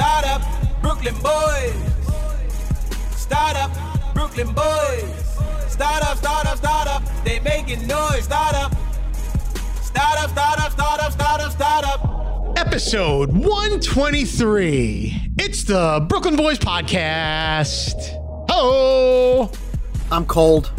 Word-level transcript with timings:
startup, 0.00 0.40
startup, 0.40 0.82
Brooklyn 0.82 1.14
boys. 1.22 1.74
Startup, 3.16 3.70
Brooklyn 4.14 4.52
boys. 4.54 5.04
Startup, 5.68 6.16
startup, 6.16 6.56
startup, 6.56 7.02
they 7.24 7.38
making 7.40 7.86
noise. 7.86 8.24
Startup, 8.24 8.72
startup, 9.82 10.30
startup, 10.30 10.72
startup, 10.72 11.12
startup, 11.12 11.52
startup. 11.52 12.58
Episode 12.58 13.30
123. 13.32 15.32
It's 15.38 15.64
the 15.64 16.06
Brooklyn 16.08 16.36
Boys 16.36 16.58
Podcast. 16.58 17.96
Oh, 18.48 19.52
I'm 20.10 20.24
cold 20.24 20.72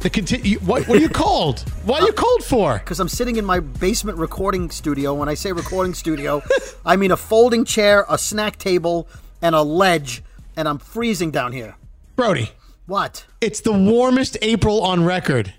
the 0.00 0.58
what, 0.64 0.86
what 0.88 0.98
are 0.98 1.00
you 1.00 1.08
cold? 1.08 1.60
Why 1.84 1.98
are 1.98 2.06
you 2.06 2.12
cold 2.12 2.44
for? 2.44 2.78
because 2.78 3.00
I'm 3.00 3.08
sitting 3.08 3.36
in 3.36 3.44
my 3.44 3.60
basement 3.60 4.18
recording 4.18 4.70
studio. 4.70 5.14
When 5.14 5.28
I 5.28 5.34
say 5.34 5.52
recording 5.52 5.94
studio, 5.94 6.42
I 6.84 6.96
mean 6.96 7.10
a 7.10 7.16
folding 7.16 7.64
chair, 7.64 8.04
a 8.08 8.18
snack 8.18 8.56
table, 8.58 9.08
and 9.42 9.54
a 9.54 9.62
ledge, 9.62 10.22
and 10.56 10.68
I'm 10.68 10.78
freezing 10.78 11.30
down 11.30 11.52
here. 11.52 11.76
Brody, 12.14 12.50
What? 12.86 13.26
it's 13.40 13.60
the 13.60 13.72
warmest 13.72 14.36
April 14.42 14.82
on 14.82 15.04
record. 15.04 15.52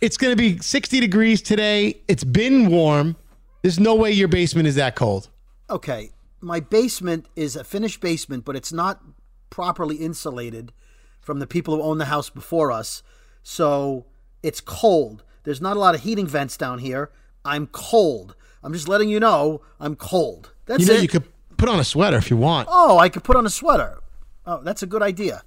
It's 0.00 0.16
going 0.16 0.32
to 0.32 0.36
be 0.36 0.58
60 0.58 1.00
degrees 1.00 1.42
today. 1.42 2.00
It's 2.08 2.24
been 2.24 2.70
warm. 2.70 3.16
There's 3.62 3.80
no 3.80 3.94
way 3.94 4.12
your 4.12 4.28
basement 4.28 4.68
is 4.68 4.76
that 4.76 4.94
cold. 4.94 5.28
Okay, 5.70 6.10
my 6.40 6.60
basement 6.60 7.26
is 7.34 7.56
a 7.56 7.64
finished 7.64 8.00
basement, 8.00 8.44
but 8.44 8.54
it's 8.54 8.72
not 8.72 9.02
properly 9.50 9.96
insulated 9.96 10.72
from 11.20 11.40
the 11.40 11.46
people 11.46 11.74
who 11.76 11.82
own 11.82 11.98
the 11.98 12.04
house 12.06 12.30
before 12.30 12.70
us. 12.70 13.02
So 13.42 14.06
it's 14.42 14.60
cold. 14.60 15.24
There's 15.44 15.60
not 15.60 15.76
a 15.76 15.80
lot 15.80 15.94
of 15.94 16.02
heating 16.02 16.26
vents 16.26 16.56
down 16.56 16.78
here. 16.80 17.10
I'm 17.44 17.66
cold. 17.68 18.34
I'm 18.62 18.72
just 18.72 18.88
letting 18.88 19.08
you 19.08 19.20
know 19.20 19.62
I'm 19.80 19.96
cold. 19.96 20.52
That's 20.66 20.80
You 20.80 20.86
know, 20.86 20.94
it. 20.94 21.02
you 21.02 21.08
could 21.08 21.24
put 21.56 21.68
on 21.68 21.78
a 21.80 21.84
sweater 21.84 22.16
if 22.16 22.30
you 22.30 22.36
want. 22.36 22.68
oh, 22.70 22.98
I 22.98 23.08
could 23.08 23.24
put 23.24 23.36
on 23.36 23.46
a 23.46 23.50
sweater. 23.50 23.98
Oh, 24.46 24.60
that's 24.62 24.82
a 24.82 24.86
good 24.86 25.02
idea. 25.02 25.42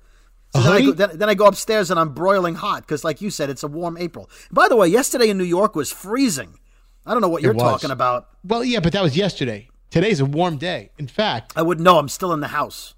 So 0.53 0.62
then, 0.62 0.72
I 0.74 0.81
go, 0.81 0.91
then, 0.91 1.18
then 1.18 1.29
I 1.29 1.34
go 1.34 1.46
upstairs 1.46 1.91
and 1.91 2.00
I'm 2.00 2.09
broiling 2.13 2.56
hot 2.56 2.81
because, 2.81 3.03
like 3.06 3.22
you 3.22 3.29
said, 3.29 3.50
it's 3.50 3.63
a 3.63 3.68
warm 3.68 3.97
April. 3.97 4.29
By 4.52 4.68
the 4.68 4.75
way, 4.75 4.88
yesterday 4.88 5.29
in 5.29 5.38
New 5.38 5.46
York 5.46 5.75
was 5.75 5.91
freezing. 5.91 6.59
I 7.06 7.13
don't 7.13 7.22
know 7.22 7.29
what 7.29 7.41
you're 7.41 7.53
was. 7.53 7.63
talking 7.63 7.90
about. 7.90 8.28
Well, 8.44 8.63
yeah, 8.63 8.81
but 8.81 8.91
that 8.94 9.02
was 9.02 9.16
yesterday. 9.16 9.69
Today's 9.90 10.19
a 10.19 10.25
warm 10.25 10.58
day. 10.58 10.91
In 10.97 11.08
fact, 11.08 11.53
I 11.56 11.62
wouldn't 11.62 11.84
know. 11.85 11.97
I'm 12.00 12.09
still 12.09 12.34
in 12.34 12.41
the 12.41 12.50
house. 12.50 12.96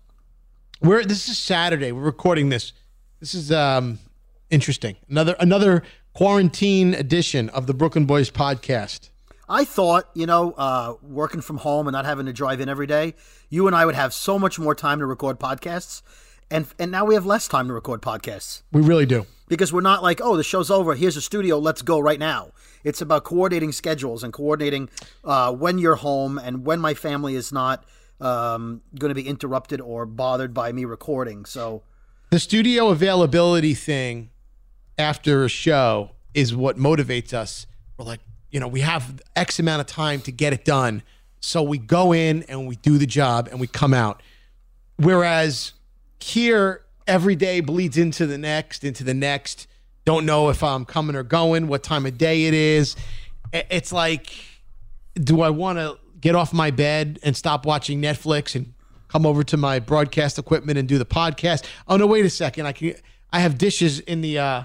we're 0.81 1.03
this 1.03 1.29
is 1.29 1.37
Saturday. 1.37 1.91
We're 1.91 2.01
recording 2.01 2.49
this. 2.49 2.73
This 3.19 3.33
is 3.35 3.51
um 3.51 3.99
interesting. 4.53 4.95
Another 5.09 5.35
another 5.39 5.83
quarantine 6.13 6.93
edition 6.93 7.49
of 7.49 7.67
the 7.67 7.73
Brooklyn 7.73 8.05
Boys 8.05 8.29
podcast. 8.29 9.09
I 9.49 9.65
thought, 9.65 10.05
you 10.13 10.25
know, 10.25 10.53
uh, 10.53 10.93
working 11.01 11.41
from 11.41 11.57
home 11.57 11.87
and 11.87 11.93
not 11.93 12.05
having 12.05 12.25
to 12.27 12.33
drive 12.33 12.61
in 12.61 12.69
every 12.69 12.87
day, 12.87 13.13
you 13.49 13.67
and 13.67 13.75
I 13.75 13.85
would 13.85 13.95
have 13.95 14.13
so 14.13 14.39
much 14.39 14.57
more 14.57 14.73
time 14.73 14.99
to 14.99 15.05
record 15.05 15.39
podcasts, 15.39 16.01
and 16.49 16.65
and 16.79 16.91
now 16.91 17.03
we 17.03 17.15
have 17.15 17.25
less 17.25 17.47
time 17.47 17.67
to 17.67 17.73
record 17.73 18.01
podcasts 18.01 18.61
We 18.71 18.81
really 18.81 19.05
do. 19.05 19.25
because 19.49 19.73
we're 19.73 19.81
not 19.81 20.01
like, 20.01 20.21
oh, 20.21 20.37
the 20.37 20.43
show's 20.43 20.71
over. 20.71 20.95
Here's 20.95 21.17
a 21.17 21.21
studio. 21.21 21.57
Let's 21.59 21.81
go 21.81 21.99
right 21.99 22.19
now. 22.19 22.51
It's 22.83 23.01
about 23.01 23.23
coordinating 23.25 23.71
schedules 23.71 24.23
and 24.23 24.31
coordinating 24.31 24.89
uh, 25.23 25.51
when 25.53 25.77
you're 25.77 25.95
home 25.95 26.37
and 26.37 26.65
when 26.65 26.79
my 26.79 26.93
family 26.93 27.35
is 27.35 27.51
not 27.51 27.83
um, 28.21 28.81
going 28.97 29.09
to 29.09 29.15
be 29.15 29.27
interrupted 29.27 29.81
or 29.81 30.05
bothered 30.05 30.53
by 30.53 30.71
me 30.71 30.85
recording. 30.85 31.45
So 31.45 31.83
The 32.29 32.39
studio 32.39 32.89
availability 32.89 33.73
thing 33.73 34.29
after 34.97 35.43
a 35.43 35.49
show 35.49 36.11
is 36.33 36.55
what 36.55 36.77
motivates 36.77 37.33
us. 37.33 37.67
We're 37.97 38.05
like, 38.05 38.19
you 38.51 38.59
know, 38.59 38.67
we 38.67 38.81
have 38.81 39.21
X 39.35 39.59
amount 39.59 39.81
of 39.81 39.87
time 39.87 40.21
to 40.21 40.31
get 40.31 40.53
it 40.53 40.65
done. 40.65 41.03
So 41.39 41.61
we 41.61 41.77
go 41.77 42.13
in 42.13 42.43
and 42.43 42.67
we 42.67 42.75
do 42.77 42.97
the 42.97 43.05
job 43.05 43.49
and 43.51 43.59
we 43.59 43.67
come 43.67 43.93
out. 43.93 44.21
Whereas 44.97 45.73
here, 46.19 46.85
every 47.07 47.35
day 47.35 47.59
bleeds 47.59 47.97
into 47.97 48.25
the 48.25 48.37
next, 48.37 48.83
into 48.83 49.03
the 49.03 49.13
next. 49.13 49.67
Don't 50.05 50.25
know 50.25 50.49
if 50.49 50.63
I'm 50.63 50.85
coming 50.85 51.15
or 51.15 51.23
going, 51.23 51.67
what 51.67 51.83
time 51.83 52.05
of 52.05 52.17
day 52.17 52.45
it 52.45 52.53
is. 52.53 52.95
It's 53.51 53.91
like, 53.91 54.33
do 55.15 55.41
I 55.41 55.49
want 55.49 55.79
to 55.79 55.97
get 56.19 56.35
off 56.35 56.53
my 56.53 56.71
bed 56.71 57.19
and 57.23 57.35
stop 57.35 57.65
watching 57.65 58.01
Netflix 58.01 58.55
and 58.55 58.73
come 59.07 59.25
over 59.25 59.43
to 59.43 59.57
my 59.57 59.79
broadcast 59.79 60.39
equipment 60.39 60.77
and 60.77 60.87
do 60.87 60.97
the 60.97 61.05
podcast? 61.05 61.65
Oh 61.87 61.97
no, 61.97 62.07
wait 62.07 62.25
a 62.25 62.29
second. 62.29 62.65
I 62.65 62.71
can 62.71 62.95
I 63.31 63.39
have 63.39 63.57
dishes 63.57 63.99
in 63.99 64.21
the 64.21 64.39
uh 64.39 64.63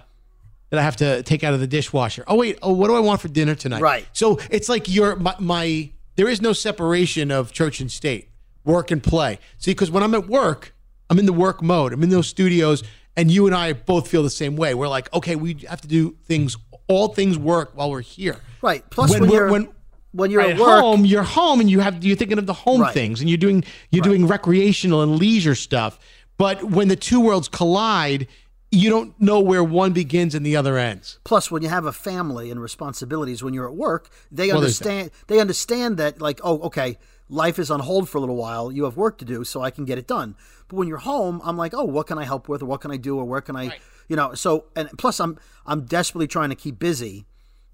that 0.71 0.79
I 0.79 0.83
have 0.83 0.97
to 0.97 1.23
take 1.23 1.43
out 1.45 1.55
of 1.55 1.61
the 1.61 1.67
dishwasher. 1.67 2.25
Oh 2.27 2.37
wait, 2.37 2.59
oh 2.63 2.73
what 2.73 2.89
do 2.89 2.95
I 2.95 3.01
want 3.01 3.21
for 3.21 3.29
dinner 3.29 3.55
tonight? 3.55 3.81
Right. 3.81 4.07
So 4.13 4.39
it's 4.51 4.69
like 4.69 4.89
your 4.89 5.17
my, 5.17 5.35
my 5.39 5.91
there 6.17 6.29
is 6.29 6.41
no 6.43 6.53
separation 6.53 7.31
of 7.31 7.53
church 7.53 7.81
and 7.81 7.91
state, 7.91 8.29
work 8.65 8.91
and 8.91 9.03
play. 9.03 9.39
See, 9.59 9.71
because 9.71 9.91
when 9.91 10.03
I'm 10.03 10.15
at 10.15 10.29
work, 10.29 10.75
I'm 11.11 11.19
in 11.19 11.27
the 11.27 11.33
work 11.33 11.63
mode. 11.63 11.93
I'm 11.93 12.03
in 12.03 12.11
those 12.11 12.27
studios, 12.27 12.83
and 13.17 13.31
you 13.31 13.47
and 13.47 13.55
I 13.55 13.73
both 13.73 14.09
feel 14.09 14.23
the 14.23 14.31
same 14.31 14.57
way. 14.57 14.75
We're 14.75 14.89
like, 14.89 15.13
okay, 15.15 15.37
we 15.37 15.55
have 15.69 15.81
to 15.83 15.89
do 15.89 16.17
things. 16.25 16.57
All 16.89 17.09
things 17.09 17.39
work 17.39 17.73
while 17.75 17.91
we're 17.91 18.01
here. 18.01 18.41
right. 18.63 18.83
Plus, 18.91 19.11
when, 19.13 19.21
When 19.23 19.31
you're 19.31 19.51
when- 19.51 19.69
when 20.13 20.31
you're 20.31 20.41
Right, 20.41 20.55
at 20.55 20.59
work, 20.59 20.81
home, 20.81 21.05
you're 21.05 21.23
home, 21.23 21.61
and 21.61 21.69
you 21.71 21.81
have 21.81 22.03
you're 22.03 22.17
thinking 22.17 22.39
of 22.39 22.47
the 22.47 22.55
home 22.55 22.81
Right. 22.81 22.95
things, 22.95 23.21
and 23.21 23.29
you're 23.29 23.37
doing 23.37 23.63
you're 23.91 24.03
doing 24.03 24.27
recreational 24.27 25.03
and 25.03 25.17
leisure 25.17 25.55
stuff. 25.55 25.99
But 26.39 26.65
when 26.65 26.89
the 26.89 26.97
two 26.97 27.21
worlds 27.21 27.47
collide, 27.47 28.27
you 28.71 28.91
don't 28.91 29.19
know 29.21 29.41
where 29.41 29.65
one 29.65 29.93
begins 29.93 30.35
and 30.35 30.45
the 30.45 30.55
other 30.57 30.77
ends. 30.77 31.19
Plus, 31.25 31.51
when 31.51 31.63
you 31.63 31.69
have 31.69 31.87
a 31.87 31.93
family 31.93 32.51
and 32.51 32.61
responsibilities 32.61 33.43
when 33.43 33.55
you're 33.55 33.69
at 33.69 33.75
work, 33.75 34.11
they 34.31 34.49
Well, 34.49 34.59
understand. 34.59 35.11
They 35.27 35.41
understand 35.41 35.97
that, 35.97 36.21
like, 36.21 36.41
oh, 36.45 36.61
okay, 36.63 36.99
life 37.31 37.59
is 37.59 37.71
on 37.71 37.81
hold 37.81 38.09
for 38.09 38.19
a 38.19 38.21
little 38.21 38.37
while. 38.37 38.71
You 38.71 38.85
have 38.85 38.97
work 38.97 39.19
to 39.19 39.25
do, 39.25 39.45
so 39.45 39.63
I 39.63 39.71
can 39.71 39.85
get 39.85 39.97
it 39.99 40.07
done. 40.07 40.37
But 40.69 40.77
when 40.77 40.87
you're 40.89 40.99
home, 40.99 41.41
I'm 41.45 41.57
like, 41.57 41.73
oh, 41.73 41.85
what 41.85 42.07
can 42.07 42.19
I 42.19 42.25
help 42.25 42.49
with, 42.49 42.63
or 42.63 42.67
what 42.67 42.81
can 42.83 42.91
I 42.91 42.99
do, 42.99 43.17
or 43.19 43.25
where 43.25 43.41
can 43.41 43.57
I, 43.57 43.79
you 44.09 44.17
know? 44.17 44.35
So, 44.35 44.67
and 44.77 44.91
plus, 44.99 45.19
I'm 45.19 45.39
I'm 45.65 45.87
desperately 45.87 46.27
trying 46.27 46.51
to 46.51 46.57
keep 46.57 46.79
busy, 46.79 47.25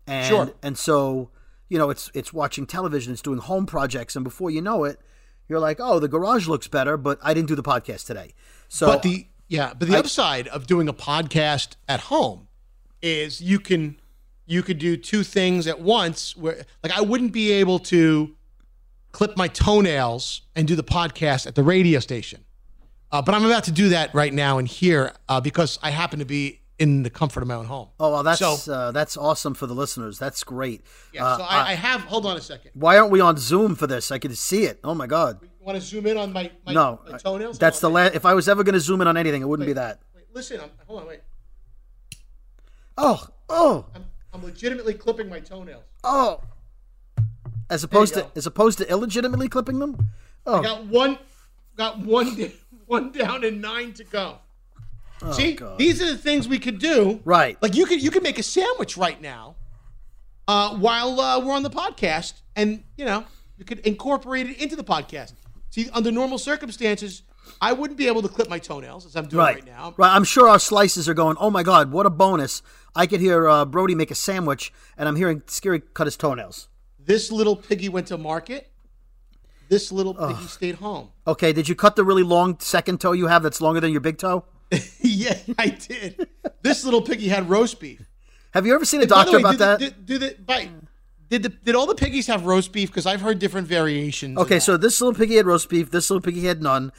and 0.07 0.27
Sure. 0.27 0.53
and 0.63 0.79
so, 0.79 1.31
you 1.69 1.77
know, 1.79 1.91
it's 1.91 2.09
it's 2.15 2.33
watching 2.33 2.67
television, 2.67 3.13
it's 3.13 3.23
doing 3.23 3.39
home 3.41 3.67
projects, 3.67 4.15
and 4.15 4.23
before 4.23 4.51
you 4.51 4.63
know 4.63 4.85
it, 4.85 5.01
you're 5.49 5.59
like, 5.59 5.79
oh, 5.81 5.99
the 5.99 6.09
garage 6.09 6.47
looks 6.47 6.69
better, 6.69 6.97
but 6.97 7.19
I 7.21 7.35
didn't 7.35 7.49
do 7.49 7.57
the 7.57 7.65
podcast 7.65 8.07
today. 8.07 8.33
So, 8.69 8.87
But 8.87 9.03
the 9.03 9.27
Yeah, 9.57 9.73
but 9.79 9.89
the 9.89 9.97
upside 9.99 10.49
of 10.49 10.67
doing 10.67 10.89
a 10.89 10.93
podcast 10.93 11.77
at 11.89 12.01
home 12.13 12.49
is 13.03 13.41
you 13.41 13.59
can 13.61 14.01
you 14.47 14.63
could 14.63 14.79
do 14.79 14.97
two 14.97 15.23
things 15.23 15.67
at 15.67 15.81
once. 15.81 16.37
Where 16.37 16.65
like 16.83 16.93
I 16.97 17.01
wouldn't 17.01 17.33
be 17.33 17.53
able 17.53 17.79
to 17.95 18.35
clip 19.13 19.37
my 19.37 19.49
toenails 19.49 20.43
and 20.57 20.67
do 20.67 20.75
the 20.77 20.85
podcast 20.85 21.47
at 21.47 21.55
the 21.55 21.63
radio 21.63 22.01
station, 22.01 22.45
uh, 23.13 23.23
but 23.23 23.35
I'm 23.35 23.45
about 23.45 23.65
to 23.65 23.73
do 23.73 23.89
that 23.91 24.15
right 24.15 24.33
now 24.33 24.59
and 24.59 24.67
here 24.67 25.13
uh, 25.29 25.41
because 25.41 25.79
I 25.83 25.91
happen 25.91 26.19
to 26.19 26.25
be 26.25 26.61
in 26.79 27.05
the 27.05 27.11
comfort 27.11 27.41
of 27.43 27.49
my 27.49 27.55
own 27.55 27.67
home. 27.67 27.89
Oh 28.01 28.11
well, 28.11 28.23
that's 28.25 28.41
So- 28.41 28.73
uh, 28.73 28.91
that's 28.91 29.17
awesome 29.17 29.55
for 29.55 29.67
the 29.69 29.75
listeners. 29.75 30.19
That's 30.19 30.43
great. 30.43 30.83
Yeah, 31.13 31.25
Uh, 31.25 31.37
so 31.39 31.43
I, 31.45 31.71
I 31.71 31.75
have. 31.75 32.01
Hold 32.03 32.27
on 32.27 32.37
a 32.37 32.41
second. 32.41 32.73
why 32.75 32.99
aren't 32.99 33.13
we 33.13 33.21
on 33.21 33.37
Zoom 33.37 33.77
for 33.77 33.87
this? 33.87 34.11
I 34.11 34.19
could 34.19 34.37
see 34.37 34.65
it. 34.65 34.81
Oh 34.83 34.95
my 34.95 35.07
god. 35.07 35.39
Want 35.65 35.77
to 35.77 35.81
zoom 35.81 36.07
in 36.07 36.19
on 36.19 36.33
my, 36.33 36.51
my, 36.67 36.73
no, 36.75 37.01
my 37.11 37.17
toenails? 37.17 37.59
that's 37.59 37.81
the 37.81 37.89
last. 37.89 38.15
If 38.15 38.27
I 38.27 38.35
was 38.35 38.49
ever 38.49 38.63
going 38.63 38.75
to 38.75 38.81
zoom 38.81 39.01
in 39.01 39.09
on 39.09 39.17
anything, 39.17 39.41
it 39.41 39.47
wouldn't 39.47 39.67
be 39.67 39.73
that. 39.73 40.01
Wait, 40.15 40.25
listen, 40.35 40.61
I'm, 40.61 40.71
hold 40.87 41.01
on, 41.01 41.09
wait. 41.09 41.21
Oh, 42.99 43.27
oh, 43.49 43.87
I'm, 43.95 44.05
I'm 44.33 44.45
legitimately 44.45 44.95
clipping 44.95 45.29
my 45.29 45.41
toenails. 45.41 45.85
oh. 46.05 46.41
As 47.71 47.83
opposed 47.83 48.13
to 48.13 48.21
go. 48.21 48.31
as 48.37 48.47
opposed 48.47 48.77
to 48.79 48.91
illegitimately 48.91 49.49
clipping 49.49 49.79
them. 49.79 50.11
Oh, 50.45 50.59
I 50.59 50.63
Got 50.63 50.85
one, 50.85 51.19
got 51.77 51.99
one, 51.99 52.53
one 52.87 53.11
down 53.11 53.43
and 53.43 53.63
nine 53.63 53.95
to 53.95 54.05
go. 54.05 54.39
See, 55.33 55.55
God. 55.55 55.79
these 55.79 56.03
are 56.03 56.07
the 56.13 56.19
things 56.19 56.47
we 56.47 56.59
could 56.59 56.79
do. 56.79 57.23
Right. 57.25 57.57
Like 57.63 57.75
you 57.75 57.87
could 57.87 58.03
you 58.03 58.11
could 58.11 58.23
make 58.23 58.39
a 58.39 58.43
sandwich 58.43 58.99
right 58.99 59.19
now, 59.21 59.57
uh, 60.47 60.77
while 60.77 61.19
uh, 61.19 61.41
we're 61.41 61.55
on 61.55 61.63
the 61.63 61.71
podcast, 61.71 62.35
and 62.55 62.85
you 62.99 63.07
know 63.07 63.25
you 63.57 63.65
could 63.65 63.79
incorporate 63.81 64.51
it 64.51 64.59
into 64.61 64.77
the 64.77 64.85
podcast. 64.85 65.33
See, 65.75 65.91
under 65.93 66.13
normal 66.13 66.39
circumstances, 66.39 67.25
I 67.61 67.73
wouldn't 67.73 67.99
be 67.99 68.07
able 68.07 68.23
to 68.23 68.29
clip 68.29 68.49
my 68.49 68.61
toenails 68.61 69.07
as 69.07 69.17
I'm 69.17 69.27
doing 69.27 69.41
right, 69.41 69.55
right, 69.57 69.67
now. 69.67 69.93
right. 69.97 70.15
I'm 70.15 70.23
sure 70.23 70.49
our 70.49 70.61
slices 70.61 71.09
are 71.09 71.15
going. 71.15 71.37
Oh 71.41 71.51
my 71.51 71.65
god, 71.65 71.91
what 71.91 72.07
a 72.07 72.11
bonus! 72.11 72.63
I 72.95 73.09
could 73.09 73.19
hear 73.19 73.49
uh, 73.49 73.65
Brody 73.65 73.97
make 73.97 74.13
a 74.13 74.15
sandwich, 74.15 74.73
and 74.97 75.09
I'm 75.09 75.17
hearing 75.17 75.41
Skeery 75.41 75.83
cut 75.93 76.07
his 76.07 76.17
toenails. 76.17 76.69
This 77.01 77.33
little 77.33 77.57
piggy 77.57 77.89
went 77.89 78.07
to 78.07 78.17
market. 78.17 78.71
This 79.69 79.91
little 79.91 80.15
piggy 80.15 80.47
stayed 80.47 80.77
home. 80.77 81.09
Okay, 81.27 81.53
did 81.53 81.69
you 81.69 81.75
cut 81.75 81.97
the 81.97 82.05
really 82.05 82.23
long 82.23 82.61
second 82.61 83.01
toe 83.01 83.11
you 83.11 83.27
have 83.27 83.43
that's 83.43 83.61
longer 83.61 83.81
than 83.81 83.91
your 83.91 84.01
big 84.01 84.19
toe? 84.19 84.45
yeah, 85.01 85.37
I 85.59 85.71
did. 85.71 86.29
This 86.63 86.85
little 86.85 87.03
piggy 87.03 87.27
had 87.27 87.51
roast 87.51 87.81
beef. 87.81 88.09
Have 88.53 88.65
you 88.65 88.77
ever 88.77 88.85
seen 88.85 89.01
a 89.01 89.07
the 89.07 89.09
doctor 89.09 89.33
way, 89.33 89.41
about 89.41 89.51
did 89.51 89.59
that? 89.59 89.79
The, 89.81 89.91
did, 89.91 90.07
did, 90.07 90.21
the, 90.21 90.43
by, 90.45 90.69
did, 91.31 91.43
the, 91.43 91.49
did 91.49 91.75
all 91.75 91.87
the 91.87 91.95
piggies 91.95 92.27
have 92.27 92.47
roast 92.47 92.73
beef? 92.73 92.91
Because 92.91 93.07
I've 93.07 93.21
heard 93.21 93.39
different 93.39 93.67
variations. 93.67 94.39
okay, 94.39 94.59
so 94.61 94.77
this 94.77 95.01
little 95.01 95.15
piggy 95.19 95.37
had 95.37 95.47
roast 95.47 95.69
beef. 95.69 95.91
This 95.91 96.11
little 96.11 96.21
piggy 96.23 96.45
had 96.47 96.63
none. 96.63 96.93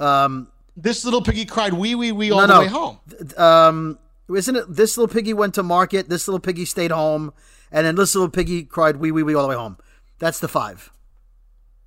Um, 0.00 0.48
this 0.76 1.04
little 1.04 1.22
piggy 1.22 1.44
cried 1.44 1.74
wee 1.74 1.94
wee 1.94 2.12
wee 2.12 2.30
all 2.30 2.40
No, 2.40 2.46
the 2.46 2.54
no. 2.54 2.60
way 2.60 2.66
home. 2.68 2.98
um, 3.36 3.98
isn't 4.34 4.56
it? 4.56 4.64
This 4.68 4.96
little 4.96 5.12
piggy 5.12 5.34
went 5.34 5.54
to 5.54 5.62
market. 5.62 6.08
This 6.08 6.26
little 6.26 6.40
piggy 6.40 6.64
stayed 6.64 6.90
home, 6.90 7.32
and 7.70 7.86
then 7.86 7.94
this 7.96 8.14
little 8.14 8.30
piggy 8.30 8.62
cried 8.64 8.96
wee 8.96 9.10
wee 9.12 9.22
wee 9.22 9.34
all 9.34 9.42
the 9.42 9.48
way 9.48 9.54
home. 9.56 9.76
That's 10.18 10.38
the 10.40 10.48
five. 10.48 10.90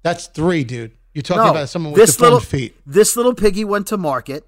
That's 0.03 0.27
three, 0.27 0.63
dude. 0.63 0.91
You're 1.13 1.23
talking 1.23 1.43
No, 1.43 1.51
about 1.51 1.69
someone 1.69 1.93
with 1.93 2.01
this 2.01 2.19
little 2.19 2.39
feet. 2.41 2.75
this 2.85 3.15
little 3.15 3.33
piggy 3.33 3.63
went 3.65 3.87
to 3.87 3.97
market. 3.97 4.45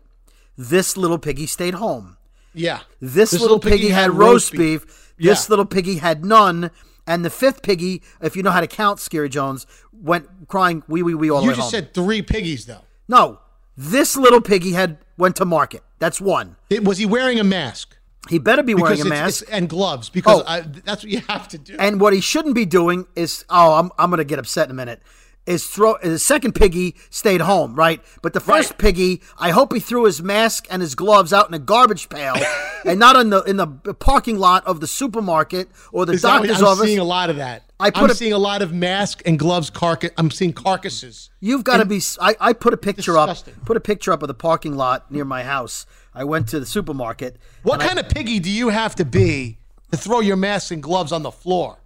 This 0.58 0.98
little 0.98 1.18
piggy 1.18 1.48
stayed 1.48 1.76
home. 1.76 2.18
Yeah. 2.54 2.80
This, 3.00 3.32
little, 3.40 3.60
piggy, 3.60 3.90
had 3.90 4.12
roast 4.12 4.52
beef. 4.52 5.14
This 5.18 5.46
Yeah. 5.46 5.50
little 5.50 5.66
piggy 5.66 5.98
had 5.98 6.26
none. 6.26 6.72
And 7.08 7.24
the 7.26 7.30
fifth 7.30 7.64
piggy, 7.64 8.04
if 8.22 8.36
you 8.36 8.44
know 8.44 8.52
how 8.52 8.60
to 8.60 8.68
count, 8.68 9.00
Skeery 9.00 9.30
Jones, 9.30 9.66
went 9.94 10.28
crying 10.48 10.84
wee 10.88 11.02
wee 11.04 11.16
wee 11.16 11.32
all 11.32 11.40
the 11.40 11.46
You 11.46 11.52
just 11.52 11.62
home. 11.62 11.72
said 11.72 11.94
three 11.94 12.22
piggies, 12.22 12.66
though. 12.66 12.82
no, 13.08 13.40
this 13.78 14.16
little 14.18 14.42
piggy 14.42 14.74
had 14.74 14.98
went 15.18 15.36
to 15.38 15.46
market. 15.46 15.84
That's 16.00 16.20
one. 16.20 16.56
It- 16.70 16.84
was 16.84 16.98
he 16.98 17.06
wearing 17.06 17.40
a 17.40 17.44
mask? 17.44 17.96
He 18.30 18.40
better 18.40 18.62
be 18.62 18.74
wearing 18.76 19.00
a 19.00 19.06
mask. 19.06 19.46
and 19.50 19.70
gloves 19.70 20.10
because 20.10 20.42
Oh. 20.42 20.46
I, 20.46 20.60
that's 20.60 21.02
what 21.04 21.12
you 21.12 21.22
have 21.30 21.48
to 21.50 21.58
do. 21.58 21.78
And 21.80 22.02
what 22.02 22.12
he 22.12 22.20
shouldn't 22.20 22.56
be 22.56 22.66
doing 22.66 23.08
is, 23.16 23.46
oh, 23.50 23.76
I'm, 23.76 23.90
I'm 23.98 24.10
going 24.10 24.18
to 24.18 24.26
get 24.26 24.38
upset 24.38 24.66
in 24.68 24.72
a 24.72 24.74
minute. 24.74 25.02
Is 25.48 25.66
throw 25.66 25.96
the 26.04 26.20
second 26.20 26.56
piggy 26.56 26.94
stayed 27.10 27.40
home, 27.42 27.74
right? 27.76 28.02
But 28.22 28.34
the 28.34 28.40
first 28.42 28.72
Right. 28.72 28.78
piggy, 28.80 29.22
I 29.40 29.52
hope 29.52 29.74
he 29.74 29.80
threw 29.80 30.04
his 30.04 30.22
mask 30.22 30.68
and 30.70 30.82
his 30.82 30.94
gloves 30.94 31.32
out 31.32 31.48
in 31.48 31.54
a 31.54 31.60
garbage 31.60 32.10
pail, 32.10 32.36
and 32.86 33.00
not 33.00 33.16
in 33.16 33.30
the 33.30 33.42
in 33.44 33.56
the 33.56 33.66
parking 33.68 34.38
lot 34.38 34.68
of 34.68 34.82
the 34.82 34.88
supermarket 34.88 35.70
or 35.94 36.06
the 36.06 36.14
Is 36.14 36.22
that 36.24 36.42
what- 36.42 36.48
doctor's 36.48 36.62
I'm 36.62 36.68
office. 36.68 36.86
seeing 36.86 37.00
a 37.00 37.04
lot 37.06 37.30
of 37.30 37.38
that. 37.38 37.64
I 37.80 37.92
put 37.92 38.04
I'm 38.06 38.10
a- 38.10 38.16
seeing 38.16 38.34
a 38.34 38.38
lot 38.38 38.62
of 38.62 38.74
mask 38.74 39.22
and 39.26 39.40
gloves 39.40 39.70
carcass. 39.70 40.12
I'm 40.18 40.32
seeing 40.32 40.52
carcasses. 40.52 41.30
You've 41.40 41.64
got 41.64 41.78
to 41.78 41.86
be. 41.86 42.02
I, 42.20 42.36
I 42.42 42.52
put 42.54 42.74
a 42.74 42.78
picture 42.78 43.14
Disgusting. 43.14 43.54
up. 43.54 43.66
Put 43.66 43.78
a 43.78 43.80
picture 43.80 44.12
up 44.12 44.22
of 44.24 44.28
the 44.28 44.34
parking 44.34 44.76
lot 44.76 45.10
near 45.12 45.24
my 45.26 45.44
house. 45.44 45.86
I 46.14 46.24
went 46.26 46.50
to 46.50 46.60
the 46.60 46.66
supermarket. 46.66 47.38
What 47.64 47.76
and 47.76 47.84
I- 47.84 47.88
kind 47.88 48.00
of 48.00 48.10
piggy 48.10 48.40
do 48.40 48.50
you 48.52 48.68
have 48.70 48.96
to 48.96 49.06
be 49.06 49.60
to 49.92 49.98
throw 49.98 50.20
your 50.20 50.36
mask 50.36 50.72
and 50.72 50.84
gloves 50.84 51.12
on 51.14 51.24
the 51.24 51.32
floor? 51.32 51.78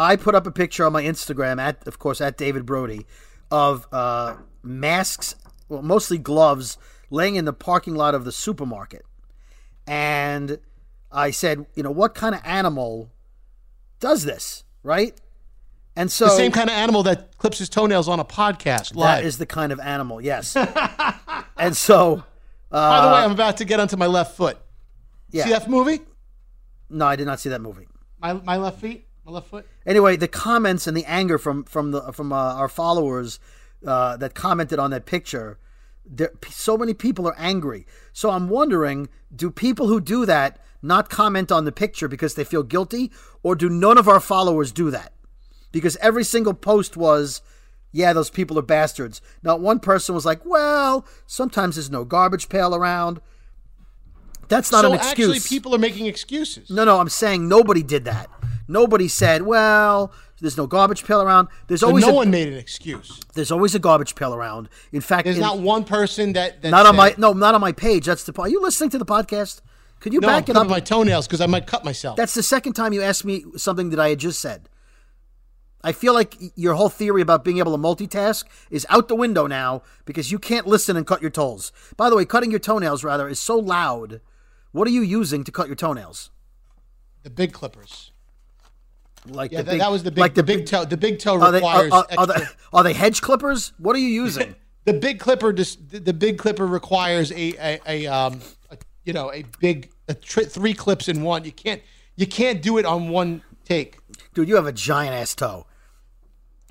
I 0.00 0.16
put 0.16 0.34
up 0.34 0.46
a 0.46 0.50
picture 0.50 0.86
on 0.86 0.92
my 0.94 1.02
Instagram 1.02 1.60
at, 1.60 1.86
of 1.86 1.98
course, 1.98 2.20
at 2.22 2.38
David 2.38 2.64
Brody, 2.64 3.06
of 3.50 3.86
uh, 3.92 4.36
masks, 4.62 5.34
well, 5.68 5.82
mostly 5.82 6.16
gloves, 6.16 6.78
laying 7.10 7.34
in 7.36 7.44
the 7.44 7.52
parking 7.52 7.94
lot 7.94 8.14
of 8.14 8.24
the 8.24 8.32
supermarket, 8.32 9.04
and 9.86 10.58
I 11.12 11.30
said, 11.32 11.66
you 11.74 11.82
know, 11.82 11.90
what 11.90 12.14
kind 12.14 12.34
of 12.34 12.40
animal 12.44 13.10
does 13.98 14.24
this, 14.24 14.64
right? 14.82 15.14
And 15.96 16.10
so 16.10 16.26
The 16.26 16.36
same 16.36 16.52
kind 16.52 16.70
of 16.70 16.76
animal 16.76 17.02
that 17.02 17.36
clips 17.36 17.58
his 17.58 17.68
toenails 17.68 18.08
on 18.08 18.20
a 18.20 18.24
podcast 18.24 18.94
live. 18.94 19.18
that 19.18 19.24
is 19.24 19.36
the 19.38 19.44
kind 19.46 19.70
of 19.72 19.80
animal, 19.80 20.20
yes. 20.22 20.56
and 21.58 21.76
so, 21.76 22.24
By 22.70 23.00
the 23.02 23.08
way, 23.12 23.20
I'm 23.24 23.32
about 23.32 23.58
to 23.58 23.64
get 23.66 23.80
onto 23.80 23.96
my 23.98 24.06
left 24.06 24.36
foot. 24.36 24.56
yeah, 25.30 25.44
See 25.44 25.50
that 25.50 25.68
movie? 25.68 26.00
no, 26.88 27.06
I 27.06 27.16
did 27.16 27.26
not 27.26 27.38
see 27.40 27.50
that 27.50 27.60
movie. 27.60 27.86
My, 28.18 28.32
my 28.32 28.56
left 28.56 28.80
feet? 28.80 29.06
My 29.26 29.32
left 29.32 29.48
foot? 29.48 29.66
Anyway, 29.90 30.16
the 30.16 30.28
comments 30.28 30.86
and 30.86 30.96
the 30.96 31.04
anger 31.04 31.36
from 31.36 31.64
from 31.64 31.90
the 31.90 32.12
from 32.12 32.32
uh, 32.32 32.54
our 32.54 32.68
followers 32.68 33.40
uh, 33.86 34.16
that 34.16 34.34
commented 34.34 34.78
on 34.78 34.90
that 34.92 35.04
picture, 35.04 35.58
there, 36.06 36.30
so 36.48 36.78
many 36.78 36.94
people 36.94 37.26
are 37.26 37.34
angry. 37.36 37.86
So 38.12 38.30
I'm 38.30 38.48
wondering, 38.48 39.08
do 39.34 39.50
people 39.50 39.88
who 39.88 40.00
do 40.00 40.24
that 40.26 40.58
not 40.80 41.10
comment 41.10 41.52
on 41.52 41.64
the 41.64 41.72
picture 41.72 42.08
because 42.08 42.36
they 42.36 42.44
feel 42.44 42.62
guilty, 42.62 43.10
or 43.42 43.54
do 43.54 43.68
none 43.68 43.98
of 43.98 44.08
our 44.08 44.20
followers 44.20 44.72
do 44.72 44.90
that? 44.90 45.12
Because 45.72 45.96
every 45.96 46.24
single 46.24 46.54
post 46.54 46.96
was, 46.96 47.42
yeah, 47.92 48.12
those 48.12 48.30
people 48.30 48.58
are 48.58 48.62
bastards. 48.62 49.20
Not 49.42 49.60
one 49.60 49.78
person 49.78 50.14
was 50.14 50.24
like, 50.24 50.44
well, 50.44 51.04
sometimes 51.26 51.76
there's 51.76 51.90
no 51.90 52.04
garbage 52.04 52.48
pail 52.48 52.74
around. 52.74 53.20
That's 54.48 54.72
not 54.72 54.82
so 54.82 54.88
an 54.88 54.94
excuse. 54.94 55.36
actually, 55.36 55.48
people 55.48 55.74
are 55.74 55.78
making 55.78 56.06
excuses. 56.06 56.70
No, 56.70 56.84
no, 56.84 56.98
I'm 56.98 57.08
saying 57.08 57.46
nobody 57.46 57.82
did 57.84 58.04
that. 58.06 58.28
Nobody 58.70 59.08
said, 59.08 59.42
"Well, 59.42 60.12
there's 60.40 60.56
no 60.56 60.66
garbage 60.66 61.04
pail 61.04 61.20
around." 61.20 61.48
There's 61.66 61.80
So 61.80 61.88
always 61.88 62.06
no 62.06 62.12
a, 62.12 62.14
one 62.14 62.30
made 62.30 62.48
an 62.48 62.54
excuse. 62.54 63.20
there's 63.34 63.50
always 63.50 63.74
a 63.74 63.78
garbage 63.78 64.14
pail 64.14 64.34
around. 64.34 64.68
In 64.92 65.00
fact, 65.00 65.24
There's 65.24 65.36
in- 65.36 65.42
not 65.42 65.58
one 65.58 65.84
person 65.84 66.32
that, 66.34 66.62
that 66.62 66.70
not 66.70 66.86
on 66.86 66.96
my 66.96 67.14
no, 67.18 67.32
not 67.32 67.54
on 67.54 67.60
my 67.60 67.72
page. 67.72 68.06
That's 68.06 68.24
the. 68.24 68.32
Are 68.40 68.48
you 68.48 68.62
listening 68.62 68.90
to 68.90 68.98
the 68.98 69.06
podcast? 69.06 69.60
Could 70.00 70.14
you 70.14 70.20
No, 70.20 70.28
I'm 70.28 70.40
back 70.40 70.48
it 70.48 70.56
up? 70.56 70.66
my 70.68 70.80
toenails 70.80 71.26
because 71.26 71.42
I 71.42 71.46
might 71.46 71.66
cut 71.66 71.84
myself. 71.84 72.16
That's 72.16 72.32
the 72.32 72.42
second 72.42 72.72
time 72.72 72.92
you 72.94 73.02
asked 73.02 73.24
me 73.26 73.44
something 73.56 73.90
that 73.90 74.00
I 74.00 74.08
had 74.10 74.18
just 74.18 74.40
said. 74.40 74.68
I 75.82 75.92
feel 75.92 76.12
like 76.14 76.36
your 76.56 76.74
whole 76.74 76.88
theory 76.90 77.22
about 77.22 77.42
being 77.44 77.58
able 77.58 77.72
to 77.72 77.78
multitask 77.78 78.44
is 78.70 78.86
out 78.90 79.08
the 79.08 79.14
window 79.14 79.46
now 79.46 79.82
because 80.04 80.30
you 80.30 80.38
can't 80.38 80.66
listen 80.66 80.94
and 80.96 81.06
cut 81.06 81.22
your 81.22 81.30
toes. 81.30 81.72
By 81.96 82.10
the 82.10 82.16
way, 82.16 82.24
cutting 82.26 82.50
your 82.50 82.60
toenails 82.60 83.02
rather 83.02 83.28
is 83.28 83.40
so 83.40 83.58
loud. 83.58 84.20
What 84.72 84.86
are 84.86 84.90
you 84.90 85.00
using 85.02 85.42
to 85.44 85.50
cut 85.52 85.66
your 85.66 85.76
toenails? 85.76 86.30
the 87.22 87.28
big 87.30 87.52
clippers. 87.52 88.12
Like 89.26 89.52
Yeah, 89.52 89.58
the 89.58 89.64
that, 89.64 89.70
big, 89.72 89.80
that 89.80 89.90
was 89.90 90.02
the 90.02 90.10
big, 90.10 90.18
like 90.18 90.34
the 90.34 90.42
big 90.42 90.66
toe. 90.66 90.84
The 90.84 90.96
big 90.96 91.18
toe 91.18 91.40
Are 91.40 91.52
they, 91.52 91.58
are, 91.58 91.84
requires 91.84 91.92
are, 91.92 92.06
are 92.16 92.26
they, 92.26 92.44
are 92.72 92.82
they 92.82 92.92
hedge 92.92 93.20
clippers? 93.20 93.72
What 93.78 93.94
are 93.96 93.98
you 93.98 94.08
using? 94.24 94.54
the 94.84 94.94
big 94.94 95.20
clipper 95.20 95.52
just 95.52 95.90
the, 95.90 96.00
the 96.00 96.12
big 96.12 96.38
clipper 96.38 96.66
requires 96.66 97.30
a 97.32 97.52
a, 97.58 97.80
a 97.86 98.06
um 98.06 98.40
a, 98.70 98.78
you 99.04 99.12
know 99.12 99.30
a 99.32 99.44
big 99.60 99.90
a 100.08 100.14
tri- 100.14 100.44
three 100.44 100.74
clips 100.74 101.08
in 101.08 101.22
one. 101.22 101.44
You 101.44 101.52
can't 101.52 101.82
you 102.16 102.26
can't 102.26 102.62
do 102.62 102.78
it 102.78 102.86
on 102.86 103.08
one 103.10 103.42
take. 103.64 103.98
Dude, 104.34 104.48
you 104.48 104.56
have 104.56 104.66
a 104.66 104.72
giant 104.72 105.14
ass 105.14 105.34
toe. 105.34 105.66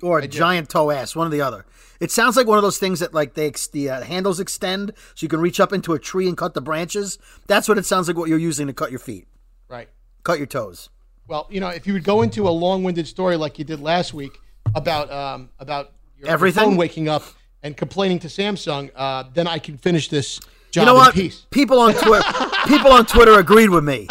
Or 0.02 0.18
a 0.18 0.26
giant 0.26 0.70
toe 0.70 0.90
ass, 0.90 1.14
one 1.14 1.26
or 1.26 1.30
the 1.30 1.42
other. 1.42 1.66
It 2.00 2.10
sounds 2.10 2.34
like 2.34 2.46
one 2.46 2.56
of 2.56 2.62
those 2.62 2.78
things 2.78 3.00
that 3.00 3.12
like 3.12 3.34
they 3.34 3.46
ex- 3.48 3.68
the 3.68 3.90
uh, 3.90 4.00
handles 4.00 4.40
extend 4.40 4.92
so 5.14 5.24
you 5.24 5.28
can 5.28 5.40
reach 5.40 5.60
up 5.60 5.74
into 5.74 5.92
a 5.92 5.98
tree 5.98 6.26
and 6.26 6.36
cut 6.38 6.54
the 6.54 6.62
branches. 6.62 7.18
That's 7.46 7.68
what 7.68 7.76
it 7.76 7.84
sounds 7.84 8.08
like 8.08 8.16
what 8.16 8.28
you're 8.30 8.38
using 8.38 8.66
to 8.66 8.72
cut 8.72 8.90
your 8.90 8.98
feet. 8.98 9.28
Right. 9.68 9.88
Cut 10.24 10.38
your 10.38 10.46
toes. 10.46 10.88
Well, 11.28 11.46
you 11.50 11.60
know, 11.60 11.68
if 11.68 11.86
you 11.86 11.92
would 11.92 12.04
go 12.04 12.22
into 12.22 12.48
a 12.48 12.50
long-winded 12.50 13.06
story 13.06 13.36
like 13.36 13.58
you 13.58 13.64
did 13.64 13.80
last 13.80 14.12
week 14.14 14.38
about 14.74 15.10
um 15.12 15.50
about 15.58 15.92
your, 16.18 16.28
Everything? 16.28 16.62
phone 16.64 16.76
waking 16.76 17.08
up 17.08 17.22
and 17.62 17.76
complaining 17.76 18.18
to 18.20 18.28
Samsung, 18.28 18.90
uh, 18.96 19.24
then 19.34 19.46
I 19.46 19.58
can 19.58 19.76
finish 19.78 20.08
this 20.08 20.38
job 20.70 20.82
You 20.82 20.86
know 20.86 20.92
in 20.92 20.98
what? 20.98 21.14
peace. 21.14 21.46
People 21.50 21.78
on 21.80 21.94
Twitter 21.94 22.26
people 22.66 22.90
on 22.92 23.06
Twitter 23.06 23.38
agreed 23.38 23.70
with 23.70 23.84
me. 23.84 24.08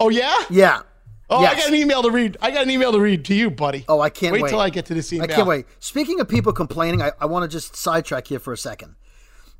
Oh 0.00 0.08
yeah. 0.08 0.34
Yeah. 0.50 0.80
Oh, 1.30 1.40
Yes. 1.40 1.54
I 1.54 1.58
got 1.58 1.68
an 1.68 1.74
email 1.74 2.02
to 2.02 2.10
read. 2.10 2.36
I 2.42 2.50
got 2.50 2.62
an 2.64 2.70
email 2.70 2.92
to 2.92 3.00
read 3.00 3.24
to 3.26 3.34
you, 3.34 3.50
buddy. 3.50 3.84
Oh, 3.88 3.98
I 4.00 4.10
can't 4.10 4.32
wait. 4.34 4.42
wait. 4.42 4.50
till 4.50 4.60
I 4.60 4.68
get 4.70 4.84
to 4.86 4.94
this 4.94 5.10
email. 5.12 5.24
I 5.30 5.34
can't 5.34 5.48
wait. 5.48 5.64
Speaking 5.80 6.20
of 6.20 6.28
people 6.28 6.52
complaining, 6.52 7.00
I, 7.00 7.12
I 7.18 7.24
want 7.26 7.44
to 7.44 7.48
just 7.48 7.74
sidetrack 7.76 8.26
here 8.26 8.38
for 8.38 8.52
a 8.52 8.58
second. 8.58 8.94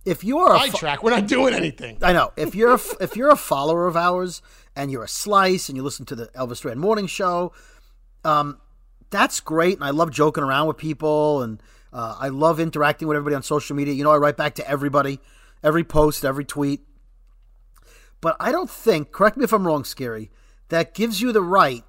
if 0.05 0.23
you 0.23 0.39
are 0.41 0.55
a 0.55 0.59
fo- 0.59 0.67
Sidetrack. 0.67 1.03
We're 1.03 1.11
not 1.13 1.27
doing 1.27 1.55
anything. 1.55 1.97
I 2.03 2.13
know. 2.13 2.33
If 2.37 2.55
you're 2.55 2.75
a, 2.75 2.81
if 3.01 3.17
you're 3.17 3.31
a 3.31 3.37
follower 3.37 3.87
of 3.87 3.97
ours 3.97 4.43
and 4.77 4.91
you're 4.91 5.05
a 5.05 5.09
slice 5.09 5.69
and 5.69 5.77
you 5.77 5.83
listen 5.83 6.07
to 6.07 6.15
the 6.15 6.27
Elvis 6.29 6.63
Duran 6.63 6.79
Morning 6.79 7.07
Show, 7.07 7.53
um, 8.25 8.59
that's 9.11 9.41
great. 9.41 9.77
And 9.77 9.85
I 9.85 9.91
love 9.91 10.11
joking 10.11 10.43
around 10.45 10.67
with 10.67 10.77
people 10.77 11.43
and 11.43 11.63
uh, 11.93 12.17
I 12.19 12.29
love 12.29 12.59
interacting 12.59 13.07
with 13.07 13.17
everybody 13.17 13.37
on 13.37 13.43
social 13.43 13.77
media. 13.77 13.95
You 13.95 14.05
know, 14.05 14.11
I 14.11 14.17
write 14.17 14.37
back 14.37 14.57
to 14.57 14.69
everybody, 14.69 15.21
every 15.63 15.85
post, 15.85 16.25
every 16.25 16.45
tweet. 16.45 16.81
But 18.21 18.37
I 18.41 18.51
don't 18.51 18.71
think, 18.71 19.13
correct 19.13 19.37
me 19.37 19.45
if 19.45 19.53
I'm 19.53 19.67
wrong, 19.67 19.85
Skeery, 19.85 20.31
that 20.71 20.95
gives 20.95 21.21
you 21.21 21.31
the 21.31 21.43
right 21.43 21.85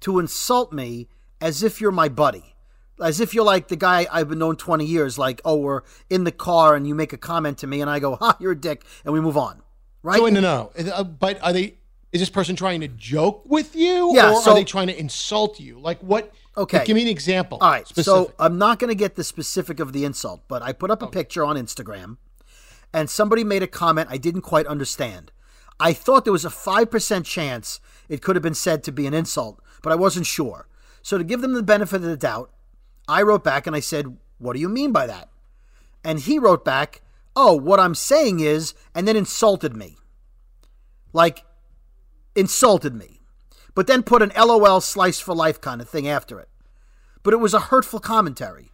to 0.00 0.18
insult 0.18 0.72
me 0.72 1.08
as 1.40 1.62
if 1.62 1.80
you're 1.80 1.92
my 1.92 2.08
buddy. 2.08 2.54
As 3.02 3.20
if 3.20 3.34
you're 3.34 3.44
like 3.44 3.68
the 3.68 3.76
guy 3.76 4.06
I've 4.12 4.28
been 4.28 4.38
known 4.38 4.56
20 4.56 4.84
years, 4.84 5.18
like, 5.18 5.40
oh, 5.44 5.56
we're 5.56 5.82
in 6.08 6.24
the 6.24 6.32
car 6.32 6.76
and 6.76 6.86
you 6.86 6.94
make 6.94 7.12
a 7.12 7.18
comment 7.18 7.58
to 7.58 7.66
me 7.66 7.80
and 7.80 7.90
I 7.90 7.98
go, 7.98 8.14
ha, 8.16 8.36
you're 8.38 8.52
a 8.52 8.60
dick, 8.60 8.84
and 9.04 9.12
we 9.12 9.20
move 9.20 9.36
on. 9.36 9.60
Right? 10.02 10.18
So, 10.18 10.26
no, 10.28 10.40
no. 10.40 10.72
Uh, 10.92 11.02
But 11.04 11.42
are 11.42 11.52
they? 11.52 11.74
Is 12.12 12.20
this 12.20 12.30
person 12.30 12.54
trying 12.56 12.80
to 12.82 12.88
joke 12.88 13.42
with 13.46 13.74
you, 13.74 14.14
Yeah, 14.14 14.32
or 14.32 14.42
so- 14.42 14.50
are 14.50 14.54
they 14.54 14.64
trying 14.64 14.88
to 14.88 14.98
insult 14.98 15.58
you? 15.58 15.78
Like 15.80 15.98
what? 16.00 16.32
Okay. 16.56 16.84
give 16.84 16.94
me 16.94 17.02
an 17.02 17.08
example. 17.08 17.56
All 17.62 17.70
right. 17.70 17.86
Specific. 17.88 18.04
So 18.04 18.34
I'm 18.38 18.58
not 18.58 18.78
going 18.78 18.90
to 18.90 18.94
get 18.94 19.14
the 19.14 19.24
specific 19.24 19.80
of 19.80 19.94
the 19.94 20.04
insult, 20.04 20.42
but 20.48 20.62
I 20.62 20.72
put 20.74 20.90
up 20.90 21.00
a 21.02 21.06
picture 21.06 21.44
on 21.44 21.56
Instagram 21.56 22.18
and 22.92 23.08
somebody 23.08 23.42
made 23.42 23.62
a 23.62 23.66
comment 23.66 24.08
I 24.10 24.18
didn't 24.18 24.42
quite 24.42 24.66
understand. 24.66 25.32
I 25.80 25.94
thought 25.94 26.24
there 26.24 26.32
was 26.32 26.44
a 26.44 26.50
5% 26.50 27.24
chance 27.24 27.80
it 28.08 28.20
could 28.20 28.36
have 28.36 28.42
been 28.42 28.54
said 28.54 28.84
to 28.84 28.92
be 28.92 29.06
an 29.06 29.14
insult, 29.14 29.60
but 29.82 29.90
I 29.92 29.96
wasn't 29.96 30.26
sure. 30.26 30.68
So 31.00 31.16
to 31.16 31.24
give 31.24 31.40
them 31.40 31.54
the 31.54 31.62
benefit 31.62 31.96
of 31.96 32.02
the 32.02 32.16
doubt, 32.18 32.50
I 33.08 33.22
wrote 33.22 33.42
back 33.42 33.66
and 33.66 33.74
I 33.74 33.80
said, 33.80 34.18
What 34.38 34.52
do 34.52 34.60
you 34.60 34.68
mean 34.68 34.92
by 34.92 35.06
that? 35.06 35.30
And 36.04 36.20
he 36.20 36.38
wrote 36.38 36.64
back, 36.66 37.00
Oh, 37.34 37.54
what 37.54 37.80
I'm 37.80 37.94
saying 37.94 38.40
is, 38.40 38.74
and 38.94 39.08
then 39.08 39.16
insulted 39.16 39.74
me. 39.74 39.96
Like, 41.14 41.44
insulted 42.34 42.94
me. 42.94 43.20
But 43.74 43.86
then 43.86 44.02
put 44.02 44.22
an 44.22 44.32
LOL 44.36 44.80
slice 44.80 45.18
for 45.18 45.34
life 45.34 45.60
kind 45.60 45.80
of 45.80 45.88
thing 45.88 46.06
after 46.06 46.38
it. 46.38 46.48
But 47.22 47.32
it 47.32 47.38
was 47.38 47.54
a 47.54 47.60
hurtful 47.60 48.00
commentary. 48.00 48.72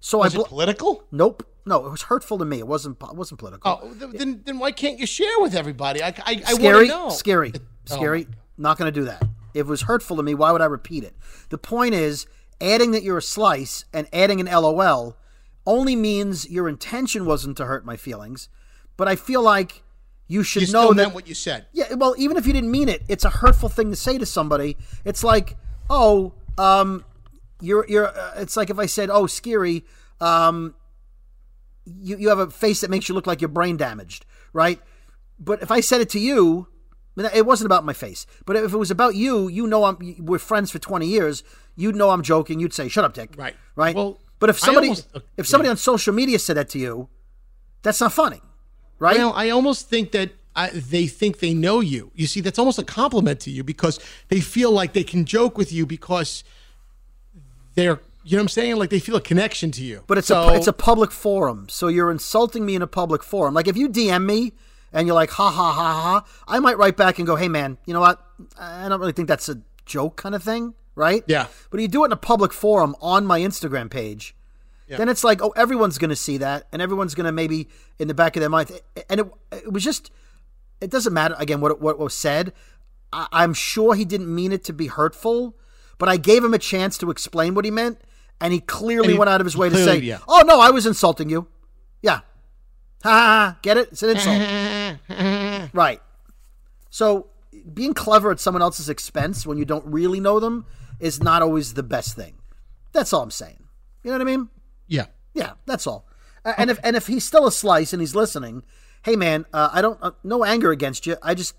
So 0.00 0.18
was 0.18 0.36
I 0.36 0.40
it 0.40 0.46
political? 0.46 1.04
Nope. 1.10 1.46
No, 1.66 1.84
it 1.84 1.90
was 1.90 2.02
hurtful 2.02 2.38
to 2.38 2.44
me. 2.46 2.58
It 2.58 2.66
wasn't. 2.66 2.96
It 3.02 3.14
wasn't 3.14 3.40
political. 3.40 3.80
Oh, 3.82 3.92
then 3.92 4.40
then 4.44 4.58
why 4.58 4.72
can't 4.72 4.98
you 4.98 5.06
share 5.06 5.38
with 5.40 5.54
everybody? 5.54 6.02
I 6.02 6.08
I, 6.08 6.12
I 6.26 6.34
Skeery, 6.54 6.88
know. 6.88 7.08
Skeery, 7.08 7.60
Oh, 7.90 7.96
Skeery. 7.96 8.26
Not 8.56 8.78
going 8.78 8.92
to 8.92 9.00
do 9.00 9.04
that. 9.04 9.22
If 9.52 9.66
it 9.66 9.70
was 9.70 9.82
hurtful 9.82 10.16
to 10.16 10.22
me, 10.22 10.34
why 10.34 10.50
would 10.52 10.62
I 10.62 10.66
repeat 10.66 11.04
it? 11.04 11.14
The 11.50 11.58
point 11.58 11.94
is, 11.94 12.26
adding 12.60 12.92
that 12.92 13.02
you're 13.02 13.18
a 13.18 13.22
slice 13.22 13.84
and 13.92 14.08
adding 14.12 14.40
an 14.40 14.46
LOL 14.46 15.16
only 15.66 15.94
means 15.94 16.48
your 16.48 16.68
intention 16.68 17.26
wasn't 17.26 17.56
to 17.58 17.66
hurt 17.66 17.84
my 17.84 17.96
feelings. 17.96 18.48
But 18.96 19.08
I 19.08 19.16
feel 19.16 19.42
like 19.42 19.82
you 20.28 20.42
should 20.42 20.62
You 20.62 20.72
know 20.72 20.92
that. 20.92 21.14
what 21.14 21.26
you 21.26 21.34
said. 21.34 21.66
yeah, 21.72 21.94
well, 21.94 22.14
even 22.18 22.36
if 22.36 22.46
you 22.46 22.52
didn't 22.52 22.70
mean 22.70 22.88
it, 22.88 23.02
it's 23.08 23.24
a 23.24 23.30
hurtful 23.30 23.68
thing 23.68 23.90
to 23.90 23.96
say 23.96 24.18
to 24.18 24.26
somebody. 24.26 24.76
It's 25.04 25.24
like, 25.24 25.56
oh, 25.90 26.34
um, 26.58 27.04
you're 27.60 27.84
you're. 27.88 28.08
Uh, 28.08 28.34
it's 28.36 28.56
like 28.56 28.70
if 28.70 28.78
I 28.78 28.86
said, 28.86 29.10
oh, 29.10 29.24
Skeery, 29.24 29.84
um, 30.20 30.74
you 31.84 32.16
you 32.18 32.28
have 32.28 32.38
a 32.38 32.50
face 32.50 32.80
that 32.82 32.90
makes 32.90 33.08
you 33.08 33.14
look 33.14 33.26
like 33.26 33.40
you're 33.40 33.48
brain 33.48 33.76
damaged, 33.76 34.26
right? 34.52 34.80
But 35.40 35.62
if 35.62 35.70
I 35.70 35.80
said 35.80 36.00
it 36.00 36.10
to 36.10 36.18
you, 36.18 36.68
it 37.16 37.46
wasn't 37.46 37.66
about 37.66 37.84
my 37.84 37.92
face. 37.92 38.26
But 38.44 38.56
if 38.56 38.72
it 38.72 38.76
was 38.76 38.90
about 38.90 39.14
you, 39.14 39.48
you 39.48 39.66
know, 39.66 39.84
I'm 39.84 40.16
we're 40.20 40.38
friends 40.38 40.70
for 40.70 40.78
twenty 40.78 41.06
years. 41.06 41.42
You'd 41.76 41.96
know 41.96 42.10
I'm 42.10 42.22
joking. 42.22 42.60
You'd 42.60 42.74
say, 42.74 42.88
"Shut 42.88 43.04
up, 43.04 43.14
Dick." 43.14 43.34
Right. 43.36 43.56
Right. 43.76 43.94
Well, 43.94 44.20
but 44.40 44.50
if 44.50 44.58
somebody 44.58 44.88
almost- 44.88 45.08
uh, 45.14 45.20
if 45.36 45.46
somebody 45.46 45.68
yeah. 45.68 45.72
on 45.72 45.76
social 45.78 46.12
media 46.12 46.38
said 46.38 46.56
that 46.56 46.68
to 46.70 46.78
you, 46.78 47.08
that's 47.82 48.00
not 48.00 48.12
funny, 48.12 48.40
right? 48.98 49.16
Well, 49.18 49.32
I 49.34 49.50
almost 49.50 49.88
think 49.88 50.12
that 50.12 50.30
I, 50.56 50.70
they 50.70 51.06
think 51.06 51.38
they 51.38 51.54
know 51.54 51.80
you. 51.80 52.10
You 52.14 52.26
see, 52.26 52.40
that's 52.40 52.58
almost 52.58 52.78
a 52.78 52.84
compliment 52.84 53.40
to 53.40 53.50
you 53.50 53.62
because 53.62 54.00
they 54.28 54.40
feel 54.40 54.72
like 54.72 54.92
they 54.92 55.04
can 55.04 55.24
joke 55.24 55.56
with 55.56 55.72
you 55.72 55.86
because 55.86 56.42
they're, 57.74 58.00
you 58.24 58.36
know 58.36 58.40
what 58.40 58.44
I'm 58.44 58.48
saying? 58.48 58.76
Like 58.76 58.90
they 58.90 58.98
feel 58.98 59.16
a 59.16 59.20
connection 59.20 59.70
to 59.72 59.84
you. 59.84 60.02
But 60.06 60.18
it's 60.18 60.28
So- 60.28 60.48
a 60.48 60.56
it's 60.56 60.66
a 60.66 60.72
public 60.72 61.10
forum, 61.12 61.66
so 61.68 61.88
you're 61.88 62.10
insulting 62.10 62.66
me 62.66 62.74
in 62.74 62.82
a 62.82 62.86
public 62.86 63.22
forum. 63.22 63.54
Like 63.54 63.68
if 63.68 63.76
you 63.76 63.88
DM 63.88 64.24
me 64.24 64.52
and 64.92 65.06
you're 65.06 65.14
like 65.14 65.30
ha 65.30 65.50
ha 65.50 65.72
ha 65.72 65.92
ha, 66.02 66.24
I 66.48 66.58
might 66.60 66.76
write 66.78 66.96
back 66.96 67.18
and 67.18 67.26
go, 67.26 67.36
hey 67.36 67.48
man, 67.48 67.78
you 67.86 67.94
know 67.94 68.00
what? 68.00 68.20
I 68.58 68.88
don't 68.88 69.00
really 69.00 69.12
think 69.12 69.28
that's 69.28 69.48
a 69.48 69.60
joke 69.86 70.16
kind 70.16 70.34
of 70.34 70.42
thing, 70.42 70.74
right? 70.94 71.22
Yeah. 71.26 71.46
But 71.70 71.80
you 71.80 71.88
do 71.88 72.02
it 72.02 72.06
in 72.06 72.12
a 72.12 72.16
public 72.16 72.52
forum 72.52 72.96
on 73.00 73.24
my 73.26 73.40
Instagram 73.40 73.90
page, 73.90 74.34
then 74.96 75.08
it's 75.08 75.22
like, 75.24 75.42
oh, 75.42 75.50
everyone's 75.50 75.98
going 75.98 76.10
to 76.10 76.16
see 76.16 76.38
that, 76.38 76.66
and 76.72 76.80
everyone's 76.80 77.14
going 77.14 77.26
to 77.26 77.32
maybe 77.32 77.68
in 77.98 78.08
the 78.08 78.14
back 78.14 78.36
of 78.36 78.40
their 78.40 78.48
mind, 78.48 78.70
and 79.10 79.20
it 79.20 79.26
it 79.52 79.72
was 79.72 79.84
just, 79.84 80.10
it 80.80 80.90
doesn't 80.90 81.12
matter 81.12 81.34
again 81.38 81.60
what 81.60 81.80
what 81.80 81.98
was 81.98 82.14
said. 82.14 82.52
I, 83.12 83.26
I'm 83.32 83.52
sure 83.54 83.94
he 83.94 84.04
didn't 84.04 84.34
mean 84.34 84.52
it 84.52 84.64
to 84.64 84.72
be 84.72 84.86
hurtful, 84.86 85.56
but 85.98 86.08
I 86.08 86.16
gave 86.16 86.42
him 86.42 86.54
a 86.54 86.58
chance 86.58 86.96
to 86.98 87.10
explain 87.10 87.54
what 87.54 87.64
he 87.64 87.70
meant, 87.70 88.00
and 88.40 88.52
he 88.52 88.60
clearly 88.60 89.06
And 89.08 89.12
he- 89.12 89.18
went 89.18 89.28
out 89.28 89.40
of 89.40 89.44
his 89.46 89.56
way 89.56 89.68
to 89.68 89.76
say, 89.76 89.98
yeah. 89.98 90.18
"Oh 90.26 90.42
no, 90.46 90.60
I 90.60 90.70
was 90.70 90.86
insulting 90.86 91.28
you." 91.28 91.46
Yeah, 92.02 92.20
ha 93.02 93.10
ha 93.10 93.10
ha. 93.10 93.58
Get 93.62 93.76
it? 93.76 93.88
It's 93.92 94.02
an 94.02 94.10
insult, 94.10 95.70
right? 95.74 96.00
So 96.90 97.26
being 97.74 97.92
clever 97.94 98.30
at 98.30 98.40
someone 98.40 98.62
else's 98.62 98.88
expense 98.88 99.44
when 99.46 99.58
you 99.58 99.64
don't 99.64 99.84
really 99.86 100.20
know 100.20 100.38
them 100.40 100.64
is 101.00 101.22
not 101.22 101.42
always 101.42 101.74
the 101.74 101.82
best 101.82 102.14
thing. 102.16 102.34
That's 102.92 103.12
all 103.12 103.22
I'm 103.22 103.30
saying. 103.30 103.62
You 104.02 104.10
know 104.10 104.18
what 104.18 104.22
I 104.28 104.36
mean? 104.36 104.48
Yeah. 104.88 105.06
Yeah, 105.34 105.52
that's 105.66 105.86
all. 105.86 106.06
Uh, 106.44 106.54
And 106.58 106.70
if 106.70 106.80
and 106.82 106.96
if 106.96 107.06
he's 107.06 107.24
still 107.24 107.46
a 107.46 107.52
slice 107.52 107.92
and 107.92 108.02
he's 108.02 108.14
listening, 108.14 108.64
hey 109.04 109.14
man, 109.14 109.46
uh, 109.52 109.68
I 109.72 109.80
don't 109.82 109.98
uh, 110.02 110.12
no 110.24 110.44
anger 110.44 110.70
against 110.72 111.06
you. 111.06 111.16
I 111.22 111.34
just 111.34 111.54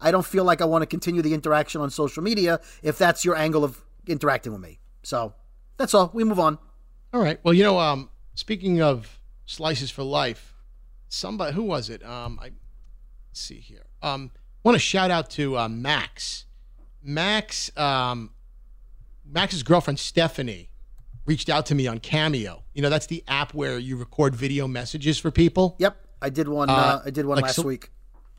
I 0.00 0.10
don't 0.10 0.26
feel 0.26 0.44
like 0.44 0.60
I 0.60 0.64
want 0.64 0.82
to 0.82 0.86
continue 0.86 1.22
the 1.22 1.34
interaction 1.34 1.80
on 1.80 1.90
social 1.90 2.22
media 2.22 2.60
if 2.82 2.98
that's 2.98 3.24
your 3.24 3.36
angle 3.36 3.62
of 3.62 3.82
interacting 4.06 4.52
with 4.52 4.60
me. 4.60 4.80
So 5.02 5.34
that's 5.76 5.94
all. 5.94 6.10
We 6.12 6.24
move 6.24 6.40
on. 6.40 6.58
All 7.12 7.20
right. 7.20 7.38
Well, 7.44 7.54
you 7.54 7.62
know, 7.62 7.78
um, 7.78 8.08
speaking 8.34 8.82
of 8.82 9.20
slices 9.46 9.90
for 9.90 10.02
life, 10.02 10.54
somebody 11.08 11.54
who 11.54 11.62
was 11.62 11.90
it? 11.90 12.04
Um, 12.04 12.38
I 12.40 12.44
let's 13.28 13.40
see 13.40 13.60
here. 13.60 13.84
Um, 14.02 14.30
want 14.64 14.74
to 14.74 14.80
shout 14.80 15.10
out 15.10 15.30
to 15.30 15.58
uh, 15.58 15.68
Max. 15.68 16.46
Max, 17.02 17.70
um, 17.78 18.30
Max's 19.24 19.62
girlfriend 19.62 19.98
Stephanie 19.98 20.70
reached 21.26 21.48
out 21.48 21.66
to 21.66 21.74
me 21.74 21.86
on 21.86 21.98
Cameo. 21.98 22.62
You 22.80 22.82
know, 22.84 22.88
that's 22.88 23.08
the 23.08 23.22
app 23.28 23.52
where 23.52 23.78
you 23.78 23.98
record 23.98 24.34
video 24.34 24.66
messages 24.66 25.18
for 25.18 25.30
people. 25.30 25.76
Yep, 25.80 25.98
I 26.22 26.30
did 26.30 26.48
one. 26.48 26.70
Uh, 26.70 26.72
Uh, 26.72 27.02
I 27.04 27.10
did 27.10 27.26
one 27.26 27.36
like 27.36 27.42
last 27.42 27.56
so- 27.56 27.62
week. 27.62 27.90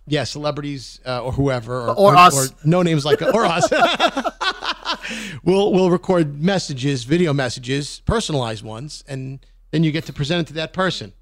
Yeah, 0.08 0.24
celebrities 0.24 1.00
uh, 1.06 1.22
or 1.24 1.32
whoever, 1.32 1.80
or, 1.90 1.96
Or 1.96 2.16
us. 2.16 2.52
no 2.66 2.82
names 2.82 3.06
like 3.06 3.22
or 3.22 3.46
us. 3.46 3.70
we'll 5.44 5.72
we'll 5.72 5.92
record 5.92 6.42
messages, 6.42 7.04
video 7.04 7.34
messages, 7.34 8.02
personalized 8.08 8.64
ones, 8.64 9.04
and 9.08 9.46
then 9.70 9.84
you 9.84 9.92
get 9.92 10.06
to 10.06 10.14
present 10.14 10.42
it 10.42 10.48
to 10.48 10.54
that 10.56 10.74
person, 10.74 11.14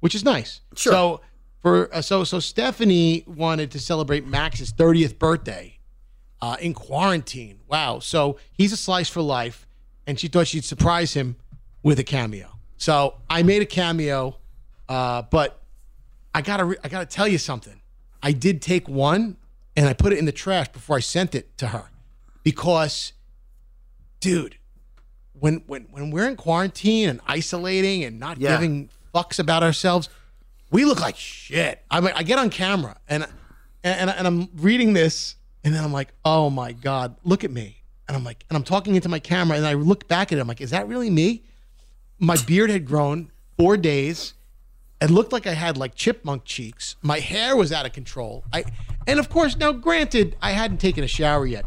which 0.00 0.14
is 0.14 0.22
nice. 0.22 0.60
Sure. 0.76 0.92
So 0.92 1.20
for 1.62 1.94
uh, 1.94 2.02
so 2.02 2.24
so 2.24 2.40
Stephanie 2.40 3.24
wanted 3.26 3.70
to 3.70 3.80
celebrate 3.80 4.26
Max's 4.26 4.70
thirtieth 4.70 5.18
birthday 5.18 5.78
uh, 6.42 6.58
in 6.60 6.74
quarantine. 6.74 7.60
Wow. 7.68 8.00
So 8.00 8.36
he's 8.52 8.70
a 8.70 8.76
slice 8.76 9.08
for 9.08 9.22
life, 9.22 9.66
and 10.06 10.20
she 10.20 10.28
thought 10.28 10.46
she'd 10.46 10.64
surprise 10.64 11.14
him 11.14 11.36
with 11.82 11.98
a 11.98 12.04
cameo. 12.04 12.50
So 12.76 13.14
I 13.30 13.42
made 13.42 13.62
a 13.62 13.66
cameo, 13.66 14.36
uh, 14.88 15.22
but 15.22 15.62
I 16.34 16.42
gotta 16.42 16.64
re- 16.64 16.76
I 16.84 16.88
gotta 16.88 17.06
tell 17.06 17.26
you 17.28 17.38
something. 17.38 17.80
I 18.22 18.32
did 18.32 18.60
take 18.60 18.88
one 18.88 19.36
and 19.76 19.88
I 19.88 19.92
put 19.92 20.12
it 20.12 20.18
in 20.18 20.24
the 20.26 20.32
trash 20.32 20.68
before 20.68 20.96
I 20.96 21.00
sent 21.00 21.34
it 21.34 21.56
to 21.58 21.68
her 21.68 21.90
because, 22.42 23.12
dude, 24.20 24.56
when 25.32 25.62
when 25.66 25.82
when 25.90 26.10
we're 26.10 26.28
in 26.28 26.36
quarantine 26.36 27.08
and 27.08 27.20
isolating 27.26 28.04
and 28.04 28.18
not 28.18 28.38
Yeah. 28.38 28.52
giving 28.56 28.90
fucks 29.14 29.38
about 29.38 29.62
ourselves, 29.62 30.08
we 30.70 30.84
look 30.84 31.00
like 31.00 31.16
shit. 31.16 31.82
I 31.90 32.00
mean, 32.00 32.12
I 32.14 32.22
get 32.22 32.38
on 32.38 32.50
camera 32.50 32.96
and 33.08 33.26
and 33.82 34.10
and 34.10 34.26
I'm 34.26 34.48
reading 34.56 34.92
this 34.92 35.36
and 35.64 35.74
then 35.74 35.82
I'm 35.82 35.92
like, 35.92 36.08
oh 36.24 36.50
my 36.50 36.72
god, 36.72 37.16
look 37.24 37.44
at 37.44 37.50
me. 37.50 37.82
And 38.08 38.16
I'm 38.16 38.22
like, 38.22 38.44
and 38.48 38.56
I'm 38.56 38.62
talking 38.62 38.94
into 38.94 39.08
my 39.08 39.18
camera 39.18 39.56
and 39.56 39.66
I 39.66 39.72
look 39.74 40.06
back 40.06 40.30
at 40.30 40.38
it. 40.38 40.40
I'm 40.40 40.46
like, 40.46 40.60
is 40.60 40.70
that 40.70 40.86
really 40.86 41.10
me? 41.10 41.42
My 42.18 42.36
beard 42.36 42.70
had 42.70 42.86
grown 42.86 43.30
four 43.58 43.76
days. 43.76 44.34
It 45.00 45.10
looked 45.10 45.32
like 45.32 45.46
I 45.46 45.52
had 45.52 45.76
like 45.76 45.94
chipmunk 45.94 46.44
cheeks. 46.44 46.96
My 47.02 47.20
hair 47.20 47.54
was 47.56 47.72
out 47.72 47.84
of 47.84 47.92
control. 47.92 48.44
I 48.52 48.64
and 49.06 49.18
of 49.18 49.28
course, 49.28 49.56
now 49.56 49.72
granted, 49.72 50.34
I 50.40 50.52
hadn't 50.52 50.78
taken 50.78 51.04
a 51.04 51.08
shower 51.08 51.46
yet. 51.46 51.66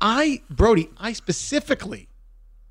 I 0.00 0.40
Brody, 0.48 0.88
I 0.96 1.12
specifically 1.12 2.08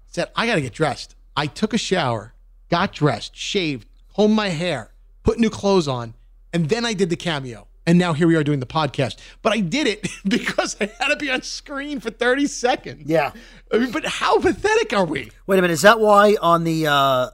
said 0.07 0.29
I 0.35 0.47
got 0.47 0.55
to 0.55 0.61
get 0.61 0.73
dressed. 0.73 1.15
I 1.37 1.45
took 1.47 1.73
a 1.73 1.77
shower, 1.77 2.33
got 2.69 2.93
dressed, 2.93 3.35
shaved, 3.35 3.87
combed 4.15 4.35
my 4.35 4.49
hair, 4.49 4.91
put 5.23 5.37
new 5.37 5.49
clothes 5.49 5.87
on, 5.87 6.15
and 6.53 6.69
then 6.69 6.85
I 6.85 6.93
did 6.93 7.09
the 7.11 7.15
cameo. 7.15 7.67
And 7.87 7.99
now 7.99 8.13
here 8.13 8.27
we 8.27 8.35
are 8.35 8.43
doing 8.43 8.59
the 8.59 8.65
podcast. 8.65 9.17
But 9.41 9.53
I 9.53 9.59
did 9.59 9.87
it 9.87 10.07
because 10.27 10.75
I 10.81 10.91
had 10.99 11.09
to 11.09 11.15
be 11.15 11.29
on 11.29 11.41
screen 11.43 11.99
for 11.99 12.09
30 12.09 12.47
seconds. 12.47 13.03
Yeah. 13.05 13.31
I 13.71 13.77
mean, 13.77 13.91
but 13.91 14.05
how 14.05 14.39
pathetic 14.39 14.93
are 14.93 15.05
we? 15.05 15.31
Wait 15.45 15.59
a 15.59 15.61
minute. 15.61 15.73
Is 15.73 15.81
that 15.83 15.99
why 15.99 16.35
on 16.41 16.63
the 16.63 16.87
uh, 16.87 17.29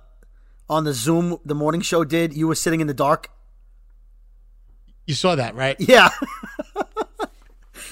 on 0.69 0.83
the 0.83 0.93
Zoom 0.93 1.37
the 1.45 1.55
morning 1.55 1.81
show 1.81 2.03
did 2.03 2.33
you 2.33 2.47
were 2.47 2.55
sitting 2.55 2.81
in 2.81 2.87
the 2.87 2.93
dark? 2.93 3.29
You 5.07 5.13
saw 5.13 5.35
that, 5.35 5.55
right? 5.55 5.75
Yeah. 5.79 6.09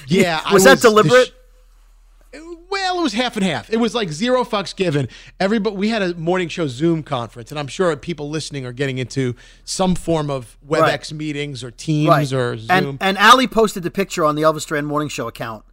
Yeah. 0.06 0.40
I 0.44 0.52
Was 0.52 0.64
that 0.64 0.80
deliberate? 0.80 1.32
Well, 2.70 2.98
it 3.00 3.02
was 3.02 3.12
half 3.12 3.36
and 3.36 3.44
half. 3.44 3.68
It 3.70 3.78
was 3.78 3.94
like 3.94 4.10
zero 4.10 4.44
fucks 4.44 4.74
given. 4.74 5.08
Everybody, 5.38 5.76
we 5.76 5.88
had 5.88 6.02
a 6.02 6.14
morning 6.14 6.48
show 6.48 6.66
Zoom 6.68 7.02
conference, 7.02 7.50
and 7.50 7.58
I'm 7.58 7.66
sure 7.66 7.94
people 7.96 8.30
listening 8.30 8.64
are 8.64 8.72
getting 8.72 8.98
into 8.98 9.34
some 9.64 9.94
form 9.94 10.30
of 10.30 10.56
WebEx 10.66 10.80
Right. 10.80 11.12
meetings 11.12 11.64
or 11.64 11.70
Teams 11.70 12.08
right. 12.08 12.32
or 12.32 12.56
Zoom. 12.56 12.70
And 12.70 12.98
and 13.00 13.18
Ali 13.18 13.46
posted 13.46 13.82
the 13.82 13.90
picture 13.90 14.24
on 14.24 14.34
the 14.36 14.42
Elvis 14.42 14.66
Duran 14.66 14.84
Morning 14.86 15.08
Show 15.08 15.28
account. 15.28 15.64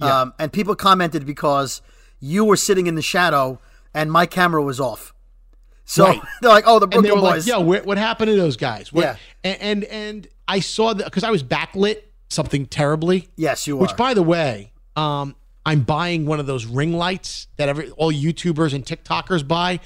Um, 0.00 0.34
and 0.38 0.52
people 0.52 0.74
commented 0.76 1.24
because 1.24 1.80
you 2.20 2.44
were 2.44 2.56
sitting 2.56 2.86
in 2.86 2.94
the 2.96 3.02
shadow 3.02 3.58
and 3.94 4.12
my 4.12 4.26
camera 4.26 4.62
was 4.62 4.78
off. 4.78 5.14
So 5.86 6.04
Right. 6.06 6.20
they're 6.42 6.50
like, 6.50 6.64
"Oh, 6.66 6.78
the 6.78 6.84
and 6.84 6.90
Brooklyn 6.90 7.02
they 7.04 7.10
were 7.12 7.20
boys." 7.32 7.46
like, 7.46 7.58
"Yo, 7.58 7.60
where, 7.64 7.82
what 7.82 7.96
happened 7.96 8.28
to 8.28 8.36
those 8.36 8.56
guys?" 8.56 8.92
What- 8.92 9.02
Yeah. 9.04 9.16
and 9.42 9.60
and, 9.62 9.84
and 9.84 10.28
I 10.46 10.60
saw 10.60 10.92
that 10.92 11.04
because 11.04 11.24
I 11.24 11.30
was 11.30 11.42
backlit 11.42 12.02
something 12.28 12.66
terribly. 12.66 13.28
Yes, 13.36 13.66
you 13.66 13.76
were. 13.76 13.82
Which, 13.82 13.96
by 13.96 14.12
the 14.14 14.22
way, 14.22 14.72
um, 14.96 15.34
I'm 15.66 15.80
buying 15.80 16.26
one 16.26 16.38
of 16.38 16.46
those 16.46 16.64
ring 16.64 16.92
lights 16.92 17.48
that 17.56 17.68
every 17.68 17.90
all 17.90 18.12
YouTubers 18.12 18.72
and 18.72 18.86
TikTokers 18.86 19.46
buy. 19.46 19.80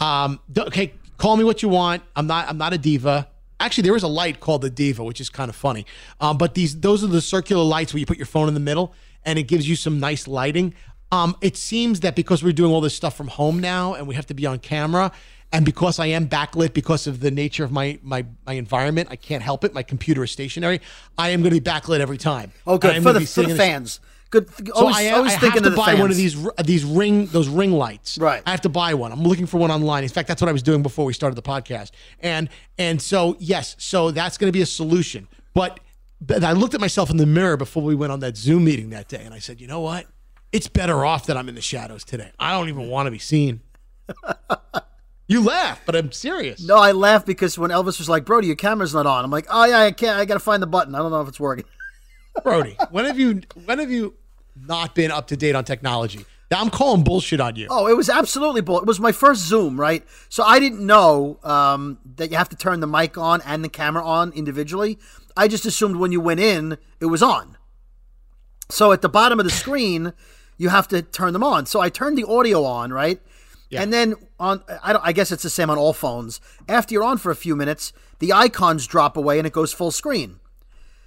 Um, 0.00 0.40
okay, 0.58 0.92
call 1.18 1.36
me 1.36 1.44
what 1.44 1.62
you 1.62 1.68
want. 1.68 2.02
I'm 2.16 2.26
not. 2.26 2.48
I'm 2.48 2.58
not 2.58 2.72
a 2.72 2.78
diva. 2.78 3.28
Actually, 3.60 3.82
there 3.82 3.96
is 3.96 4.02
a 4.02 4.08
light 4.08 4.40
called 4.40 4.62
the 4.62 4.70
Diva, 4.70 5.04
which 5.04 5.20
is 5.20 5.28
kind 5.28 5.48
of 5.50 5.54
funny. 5.54 5.86
Um, 6.20 6.36
but 6.36 6.54
these 6.54 6.80
those 6.80 7.04
are 7.04 7.06
the 7.06 7.20
circular 7.20 7.62
lights 7.62 7.94
where 7.94 8.00
you 8.00 8.06
put 8.06 8.16
your 8.16 8.26
phone 8.26 8.48
in 8.48 8.54
the 8.54 8.60
middle 8.60 8.92
and 9.24 9.38
it 9.38 9.44
gives 9.44 9.68
you 9.68 9.76
some 9.76 10.00
nice 10.00 10.26
lighting. 10.26 10.74
Um, 11.12 11.36
it 11.40 11.56
seems 11.56 12.00
that 12.00 12.16
because 12.16 12.42
we're 12.42 12.52
doing 12.52 12.72
all 12.72 12.80
this 12.80 12.94
stuff 12.94 13.16
from 13.16 13.28
home 13.28 13.60
now 13.60 13.94
and 13.94 14.08
we 14.08 14.14
have 14.14 14.26
to 14.26 14.34
be 14.34 14.46
on 14.46 14.58
camera, 14.58 15.12
and 15.52 15.64
because 15.64 15.98
I 15.98 16.06
am 16.06 16.28
backlit 16.28 16.72
because 16.72 17.06
of 17.06 17.20
the 17.20 17.30
nature 17.30 17.62
of 17.62 17.70
my 17.70 18.00
my 18.02 18.26
my 18.46 18.54
environment, 18.54 19.08
I 19.12 19.16
can't 19.16 19.44
help 19.44 19.62
it. 19.62 19.74
My 19.74 19.84
computer 19.84 20.24
is 20.24 20.32
stationary. 20.32 20.80
I 21.16 21.28
am 21.30 21.42
going 21.42 21.54
to 21.54 21.60
be 21.60 21.70
backlit 21.70 22.00
every 22.00 22.18
time. 22.18 22.50
oh, 22.66 22.78
good 22.78 23.00
for 23.02 23.12
the, 23.12 23.26
for 23.26 23.42
the 23.42 23.54
fans. 23.54 24.00
Good. 24.30 24.48
so 24.66 24.72
always, 24.74 24.96
I, 24.96 25.10
always 25.10 25.32
I 25.32 25.34
have 25.34 25.40
thinking 25.40 25.62
to 25.64 25.70
buy 25.70 25.86
fans. 25.86 26.00
one 26.00 26.10
of 26.10 26.16
these 26.16 26.46
these 26.64 26.84
ring 26.84 27.26
those 27.26 27.48
ring 27.48 27.72
lights. 27.72 28.16
Right. 28.16 28.42
I 28.46 28.50
have 28.52 28.60
to 28.60 28.68
buy 28.68 28.94
one. 28.94 29.10
I'm 29.10 29.22
looking 29.22 29.46
for 29.46 29.58
one 29.58 29.72
online. 29.72 30.04
In 30.04 30.08
fact, 30.08 30.28
that's 30.28 30.40
what 30.40 30.48
I 30.48 30.52
was 30.52 30.62
doing 30.62 30.82
before 30.82 31.04
we 31.04 31.12
started 31.12 31.34
the 31.34 31.42
podcast. 31.42 31.90
And 32.20 32.48
and 32.78 33.02
so 33.02 33.36
yes, 33.40 33.74
so 33.78 34.12
that's 34.12 34.38
going 34.38 34.48
to 34.48 34.56
be 34.56 34.62
a 34.62 34.66
solution. 34.66 35.26
But, 35.52 35.80
but 36.20 36.44
I 36.44 36.52
looked 36.52 36.74
at 36.74 36.80
myself 36.80 37.10
in 37.10 37.16
the 37.16 37.26
mirror 37.26 37.56
before 37.56 37.82
we 37.82 37.94
went 37.94 38.12
on 38.12 38.20
that 38.20 38.36
Zoom 38.36 38.64
meeting 38.64 38.90
that 38.90 39.08
day, 39.08 39.22
and 39.24 39.34
I 39.34 39.40
said, 39.40 39.60
you 39.60 39.66
know 39.66 39.80
what? 39.80 40.06
It's 40.52 40.68
better 40.68 41.04
off 41.04 41.26
that 41.26 41.36
I'm 41.36 41.48
in 41.48 41.54
the 41.54 41.60
shadows 41.60 42.04
today. 42.04 42.30
I 42.38 42.52
don't 42.52 42.68
even 42.68 42.88
want 42.88 43.06
to 43.06 43.10
be 43.10 43.18
seen. 43.18 43.60
you 45.28 45.42
laugh, 45.42 45.80
but 45.86 45.94
I'm 45.94 46.12
serious. 46.12 46.62
No, 46.62 46.76
I 46.76 46.92
laugh 46.92 47.24
because 47.24 47.58
when 47.58 47.70
Elvis 47.70 47.98
was 47.98 48.08
like, 48.08 48.24
"Brody, 48.24 48.48
your 48.48 48.56
camera's 48.56 48.94
not 48.94 49.06
on," 49.06 49.24
I'm 49.24 49.30
like, 49.30 49.46
"Oh 49.50 49.64
yeah, 49.64 49.80
I 49.80 49.92
can't. 49.92 50.18
I 50.18 50.24
got 50.24 50.34
to 50.34 50.40
find 50.40 50.62
the 50.62 50.66
button. 50.66 50.94
I 50.94 50.98
don't 50.98 51.10
know 51.10 51.20
if 51.20 51.28
it's 51.28 51.40
working." 51.40 51.64
Brody, 52.42 52.76
when 52.90 53.04
have 53.04 53.18
you 53.18 53.42
when 53.64 53.78
have 53.78 53.90
you 53.90 54.14
not 54.66 54.94
been 54.94 55.10
up 55.10 55.28
to 55.28 55.36
date 55.36 55.54
on 55.54 55.64
technology? 55.64 56.24
Now 56.50 56.60
I'm 56.60 56.70
calling 56.70 57.04
bullshit 57.04 57.40
on 57.40 57.54
you. 57.54 57.68
Oh, 57.70 57.86
it 57.86 57.96
was 57.96 58.08
absolutely 58.08 58.60
bull. 58.60 58.80
It 58.80 58.86
was 58.86 58.98
my 58.98 59.12
first 59.12 59.42
Zoom, 59.42 59.78
right? 59.78 60.04
So 60.28 60.42
I 60.42 60.58
didn't 60.58 60.84
know 60.84 61.38
um, 61.44 61.98
that 62.16 62.30
you 62.30 62.36
have 62.36 62.48
to 62.48 62.56
turn 62.56 62.80
the 62.80 62.88
mic 62.88 63.16
on 63.16 63.40
and 63.42 63.62
the 63.62 63.68
camera 63.68 64.04
on 64.04 64.32
individually. 64.32 64.98
I 65.36 65.46
just 65.46 65.64
assumed 65.64 65.96
when 65.96 66.10
you 66.10 66.20
went 66.20 66.40
in, 66.40 66.76
it 66.98 67.06
was 67.06 67.22
on. 67.22 67.56
So 68.68 68.90
at 68.90 69.00
the 69.00 69.08
bottom 69.08 69.38
of 69.38 69.44
the 69.44 69.50
screen, 69.50 70.12
you 70.56 70.70
have 70.70 70.88
to 70.88 71.02
turn 71.02 71.32
them 71.32 71.44
on. 71.44 71.66
So 71.66 71.80
I 71.80 71.88
turned 71.88 72.18
the 72.18 72.26
audio 72.26 72.64
on, 72.64 72.92
right? 72.92 73.20
Yeah. 73.68 73.82
And 73.82 73.92
then 73.92 74.16
on, 74.40 74.64
I, 74.82 74.92
don't, 74.92 75.04
I 75.06 75.12
guess 75.12 75.30
it's 75.30 75.44
the 75.44 75.50
same 75.50 75.70
on 75.70 75.78
all 75.78 75.92
phones. 75.92 76.40
After 76.68 76.92
you're 76.92 77.04
on 77.04 77.18
for 77.18 77.30
a 77.30 77.36
few 77.36 77.54
minutes, 77.54 77.92
the 78.18 78.32
icons 78.32 78.88
drop 78.88 79.16
away 79.16 79.38
and 79.38 79.46
it 79.46 79.52
goes 79.52 79.72
full 79.72 79.92
screen. 79.92 80.40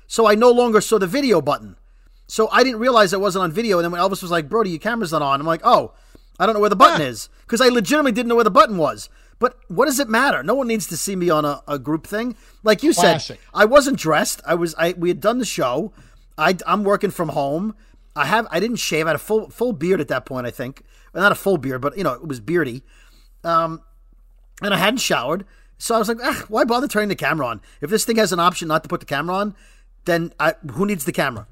So 0.08 0.26
I 0.26 0.36
no 0.36 0.50
longer 0.50 0.80
saw 0.80 0.98
the 0.98 1.08
video 1.08 1.42
button. 1.42 1.76
So 2.34 2.50
I 2.52 2.64
didn't 2.64 2.80
realize 2.80 3.14
I 3.14 3.18
wasn't 3.18 3.44
on 3.44 3.52
video. 3.52 3.78
And 3.78 3.84
then 3.86 3.92
when 3.92 4.02
Elvis 4.02 4.24
was 4.24 4.32
like, 4.32 4.50
Brody, 4.50 4.72
your 4.72 4.80
camera's 4.80 5.12
not 5.12 5.22
on, 5.22 5.40
I'm 5.40 5.46
like, 5.46 5.62
oh, 5.64 5.94
I 6.40 6.48
don't 6.48 6.56
know 6.56 6.62
where 6.62 6.70
the 6.72 6.76
button 6.76 7.00
Ah. 7.00 7.06
is. 7.06 7.30
Because 7.42 7.62
I 7.62 7.68
legitimately 7.70 8.12
didn't 8.12 8.28
know 8.28 8.34
where 8.34 8.44
the 8.44 8.50
button 8.50 8.78
was. 8.78 9.08
But 9.38 9.56
what 9.68 9.86
does 9.86 10.00
it 10.00 10.10
matter? 10.10 10.42
No 10.42 10.56
one 10.56 10.66
needs 10.68 10.88
to 10.88 10.98
see 10.98 11.16
me 11.16 11.30
on 11.30 11.46
a, 11.46 11.62
a 11.68 11.78
group 11.78 12.08
thing. 12.08 12.36
Like 12.64 12.82
you 12.82 12.92
Classic. 12.92 13.38
said, 13.38 13.46
I 13.54 13.66
wasn't 13.66 14.00
dressed. 14.00 14.42
I 14.48 14.56
was 14.56 14.74
I 14.80 14.94
we 14.94 15.10
had 15.10 15.22
done 15.22 15.38
the 15.38 15.46
show. 15.46 15.94
I 16.36 16.58
I'm 16.66 16.84
working 16.84 17.12
from 17.12 17.30
home. 17.30 17.76
I 18.16 18.26
have 18.26 18.48
I 18.50 18.60
didn't 18.60 18.78
shave. 18.78 19.06
I 19.06 19.10
had 19.10 19.16
a 19.18 19.20
full 19.20 19.52
full 19.52 19.72
beard 19.72 20.02
at 20.02 20.08
that 20.08 20.26
point, 20.26 20.48
I 20.48 20.52
think. 20.52 20.82
Well, 21.14 21.22
not 21.22 21.32
a 21.32 21.36
full 21.36 21.58
beard, 21.60 21.82
but 21.82 21.96
you 21.96 22.04
know, 22.04 22.14
it 22.14 22.28
was 22.28 22.40
beardy. 22.40 22.82
Um 23.44 23.82
and 24.64 24.74
I 24.74 24.78
hadn't 24.78 25.02
showered. 25.02 25.46
So 25.78 25.94
I 25.94 26.00
was 26.00 26.08
like, 26.08 26.18
ah, 26.24 26.46
why 26.48 26.64
bother 26.64 26.88
turning 26.88 27.10
the 27.10 27.16
camera 27.16 27.46
on? 27.46 27.62
If 27.80 27.92
this 27.92 28.06
thing 28.06 28.16
has 28.16 28.34
an 28.34 28.40
option 28.40 28.68
not 28.70 28.82
to 28.82 28.90
put 28.90 29.02
the 29.02 29.06
camera 29.06 29.36
on, 29.36 29.56
then 30.06 30.34
I, 30.40 30.56
who 30.72 30.86
needs 30.88 31.06
the 31.06 31.12
camera? 31.12 31.48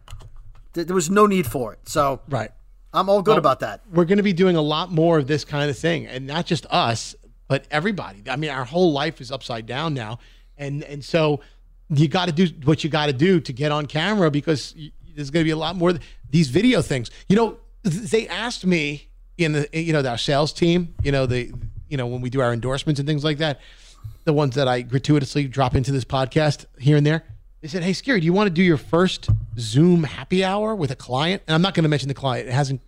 Th- 0.74 0.88
There 0.88 0.96
was 0.96 1.10
no 1.10 1.26
need 1.26 1.48
for 1.48 1.74
it. 1.74 1.80
So 1.88 2.22
Right. 2.30 2.52
I'm 2.94 3.10
all 3.10 3.22
good 3.22 3.38
about 3.38 3.62
that. 3.62 3.82
we're 3.94 4.04
going 4.06 4.18
to 4.18 4.24
be 4.24 4.34
doing 4.34 4.58
a 4.58 4.62
lot 4.62 4.92
more 4.92 5.18
of 5.18 5.26
this 5.28 5.46
kind 5.46 5.70
of 5.70 5.78
thing, 5.78 6.08
and 6.08 6.28
not 6.28 6.46
just 6.46 6.66
us, 6.70 7.16
but 7.48 7.66
everybody. 7.72 8.22
I 8.30 8.36
mean, 8.36 8.50
our 8.50 8.66
whole 8.66 8.92
life 8.92 9.22
is 9.22 9.32
upside 9.32 9.66
down 9.66 9.94
now, 9.94 10.20
and 10.58 10.84
and 10.84 11.04
so 11.04 11.40
you 11.90 12.10
got 12.10 12.26
to 12.28 12.34
do 12.34 12.48
what 12.66 12.84
you 12.84 12.90
got 12.90 13.06
to 13.06 13.14
do 13.14 13.40
to 13.40 13.54
get 13.54 13.72
on 13.72 13.86
camera 13.86 14.30
because 14.30 14.74
y 14.78 14.92
there's 15.16 15.30
going 15.30 15.44
to 15.44 15.48
be 15.48 15.52
a 15.52 15.58
lot 15.58 15.76
more 15.78 15.94
these 16.30 16.50
video 16.50 16.82
things. 16.82 17.12
You 17.30 17.36
know, 17.38 17.58
they 17.84 18.28
asked 18.28 18.66
me 18.66 19.08
in 19.38 19.54
the 19.54 19.70
you 19.74 19.94
know 19.94 20.04
our 20.06 20.18
sales 20.18 20.52
team, 20.52 20.94
you 21.02 21.14
know 21.14 21.26
the 21.26 21.50
you 21.88 21.96
know 21.96 22.08
when 22.08 22.20
we 22.20 22.30
do 22.30 22.42
our 22.42 22.52
endorsements 22.52 23.00
and 23.00 23.08
things 23.08 23.24
like 23.24 23.38
that, 23.38 23.62
the 24.26 24.34
ones 24.34 24.56
that 24.56 24.68
I 24.68 24.82
gratuitously 24.82 25.48
drop 25.48 25.76
into 25.76 25.94
this 25.94 26.04
podcast 26.06 26.66
here 26.78 26.98
and 26.98 27.06
there. 27.06 27.24
They 27.62 27.68
said, 27.68 27.84
"Hey, 27.84 27.92
Skeery, 27.92 28.20
do 28.20 28.26
you 28.26 28.34
want 28.34 28.48
to 28.48 28.54
do 28.54 28.64
your 28.64 28.78
first 28.78 29.30
Zoom 29.60 30.04
happy 30.04 30.44
hour 30.44 30.76
with 30.76 30.90
a 30.90 30.96
client?" 30.96 31.44
And 31.48 31.54
I'm 31.54 31.62
not 31.62 31.76
going 31.76 31.84
to 31.84 31.90
mention 31.90 32.08
the 32.08 32.16
client; 32.16 32.48
it 32.48 32.52
hasn't, 32.52 32.82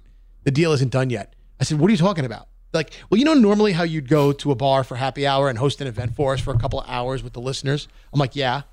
the 0.43 0.51
deal 0.51 0.71
isn't 0.73 0.91
done 0.91 1.09
yet. 1.11 1.35
I 1.59 1.63
said, 1.63 1.79
"What 1.79 1.89
are 1.89 1.91
you 1.91 1.97
talking 1.97 2.25
about?" 2.25 2.47
Like, 2.73 2.91
well, 3.09 3.19
you 3.19 3.25
know, 3.25 3.35
normally 3.35 3.73
how 3.73 3.83
you'd 3.83 4.09
go 4.09 4.31
to 4.31 4.51
a 4.51 4.55
bar 4.55 4.83
for 4.83 4.95
happy 4.95 5.27
hour 5.27 5.47
and 5.47 5.59
host 5.59 5.79
an 5.79 5.85
event 5.85 6.15
for 6.15 6.33
us 6.33 6.41
for 6.41 6.51
a 6.51 6.57
couple 6.57 6.81
of 6.81 6.89
hours 6.89 7.21
with 7.21 7.33
the 7.33 7.39
listeners. 7.39 7.87
I'm 8.11 8.19
like, 8.19 8.35
"Yeah." 8.35 8.63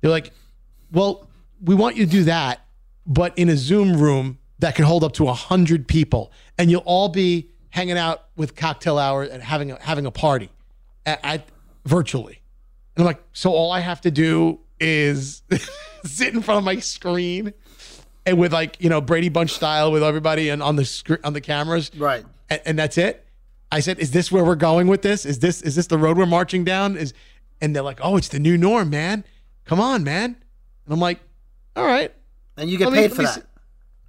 They're 0.00 0.10
like, 0.10 0.32
"Well, 0.90 1.28
we 1.62 1.74
want 1.74 1.96
you 1.96 2.06
to 2.06 2.10
do 2.10 2.24
that, 2.24 2.66
but 3.06 3.36
in 3.38 3.50
a 3.50 3.56
Zoom 3.56 3.98
room 3.98 4.38
that 4.60 4.74
can 4.74 4.86
hold 4.86 5.04
up 5.04 5.12
to 5.14 5.28
a 5.28 5.34
hundred 5.34 5.86
people, 5.86 6.32
and 6.56 6.70
you'll 6.70 6.80
all 6.86 7.10
be 7.10 7.50
hanging 7.68 7.98
out 7.98 8.24
with 8.36 8.56
cocktail 8.56 8.98
hour 8.98 9.22
and 9.22 9.42
having 9.42 9.70
a, 9.70 9.82
having 9.82 10.06
a 10.06 10.10
party 10.10 10.48
at, 11.04 11.20
at 11.22 11.48
virtually." 11.84 12.40
And 12.96 13.02
I'm 13.02 13.06
like, 13.06 13.22
so 13.32 13.52
all 13.52 13.70
I 13.70 13.80
have 13.80 14.00
to 14.02 14.10
do 14.10 14.60
is 14.82 15.42
sit 16.04 16.34
in 16.34 16.42
front 16.42 16.58
of 16.58 16.64
my 16.64 16.78
screen 16.80 17.54
and 18.26 18.38
with 18.38 18.52
like, 18.52 18.82
you 18.82 18.88
know, 18.90 19.00
Brady 19.00 19.28
Bunch 19.28 19.52
style 19.52 19.90
with 19.92 20.02
everybody 20.02 20.48
and 20.48 20.62
on 20.62 20.76
the 20.76 20.84
screen 20.84 21.18
on 21.24 21.32
the 21.32 21.40
cameras. 21.40 21.90
Right. 21.96 22.24
And, 22.50 22.60
and 22.66 22.78
that's 22.78 22.98
it. 22.98 23.24
I 23.70 23.80
said, 23.80 23.98
is 24.00 24.10
this 24.10 24.30
where 24.30 24.44
we're 24.44 24.54
going 24.56 24.86
with 24.88 25.00
this? 25.02 25.24
Is 25.24 25.38
this 25.38 25.62
is 25.62 25.76
this 25.76 25.86
the 25.86 25.96
road 25.98 26.18
we're 26.18 26.26
marching 26.26 26.64
down? 26.64 26.96
Is 26.96 27.14
and 27.60 27.74
they're 27.74 27.82
like, 27.82 28.00
oh, 28.02 28.16
it's 28.16 28.28
the 28.28 28.38
new 28.38 28.58
norm, 28.58 28.90
man. 28.90 29.24
Come 29.64 29.80
on, 29.80 30.04
man. 30.04 30.36
And 30.84 30.92
I'm 30.92 31.00
like, 31.00 31.20
all 31.76 31.86
right. 31.86 32.12
And 32.56 32.68
you 32.68 32.76
get 32.76 32.88
Let 32.90 32.94
paid 32.94 33.02
let 33.02 33.12
for 33.12 33.18
me 33.22 33.24
that. 33.26 33.34
see- 33.34 33.42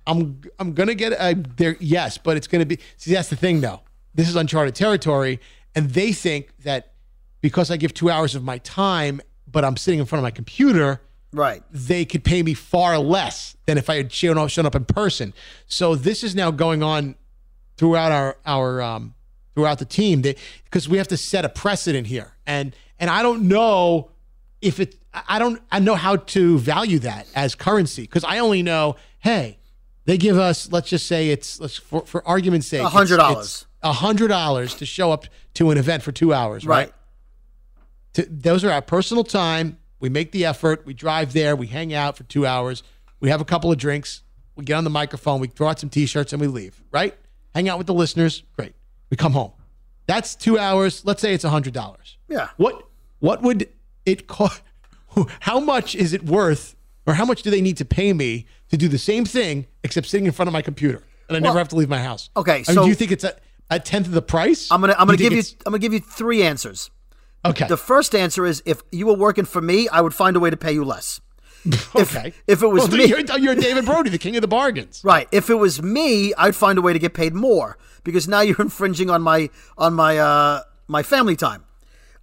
I'm 0.05 0.41
I'm 0.59 0.73
gonna 0.73 0.95
get 0.95 1.13
uh, 1.13 1.33
there. 1.55 1.77
Yes, 1.79 2.17
but 2.17 2.35
it's 2.35 2.47
gonna 2.47 2.65
be. 2.65 2.77
See, 2.97 3.13
that's 3.13 3.29
the 3.29 3.37
thing, 3.37 3.61
though. 3.61 3.79
This 4.13 4.27
is 4.27 4.35
uncharted 4.35 4.75
territory, 4.75 5.39
and 5.75 5.89
they 5.91 6.11
think 6.11 6.49
that 6.63 6.91
because 7.39 7.71
I 7.71 7.77
give 7.77 7.93
two 7.93 8.09
hours 8.09 8.35
of 8.35 8.43
my 8.43 8.57
time, 8.57 9.21
but 9.53 9.63
I'm 9.63 9.77
sitting 9.77 10.01
in 10.01 10.05
front 10.05 10.19
of 10.19 10.23
my 10.23 10.31
computer, 10.31 10.99
Right. 11.31 11.63
they 11.71 12.03
could 12.03 12.25
pay 12.25 12.43
me 12.43 12.53
far 12.53 12.97
less 12.99 13.55
than 13.65 13.77
if 13.77 13.89
I 13.89 13.95
had 13.95 14.11
shown 14.11 14.37
up, 14.37 14.49
shown 14.49 14.65
up 14.65 14.75
in 14.75 14.83
person. 14.83 15.33
So 15.67 15.95
this 15.95 16.21
is 16.23 16.35
now 16.35 16.51
going 16.51 16.83
on 16.83 17.15
throughout 17.77 18.11
our 18.11 18.35
our 18.45 18.81
um, 18.81 19.13
throughout 19.55 19.79
the 19.79 19.85
team 19.85 20.21
because 20.21 20.89
we 20.89 20.97
have 20.97 21.07
to 21.07 21.17
set 21.17 21.45
a 21.45 21.49
precedent 21.49 22.07
here, 22.07 22.33
and 22.45 22.75
and 22.99 23.09
I 23.09 23.23
don't 23.23 23.47
know 23.47 24.09
if 24.61 24.79
it. 24.81 24.95
I 25.27 25.37
don't. 25.39 25.61
I 25.71 25.79
know 25.79 25.95
how 25.95 26.17
to 26.17 26.57
value 26.59 26.99
that 26.99 27.27
as 27.35 27.55
currency 27.55 28.01
because 28.03 28.23
I 28.23 28.39
only 28.39 28.61
know. 28.63 28.95
Hey, 29.19 29.57
they 30.05 30.17
give 30.17 30.37
us. 30.37 30.71
Let's 30.71 30.89
just 30.89 31.07
say 31.07 31.29
it's 31.29 31.59
let's 31.59 31.77
for 31.77 32.05
for 32.05 32.27
argument's 32.27 32.67
sake, 32.67 32.81
it's- 32.81 32.93
$100. 32.93 33.65
A 33.85 33.91
hundred 33.91 34.29
dollars 34.29 34.75
to 34.75 34.85
show 34.85 35.11
up 35.11 35.25
to 35.55 35.69
an 35.71 35.77
event 35.77 36.03
for 36.03 36.11
two 36.13 36.33
hours, 36.33 36.65
right? 36.65 36.85
Right. 36.87 36.93
To, 38.13 38.25
those 38.29 38.63
are 38.63 38.71
our 38.71 38.81
personal 38.81 39.23
time. 39.23 39.77
We 39.99 40.09
make 40.09 40.31
the 40.31 40.45
effort. 40.45 40.85
We 40.85 40.93
drive 40.93 41.33
there. 41.33 41.55
We 41.55 41.67
hang 41.67 41.93
out 41.93 42.17
for 42.17 42.23
two 42.23 42.45
hours. 42.45 42.83
We 43.19 43.29
have 43.29 43.41
a 43.41 43.45
couple 43.45 43.71
of 43.71 43.77
drinks. 43.77 44.21
We 44.55 44.65
get 44.65 44.75
on 44.75 44.83
the 44.83 44.89
microphone. 44.89 45.39
We 45.39 45.47
throw 45.47 45.69
out 45.69 45.79
some 45.79 45.89
t-shirts 45.89 46.33
and 46.33 46.41
we 46.41 46.47
leave. 46.47 46.81
Right? 46.91 47.15
Hang 47.55 47.69
out 47.69 47.77
with 47.77 47.87
the 47.87 47.93
listeners. 47.93 48.43
Great. 48.55 48.73
We 49.09 49.17
come 49.17 49.33
home. 49.33 49.51
That's 50.05 50.35
two 50.35 50.59
hours. 50.59 51.05
Let's 51.05 51.21
say 51.21 51.33
it's 51.33 51.43
a 51.45 51.49
hundred 51.49 51.73
dollars. 51.73 52.17
Yeah. 52.27 52.49
What 52.57 52.83
What 53.19 53.41
would 53.41 53.69
it 54.05 54.27
cost? 54.27 54.61
How 55.41 55.59
much 55.59 55.95
is 55.95 56.11
it 56.13 56.25
worth, 56.25 56.75
or 57.05 57.13
how 57.13 57.23
much 57.25 57.43
do 57.43 57.51
they 57.51 57.61
need 57.61 57.77
to 57.77 57.85
pay 57.85 58.13
me 58.13 58.47
to 58.69 58.77
do 58.77 58.87
the 58.87 58.97
same 58.97 59.25
thing 59.25 59.67
except 59.83 60.07
sitting 60.07 60.25
in 60.25 60.31
front 60.31 60.47
of 60.47 60.53
my 60.53 60.63
computer 60.63 61.03
and 61.27 61.37
I 61.37 61.39
never 61.39 61.59
have 61.59 61.67
to 61.69 61.75
leave 61.75 61.87
my 61.89 62.01
house? 62.01 62.31
okay, 62.35 62.53
I 62.53 62.55
mean, 62.57 62.65
so- 62.65 62.83
do 62.83 62.89
you 62.89 62.95
think 62.95 63.11
it's 63.11 63.23
a, 63.23 63.35
a 63.69 63.79
tenth 63.79 64.07
of 64.07 64.13
the 64.13 64.23
price? 64.23 64.71
I'm 64.71 64.81
gonna 64.81 64.95
I'm 64.97 65.05
gonna 65.05 65.17
give 65.17 65.31
you 65.33 65.43
I'm 65.65 65.71
gonna 65.71 65.79
give 65.79 65.93
you 65.93 65.99
three 65.99 66.41
answers. 66.43 66.89
Okay. 67.45 67.67
The 67.67 67.77
first 67.77 68.15
answer 68.15 68.45
is 68.45 68.63
if 68.65 68.81
you 68.91 69.05
were 69.07 69.15
working 69.15 69.45
for 69.45 69.61
me, 69.61 69.87
I 69.89 70.01
would 70.01 70.13
find 70.13 70.35
a 70.35 70.39
way 70.39 70.49
to 70.49 70.57
pay 70.57 70.71
you 70.73 70.83
less. 70.85 71.19
Okay. 71.95 72.27
If, 72.45 72.59
if 72.59 72.63
it 72.63 72.67
was 72.67 72.89
Well, 72.89 72.97
me, 72.97 73.05
you're, 73.05 73.21
you're 73.37 73.55
David 73.55 73.85
Brody, 73.85 74.09
the 74.09 74.17
king 74.17 74.35
of 74.35 74.41
the 74.41 74.47
bargains. 74.49 75.01
right? 75.05 75.27
If 75.31 75.49
it 75.49 75.55
was 75.55 75.81
me, 75.81 76.33
I'd 76.37 76.55
find 76.55 76.77
a 76.77 76.81
way 76.81 76.91
to 76.93 76.99
get 76.99 77.13
paid 77.13 77.33
more 77.33 77.77
because 78.03 78.27
now 78.27 78.41
you're 78.41 78.55
infringing 78.61 79.09
on 79.09 79.21
my 79.21 79.49
on 79.77 79.93
my 79.93 80.17
uh 80.17 80.61
my 80.87 81.03
family 81.03 81.35
time. 81.37 81.63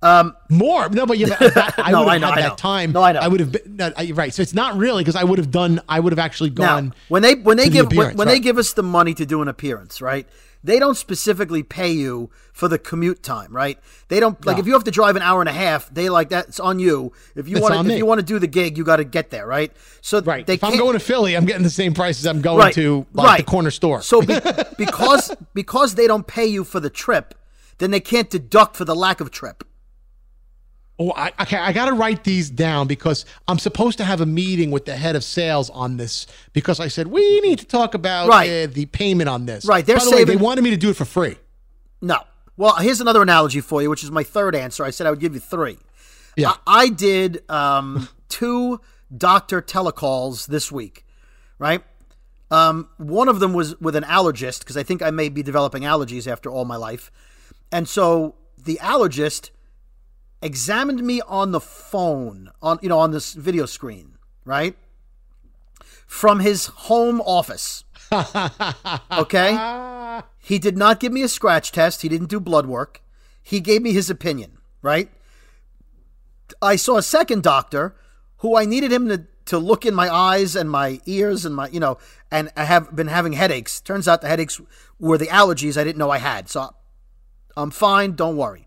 Um, 0.03 0.35
More, 0.49 0.89
no, 0.89 1.05
but 1.05 1.19
yeah, 1.19 1.27
that, 1.29 1.75
I 1.77 1.91
No, 1.91 2.01
would 2.05 2.09
I 2.09 2.13
have 2.15 2.21
know, 2.23 2.27
had 2.29 2.39
I 2.39 2.41
that 2.43 2.49
know. 2.51 2.55
time. 2.57 2.93
No, 2.93 3.03
I 3.03 3.13
know. 3.13 3.21
I 3.21 3.29
would 3.29 3.41
have 3.41 3.53
been 3.53 3.77
no, 3.77 3.93
I- 3.97 4.13
right. 4.13 4.33
So 4.33 4.41
it's 4.41 4.55
not 4.55 4.77
really 4.79 5.03
because 5.05 5.17
I 5.17 5.25
would 5.25 5.39
have 5.39 5.51
done. 5.51 5.81
I 5.89 6.01
would 6.01 6.13
have 6.13 6.19
actually 6.19 6.49
gone. 6.51 6.89
Now, 6.89 6.95
when 7.09 7.23
they 7.23 7.35
when 7.35 7.57
they 7.59 7.65
to 7.65 7.71
the 7.71 7.83
give 7.85 7.93
when, 7.97 8.17
when 8.17 8.27
they 8.29 8.41
give 8.41 8.57
us 8.59 8.73
the 8.73 8.83
money 8.83 9.13
to 9.15 9.27
do 9.27 9.43
an 9.43 9.49
appearance, 9.49 10.01
right? 10.01 10.27
They 10.63 10.79
don't 10.79 10.97
specifically 10.97 11.63
pay 11.63 11.91
you 11.91 12.31
for 12.53 12.69
the 12.69 12.79
commute 12.79 13.23
time, 13.23 13.55
right? 13.55 13.79
They 14.09 14.21
don't 14.21 14.45
like 14.45 14.57
No. 14.57 14.61
if 14.61 14.67
you 14.67 14.75
have 14.75 14.85
to 14.85 14.91
drive 14.91 15.17
an 15.17 15.23
hour 15.23 15.41
and 15.41 15.49
a 15.49 15.53
half, 15.53 15.89
they 15.93 16.11
like 16.11 16.29
that's 16.29 16.61
on 16.61 16.79
you. 16.79 17.13
If 17.35 17.49
you 17.49 17.61
want 17.61 17.75
to 17.75 17.93
if 17.93 17.99
you 17.99 18.05
want 18.05 18.21
to 18.21 18.27
do 18.27 18.39
the 18.39 18.47
gig, 18.47 18.77
you 18.77 18.85
got 18.85 18.97
to 18.97 19.05
get 19.05 19.31
there, 19.31 19.47
right? 19.47 19.73
So 20.03 20.21
right. 20.21 20.49
if 20.49 20.63
I'm 20.63 20.77
going 20.77 20.93
to 20.93 21.01
Philly, 21.01 21.35
I'm 21.35 21.47
getting 21.47 21.63
the 21.63 21.71
same 21.71 21.95
price 21.95 22.19
as 22.21 22.27
I'm 22.27 22.43
going 22.43 22.59
right, 22.59 22.75
to 22.75 23.07
like 23.15 23.27
right. 23.27 23.39
the 23.39 23.51
corner 23.51 23.71
store. 23.71 24.03
So 24.03 24.21
be, 24.21 24.39
because 24.79 25.35
because 25.55 25.95
they 25.95 26.07
don't 26.07 26.27
pay 26.27 26.47
you 26.47 26.65
for 26.65 26.81
the 26.81 26.91
trip, 26.91 27.35
then 27.79 27.91
they 27.91 28.01
can't 28.01 28.29
deduct 28.29 28.77
for 28.77 28.85
the 28.85 28.95
lack 28.95 29.21
of 29.21 29.31
trip. 29.31 29.65
Oh, 31.03 31.13
I, 31.17 31.33
okay. 31.41 31.57
I 31.57 31.73
got 31.73 31.87
to 31.87 31.95
write 31.95 32.25
these 32.25 32.51
down 32.51 32.87
because 32.87 33.25
I'm 33.49 33.59
supposed 33.59 33.97
to 33.99 34.05
have 34.05 34.21
a 34.21 34.27
meeting 34.27 34.71
with 34.71 34.85
the 34.85 34.95
head 34.95 35.17
of 35.17 35.25
sales 35.25 35.71
on 35.71 35.97
this 35.97 36.27
because 36.53 36.79
I 36.79 36.89
said 36.89 37.07
we 37.07 37.41
need 37.41 37.59
to 37.61 37.65
talk 37.65 37.95
about 37.95 38.29
Right. 38.29 38.51
uh, 38.51 38.67
the 38.71 38.85
payment 38.85 39.31
on 39.31 39.47
this. 39.47 39.65
Right, 39.65 39.85
they're 39.87 39.97
By 39.97 40.05
the 40.05 40.11
way, 40.11 40.25
they 40.25 40.37
wanted 40.37 40.63
me 40.63 40.69
to 40.71 40.77
do 40.77 40.91
it 40.91 40.97
for 40.97 41.07
free. 41.07 41.37
No. 42.03 42.19
Well, 42.59 42.77
here's 42.77 43.01
another 43.01 43.23
analogy 43.23 43.63
for 43.63 43.81
you, 43.81 43.89
which 43.89 44.05
is 44.05 44.11
my 44.11 44.23
third 44.23 44.55
answer. 44.55 44.85
I 44.85 44.91
said 44.91 45.07
I 45.07 45.11
would 45.11 45.21
give 45.21 45.33
you 45.33 45.41
three. 45.41 45.79
Yeah. 46.37 46.53
I, 46.67 46.83
I 46.83 46.89
did 46.91 47.51
um, 47.51 48.07
two 48.29 48.83
doctor 49.17 49.63
telecalls 49.63 50.49
this 50.49 50.71
week, 50.71 51.07
right? 51.59 51.83
Um, 52.51 52.91
one 52.99 53.29
of 53.31 53.41
them 53.41 53.55
was 53.55 53.81
with 53.81 53.97
an 53.97 54.05
allergist 54.05 54.59
because 54.59 54.77
I 54.77 54.83
think 54.83 55.01
I 55.01 55.11
may 55.11 55.31
be 55.31 55.43
developing 55.43 55.85
allergies 55.85 56.31
after 56.31 56.51
all 56.51 56.67
my 56.67 56.77
life. 56.77 57.11
And 57.73 57.89
so 57.89 58.35
the 58.59 58.79
allergist 58.83 59.49
examined 60.43 61.03
me 61.03 61.21
on 61.23 61.53
the 61.53 61.61
phone, 61.61 62.51
on 62.63 62.79
you 62.83 62.89
know, 62.89 62.99
on 62.99 63.11
this 63.11 63.35
video 63.35 63.67
screen, 63.67 64.17
right? 64.45 64.77
From 66.07 66.41
his 66.41 66.67
home 66.67 67.21
office. 67.21 67.85
okay? 69.13 70.23
He 70.39 70.59
did 70.59 70.77
not 70.77 71.01
give 71.01 71.13
me 71.13 71.23
a 71.23 71.29
scratch 71.29 71.73
test. 71.73 72.03
He 72.03 72.09
didn't 72.09 72.29
do 72.29 72.41
blood 72.41 72.67
work. 72.67 73.03
He 73.43 73.61
gave 73.61 73.83
me 73.83 73.93
his 73.93 74.11
opinion, 74.11 74.59
right? 74.83 75.11
I 76.61 76.77
saw 76.77 76.97
a 76.97 77.03
second 77.03 77.43
doctor 77.43 77.95
who 78.39 78.57
I 78.57 78.65
needed 78.65 78.93
him 78.93 79.09
to, 79.09 79.27
to 79.47 79.59
look 79.59 79.87
in 79.87 79.95
my 79.95 80.13
eyes 80.13 80.57
and 80.57 80.71
my 80.71 81.01
ears 81.07 81.45
and 81.45 81.55
my, 81.55 81.69
you 81.69 81.81
know, 81.81 81.99
and 82.31 82.51
I 82.57 82.65
have 82.65 82.95
been 82.95 83.09
having 83.09 83.35
headaches. 83.35 83.81
Turns 83.81 84.09
out 84.09 84.21
the 84.21 84.29
headaches 84.29 84.61
were 84.99 85.19
the 85.19 85.27
allergies 85.27 85.77
I 85.77 85.85
didn't 85.85 85.99
know 85.99 86.11
I 86.11 86.19
had. 86.19 86.49
So 86.49 86.75
I'm 87.57 87.71
fine. 87.71 88.13
Don't 88.13 88.37
worry. 88.37 88.67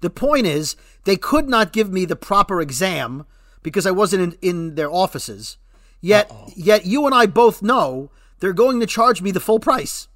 The 0.00 0.10
point 0.10 0.46
is, 0.46 0.76
they 1.04 1.16
could 1.16 1.48
not 1.48 1.72
give 1.72 1.92
me 1.92 2.04
the 2.04 2.16
proper 2.16 2.60
exam 2.60 3.26
because 3.62 3.86
I 3.86 3.90
wasn't 3.90 4.34
in, 4.42 4.50
in 4.50 4.74
their 4.74 4.90
offices. 4.90 5.56
Yet, 6.00 6.30
yet 6.56 6.84
you 6.84 7.06
and 7.06 7.14
I 7.14 7.26
both 7.26 7.62
know 7.62 8.10
they're 8.40 8.52
going 8.52 8.80
to 8.80 8.86
charge 8.86 9.22
me 9.22 9.30
the 9.30 9.40
full 9.40 9.60
price. 9.60 10.08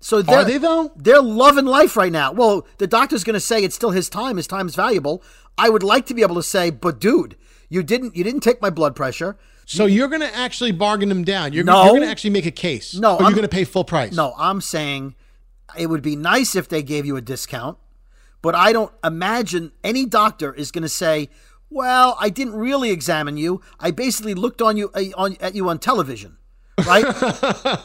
So 0.00 0.22
they're, 0.22 0.38
Are 0.38 0.44
they 0.44 0.58
though? 0.58 0.92
they're 0.96 1.20
loving 1.22 1.66
life 1.66 1.96
right 1.96 2.10
now. 2.10 2.32
Well, 2.32 2.66
the 2.78 2.86
doctor's 2.86 3.22
going 3.22 3.34
to 3.34 3.40
say 3.40 3.62
it's 3.62 3.74
still 3.74 3.90
his 3.90 4.08
time. 4.08 4.38
His 4.38 4.46
time 4.46 4.66
is 4.66 4.74
valuable. 4.74 5.22
I 5.58 5.68
would 5.68 5.82
like 5.82 6.06
to 6.06 6.14
be 6.14 6.22
able 6.22 6.36
to 6.36 6.42
say, 6.42 6.70
but 6.70 6.98
dude, 6.98 7.36
you 7.68 7.82
didn't 7.82 8.16
you 8.16 8.24
didn't 8.24 8.40
take 8.40 8.62
my 8.62 8.70
blood 8.70 8.96
pressure. 8.96 9.36
So 9.66 9.86
you're 9.86 10.08
going 10.08 10.22
to 10.22 10.34
actually 10.34 10.72
bargain 10.72 11.08
them 11.10 11.22
down. 11.22 11.52
You're, 11.52 11.62
No. 11.62 11.82
you're 11.84 11.90
going 11.92 12.02
to 12.02 12.08
actually 12.08 12.30
make 12.30 12.46
a 12.46 12.50
case. 12.50 12.94
No, 12.96 13.16
or 13.16 13.22
you're 13.22 13.30
going 13.30 13.42
to 13.42 13.48
pay 13.48 13.62
full 13.62 13.84
price. 13.84 14.12
No, 14.12 14.34
I'm 14.36 14.60
saying 14.60 15.14
it 15.78 15.86
would 15.86 16.02
be 16.02 16.16
nice 16.16 16.56
if 16.56 16.68
they 16.68 16.82
gave 16.82 17.06
you 17.06 17.14
a 17.16 17.20
discount, 17.20 17.78
but 18.42 18.54
I 18.54 18.72
don't 18.72 18.92
imagine 19.04 19.72
any 19.84 20.06
doctor 20.06 20.52
is 20.52 20.70
going 20.70 20.82
to 20.82 20.88
say, 20.88 21.28
"Well, 21.68 22.16
I 22.20 22.30
didn't 22.30 22.54
really 22.54 22.90
examine 22.90 23.36
you. 23.36 23.60
I 23.78 23.90
basically 23.90 24.34
looked 24.34 24.62
on 24.62 24.76
you 24.76 24.90
uh, 24.94 25.04
on 25.16 25.36
at 25.40 25.54
you 25.54 25.68
on 25.68 25.78
television." 25.78 26.36
Right? 26.86 27.04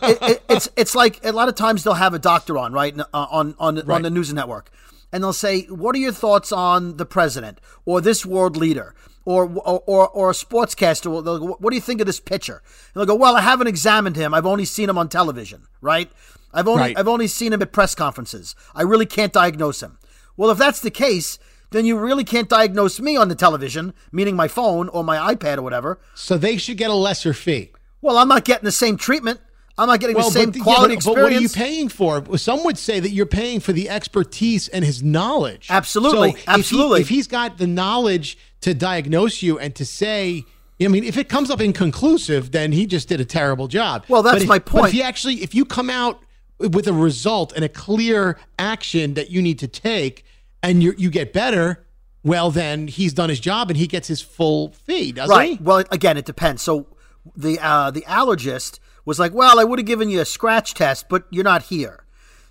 it, 0.03 0.17
it, 0.21 0.43
it's 0.49 0.69
it's 0.77 0.95
like 0.95 1.23
a 1.25 1.31
lot 1.31 1.49
of 1.49 1.55
times 1.55 1.83
they'll 1.83 1.93
have 1.95 2.13
a 2.13 2.19
doctor 2.19 2.57
on, 2.57 2.71
right, 2.73 2.97
uh, 2.97 3.03
on 3.13 3.55
on 3.59 3.79
on 3.79 3.85
Right. 3.85 4.01
the 4.03 4.09
news 4.09 4.33
network. 4.33 4.69
And 5.11 5.23
they'll 5.23 5.33
say, 5.33 5.63
"What 5.63 5.95
are 5.95 5.99
your 5.99 6.11
thoughts 6.11 6.51
on 6.51 6.97
the 6.97 7.05
president 7.05 7.59
or 7.85 8.01
this 8.01 8.25
world 8.25 8.55
leader?" 8.57 8.95
Or, 9.27 9.45
or, 9.45 9.81
or, 9.87 10.07
or 10.09 10.29
a 10.29 10.33
sportscaster 10.33 11.05
they'll 11.23 11.39
go, 11.39 11.57
what 11.59 11.71
do 11.71 11.75
you 11.75 11.81
think 11.81 11.99
of 11.99 12.05
this 12.05 12.19
pitcher? 12.19 12.61
And 12.93 12.99
they'll 12.99 13.07
go, 13.07 13.15
well, 13.15 13.35
I 13.35 13.41
haven't 13.41 13.65
examined 13.65 14.15
him. 14.15 14.35
I've 14.35 14.45
only 14.45 14.65
seen 14.65 14.87
him 14.87 14.99
on 14.99 15.09
television, 15.09 15.63
right? 15.81 16.11
I've 16.53 16.67
only 16.67 16.81
Right. 16.81 16.99
I've 16.99 17.07
only 17.07 17.25
seen 17.25 17.51
him 17.51 17.59
at 17.63 17.71
press 17.71 17.95
conferences. 17.95 18.55
I 18.75 18.83
really 18.83 19.07
can't 19.07 19.33
diagnose 19.33 19.81
him. 19.81 19.97
Well, 20.37 20.49
if 20.49 20.57
that's 20.57 20.79
the 20.81 20.91
case, 20.91 21.39
then 21.71 21.85
you 21.85 21.97
really 21.97 22.23
can't 22.23 22.49
diagnose 22.49 22.99
me 22.99 23.17
on 23.17 23.27
the 23.29 23.35
television, 23.35 23.93
meaning 24.11 24.35
my 24.35 24.47
phone 24.47 24.89
or 24.89 25.03
my 25.03 25.33
iPad 25.33 25.57
or 25.57 25.61
whatever. 25.61 25.99
So 26.13 26.37
they 26.37 26.57
should 26.57 26.77
get 26.77 26.89
a 26.89 26.93
lesser 26.93 27.33
fee. 27.33 27.71
Well, 28.01 28.17
I'm 28.17 28.27
not 28.27 28.45
getting 28.45 28.65
the 28.65 28.71
same 28.71 28.97
treatment. 28.97 29.39
I'm 29.77 29.87
not 29.87 29.99
getting 29.99 30.15
the 30.15 30.23
same 30.23 30.51
yeah, 30.55 30.63
quality 30.63 30.95
but- 30.95 31.03
but 31.03 31.15
what 31.15 31.33
are 31.33 31.39
you 31.41 31.49
paying 31.49 31.89
for? 31.89 32.23
Some 32.37 32.63
would 32.63 32.77
say 32.77 33.01
that 33.01 33.09
you're 33.09 33.25
paying 33.25 33.59
for 33.59 33.73
the 33.73 33.89
expertise 33.89 34.69
and 34.69 34.85
his 34.85 35.03
knowledge. 35.03 35.67
Absolutely, 35.69 36.31
So 36.31 36.37
if 36.37 36.41
he- 36.43 36.47
absolutely. 36.47 37.01
If, 37.01 37.09
he's 37.09 37.27
got 37.27 37.57
the 37.57 37.67
knowledge 37.67 38.37
to 38.61 38.73
diagnose 38.73 39.41
you 39.41 39.59
and 39.59 39.75
to 39.75 39.85
say, 39.85 40.45
I 40.81 40.87
mean, 40.87 41.03
if 41.03 41.17
it 41.17 41.27
comes 41.27 41.49
up 41.49 41.59
inconclusive, 41.59 42.51
then 42.51 42.71
he 42.71 42.85
just 42.85 43.09
did 43.09 43.19
a 43.19 43.25
terrible 43.25 43.67
job. 43.67 44.05
Well, 44.07 44.23
that's 44.23 44.43
if- 44.43 44.47
my 44.47 44.59
point. 44.59 44.87
if 44.87 44.93
you 44.93 45.01
actually, 45.01 45.43
if 45.43 45.53
you 45.53 45.65
come 45.65 45.89
out 45.89 46.21
with 46.59 46.87
a 46.87 46.93
result 46.93 47.53
and 47.53 47.63
a 47.63 47.69
clear 47.69 48.37
action 48.57 49.13
that 49.15 49.29
you 49.29 49.41
need 49.41 49.59
to 49.59 49.67
take, 49.67 50.25
and 50.63 50.81
you 50.81 50.93
you 50.97 51.09
get 51.09 51.33
better, 51.33 51.85
well, 52.23 52.49
then 52.49 52.87
he's 52.87 53.13
done 53.13 53.29
his 53.29 53.39
job 53.39 53.69
and 53.69 53.77
he 53.77 53.87
gets 53.87 54.07
his 54.07 54.21
full 54.21 54.71
fee, 54.71 55.11
doesn't 55.11 55.35
right. 55.35 55.57
he? 55.59 55.63
Well, 55.63 55.83
again, 55.91 56.17
it 56.17 56.25
depends. 56.25 56.61
So 56.61 56.87
the 57.35 57.59
uh, 57.61 57.91
the 57.91 58.01
allergist 58.01 58.79
was 59.05 59.19
like, 59.19 59.33
"Well, 59.33 59.59
I 59.59 59.63
would 59.63 59.79
have 59.79 59.85
given 59.85 60.09
you 60.09 60.21
a 60.21 60.25
scratch 60.25 60.73
test, 60.73 61.07
but 61.09 61.25
you're 61.29 61.43
not 61.43 61.63
here." 61.63 62.03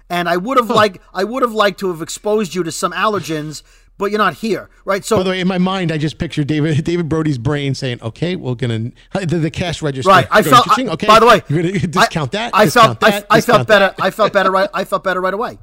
And 0.08 0.28
I 0.28 0.36
would 0.36 0.58
have 0.58 0.70
like 0.70 1.02
I 1.12 1.24
would 1.24 1.42
have 1.42 1.52
liked 1.52 1.80
to 1.80 1.88
have 1.88 2.02
exposed 2.02 2.54
you 2.54 2.62
to 2.62 2.70
some 2.70 2.92
allergens, 2.92 3.62
but 3.98 4.10
you're 4.10 4.18
not 4.18 4.34
here, 4.34 4.68
right? 4.84 5.04
So 5.04 5.16
By 5.18 5.22
the 5.22 5.30
way, 5.30 5.40
in 5.40 5.48
my 5.48 5.58
mind, 5.58 5.92
I 5.92 5.98
just 5.98 6.18
pictured 6.18 6.46
David 6.46 6.82
David 6.90 7.08
Brody's 7.08 7.38
brain 7.38 7.74
saying, 7.74 7.98
"Okay, 8.02 8.36
we're 8.36 8.54
gonna 8.54 8.90
the, 9.12 9.26
the 9.38 9.50
cash 9.50 9.82
register." 9.82 10.10
Right. 10.10 10.26
I 10.30 10.42
felt. 10.42 10.64
"Cha-ching, 10.66 10.88
I- 10.88 10.92
okay. 10.92 11.06
By 11.06 11.20
the 11.20 11.26
way, 11.26 11.42
you're 11.48 11.62
gonna 11.62 11.78
discount 11.78 12.34
I, 12.34 12.38
that. 12.38 12.54
I 12.54 12.64
discount 12.64 12.86
felt. 12.86 13.00
that. 13.00 13.26
I, 13.30 13.36
I 13.36 13.40
felt 13.40 13.68
better. 13.68 13.94
I 14.00 14.10
felt 14.10 14.32
better. 14.32 14.50
Right. 14.50 14.68
I 14.74 14.84
felt 14.84 15.04
better 15.04 15.20
right 15.20 15.34
away. 15.34 15.58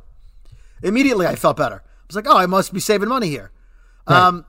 Immediately, 0.84 1.28
I 1.28 1.36
felt 1.36 1.58
better. 1.58 1.76
I 1.84 2.04
was 2.08 2.16
like, 2.16 2.28
"Oh, 2.28 2.38
I 2.38 2.46
must 2.46 2.74
be 2.74 2.80
saving 2.80 3.10
money 3.10 3.28
here." 3.28 3.52
Um, 4.08 4.46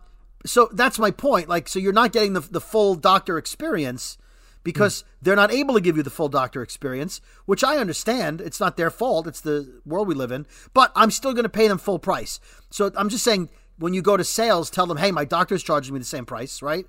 so 0.46 0.68
that's 0.72 0.98
my 0.98 1.10
point. 1.10 1.48
Like, 1.48 1.68
so 1.68 1.78
you're 1.78 1.92
not 1.92 2.12
getting 2.12 2.32
the 2.32 2.40
the 2.40 2.60
full 2.60 2.94
doctor 2.94 3.38
experience 3.38 4.18
because 4.64 5.04
they're 5.20 5.36
not 5.36 5.52
able 5.52 5.74
to 5.74 5.80
give 5.80 5.96
you 5.96 6.02
the 6.02 6.10
full 6.10 6.28
doctor 6.28 6.62
experience, 6.62 7.20
which 7.46 7.64
I 7.64 7.76
understand. 7.78 8.40
It's 8.40 8.60
not 8.60 8.76
their 8.76 8.90
fault. 8.90 9.26
It's 9.26 9.40
the 9.40 9.80
world 9.84 10.06
we 10.08 10.14
live 10.14 10.30
in. 10.30 10.46
But 10.72 10.92
I'm 10.94 11.10
still 11.10 11.32
going 11.32 11.42
to 11.44 11.48
pay 11.48 11.66
them 11.68 11.78
full 11.78 11.98
price. 11.98 12.38
So 12.70 12.90
I'm 12.96 13.08
just 13.08 13.24
saying, 13.24 13.50
when 13.82 13.92
you 13.94 14.00
go 14.02 14.16
to 14.16 14.24
sales, 14.24 14.70
tell 14.70 14.86
them, 14.86 14.96
"Hey, 14.98 15.10
my 15.10 15.24
doctor's 15.24 15.62
charging 15.62 15.92
me 15.94 15.98
the 15.98 16.06
same 16.06 16.24
price." 16.24 16.62
Right? 16.62 16.86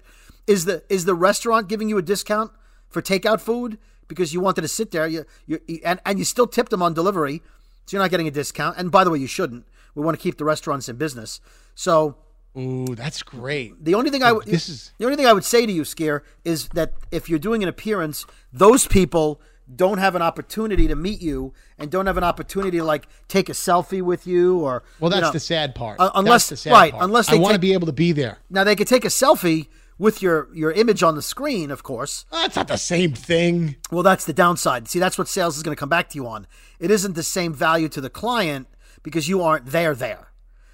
Is 0.47 0.65
the 0.65 0.83
is 0.89 1.05
the 1.05 1.15
restaurant 1.15 1.67
giving 1.67 1.89
you 1.89 1.97
a 1.97 2.01
discount 2.01 2.51
for 2.89 3.01
takeout 3.01 3.41
food 3.41 3.77
because 4.07 4.33
you 4.33 4.39
wanted 4.41 4.61
to 4.61 4.67
sit 4.67 4.91
there? 4.91 5.07
You, 5.07 5.25
you 5.45 5.59
and 5.83 5.99
and 6.05 6.19
you 6.19 6.25
still 6.25 6.47
tipped 6.47 6.69
them 6.69 6.81
on 6.81 6.93
delivery, 6.93 7.41
so 7.85 7.95
you're 7.97 8.03
not 8.03 8.11
getting 8.11 8.27
a 8.27 8.31
discount. 8.31 8.77
And 8.77 8.91
by 8.91 9.03
the 9.03 9.09
way, 9.09 9.19
you 9.19 9.27
shouldn't. 9.27 9.65
We 9.95 10.03
want 10.03 10.17
to 10.17 10.21
keep 10.23 10.37
the 10.37 10.45
restaurants 10.45 10.87
in 10.89 10.95
business. 10.97 11.39
So 11.75 12.17
Ooh, 12.57 12.85
that's 12.95 13.23
great. 13.23 13.83
the 13.83 13.95
only 13.95 14.09
thing 14.11 14.21
I 14.23 14.31
would 14.31 14.45
This 14.45 14.69
is- 14.69 14.91
the 14.97 15.05
only 15.05 15.17
thing 15.17 15.25
I 15.27 15.33
would 15.33 15.45
say 15.45 15.65
to 15.65 15.71
you, 15.71 15.83
Skeery, 15.83 16.21
is 16.43 16.67
that 16.73 16.93
if 17.11 17.29
you're 17.29 17.39
doing 17.39 17.63
an 17.63 17.69
appearance, 17.69 18.25
those 18.51 18.85
people 18.87 19.39
don't 19.75 19.97
have 19.97 20.15
an 20.15 20.21
opportunity 20.21 20.87
to 20.87 20.95
meet 20.95 21.21
you 21.21 21.53
and 21.77 21.89
don't 21.91 22.05
have 22.05 22.17
an 22.17 22.23
opportunity 22.23 22.77
to 22.77 22.83
like 22.83 23.07
take 23.27 23.49
a 23.49 23.53
selfie 23.53 24.01
with 24.01 24.25
you 24.27 24.59
or 24.59 24.83
Well, 24.99 25.09
you 25.11 25.15
that's 25.21 25.29
know, 25.29 25.33
the 25.33 25.39
sad 25.39 25.75
part. 25.75 25.99
uh, 25.99 26.11
unless 26.15 26.45
sad 26.45 26.71
right, 26.71 26.91
part. 26.91 27.03
unless 27.03 27.29
they 27.29 27.37
want 27.37 27.53
to 27.53 27.59
be 27.59 27.73
able 27.73 27.87
to 27.87 27.93
be 27.93 28.11
there. 28.11 28.37
now 28.49 28.63
they 28.63 28.75
could 28.75 28.87
take 28.87 29.05
a 29.05 29.09
selfie 29.09 29.67
with 29.99 30.21
your 30.21 30.49
your 30.53 30.71
image 30.71 31.03
on 31.03 31.15
the 31.15 31.21
screen, 31.21 31.69
of 31.71 31.83
course. 31.83 32.25
That's 32.31 32.55
not 32.55 32.67
the 32.67 32.77
same 32.77 33.13
thing. 33.13 33.75
Well, 33.91 34.03
that's 34.03 34.25
the 34.25 34.33
downside. 34.33 34.87
See, 34.87 34.99
that's 34.99 35.17
what 35.17 35.27
sales 35.27 35.55
is 35.55 35.63
going 35.63 35.75
to 35.75 35.79
come 35.79 35.89
back 35.89 36.09
to 36.09 36.15
you 36.15 36.27
on. 36.27 36.47
It 36.79 36.89
isn't 36.91 37.13
the 37.13 37.23
same 37.23 37.53
value 37.53 37.87
to 37.89 38.01
the 38.01 38.09
client 38.09 38.67
because 39.03 39.29
you 39.29 39.41
aren't 39.43 39.67
there 39.67 39.93
there. 39.95 40.31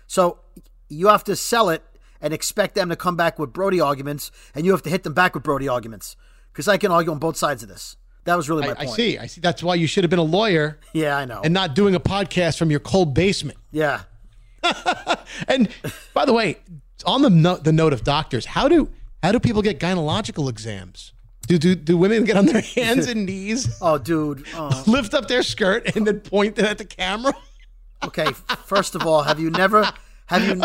So 0.08 0.40
you 0.88 1.08
have 1.10 1.24
to 1.26 1.36
sell 1.36 1.70
it 1.70 1.84
and 2.22 2.34
expect 2.34 2.76
them 2.76 2.90
to 2.90 2.96
come 2.96 3.16
back 3.16 3.38
with 3.38 3.54
Brody 3.54 3.80
arguments, 3.80 4.32
and 4.56 4.66
you 4.66 4.72
have 4.72 4.82
to 4.84 4.90
hit 4.90 5.04
them 5.04 5.14
back 5.14 5.34
with 5.36 5.44
Brody 5.44 5.68
arguments 5.68 6.16
because 6.52 6.68
I 6.68 6.78
can 6.78 6.92
argue 6.92 7.12
on 7.12 7.20
both 7.20 7.38
sides 7.38 7.62
of 7.62 7.70
this. 7.70 7.98
That 8.30 8.38
was 8.38 8.50
really 8.50 8.68
my 8.68 8.74
I, 8.78 8.84
I 8.84 8.86
see. 8.86 9.18
I 9.18 9.26
see. 9.26 9.42
That's 9.42 9.62
why 9.63 9.76
you 9.76 9.88
should 9.88 10.04
have 10.04 10.10
been 10.12 10.20
a 10.20 10.24
lawyer 10.24 10.78
Yeah, 10.94 11.18
I 11.18 11.26
know. 11.26 11.42
and 11.44 11.54
not 11.54 11.74
doing 11.76 11.96
a 11.96 12.00
podcast 12.00 12.58
from 12.58 12.70
your 12.72 12.80
cold 12.80 13.13
basement. 13.13 13.58
yeah. 13.72 14.02
And 15.48 15.70
by 16.13 16.26
the 16.26 16.34
way, 16.34 16.58
on 17.06 17.22
the 17.22 17.30
note, 17.30 17.63
the 17.63 17.72
note 17.72 17.94
of 17.94 18.04
doctors, 18.04 18.46
how 18.46 18.68
do 18.68 18.89
How 19.24 19.32
do 19.32 19.39
people 19.39 19.62
get 19.62 19.80
gynecological 19.80 20.50
exams? 20.50 21.13
Do, 21.48 21.58
do, 21.58 21.74
do 21.76 21.98
women 21.98 22.26
get 22.26 22.38
on 22.38 22.46
their 22.46 22.62
hands 22.76 23.08
and 23.08 23.26
knees, 23.26 23.78
Oh, 23.82 23.98
dude. 23.98 24.46
Oh, 24.54 24.84
lift 24.86 25.13
up 25.13 25.28
their 25.28 25.42
skirt, 25.44 25.96
and 25.96 26.06
then 26.06 26.20
point 26.20 26.60
it 26.60 26.65
at 26.65 26.78
the 26.78 26.86
camera? 26.86 27.34
okay. 28.04 28.28
First 28.65 28.96
of 28.96 29.06
all, 29.08 29.24
have 29.24 29.39
you 29.39 29.50
never 29.50 29.89
have 30.30 30.48
you 30.48 30.56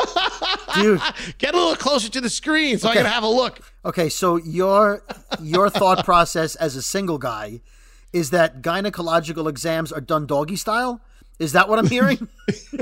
dude 0.82 1.00
Get 1.38 1.54
a 1.54 1.58
little 1.58 1.76
closer 1.76 2.08
to 2.10 2.20
the 2.20 2.30
screen 2.30 2.78
so 2.78 2.88
I 2.88 2.94
can 2.94 3.06
have 3.06 3.22
a 3.24 3.28
look. 3.28 3.60
Okay, 3.84 4.08
so 4.08 4.36
your 4.36 5.02
your 5.40 5.70
thought 5.70 6.04
process 6.10 6.54
as 6.56 6.76
a 6.76 6.82
single 6.82 7.18
guy 7.18 7.60
is 8.12 8.30
that 8.30 8.62
gynecological 8.62 9.48
exams 9.48 9.90
are 9.92 10.00
done 10.00 10.26
doggy 10.26 10.56
style? 10.56 11.00
Is 11.40 11.50
that 11.52 11.68
what 11.68 11.78
I'm 11.80 11.88
hearing? 11.88 12.28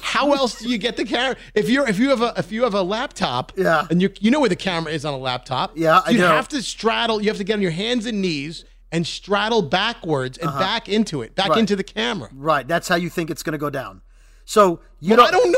How 0.00 0.32
else 0.32 0.58
do 0.58 0.68
you 0.68 0.78
get 0.78 0.96
the 0.96 1.04
camera? 1.04 1.36
If 1.54 1.68
you're 1.68 1.88
if 1.88 1.98
you 1.98 2.08
have 2.10 2.22
a 2.22 2.32
if 2.36 2.50
you 2.50 2.64
have 2.64 2.74
a 2.74 2.82
laptop, 2.82 3.52
Yeah. 3.56 3.86
and 3.90 4.00
you 4.02 4.10
you 4.20 4.30
know 4.30 4.40
where 4.40 4.48
the 4.48 4.56
camera 4.56 4.92
is 4.92 5.04
on 5.04 5.14
a 5.14 5.18
laptop, 5.18 5.72
Yeah, 5.76 6.00
you 6.08 6.22
have 6.22 6.48
to 6.48 6.62
straddle. 6.62 7.20
You 7.20 7.28
have 7.28 7.36
to 7.38 7.44
get 7.44 7.54
on 7.54 7.62
your 7.62 7.70
hands 7.70 8.06
and 8.06 8.20
knees 8.20 8.64
and 8.90 9.06
straddle 9.06 9.62
backwards 9.62 10.38
and 10.38 10.50
back 10.58 10.88
into 10.88 11.20
it, 11.22 11.34
back 11.34 11.46
Uh-huh. 11.46 11.54
Right. 11.54 11.60
into 11.60 11.76
the 11.76 11.84
camera. 11.84 12.30
right, 12.34 12.66
that's 12.66 12.88
how 12.88 12.96
you 12.96 13.10
think 13.10 13.30
it's 13.30 13.42
going 13.42 13.52
to 13.52 13.58
go 13.58 13.70
down. 13.70 14.00
So 14.48 14.80
you 15.00 15.14
Well, 15.14 15.18
don't, 15.18 15.28
I 15.28 15.30
don't 15.30 15.52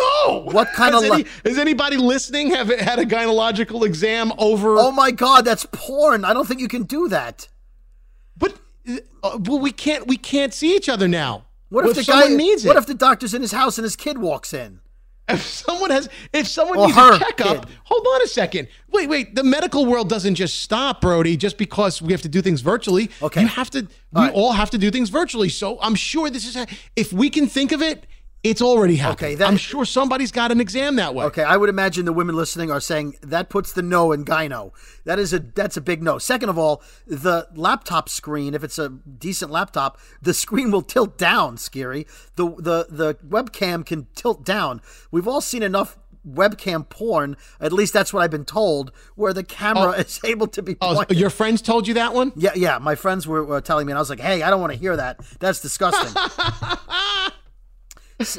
know. 0.46 0.52
What 0.52 0.66
kind 0.74 0.94
has 0.94 1.04
of 1.04 1.12
any, 1.12 1.24
has 1.44 1.58
anybody 1.58 1.96
listening 1.96 2.50
have 2.50 2.68
had 2.76 2.98
a 2.98 3.04
gynecological 3.04 3.86
exam 3.86 4.32
over? 4.36 4.76
Oh 4.78 4.90
my 4.90 5.12
god, 5.12 5.44
that's 5.44 5.64
porn. 5.70 6.24
I 6.24 6.34
don't 6.34 6.44
think 6.48 6.60
you 6.60 6.66
can 6.66 6.82
do 6.82 7.06
that. 7.08 7.46
but 8.36 8.58
uh, 9.22 9.38
well, 9.46 9.60
we 9.60 9.70
can't 9.70 10.08
we 10.08 10.16
can't 10.16 10.52
see 10.52 10.74
each 10.74 10.88
other 10.88 11.06
now. 11.06 11.44
What 11.68 11.86
if, 11.86 11.94
the 11.94 12.02
guy 12.02 12.26
needs 12.34 12.64
What 12.64 12.74
it? 12.74 12.80
if 12.80 12.86
the 12.86 12.94
doctor's 12.94 13.32
in 13.32 13.42
his 13.42 13.52
house 13.52 13.78
and 13.78 13.84
his 13.84 13.94
kid 13.94 14.18
walks 14.18 14.52
in? 14.52 14.80
If 15.28 15.42
someone 15.42 15.90
has, 15.90 16.08
if 16.32 16.48
someone 16.48 16.76
Or 16.78 16.86
needs 16.88 16.98
a 16.98 17.16
checkup, 17.20 17.66
kid. 17.66 17.76
hold 17.84 18.04
on 18.04 18.22
a 18.22 18.26
second. 18.26 18.66
Wait, 18.90 19.08
wait. 19.08 19.36
The 19.36 19.44
medical 19.44 19.86
world 19.86 20.08
doesn't 20.08 20.34
just 20.34 20.60
stop, 20.62 21.00
Brody, 21.00 21.36
just 21.36 21.56
because 21.58 22.02
we 22.02 22.12
have 22.12 22.22
to 22.22 22.28
do 22.28 22.42
things 22.42 22.60
virtually. 22.62 23.08
Okay. 23.22 23.42
You 23.42 23.46
have 23.46 23.70
to. 23.70 23.82
We 23.82 23.88
All 24.16 24.22
right. 24.24 24.34
all 24.34 24.52
have 24.52 24.70
to 24.70 24.78
do 24.78 24.90
things 24.90 25.10
virtually. 25.10 25.48
So 25.48 25.78
I'm 25.80 25.94
sure 25.94 26.28
this 26.28 26.44
is. 26.44 26.66
If 26.96 27.12
we 27.12 27.30
can 27.30 27.46
think 27.46 27.70
of 27.70 27.80
it, 27.80 28.08
it's 28.42 28.62
already 28.62 28.96
happened. 28.96 29.18
Okay, 29.18 29.34
that- 29.34 29.48
I'm 29.48 29.56
sure 29.56 29.84
somebody's 29.84 30.32
got 30.32 30.50
an 30.50 30.60
exam 30.60 30.96
that 30.96 31.14
way. 31.14 31.26
Okay, 31.26 31.42
I 31.42 31.56
would 31.56 31.68
imagine 31.68 32.06
the 32.06 32.12
women 32.12 32.34
listening 32.34 32.70
are 32.70 32.80
saying 32.80 33.16
that 33.22 33.50
puts 33.50 33.72
the 33.72 33.82
no 33.82 34.12
in 34.12 34.24
gyno. 34.24 34.72
That 35.04 35.18
is 35.18 35.32
a 35.32 35.40
that's 35.40 35.76
a 35.76 35.80
big 35.80 36.02
no. 36.02 36.18
Second 36.18 36.48
of 36.48 36.58
all, 36.58 36.82
the 37.06 37.48
laptop 37.54 38.08
screen, 38.08 38.54
if 38.54 38.64
it's 38.64 38.78
a 38.78 38.88
decent 38.88 39.50
laptop, 39.50 39.98
the 40.22 40.32
screen 40.32 40.70
will 40.70 40.82
tilt 40.82 41.18
down. 41.18 41.56
Skeery. 41.56 42.06
The 42.36 42.48
the 42.48 42.86
the 42.88 43.14
webcam 43.26 43.84
can 43.84 44.06
tilt 44.14 44.44
down. 44.44 44.80
We've 45.10 45.28
all 45.28 45.40
seen 45.40 45.62
enough 45.62 45.98
webcam 46.26 46.88
porn. 46.88 47.36
At 47.60 47.72
least 47.72 47.92
that's 47.92 48.12
what 48.12 48.22
I've 48.22 48.30
been 48.30 48.44
told, 48.44 48.92
where 49.16 49.32
the 49.32 49.44
camera 49.44 49.94
oh. 49.96 50.00
is 50.00 50.20
able 50.24 50.46
to 50.48 50.62
be. 50.62 50.76
Oh, 50.80 51.04
your 51.10 51.30
friends 51.30 51.60
told 51.62 51.86
you 51.86 51.94
that 51.94 52.14
one? 52.14 52.32
yeah, 52.36 52.52
yeah. 52.54 52.78
My 52.78 52.94
friends 52.94 53.26
were, 53.26 53.44
were 53.44 53.60
telling 53.60 53.86
me, 53.86 53.92
and 53.92 53.98
I 53.98 54.00
was 54.00 54.10
like, 54.10 54.20
"Hey, 54.20 54.42
I 54.42 54.50
don't 54.50 54.60
want 54.60 54.72
to 54.72 54.78
hear 54.78 54.96
that. 54.96 55.20
That's 55.40 55.60
disgusting." 55.60 56.14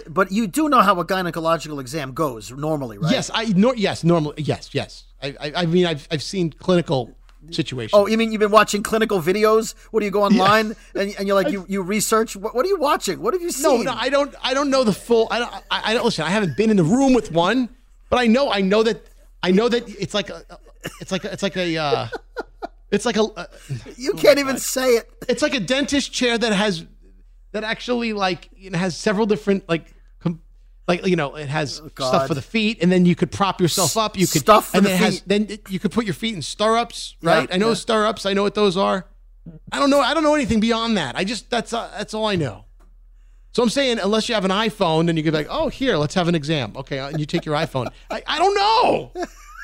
But 0.08 0.32
you 0.32 0.48
do 0.48 0.70
know 0.70 0.82
how 0.82 1.00
a 1.00 1.06
gynecological 1.06 1.80
exam 1.80 2.13
goes 2.13 2.52
normally, 2.52 2.98
right? 2.98 3.12
Yes, 3.12 3.32
I. 3.34 3.46
Nor, 3.46 3.76
yes, 3.76 4.04
normally. 4.04 4.44
Yes, 4.44 4.70
yes. 4.74 5.06
I, 5.22 5.36
I. 5.39 5.54
I 5.56 5.65
mean, 5.65 5.86
I've 5.86 6.08
I've 6.12 6.24
seen 6.24 6.52
clinical 6.52 7.15
situations. 7.50 7.91
Oh, 7.94 8.08
you 8.08 8.17
mean 8.17 8.32
you've 8.32 8.39
been 8.39 8.52
watching 8.52 8.84
clinical 8.84 9.22
videos? 9.22 9.74
What 9.91 10.02
do 10.02 10.06
you 10.06 10.12
go 10.12 10.24
online 10.24 10.76
and, 10.96 11.15
and 11.17 11.28
you're 11.28 11.41
like 11.41 11.52
you, 11.52 11.65
you 11.67 11.82
research? 11.82 12.36
What, 12.36 12.54
what 12.56 12.65
are 12.65 12.70
you 12.70 12.80
watching? 12.80 13.22
What 13.22 13.34
have 13.34 13.41
you 13.41 13.52
seen? 13.52 13.86
no, 13.86 13.94
I 13.94 14.10
don't. 14.10 14.34
I 14.44 14.54
don't 14.54 14.70
know 14.70 14.84
the 14.84 14.94
full. 14.94 15.28
I 15.32 15.39
don't. 15.39 15.54
I, 15.72 15.82
I 15.91 15.94
don't 15.94 16.06
listen. 16.06 16.26
I 16.26 16.30
haven't 16.30 16.58
been 16.58 16.70
in 16.70 16.78
the 16.78 16.84
room 16.84 17.13
with 17.13 17.32
one, 17.32 17.70
but 18.10 18.20
I 18.20 18.28
know. 18.28 18.52
I 18.52 18.62
know 18.62 18.84
that. 18.84 19.06
I 19.44 19.52
know 19.52 19.67
that 19.70 19.88
it's 19.89 20.13
like 20.13 20.30
a. 20.30 20.44
It's 21.00 21.12
like 21.12 21.24
a, 21.26 21.32
it's 21.32 21.44
like 21.44 21.58
a. 21.58 21.78
Uh, 21.78 22.08
it's 22.91 23.06
like 23.06 23.17
a. 23.17 23.24
Uh, 23.24 23.46
you 23.98 24.13
can't 24.13 24.39
even 24.39 24.58
say 24.58 24.89
it. 24.89 25.10
it's 25.28 25.41
like 25.41 25.56
a 25.56 25.60
dentist 25.60 26.12
chair 26.12 26.38
that 26.38 26.54
has 26.54 26.86
that 27.51 27.63
actually 27.63 28.13
like 28.13 28.49
it 28.57 28.75
has 28.75 28.97
several 28.97 29.25
different 29.25 29.67
like. 29.69 29.93
Com- 30.19 30.41
like 30.87 31.05
you 31.05 31.15
know, 31.15 31.35
it 31.35 31.47
has 31.47 31.75
stuff 31.75 31.87
Oh, 31.87 31.91
God. 31.93 32.27
for 32.27 32.33
the 32.33 32.41
feet, 32.41 32.79
and 32.81 32.91
then 32.91 33.05
you 33.05 33.15
could 33.15 33.31
prop 33.31 33.61
yourself 33.61 33.95
up. 33.97 34.17
You 34.17 34.27
could 34.27 34.41
Stuff 34.41 34.69
for 34.71 34.77
and 34.77 34.85
the 34.85 34.89
then 34.89 35.01
it 35.01 35.03
has 35.05 35.19
feet. 35.19 35.23
then 35.27 35.45
it- 35.49 35.69
you 35.69 35.79
could 35.79 35.91
put 35.91 36.05
your 36.05 36.13
feet 36.15 36.35
in 36.35 36.41
stirrups, 36.41 37.15
Yeah, 37.21 37.29
right? 37.35 37.49
I 37.53 37.57
know 37.57 37.69
yeah. 37.69 37.73
stirrups. 37.75 38.25
I 38.25 38.33
know 38.33 38.43
what 38.43 38.55
those 38.55 38.75
are. 38.77 39.05
I 39.71 39.79
don't 39.79 39.89
know. 39.89 40.01
I 40.01 40.13
don't 40.13 40.23
know 40.23 40.35
anything 40.35 40.59
beyond 40.59 40.97
that. 40.97 41.15
I 41.15 41.23
just 41.23 41.49
that's 41.49 41.71
uh, 41.71 41.89
that's 41.97 42.13
all 42.13 42.25
I 42.25 42.35
know. 42.35 42.65
So 43.53 43.61
I'm 43.63 43.69
saying, 43.69 43.99
unless 43.99 44.27
you 44.29 44.35
have 44.35 44.45
an 44.45 44.51
iPhone, 44.51 45.07
then 45.07 45.17
you 45.17 45.23
could 45.23 45.33
be 45.33 45.37
like, 45.39 45.47
oh, 45.49 45.67
here, 45.69 45.97
let's 45.97 46.13
have 46.15 46.27
an 46.27 46.35
exam. 46.35 46.73
Okay, 46.75 46.99
and 46.99 47.19
you 47.19 47.25
take 47.25 47.45
your 47.45 47.55
iPhone. 47.55 47.87
I, 48.09 48.23
I 48.25 48.39
don't 48.39 48.55
know. 48.55 49.11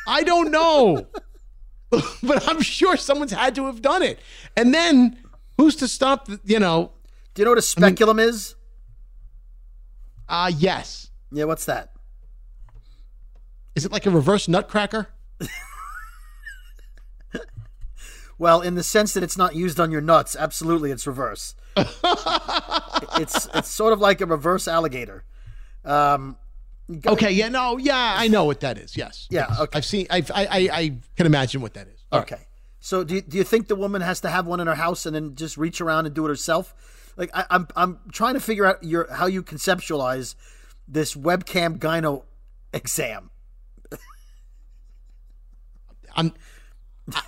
I 0.07 0.23
don't 0.23 0.51
know. 0.51 1.07
but 1.89 2.47
I'm 2.47 2.61
sure 2.61 2.97
someone's 2.97 3.31
had 3.31 3.55
to 3.55 3.65
have 3.65 3.81
done 3.81 4.03
it. 4.03 4.19
And 4.55 4.73
then 4.73 5.17
who's 5.57 5.75
to 5.77 5.87
stop? 5.87 6.25
The, 6.27 6.39
you 6.43 6.59
know? 6.59 6.91
Do 7.37 7.41
you 7.41 7.45
know 7.45 7.51
what 7.51 7.59
a 7.59 7.61
speculum 7.61 8.17
is? 8.17 8.55
Uh 10.27 10.51
yes. 10.57 11.11
Yeah, 11.31 11.43
what's 11.43 11.65
that? 11.65 11.91
Is 13.75 13.85
it 13.85 13.91
like 13.91 14.07
a 14.07 14.09
reverse 14.09 14.47
nutcracker? 14.47 15.09
Well, 18.39 18.61
in 18.61 18.75
the 18.75 18.83
sense 18.83 19.13
that 19.15 19.23
it's 19.23 19.35
not 19.35 19.55
used 19.55 19.79
on 19.79 19.89
your 19.89 20.01
nuts, 20.01 20.35
absolutely, 20.35 20.91
it's 20.91 21.07
reverse. 21.07 21.55
it's 21.75 23.49
it's 23.53 23.67
sort 23.67 23.93
of 23.93 23.99
like 23.99 24.21
a 24.21 24.27
reverse 24.27 24.67
alligator. 24.67 25.23
Um, 25.83 26.37
Okay. 27.05 27.31
Yeah. 27.31 27.49
No. 27.49 27.77
Yeah. 27.77 28.15
I 28.17 28.27
know 28.27 28.45
what 28.45 28.59
that 28.59 28.77
is. 28.77 28.95
Yes. 28.95 29.27
Yeah, 29.31 29.47
yes. 29.49 29.59
okay. 29.61 29.77
I've 29.77 29.85
seen. 29.85 30.07
I've, 30.11 30.29
I. 30.29 30.45
I. 30.45 30.69
I 30.71 30.97
can 31.15 31.25
imagine 31.25 31.61
what 31.61 31.73
that 31.73 31.87
is. 31.87 31.99
All 32.11 32.19
right. 32.19 32.31
okay. 32.31 32.43
So 32.79 33.03
do 33.03 33.15
you, 33.15 33.21
do 33.21 33.37
you 33.37 33.43
think 33.43 33.67
the 33.67 33.75
woman 33.75 34.01
has 34.01 34.21
to 34.21 34.29
have 34.29 34.45
one 34.45 34.59
in 34.59 34.67
her 34.67 34.75
house 34.75 35.07
and 35.07 35.15
then 35.15 35.35
just 35.35 35.57
reach 35.57 35.81
around 35.81 36.05
and 36.05 36.13
do 36.13 36.23
it 36.25 36.29
herself? 36.29 36.75
Like 37.17 37.31
I, 37.33 37.45
I'm 37.49 37.67
I'm 37.75 37.99
trying 38.11 38.35
to 38.35 38.39
figure 38.39 38.65
out 38.65 38.83
your 38.83 39.11
how 39.11 39.25
you 39.25 39.43
conceptualize 39.43 40.35
this 40.87 41.15
webcam 41.15 41.77
gyno 41.79 42.23
exam. 42.73 43.29
I'm. 46.15 46.27
I- 46.27 46.33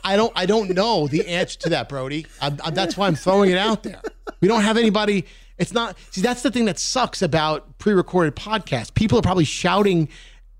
I 0.03 0.15
don't. 0.17 0.33
I 0.35 0.45
don't 0.45 0.71
know 0.71 1.07
the 1.07 1.25
answer 1.25 1.57
to 1.59 1.69
that, 1.69 1.87
Brody. 1.87 2.27
I, 2.41 2.47
I, 2.65 2.69
that's 2.71 2.97
why 2.97 3.07
I'm 3.07 3.15
throwing 3.15 3.49
it 3.49 3.57
out 3.57 3.83
there. 3.83 4.01
We 4.41 4.49
don't 4.49 4.61
have 4.63 4.75
anybody. 4.75 5.25
It's 5.57 5.71
not. 5.71 5.97
See, 6.11 6.19
that's 6.19 6.41
the 6.41 6.51
thing 6.51 6.65
that 6.65 6.77
sucks 6.77 7.21
about 7.21 7.77
pre-recorded 7.77 8.35
podcasts. 8.35 8.93
People 8.93 9.17
are 9.17 9.21
probably 9.21 9.45
shouting 9.45 10.09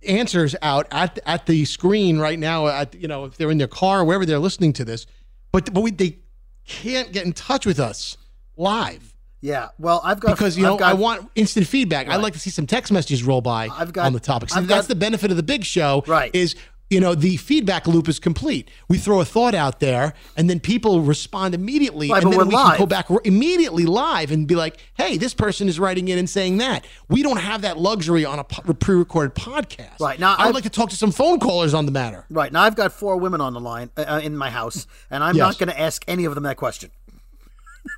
answers 0.08 0.56
out 0.62 0.88
at 0.92 1.20
at 1.26 1.48
the 1.48 1.65
screen 1.65 2.18
right 2.18 2.39
now. 2.39 2.68
At 2.68 2.96
you 2.96 3.10
know, 3.10 3.26
if 3.26 3.36
they're 3.36 3.52
in 3.52 3.58
their 3.58 3.68
car 3.68 4.00
or 4.00 4.06
wherever 4.06 4.26
they're 4.26 4.39
listening 4.39 4.72
to 4.74 4.86
this, 4.86 5.06
but 5.52 5.74
but 5.74 5.82
we, 5.82 5.92
they 5.92 6.20
can't 6.65 7.12
get 7.12 7.26
in 7.26 7.34
touch 7.34 7.65
with 7.65 7.78
us 7.80 8.15
live 8.56 9.13
Yeah. 9.41 9.69
Well, 9.78 10.02
I've 10.04 10.19
got 10.19 10.32
because 10.38 10.58
you 10.58 10.63
know 10.63 10.73
I've 10.73 10.80
got, 10.80 10.89
I 10.91 10.93
want 10.93 11.30
instant 11.36 11.67
feedback. 11.67 12.08
I'd 12.10 12.17
like 12.21 12.34
to 12.34 12.39
see 12.39 12.49
some 12.49 12.67
text 12.67 12.91
messages 12.91 13.23
roll 13.23 13.41
by 13.41 13.69
I've 13.71 13.93
got- 13.93 14.06
on 14.06 14.13
the 14.13 14.19
topic. 14.19 14.49
See, 14.49 14.58
I've 14.58 14.67
that's 14.67 14.88
got- 14.88 14.89
the 14.89 14.95
benefit 14.95 15.32
of 15.32 15.38
the 15.38 15.43
big 15.43 15.63
show. 15.63 16.04
Right. 16.08 16.30
Is 16.34 16.56
you 16.89 16.99
know 16.99 17.13
the 17.13 17.38
feedback 17.38 17.86
loop 17.86 18.10
is 18.10 18.17
complete. 18.19 18.67
We 18.88 18.97
throw 18.97 19.19
a 19.21 19.25
thought 19.25 19.54
out 19.54 19.80
there, 19.80 20.13
and 20.36 20.49
then 20.49 20.60
people 20.60 21.02
respond 21.02 21.54
immediately, 21.54 22.10
Right, 22.10 22.23
and 22.23 22.34
then 22.34 22.47
we 22.47 22.56
can 22.56 22.78
go 22.80 22.88
back 22.88 23.06
immediately 23.25 23.86
live 23.86 24.32
and 24.32 24.47
be 24.47 24.56
like, 24.56 24.78
"Hey, 24.95 25.15
this 25.15 25.36
person 25.36 25.67
is 25.69 25.80
writing 25.80 26.08
in 26.08 26.17
and 26.17 26.28
saying 26.28 26.58
that." 26.58 26.86
We 27.08 27.21
don't 27.21 27.38
have 27.38 27.62
that 27.62 27.78
luxury 27.78 28.25
on 28.25 28.39
a 28.39 28.43
pre-recorded 28.43 29.36
podcast. 29.36 29.99
Right, 29.99 30.19
now 30.19 30.30
I 30.34 30.45
would 30.45 30.47
I've- 30.47 30.54
like 30.56 30.63
to 30.63 30.71
talk 30.71 30.89
to 30.89 30.95
some 30.95 31.12
phone 31.12 31.39
callers 31.39 31.75
on 31.75 31.86
the 31.86 31.91
matter. 31.91 32.25
Right 32.32 32.52
now, 32.52 32.63
I've 32.63 32.75
got 32.75 32.91
four 32.91 33.17
women 33.17 33.39
on 33.39 33.54
the 33.54 33.60
line 33.60 33.91
uh, 33.95 34.06
uh, 34.15 34.19
in 34.23 34.36
my 34.36 34.49
house, 34.49 34.88
and 35.12 35.23
I'm 35.23 35.36
Yes. 35.36 35.43
not 35.45 35.58
going 35.60 35.69
to 35.69 35.80
ask 35.80 36.04
any 36.08 36.25
of 36.25 36.34
them 36.34 36.43
that 36.45 36.58
question. 36.58 36.89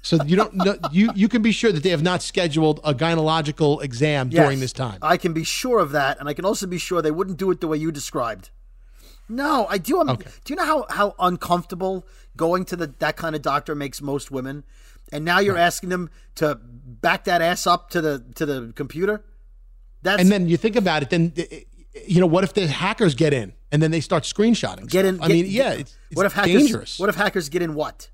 So 0.02 0.24
you 0.26 0.36
don't 0.36 0.54
know, 0.56 0.76
you 0.92 1.10
you 1.16 1.28
can 1.28 1.42
be 1.42 1.52
sure 1.52 1.72
that 1.72 1.84
they 1.84 1.90
have 1.90 2.04
not 2.04 2.22
scheduled 2.22 2.80
a 2.84 2.94
gynecological 2.94 3.84
exam 3.84 4.30
during 4.30 4.60
this 4.60 4.74
time. 4.74 5.00
I 5.02 5.18
can 5.18 5.34
be 5.34 5.44
sure 5.44 5.80
of 5.80 5.92
that, 5.92 6.20
and 6.20 6.30
I 6.30 6.34
can 6.34 6.46
also 6.46 6.68
be 6.68 6.78
sure 6.78 7.02
they 7.02 7.12
wouldn't 7.12 7.38
do 7.38 7.52
it 7.52 7.62
the 7.62 7.68
way 7.68 7.78
you 7.78 7.92
described. 7.92 8.50
No, 9.28 9.66
I 9.70 9.78
do. 9.78 10.00
I'm, 10.02 10.10
Okay. 10.10 10.30
Do 10.44 10.54
you 10.54 10.58
know 10.58 10.66
how, 10.66 10.86
how 10.90 11.16
uncomfortable 11.18 12.06
going 12.36 12.66
to 12.66 12.76
the 12.76 12.88
that 13.00 13.16
kind 13.16 13.36
of 13.36 13.42
doctor 13.42 13.76
makes 13.76 14.02
most 14.02 14.30
women? 14.30 14.64
And 15.12 15.26
now 15.26 15.40
you're 15.40 15.58
asking 15.58 15.90
them 15.90 16.10
to 16.36 16.56
back 16.56 17.24
that 17.26 17.42
ass 17.42 17.66
up 17.68 17.90
to 17.92 18.02
the 18.02 18.24
to 18.36 18.46
the 18.46 18.74
computer. 18.76 19.24
That's 20.04 20.22
And 20.22 20.32
then 20.32 20.48
you 20.48 20.58
think 20.58 20.76
about 20.76 21.02
it, 21.04 21.10
then 21.10 21.34
eh, 21.38 21.62
you 22.08 22.20
know, 22.22 22.28
what 22.28 22.44
if 22.44 22.54
the 22.54 22.68
hackers 22.68 23.16
get 23.16 23.34
in 23.34 23.54
and 23.72 23.82
then 23.82 23.92
they 23.92 24.00
start 24.02 24.24
screenshotting? 24.24 24.90
get 24.90 25.06
in. 25.06 25.20
I 25.22 25.28
get- 25.28 25.34
mean, 25.34 25.46
yeah, 25.48 25.72
it's, 25.74 25.98
it's 26.10 26.18
what 26.18 26.26
if 26.26 26.34
hackers? 26.34 26.54
dangerous. 26.54 27.00
What 27.00 27.10
if 27.10 27.16
hackers 27.16 27.50
get 27.50 27.62
in 27.62 27.74
what? 27.74 28.10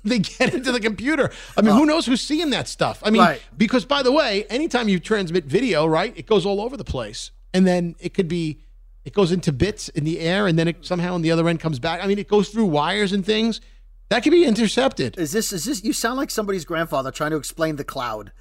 they 0.04 0.18
get 0.20 0.54
into 0.54 0.72
the 0.72 0.80
computer? 0.80 1.30
I 1.56 1.62
mean, 1.62 1.74
who 1.74 1.86
knows 1.86 2.06
who's 2.06 2.20
seeing 2.20 2.50
that 2.50 2.68
stuff? 2.68 3.00
I 3.04 3.10
mean, 3.10 3.22
Right. 3.22 3.42
because 3.56 3.84
by 3.84 4.02
the 4.02 4.12
way, 4.12 4.44
anytime 4.50 4.88
you 4.88 4.98
transmit 5.00 5.44
video, 5.44 5.86
right, 5.86 6.12
it 6.16 6.26
goes 6.26 6.44
all 6.46 6.60
over 6.60 6.76
the 6.76 6.84
place, 6.84 7.30
and 7.54 7.66
then 7.66 7.94
it 8.00 8.14
could 8.14 8.28
be, 8.28 8.60
it 9.04 9.12
goes 9.12 9.32
into 9.32 9.52
bits 9.52 9.88
in 9.90 10.04
the 10.04 10.20
air, 10.20 10.46
and 10.46 10.58
then 10.58 10.68
it 10.68 10.84
somehow 10.84 11.14
on 11.14 11.22
the 11.22 11.30
other 11.30 11.48
end 11.48 11.60
comes 11.60 11.78
back. 11.78 12.02
I 12.02 12.06
mean, 12.06 12.18
it 12.18 12.28
goes 12.28 12.48
through 12.48 12.66
wires 12.66 13.12
and 13.12 13.24
things 13.24 13.60
that 14.08 14.22
could 14.22 14.32
be 14.32 14.44
intercepted. 14.44 15.18
Is 15.18 15.32
this 15.32 15.52
is 15.52 15.64
this? 15.64 15.82
You 15.82 15.92
sound 15.92 16.16
like 16.16 16.30
somebody's 16.30 16.64
grandfather 16.64 17.10
trying 17.10 17.30
to 17.32 17.36
explain 17.36 17.76
the 17.76 17.84
cloud. 17.84 18.32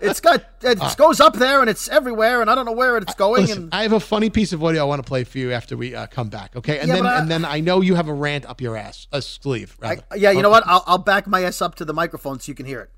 It's 0.00 0.20
got, 0.20 0.44
it's 0.62 0.80
got 0.80 0.92
it 0.92 0.96
goes 0.96 1.20
up 1.20 1.34
there 1.34 1.60
and 1.60 1.68
it's 1.68 1.88
everywhere, 1.88 2.40
and 2.40 2.48
I 2.50 2.54
don't 2.54 2.66
know 2.66 2.72
where 2.72 2.96
it's 2.96 3.14
going. 3.14 3.42
Listen, 3.42 3.62
and 3.64 3.74
I 3.74 3.82
have 3.82 3.92
a 3.92 4.00
funny 4.00 4.30
piece 4.30 4.52
of 4.52 4.62
audio 4.62 4.82
I 4.82 4.84
want 4.84 5.02
to 5.02 5.08
play 5.08 5.24
for 5.24 5.38
you 5.38 5.52
after 5.52 5.76
we 5.76 5.94
uh, 5.94 6.06
come 6.06 6.28
back. 6.28 6.54
Okay, 6.56 6.78
and 6.78 6.88
Yeah, 6.88 6.94
then 6.96 7.06
I- 7.06 7.18
and 7.18 7.30
then 7.30 7.44
I 7.44 7.60
know 7.60 7.80
you 7.80 7.94
have 7.96 8.08
a 8.08 8.12
rant 8.12 8.46
up 8.46 8.60
your 8.60 8.76
ass, 8.76 9.06
a 9.12 9.20
sleeve. 9.22 9.76
I, 9.82 9.98
yeah, 10.16 10.30
you 10.30 10.42
know 10.42 10.50
what? 10.50 10.62
I'll, 10.66 10.84
I'll 10.86 10.98
back 10.98 11.26
my 11.26 11.42
ass 11.42 11.60
up 11.60 11.74
to 11.76 11.84
the 11.84 11.92
microphone 11.94 12.38
so 12.40 12.50
you 12.50 12.54
can 12.54 12.66
hear 12.66 12.80
it. 12.80 12.90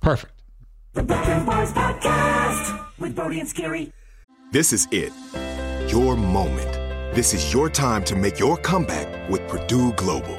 Perfect. 0.00 0.42
The 0.92 1.02
Brooklyn 1.02 1.44
Boys 1.44 1.72
Podcast 1.72 2.86
with 2.98 3.16
Brody 3.16 3.40
and 3.40 3.48
Skeery. 3.48 3.92
This 4.52 4.72
is 4.72 4.86
it. 4.92 5.12
Your 5.90 6.16
moment. 6.16 6.72
This 7.16 7.34
is 7.34 7.52
your 7.52 7.68
time 7.68 8.04
to 8.04 8.14
make 8.16 8.38
your 8.38 8.56
comeback 8.56 9.28
with 9.28 9.46
Purdue 9.48 9.92
Global. 9.94 10.38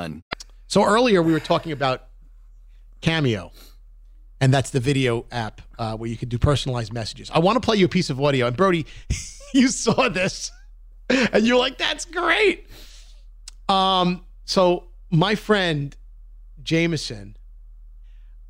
So 0.67 0.85
earlier 0.85 1.21
we 1.21 1.33
were 1.33 1.39
talking 1.39 1.71
about 1.71 2.07
Cameo, 3.01 3.51
and 4.39 4.53
that's 4.53 4.69
the 4.69 4.79
video 4.79 5.25
app 5.31 5.61
uh, 5.77 5.97
where 5.97 6.09
you 6.09 6.17
can 6.17 6.29
do 6.29 6.37
personalized 6.37 6.93
messages. 6.93 7.29
I 7.33 7.39
want 7.39 7.57
to 7.57 7.59
play 7.59 7.77
you 7.77 7.85
a 7.85 7.89
piece 7.89 8.09
of 8.09 8.21
audio, 8.21 8.47
and 8.47 8.55
Brody, 8.55 8.85
you 9.53 9.67
saw 9.67 10.09
this, 10.09 10.51
and 11.09 11.45
you're 11.45 11.59
like, 11.59 11.77
"That's 11.77 12.05
great." 12.05 12.67
Um, 13.67 14.25
so 14.45 14.85
my 15.09 15.35
friend 15.35 15.95
Jameson 16.63 17.35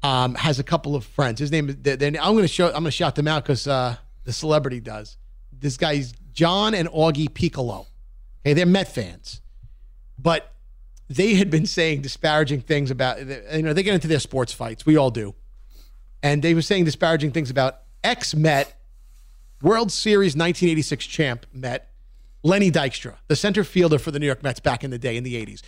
um, 0.03 0.35
has 0.35 0.59
a 0.59 0.63
couple 0.63 0.95
of 0.95 1.05
friends. 1.05 1.39
His 1.39 1.51
name 1.51 1.69
is. 1.69 1.75
I'm 1.75 2.13
going 2.13 2.41
to 2.41 2.47
show. 2.47 2.67
I'm 2.67 2.73
going 2.73 2.85
to 2.85 2.91
shout 2.91 3.15
them 3.15 3.27
out 3.27 3.43
because 3.43 3.67
uh, 3.67 3.95
the 4.23 4.33
celebrity 4.33 4.79
does. 4.79 5.17
This 5.51 5.77
guy's 5.77 6.13
John 6.33 6.73
and 6.73 6.87
Augie 6.89 7.33
Piccolo. 7.33 7.87
Okay, 8.43 8.53
they're 8.53 8.65
Met 8.65 8.93
fans, 8.93 9.41
but 10.17 10.50
they 11.15 11.35
had 11.35 11.49
been 11.49 11.65
saying 11.65 12.01
disparaging 12.01 12.61
things 12.61 12.91
about. 12.91 13.19
You 13.19 13.61
know, 13.61 13.73
they 13.73 13.83
get 13.83 13.93
into 13.93 14.07
their 14.07 14.19
sports 14.19 14.53
fights. 14.53 14.85
We 14.85 14.97
all 14.97 15.11
do, 15.11 15.35
and 16.23 16.41
they 16.41 16.53
were 16.53 16.61
saying 16.61 16.85
disparaging 16.85 17.31
things 17.31 17.49
about 17.49 17.79
ex 18.03 18.33
Met 18.33 18.79
World 19.61 19.91
Series 19.91 20.35
1986 20.35 21.05
champ 21.05 21.45
Met 21.53 21.91
Lenny 22.43 22.71
Dykstra, 22.71 23.15
the 23.27 23.35
center 23.35 23.63
fielder 23.63 23.99
for 23.99 24.11
the 24.11 24.19
New 24.19 24.25
York 24.25 24.43
Mets 24.43 24.59
back 24.59 24.83
in 24.83 24.91
the 24.91 24.97
day 24.97 25.17
in 25.17 25.23
the 25.23 25.45
80s, 25.45 25.61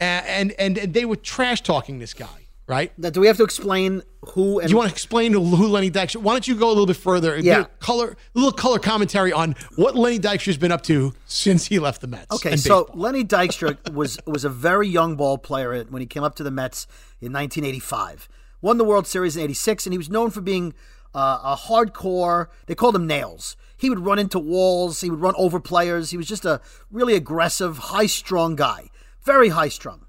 and 0.00 0.52
and, 0.52 0.78
and 0.78 0.94
they 0.94 1.04
were 1.04 1.16
trash 1.16 1.60
talking 1.60 1.98
this 1.98 2.14
guy. 2.14 2.45
Right? 2.68 2.92
Now, 2.98 3.10
do 3.10 3.20
we 3.20 3.28
have 3.28 3.36
to 3.36 3.44
explain 3.44 4.02
who 4.30 4.58
and 4.58 4.66
Do 4.68 4.72
you 4.72 4.76
want 4.76 4.88
to 4.88 4.92
explain 4.94 5.32
who 5.32 5.38
Lenny 5.68 5.88
Dykstra? 5.88 6.16
Why 6.16 6.32
don't 6.32 6.48
you 6.48 6.56
go 6.56 6.66
a 6.66 6.70
little 6.70 6.86
bit 6.86 6.96
further 6.96 7.34
and 7.36 7.44
Yeah. 7.44 7.60
a 7.60 7.64
color, 7.78 8.16
a 8.34 8.38
little 8.38 8.50
color 8.50 8.80
commentary 8.80 9.32
on 9.32 9.54
what 9.76 9.94
Lenny 9.94 10.18
Dykstra's 10.18 10.56
been 10.56 10.72
up 10.72 10.82
to 10.84 11.14
since 11.26 11.66
he 11.66 11.78
left 11.78 12.00
the 12.00 12.08
Mets? 12.08 12.26
Okay, 12.34 12.56
so 12.56 12.84
baseball. 12.86 13.00
Lenny 13.00 13.22
Dykstra 13.22 13.92
was 13.92 14.18
was 14.26 14.44
a 14.44 14.48
very 14.48 14.88
young 14.88 15.14
ball 15.14 15.38
player 15.38 15.84
when 15.90 16.00
he 16.02 16.06
came 16.06 16.24
up 16.24 16.34
to 16.36 16.42
the 16.42 16.50
Mets 16.50 16.88
in 17.20 17.32
1985. 17.32 18.28
Won 18.62 18.78
the 18.78 18.84
World 18.84 19.06
Series 19.06 19.36
in 19.36 19.42
'86, 19.44 19.86
and 19.86 19.92
he 19.92 19.98
was 19.98 20.10
known 20.10 20.30
for 20.30 20.40
being 20.40 20.74
uh, 21.14 21.38
a 21.44 21.56
hardcore. 21.56 22.48
They 22.66 22.74
called 22.74 22.96
him 22.96 23.06
nails. 23.06 23.56
He 23.76 23.90
would 23.90 24.00
run 24.00 24.18
into 24.18 24.38
walls. 24.40 25.02
He 25.02 25.10
would 25.10 25.20
run 25.20 25.34
over 25.38 25.60
players. 25.60 26.10
He 26.10 26.16
was 26.16 26.26
just 26.26 26.44
a 26.44 26.60
really 26.90 27.14
aggressive, 27.14 27.78
high-strung 27.78 28.56
guy, 28.56 28.90
very 29.22 29.50
high-strung. 29.50 30.05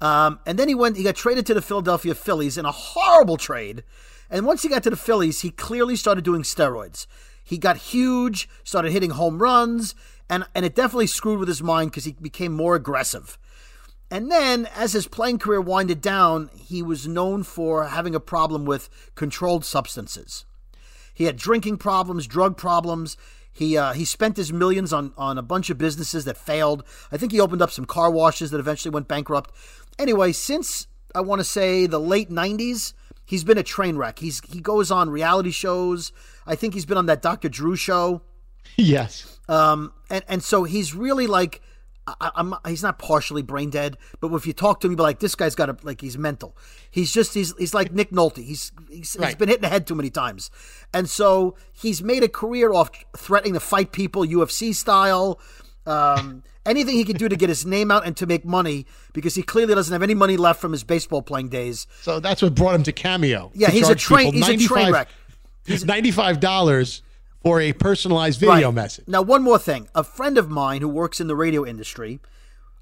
Um, 0.00 0.40
and 0.46 0.58
then 0.58 0.68
he 0.68 0.74
went. 0.74 0.96
He 0.96 1.02
got 1.02 1.16
traded 1.16 1.46
to 1.46 1.54
the 1.54 1.62
Philadelphia 1.62 2.14
Phillies 2.14 2.58
in 2.58 2.64
a 2.64 2.72
horrible 2.72 3.36
trade. 3.36 3.84
And 4.30 4.46
once 4.46 4.62
he 4.62 4.68
got 4.68 4.82
to 4.82 4.90
the 4.90 4.96
Phillies, 4.96 5.42
he 5.42 5.50
clearly 5.50 5.96
started 5.96 6.24
doing 6.24 6.42
steroids. 6.42 7.06
He 7.42 7.58
got 7.58 7.76
huge, 7.76 8.48
started 8.64 8.92
hitting 8.92 9.10
home 9.10 9.40
runs, 9.40 9.94
and 10.28 10.44
and 10.54 10.64
it 10.64 10.74
definitely 10.74 11.06
screwed 11.06 11.38
with 11.38 11.48
his 11.48 11.62
mind 11.62 11.90
because 11.90 12.04
he 12.04 12.12
became 12.12 12.52
more 12.52 12.74
aggressive. 12.74 13.38
And 14.10 14.30
then, 14.30 14.68
as 14.74 14.92
his 14.92 15.06
playing 15.06 15.38
career 15.38 15.60
winded 15.60 16.00
down, 16.00 16.50
he 16.54 16.82
was 16.82 17.08
known 17.08 17.42
for 17.42 17.86
having 17.86 18.14
a 18.14 18.20
problem 18.20 18.64
with 18.64 18.88
controlled 19.14 19.64
substances. 19.64 20.44
He 21.12 21.24
had 21.24 21.36
drinking 21.36 21.78
problems, 21.78 22.26
drug 22.26 22.56
problems. 22.56 23.16
He 23.52 23.76
uh, 23.76 23.92
he 23.92 24.04
spent 24.04 24.36
his 24.36 24.52
millions 24.52 24.92
on 24.92 25.12
on 25.16 25.38
a 25.38 25.42
bunch 25.42 25.70
of 25.70 25.78
businesses 25.78 26.24
that 26.24 26.36
failed. 26.36 26.84
I 27.12 27.16
think 27.16 27.32
he 27.32 27.40
opened 27.40 27.62
up 27.62 27.70
some 27.70 27.84
car 27.84 28.10
washes 28.10 28.50
that 28.50 28.58
eventually 28.58 28.92
went 28.92 29.08
bankrupt. 29.08 29.52
Anyway, 29.98 30.32
since 30.32 30.86
I 31.14 31.20
want 31.20 31.40
to 31.40 31.44
say 31.44 31.86
the 31.86 32.00
late 32.00 32.30
'90s, 32.30 32.92
he's 33.24 33.44
been 33.44 33.58
a 33.58 33.62
train 33.62 33.96
wreck. 33.96 34.18
He's 34.18 34.40
he 34.48 34.60
goes 34.60 34.90
on 34.90 35.10
reality 35.10 35.50
shows. 35.50 36.12
I 36.46 36.54
think 36.56 36.74
he's 36.74 36.86
been 36.86 36.98
on 36.98 37.06
that 37.06 37.22
Dr. 37.22 37.48
Drew 37.48 37.76
show. 37.76 38.22
yes, 38.76 39.38
Um, 39.48 39.92
and 40.10 40.24
and 40.28 40.42
so 40.42 40.64
he's 40.64 40.94
really 40.94 41.26
like 41.26 41.60
I, 42.06 42.30
I'm 42.34 42.54
he's 42.66 42.82
not 42.82 42.98
partially 42.98 43.42
brain 43.42 43.70
dead, 43.70 43.96
but 44.20 44.32
if 44.34 44.46
you 44.46 44.52
talk 44.52 44.80
to 44.80 44.86
him, 44.86 44.92
you'd 44.92 44.96
be 44.96 45.02
like, 45.04 45.20
this 45.20 45.34
guy's 45.34 45.54
got 45.54 45.70
a 45.70 45.76
like 45.82 46.00
he's 46.00 46.18
mental. 46.18 46.56
He's 46.90 47.12
just 47.12 47.34
he's 47.34 47.54
he's 47.56 47.72
like 47.72 47.92
Nick 47.92 48.10
Nolte. 48.10 48.38
He's 48.44 48.72
he's, 48.90 49.12
he's 49.12 49.16
Right. 49.18 49.38
been 49.38 49.48
hit 49.48 49.58
in 49.58 49.62
the 49.62 49.68
head 49.68 49.86
too 49.86 49.94
many 49.94 50.10
times, 50.10 50.50
and 50.92 51.08
so 51.08 51.56
he's 51.72 52.02
made 52.02 52.22
a 52.24 52.28
career 52.28 52.72
off 52.72 52.90
threatening 53.16 53.54
to 53.54 53.60
fight 53.60 53.92
people 53.92 54.22
UFC 54.24 54.74
style. 54.74 55.38
Um, 55.86 56.42
anything 56.66 56.94
he 56.94 57.04
can 57.04 57.16
do 57.16 57.28
to 57.28 57.36
get 57.36 57.48
his 57.48 57.64
name 57.66 57.90
out 57.90 58.06
and 58.06 58.16
to 58.16 58.26
make 58.26 58.44
money 58.44 58.86
because 59.12 59.34
he 59.34 59.42
clearly 59.42 59.74
doesn't 59.74 59.92
have 59.92 60.02
any 60.02 60.14
money 60.14 60.36
left 60.36 60.60
from 60.60 60.72
his 60.72 60.84
baseball 60.84 61.22
playing 61.22 61.48
days. 61.48 61.86
So 62.02 62.20
that's 62.20 62.42
what 62.42 62.54
brought 62.54 62.74
him 62.74 62.82
to 62.84 62.92
Cameo. 62.92 63.50
Yeah, 63.54 63.68
to 63.68 63.72
he's 63.72 63.88
a 63.88 63.94
train. 63.94 64.32
He's 64.32 64.48
a 64.48 64.56
train 64.56 64.90
95 64.90 64.92
wreck. 64.92 65.08
Ninety-five 65.86 66.40
dollars 66.40 67.02
for 67.42 67.60
a 67.60 67.72
personalized 67.72 68.40
video 68.40 68.66
Right. 68.66 68.74
message. 68.74 69.06
Now, 69.08 69.22
one 69.22 69.42
more 69.42 69.58
thing. 69.58 69.88
A 69.94 70.04
friend 70.04 70.36
of 70.38 70.48
mine 70.50 70.80
who 70.80 70.88
works 70.88 71.20
in 71.20 71.26
the 71.26 71.36
radio 71.36 71.64
industry 71.66 72.20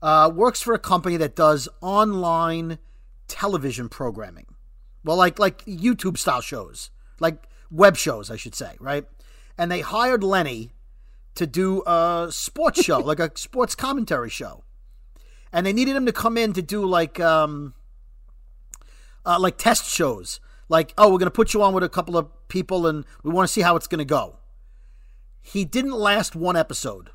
uh, 0.01 0.31
works 0.35 0.61
for 0.63 0.75
a 0.75 0.79
company 0.79 1.17
that 1.17 1.37
does 1.37 1.69
online 1.81 2.79
television 3.29 3.89
programming. 3.89 4.47
Well, 5.05 5.17
like 5.17 5.39
like 5.39 5.65
YouTube 5.65 6.19
style 6.19 6.41
shows, 6.41 6.91
like 7.21 7.45
web 7.71 7.97
shows, 7.97 8.31
I 8.31 8.37
should 8.37 8.55
say, 8.55 8.77
right? 8.81 9.05
And 9.59 9.71
they 9.71 9.81
hired 9.81 10.23
Lenny 10.25 10.71
to 11.35 11.47
do 11.47 11.83
a 11.87 12.29
sports 12.31 12.83
show, 12.83 12.99
like 13.01 13.21
a 13.21 13.31
sports 13.35 13.75
commentary 13.75 14.31
show. 14.31 14.65
And 15.53 15.67
they 15.67 15.73
needed 15.73 15.97
him 15.97 16.07
to 16.07 16.13
come 16.13 16.39
in 16.39 16.53
to 16.55 16.63
do 16.63 16.85
like 16.87 17.21
um, 17.21 17.75
uh, 19.25 19.39
like 19.39 19.59
test 19.59 19.91
shows. 19.91 20.41
Like, 20.69 20.95
oh, 20.97 21.13
we're 21.13 21.19
going 21.19 21.27
to 21.27 21.31
put 21.31 21.53
you 21.53 21.63
on 21.63 21.75
with 21.75 21.85
a 21.85 21.89
couple 21.89 22.17
of 22.17 22.29
people, 22.49 22.87
and 22.87 23.05
we 23.23 23.31
want 23.31 23.47
to 23.47 23.53
see 23.53 23.61
how 23.61 23.77
it's 23.77 23.87
going 23.87 23.99
to 23.99 24.05
go. 24.07 24.39
He 25.43 25.65
didn't 25.65 25.93
last 25.93 26.35
one 26.35 26.57
episode. 26.57 27.11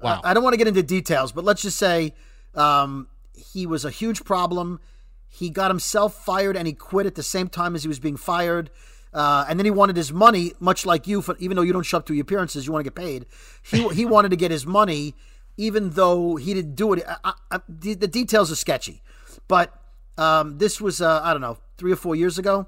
Wow. 0.00 0.20
I 0.24 0.34
don't 0.34 0.42
want 0.42 0.54
to 0.54 0.58
get 0.58 0.66
into 0.66 0.82
details, 0.82 1.30
but 1.30 1.44
let's 1.44 1.62
just 1.62 1.78
say 1.78 2.14
um, 2.54 3.08
he 3.32 3.66
was 3.66 3.84
a 3.84 3.90
huge 3.90 4.24
problem. 4.24 4.80
He 5.28 5.50
got 5.50 5.70
himself 5.70 6.14
fired 6.24 6.56
and 6.56 6.66
he 6.66 6.72
quit 6.72 7.06
at 7.06 7.14
the 7.14 7.22
same 7.22 7.48
time 7.48 7.74
as 7.74 7.82
he 7.82 7.88
was 7.88 7.98
being 7.98 8.16
fired. 8.16 8.70
Uh, 9.16 9.46
and 9.48 9.58
then 9.58 9.64
he 9.64 9.70
wanted 9.70 9.96
his 9.96 10.12
money, 10.12 10.52
much 10.60 10.84
like 10.84 11.06
you, 11.06 11.22
for, 11.22 11.34
even 11.38 11.56
though 11.56 11.62
you 11.62 11.72
don't 11.72 11.84
show 11.86 11.96
up 11.96 12.04
to 12.04 12.12
your 12.12 12.20
appearances, 12.20 12.66
you 12.66 12.72
want 12.72 12.84
to 12.84 12.90
get 12.90 12.94
paid. 12.94 13.24
He, 13.62 13.88
he 13.94 14.04
wanted 14.04 14.28
to 14.28 14.36
get 14.36 14.50
his 14.50 14.66
money, 14.66 15.14
even 15.56 15.90
though 15.90 16.36
he 16.36 16.52
didn't 16.52 16.74
do 16.74 16.92
it. 16.92 17.02
I, 17.24 17.32
I, 17.50 17.60
the, 17.66 17.94
the 17.94 18.08
details 18.08 18.52
are 18.52 18.56
sketchy. 18.56 19.02
But 19.48 19.72
um, 20.18 20.58
this 20.58 20.82
was, 20.82 21.00
uh, 21.00 21.22
I 21.24 21.32
don't 21.32 21.40
know, 21.40 21.56
three 21.78 21.90
or 21.92 21.96
four 21.96 22.14
years 22.14 22.38
ago. 22.38 22.66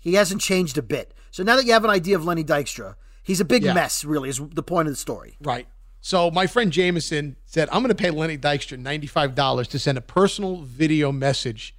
He 0.00 0.14
hasn't 0.14 0.40
changed 0.40 0.76
a 0.78 0.82
bit. 0.82 1.14
So 1.30 1.44
now 1.44 1.54
that 1.54 1.64
you 1.64 1.72
have 1.72 1.84
an 1.84 1.90
idea 1.90 2.16
of 2.16 2.24
Lenny 2.24 2.42
Dykstra, 2.42 2.96
he's 3.22 3.40
a 3.40 3.44
big 3.44 3.62
Yeah. 3.62 3.74
mess, 3.74 4.04
really, 4.04 4.28
is 4.28 4.40
the 4.52 4.64
point 4.64 4.88
of 4.88 4.94
the 4.94 4.98
story. 4.98 5.36
Right. 5.40 5.68
So 6.00 6.28
my 6.32 6.48
friend 6.48 6.72
Jameson 6.72 7.36
said, 7.46 7.68
I'm 7.70 7.82
going 7.82 7.88
to 7.88 7.94
pay 7.94 8.10
Lenny 8.10 8.36
Dykstra 8.36 8.82
$95 8.82 9.68
to 9.68 9.78
send 9.78 9.96
a 9.96 10.00
personal 10.02 10.56
video 10.62 11.12
message 11.12 11.72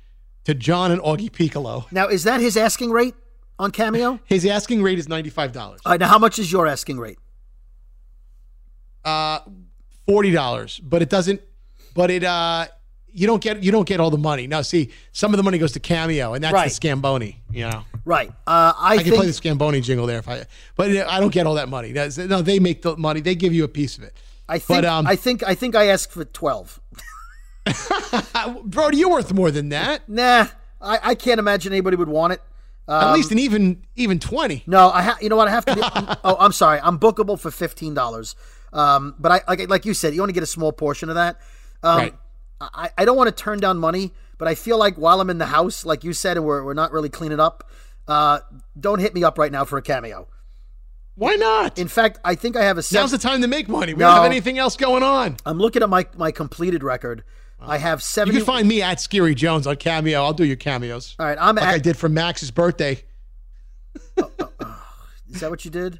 to 0.45 0.53
John 0.53 0.91
and 0.91 1.01
Augie 1.01 1.31
Piccolo. 1.31 1.85
Now, 1.91 2.07
is 2.07 2.23
that 2.23 2.39
his 2.39 2.55
asking 2.55 2.91
rate 2.91 3.13
on 3.59 3.71
Cameo? 3.71 4.19
His 4.25 4.45
asking 4.45 4.81
rate 4.81 4.99
is 4.99 5.07
$95. 5.07 5.57
All 5.57 5.75
right, 5.85 5.99
now 5.99 6.07
how 6.07 6.19
much 6.19 6.39
is 6.39 6.51
your 6.51 6.67
asking 6.67 6.99
rate? 6.99 7.19
Uh, 9.03 9.39
$40, 10.07 10.81
but 10.83 11.01
it 11.01 11.09
doesn't, 11.09 11.41
but 11.93 12.09
it, 12.09 12.23
uh, 12.23 12.67
you 13.15 13.27
don't 13.27 13.41
get 13.41 13.63
you 13.63 13.71
don't 13.71 13.87
get 13.87 14.01
all 14.01 14.09
the 14.09 14.17
money. 14.17 14.45
Now, 14.45 14.61
see, 14.61 14.91
some 15.13 15.33
of 15.33 15.37
the 15.37 15.43
money 15.43 15.57
goes 15.57 15.71
to 15.71 15.79
Cameo, 15.79 16.33
and 16.33 16.43
that's 16.43 16.53
Right. 16.53 16.67
the 16.67 16.75
Scamboni. 16.75 17.37
You 17.49 17.69
know, 17.69 17.85
Right. 18.03 18.29
Uh, 18.45 18.73
I, 18.77 18.95
I, 18.95 18.95
can 18.97 19.05
think 19.05 19.15
play 19.15 19.25
the 19.25 19.31
Scamboni 19.31 19.81
jingle 19.81 20.05
there 20.05 20.19
if 20.19 20.27
I, 20.27 20.45
but 20.75 20.91
I 20.91 21.19
don't 21.21 21.33
get 21.33 21.47
all 21.47 21.55
that 21.55 21.69
money. 21.69 21.93
That's, 21.93 22.17
no, 22.17 22.41
they 22.41 22.59
make 22.59 22.81
the 22.81 22.97
money. 22.97 23.21
They 23.21 23.33
give 23.33 23.53
you 23.53 23.63
a 23.63 23.69
piece 23.69 23.97
of 23.97 24.03
it. 24.03 24.13
I 24.47 24.59
think 24.59 24.81
but, 24.81 24.85
um, 24.85 25.07
I 25.07 25.15
think 25.15 25.43
I 25.43 25.55
think 25.55 25.75
I 25.75 25.87
asked 25.87 26.11
for 26.11 26.25
twelve. 26.25 26.79
Bro, 28.65 28.89
you're 28.91 29.09
worth 29.09 29.33
more 29.33 29.49
than 29.49 29.69
that. 29.69 30.07
Nah, 30.07 30.47
I, 30.79 30.99
I 31.01 31.15
can't 31.15 31.39
imagine 31.39 31.73
anybody 31.73 31.95
would 31.97 32.09
want 32.09 32.33
it. 32.33 32.41
At 32.87 33.03
Um, 33.03 33.13
least 33.15 33.31
an 33.31 33.39
even 33.39 33.83
even 33.95 34.19
twenty. 34.19 34.63
No, 34.67 34.89
I 34.91 35.01
ha- 35.01 35.17
you 35.21 35.29
know 35.29 35.35
what 35.35 35.47
I 35.47 35.51
have 35.51 35.65
to. 35.65 35.75
Be, 35.75 35.81
oh, 36.23 36.37
I'm 36.39 36.51
sorry. 36.51 36.79
I'm 36.83 36.99
bookable 36.99 37.39
for 37.39 37.49
fifteen 37.51 37.93
dollars. 37.93 38.35
Um, 38.73 39.15
but 39.17 39.31
I 39.31 39.41
like 39.47 39.69
like 39.69 39.85
you 39.85 39.93
said, 39.93 40.13
you 40.13 40.21
only 40.21 40.33
get 40.33 40.43
a 40.43 40.47
small 40.47 40.71
portion 40.71 41.09
of 41.09 41.15
that. 41.15 41.39
Um, 41.81 41.97
Right. 41.97 42.13
I, 42.61 42.89
I 42.97 43.05
don't 43.05 43.17
want 43.17 43.35
to 43.35 43.43
turn 43.43 43.59
down 43.59 43.77
money, 43.79 44.13
but 44.37 44.47
I 44.47 44.55
feel 44.55 44.77
like 44.77 44.95
while 44.95 45.19
I'm 45.19 45.29
in 45.29 45.39
the 45.39 45.45
house, 45.47 45.83
like 45.85 46.03
you 46.03 46.13
said, 46.13 46.37
and 46.37 46.45
we're 46.45 46.63
we're 46.63 46.73
not 46.73 46.91
really 46.91 47.09
cleaning 47.09 47.39
up. 47.39 47.69
Uh, 48.07 48.39
don't 48.79 48.99
hit 48.99 49.13
me 49.15 49.23
up 49.23 49.37
right 49.37 49.51
now 49.51 49.65
for 49.65 49.77
a 49.77 49.81
cameo. 49.81 50.27
Why 51.15 51.35
not? 51.35 51.77
In 51.79 51.87
fact, 51.87 52.19
I 52.23 52.35
think 52.35 52.55
I 52.55 52.63
have 52.65 52.77
a. 52.77 52.79
Now's 52.79 52.87
Seven, 52.87 53.09
the 53.11 53.17
time 53.17 53.41
to 53.41 53.47
make 53.47 53.67
money. 53.67 53.93
We 53.93 53.99
No. 53.99 54.07
don't 54.07 54.15
have 54.17 54.25
anything 54.25 54.57
else 54.57 54.75
going 54.77 55.01
on. 55.03 55.37
I'm 55.45 55.57
looking 55.57 55.81
at 55.81 55.89
my 55.89 56.05
my 56.17 56.31
completed 56.31 56.83
record. 56.83 57.23
I 57.67 57.75
uh, 57.75 57.79
have 57.79 57.99
You 57.99 58.03
seventy. 58.03 58.37
can 58.37 58.45
find 58.45 58.67
me 58.67 58.81
at 58.81 58.97
Skeery 58.97 59.35
Jones 59.35 59.67
on 59.67 59.75
Cameo. 59.77 60.23
I'll 60.23 60.33
do 60.33 60.45
your 60.45 60.55
cameos. 60.55 61.15
All 61.19 61.25
right, 61.25 61.37
I'm 61.39 61.55
like 61.55 61.65
at. 61.65 61.73
I 61.75 61.77
did 61.79 61.97
for 61.97 62.09
Max's 62.09 62.51
birthday. 62.51 63.03
Oh, 64.17 64.31
oh, 64.39 64.49
oh. 64.61 64.81
Is 65.29 65.39
that 65.41 65.49
what 65.49 65.63
you 65.65 65.71
did? 65.71 65.99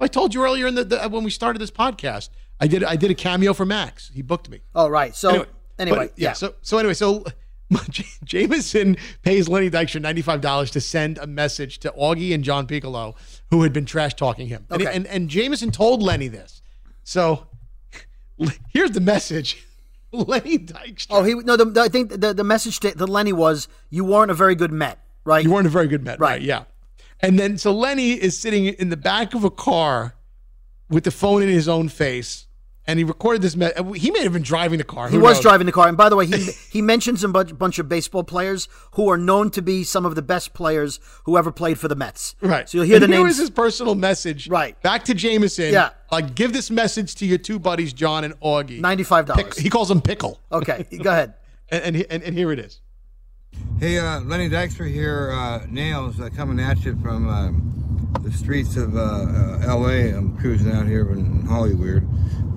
I 0.00 0.06
told 0.06 0.34
you 0.34 0.42
earlier 0.42 0.66
in 0.66 0.74
the, 0.74 0.84
the 0.84 1.04
uh, 1.04 1.08
when 1.08 1.24
we 1.24 1.30
started 1.30 1.58
this 1.60 1.70
podcast. 1.70 2.30
I 2.60 2.66
did 2.66 2.84
I 2.84 2.96
did 2.96 3.10
a 3.10 3.14
cameo 3.14 3.52
for 3.54 3.64
Max. 3.66 4.10
He 4.14 4.22
booked 4.22 4.48
me. 4.50 4.60
Oh, 4.74 4.88
right. 4.88 5.14
So 5.14 5.46
anyway, 5.78 5.96
but, 6.08 6.12
yeah. 6.16 6.32
So 6.34 6.54
so 6.62 6.78
anyway, 6.78 6.94
so 6.94 7.24
Jameson 8.24 8.96
pays 9.22 9.48
Lenny 9.48 9.70
Dykstra 9.70 10.00
ninety 10.00 10.22
five 10.22 10.40
dollars 10.40 10.70
to 10.72 10.80
send 10.80 11.18
a 11.18 11.26
message 11.26 11.78
to 11.80 11.90
Augie 11.92 12.34
and 12.34 12.42
John 12.44 12.66
Piccolo, 12.66 13.14
who 13.50 13.62
had 13.62 13.72
been 13.72 13.84
trash 13.86 14.14
talking 14.14 14.48
him. 14.48 14.66
And, 14.70 14.82
Okay. 14.82 14.94
and 14.94 15.06
and 15.06 15.28
Jameson 15.28 15.70
told 15.70 16.02
Lenny 16.02 16.28
this. 16.28 16.62
So 17.04 17.46
here's 18.72 18.90
the 18.92 19.00
message. 19.00 19.66
Lenny 20.28 20.58
Dykstra. 20.58 21.06
Oh, 21.10 21.22
he 21.22 21.34
no. 21.34 21.56
The, 21.56 21.64
the, 21.64 21.80
I 21.80 21.88
think 21.88 22.10
the 22.20 22.34
the 22.34 22.44
message 22.44 22.80
to, 22.80 22.92
to 22.92 23.06
Lenny 23.06 23.32
was 23.32 23.68
you 23.90 24.04
weren't 24.04 24.30
a 24.30 24.34
very 24.34 24.54
good 24.54 24.72
Met, 24.72 24.98
right? 25.24 25.44
You 25.44 25.52
weren't 25.52 25.66
a 25.66 25.70
very 25.70 25.86
good 25.86 26.02
Met, 26.04 26.18
right. 26.18 26.32
Right. 26.32 26.42
Yeah. 26.42 26.64
And 27.20 27.38
then 27.38 27.58
so 27.58 27.72
Lenny 27.72 28.12
is 28.12 28.38
sitting 28.38 28.66
in 28.66 28.88
the 28.88 28.96
back 28.96 29.34
of 29.34 29.44
a 29.44 29.50
car 29.50 30.14
with 30.88 31.04
the 31.04 31.10
phone 31.10 31.42
in 31.42 31.48
his 31.48 31.68
own 31.68 31.88
face, 31.88 32.46
and 32.86 32.98
he 32.98 33.04
recorded 33.04 33.42
this. 33.42 33.56
Me- 33.56 33.70
he 33.96 34.10
may 34.10 34.22
have 34.22 34.32
been 34.32 34.42
driving 34.42 34.78
the 34.78 34.84
car. 34.84 35.08
He 35.08 35.18
was 35.18 35.36
knows? 35.36 35.42
driving 35.42 35.66
the 35.66 35.72
car, 35.72 35.88
and 35.88 35.96
by 35.96 36.08
the 36.08 36.16
way, 36.16 36.26
he 36.26 36.36
he 36.70 36.82
mentions 36.82 37.22
a 37.22 37.28
bunch, 37.28 37.56
bunch 37.56 37.78
of 37.78 37.88
baseball 37.88 38.24
players 38.24 38.68
who 38.92 39.08
are 39.10 39.16
known 39.18 39.50
to 39.50 39.62
be 39.62 39.84
some 39.84 40.04
of 40.06 40.14
the 40.14 40.22
best 40.22 40.54
players 40.54 40.98
who 41.24 41.36
ever 41.38 41.52
played 41.52 41.78
for 41.78 41.88
the 41.88 41.94
Mets. 41.94 42.34
Right. 42.40 42.68
So 42.68 42.78
you'll 42.78 42.86
hear 42.86 42.96
and 42.96 43.04
the 43.04 43.08
here 43.08 43.18
names. 43.18 43.32
is 43.34 43.38
his 43.38 43.50
personal 43.50 43.94
message. 43.94 44.48
Right. 44.48 44.80
Back 44.82 45.04
to 45.04 45.14
Jameson. 45.14 45.72
Yeah. 45.72 45.90
Like, 46.10 46.34
give 46.34 46.52
this 46.52 46.70
message 46.70 47.14
to 47.16 47.26
your 47.26 47.38
two 47.38 47.58
buddies, 47.58 47.92
John 47.92 48.24
and 48.24 48.38
Augie. 48.40 48.80
Ninety-five 48.80 49.26
dollars. 49.26 49.56
he 49.58 49.70
calls 49.70 49.88
them 49.88 50.00
pickle. 50.00 50.40
Okay, 50.50 50.86
go 51.02 51.10
ahead. 51.10 51.34
And, 51.72 51.94
and, 51.94 52.06
and, 52.10 52.22
and 52.24 52.36
here 52.36 52.50
it 52.50 52.58
is. 52.58 52.80
Hey, 53.80 53.96
uh, 53.96 54.20
Lenny 54.20 54.50
Dykstra 54.50 54.92
here, 54.92 55.32
uh, 55.32 55.64
Nails, 55.66 56.20
uh, 56.20 56.28
coming 56.36 56.60
at 56.60 56.84
you 56.84 56.94
from 56.96 57.26
um, 57.30 58.12
the 58.20 58.30
streets 58.30 58.76
of 58.76 58.94
uh, 58.94 59.00
uh, 59.00 59.60
L.A. 59.62 60.10
I'm 60.10 60.36
cruising 60.36 60.70
out 60.70 60.86
here 60.86 61.10
in 61.10 61.46
Hollywood. 61.46 62.06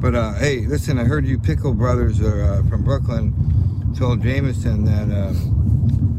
But 0.02 0.16
hey, 0.36 0.66
listen, 0.66 1.00
I 1.00 1.06
heard 1.06 1.26
you 1.26 1.40
Pickle 1.40 1.76
Brothers 1.76 2.20
are 2.20 2.62
from 2.66 2.84
Brooklyn 2.84 3.94
told 3.98 4.22
Jameson 4.22 4.84
that, 4.84 5.08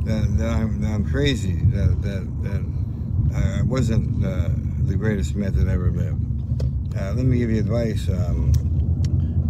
that, 0.07 0.39
that, 0.39 0.49
I'm, 0.49 0.81
that 0.81 0.89
I'm 0.89 1.05
crazy, 1.05 1.57
that, 1.67 2.01
that, 2.01 3.59
I 3.61 3.61
wasn't 3.61 4.23
the 4.23 4.97
greatest 4.97 5.35
Met 5.35 5.55
that 5.57 5.69
ever 5.69 5.91
lived. 5.91 6.95
Let 6.95 7.27
me 7.27 7.37
give 7.37 7.51
you 7.51 7.59
advice. 7.59 8.09
Um, 8.09 8.55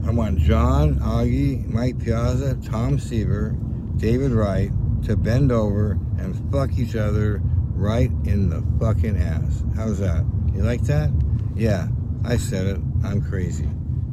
I 0.05 0.11
want 0.11 0.41
John, 0.41 0.97
Augie, 0.97 1.65
Mike 1.69 2.01
Piazza, 2.01 2.57
Tom 2.69 2.99
Seaver, 2.99 3.55
David 3.99 4.33
Wright 4.33 4.73
to 5.05 5.17
bend 5.17 5.53
over 5.53 5.93
and 6.19 6.51
fuck 6.53 6.77
each 6.79 6.97
other 6.97 7.41
right 7.75 8.11
in 8.25 8.49
the 8.51 8.63
fucking 8.81 9.17
ass. 9.17 9.63
How's 9.77 9.99
that? 9.99 10.25
You 10.55 10.63
like 10.63 10.83
that? 10.83 11.11
Yeah, 11.55 11.89
I 12.25 12.37
said 12.37 12.67
it. 12.67 12.81
I'm 13.05 13.21
crazy. 13.23 13.69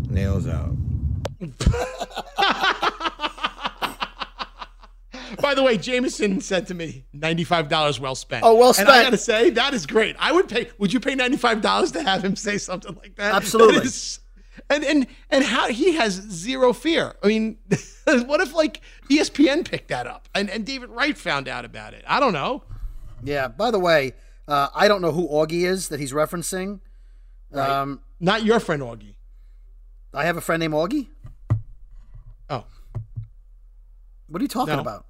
Nails 0.10 0.48
out. 0.48 0.76
By 5.40 5.56
the 5.56 5.64
way, 5.64 5.78
Jameson 5.78 6.42
said 6.42 6.68
to 6.68 6.74
me, 6.74 7.06
$95 7.16 8.00
well 8.00 8.16
spent. 8.16 8.44
Oh, 8.46 8.56
well 8.56 8.74
spent. 8.74 8.90
And 8.90 8.98
I 8.98 9.04
got 9.04 9.10
to 9.12 9.18
say, 9.18 9.50
that 9.52 9.74
is 9.74 9.86
great. 9.86 10.16
I 10.20 10.32
would 10.32 10.50
pay, 10.50 10.70
would 10.78 10.92
you 10.92 11.00
pay 11.00 11.16
$95 11.16 11.94
to 11.94 12.04
have 12.04 12.24
him 12.24 12.36
say 12.36 12.58
something 12.58 12.96
like 12.96 13.16
that? 13.16 13.34
Absolutely. 13.36 13.76
That 13.78 13.86
is- 13.86 14.20
and, 14.72 14.84
and, 14.84 15.08
and 15.30 15.44
how 15.44 15.68
he 15.70 15.94
has 15.94 16.14
zero 16.14 16.74
fear. 16.74 17.14
I 17.22 17.28
mean, 17.28 17.58
what 18.06 18.40
if 18.42 18.54
like 18.54 18.82
ESPN 19.10 19.66
picked 19.70 19.90
that 19.90 20.08
up 20.08 20.30
and, 20.34 20.50
and 20.50 20.66
David 20.66 20.90
Wright 20.90 21.18
found 21.18 21.48
out 21.48 21.66
about 21.66 21.94
it? 21.94 22.04
I 22.08 22.20
don't 22.20 22.34
know. 22.34 22.64
Yeah. 23.24 23.48
By 23.50 23.70
the 23.72 23.80
way, 23.80 24.14
uh, 24.48 24.70
I 24.74 24.88
don't 24.88 25.02
know 25.02 25.12
who 25.12 25.28
Augie 25.28 25.66
is 25.68 25.90
that 25.90 26.00
he's 26.00 26.14
referencing. 26.14 26.80
Um, 27.54 28.00
Not 28.20 28.44
your 28.46 28.60
friend 28.60 28.82
Augie. 28.82 29.16
I 30.14 30.26
have 30.26 30.38
a 30.38 30.42
friend 30.42 30.60
named 30.62 30.74
Augie. 30.74 31.08
Oh, 32.50 32.66
What 34.28 34.42
are 34.42 34.44
you 34.44 34.48
talking 34.50 34.76
No. 34.76 34.82
about? 34.82 35.06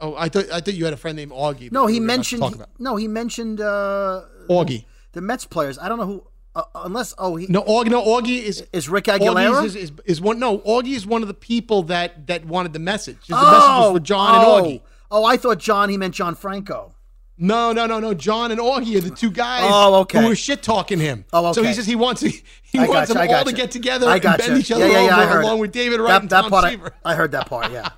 oh, 0.00 0.14
I 0.16 0.28
thought 0.28 0.46
I 0.50 0.60
thought 0.60 0.74
you 0.74 0.84
had 0.84 0.94
a 0.94 0.96
friend 0.96 1.16
named 1.16 1.32
Augie. 1.32 1.70
No, 1.70 1.86
he 1.86 1.98
were 2.00 2.04
about 2.06 2.24
to 2.24 2.38
mentioned. 2.38 2.64
No, 2.78 2.96
he 2.96 3.06
mentioned 3.08 3.60
uh, 3.60 4.22
Augie. 4.48 4.84
the 5.12 5.20
Mets 5.20 5.44
players. 5.44 5.78
I 5.78 5.88
don't 5.88 5.98
know 5.98 6.06
who. 6.06 6.26
Uh, 6.54 6.62
unless 6.74 7.14
oh 7.18 7.36
he 7.36 7.46
No, 7.48 7.62
Augie, 7.62 7.90
no, 7.90 8.04
Augie 8.04 8.42
is 8.42 8.66
is 8.72 8.88
Rick 8.88 9.04
Aguilera. 9.04 9.64
Is, 9.64 9.76
is, 9.76 9.92
is 10.04 10.20
one. 10.20 10.38
No, 10.38 10.58
Augie 10.58 10.94
is 10.94 11.06
one 11.06 11.22
of 11.22 11.28
the 11.28 11.34
people 11.34 11.84
that 11.84 12.26
that 12.26 12.44
wanted 12.44 12.72
the 12.72 12.78
message. 12.78 13.26
The 13.28 13.36
oh, 13.36 13.42
message 13.42 13.68
was 13.68 13.92
for 13.92 14.00
John 14.00 14.44
oh, 14.44 14.56
and 14.56 14.66
Augie. 14.66 14.80
Oh, 15.10 15.24
I 15.24 15.36
thought 15.36 15.58
John. 15.58 15.88
He 15.88 15.96
meant 15.96 16.14
John 16.14 16.34
Franco. 16.34 16.94
No, 17.42 17.72
no, 17.72 17.86
no, 17.86 18.00
no. 18.00 18.12
John 18.12 18.50
and 18.50 18.60
Augie 18.60 18.98
are 18.98 19.00
the 19.00 19.10
two 19.10 19.30
guys 19.30 19.62
Oh, 19.64 20.00
okay. 20.00 20.20
who 20.20 20.28
were 20.28 20.36
shit 20.36 20.62
talking 20.62 20.98
him. 20.98 21.24
Oh, 21.32 21.52
So 21.54 21.62
he 21.62 21.72
says 21.72 21.86
he 21.86 21.96
wants 21.96 22.20
he 22.20 22.42
I 22.78 22.86
wants 22.86 23.12
gotcha, 23.12 23.14
them 23.14 23.36
all 23.36 23.44
to 23.44 23.52
get 23.52 23.70
together 23.70 24.08
I 24.08 24.16
and 24.16 24.22
bend 24.22 24.58
each 24.58 24.70
other 24.70 24.86
yeah, 24.86 25.00
yeah, 25.00 25.06
yeah, 25.06 25.24
over, 25.24 25.40
along 25.40 25.56
it. 25.56 25.60
with 25.62 25.72
David 25.72 26.00
Wright 26.00 26.08
that, 26.08 26.20
and 26.20 26.30
that 26.30 26.42
Tom 26.42 26.50
part 26.50 26.64
I, 26.64 27.12
I 27.12 27.14
heard 27.14 27.32
that 27.32 27.46
part. 27.46 27.72
Yeah, 27.72 27.88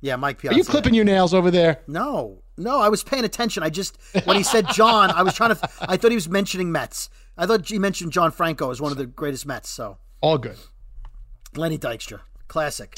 yeah. 0.00 0.14
Mike 0.14 0.38
Piazza. 0.38 0.54
Are 0.54 0.58
you 0.58 0.64
clipping 0.64 0.94
your 0.94 1.04
nails 1.04 1.34
over 1.34 1.50
there? 1.50 1.80
No, 1.88 2.42
no. 2.56 2.80
I 2.80 2.90
was 2.90 3.02
paying 3.02 3.24
attention. 3.24 3.64
I 3.64 3.70
just 3.70 3.98
when 4.24 4.36
he 4.36 4.44
said 4.44 4.68
John, 4.68 5.10
I 5.10 5.22
was 5.22 5.34
trying 5.34 5.56
to. 5.56 5.68
I 5.80 5.96
thought 5.96 6.12
he 6.12 6.16
was 6.16 6.28
mentioning 6.28 6.70
Mets. 6.70 7.10
I 7.42 7.46
thought 7.46 7.68
you 7.72 7.80
mentioned 7.80 8.12
John 8.12 8.30
Franco 8.30 8.70
as 8.70 8.80
one 8.80 8.92
of 8.92 8.98
the 8.98 9.06
greatest 9.06 9.46
Mets. 9.46 9.68
So 9.68 9.98
All 10.20 10.38
good. 10.38 10.56
Lenny 11.56 11.76
Dykstra, 11.76 12.20
classic. 12.46 12.96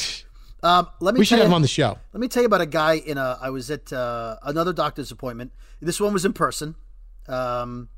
Um, 0.63 0.87
let 1.01 1.15
me 1.15 1.21
We 1.21 1.25
should 1.25 1.39
have 1.39 1.47
you, 1.47 1.51
him 1.51 1.55
on 1.55 1.63
the 1.63 1.69
show. 1.69 1.99
Let 2.13 2.21
me 2.21 2.29
tell 2.29 2.43
you 2.43 2.47
about 2.47 2.61
a 2.61 2.67
guy 2.67 2.95
in 2.95 3.17
a. 3.17 3.39
I 3.41 3.49
was 3.49 3.71
at 3.71 3.91
uh, 3.91 4.37
another 4.43 4.75
doctor's 4.75 5.11
appointment. 5.11 5.53
This 5.81 5.99
one 5.99 6.13
was 6.13 6.27
in 6.27 6.35
person. 6.35 6.75
Um, 7.27 7.89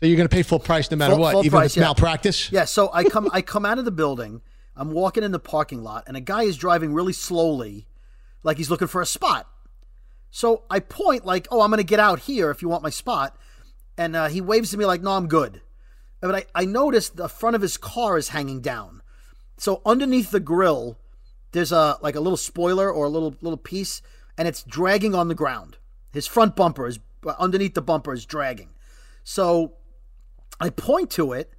So 0.00 0.06
you're 0.06 0.16
going 0.16 0.28
to 0.28 0.34
pay 0.34 0.42
full 0.42 0.58
price 0.60 0.90
no 0.90 0.96
matter 0.96 1.12
Full- 1.12 1.20
what, 1.20 1.32
full 1.32 1.44
even 1.44 1.58
price, 1.58 1.64
if 1.64 1.70
it's 1.72 1.76
yeah. 1.76 1.82
malpractice. 1.82 2.50
Yeah, 2.50 2.64
so 2.64 2.90
I 2.94 3.04
come 3.04 3.28
I 3.34 3.42
come 3.42 3.66
out 3.66 3.78
of 3.78 3.84
the 3.84 3.90
building. 3.90 4.40
I'm 4.76 4.92
walking 4.92 5.24
in 5.24 5.30
the 5.30 5.38
parking 5.38 5.82
lot, 5.82 6.04
and 6.06 6.16
a 6.16 6.20
guy 6.22 6.44
is 6.44 6.56
driving 6.56 6.94
really 6.94 7.12
slowly, 7.14 7.86
like 8.42 8.56
he's 8.56 8.70
looking 8.70 8.88
for 8.88 9.02
a 9.02 9.06
spot. 9.06 9.46
So 10.30 10.62
I 10.70 10.80
point 10.80 11.26
like, 11.26 11.46
"Oh, 11.50 11.60
I'm 11.60 11.68
going 11.70 11.78
to 11.78 11.84
get 11.84 12.00
out 12.00 12.20
here 12.20 12.50
if 12.50 12.62
you 12.62 12.68
want 12.70 12.82
my 12.82 12.90
spot," 12.90 13.36
and 13.98 14.16
uh, 14.16 14.28
he 14.28 14.40
waves 14.40 14.70
to 14.70 14.78
me 14.78 14.86
like, 14.86 15.02
"No, 15.02 15.12
I'm 15.12 15.28
good." 15.28 15.60
But 16.20 16.34
I 16.34 16.44
I 16.54 16.64
noticed 16.64 17.16
the 17.16 17.28
front 17.28 17.56
of 17.56 17.62
his 17.62 17.76
car 17.76 18.16
is 18.16 18.28
hanging 18.28 18.60
down. 18.60 19.02
So 19.58 19.82
underneath 19.86 20.30
the 20.30 20.40
grill, 20.40 20.98
there's 21.52 21.72
a 21.72 21.98
like 22.02 22.14
a 22.14 22.20
little 22.20 22.36
spoiler 22.36 22.90
or 22.90 23.06
a 23.06 23.08
little 23.08 23.34
little 23.40 23.56
piece, 23.56 24.02
and 24.36 24.46
it's 24.46 24.62
dragging 24.62 25.14
on 25.14 25.28
the 25.28 25.34
ground. 25.34 25.78
His 26.12 26.26
front 26.26 26.56
bumper 26.56 26.86
is 26.86 26.98
underneath 27.38 27.74
the 27.74 27.82
bumper 27.82 28.12
is 28.12 28.24
dragging. 28.24 28.70
So 29.24 29.74
I 30.60 30.70
point 30.70 31.10
to 31.12 31.32
it, 31.32 31.52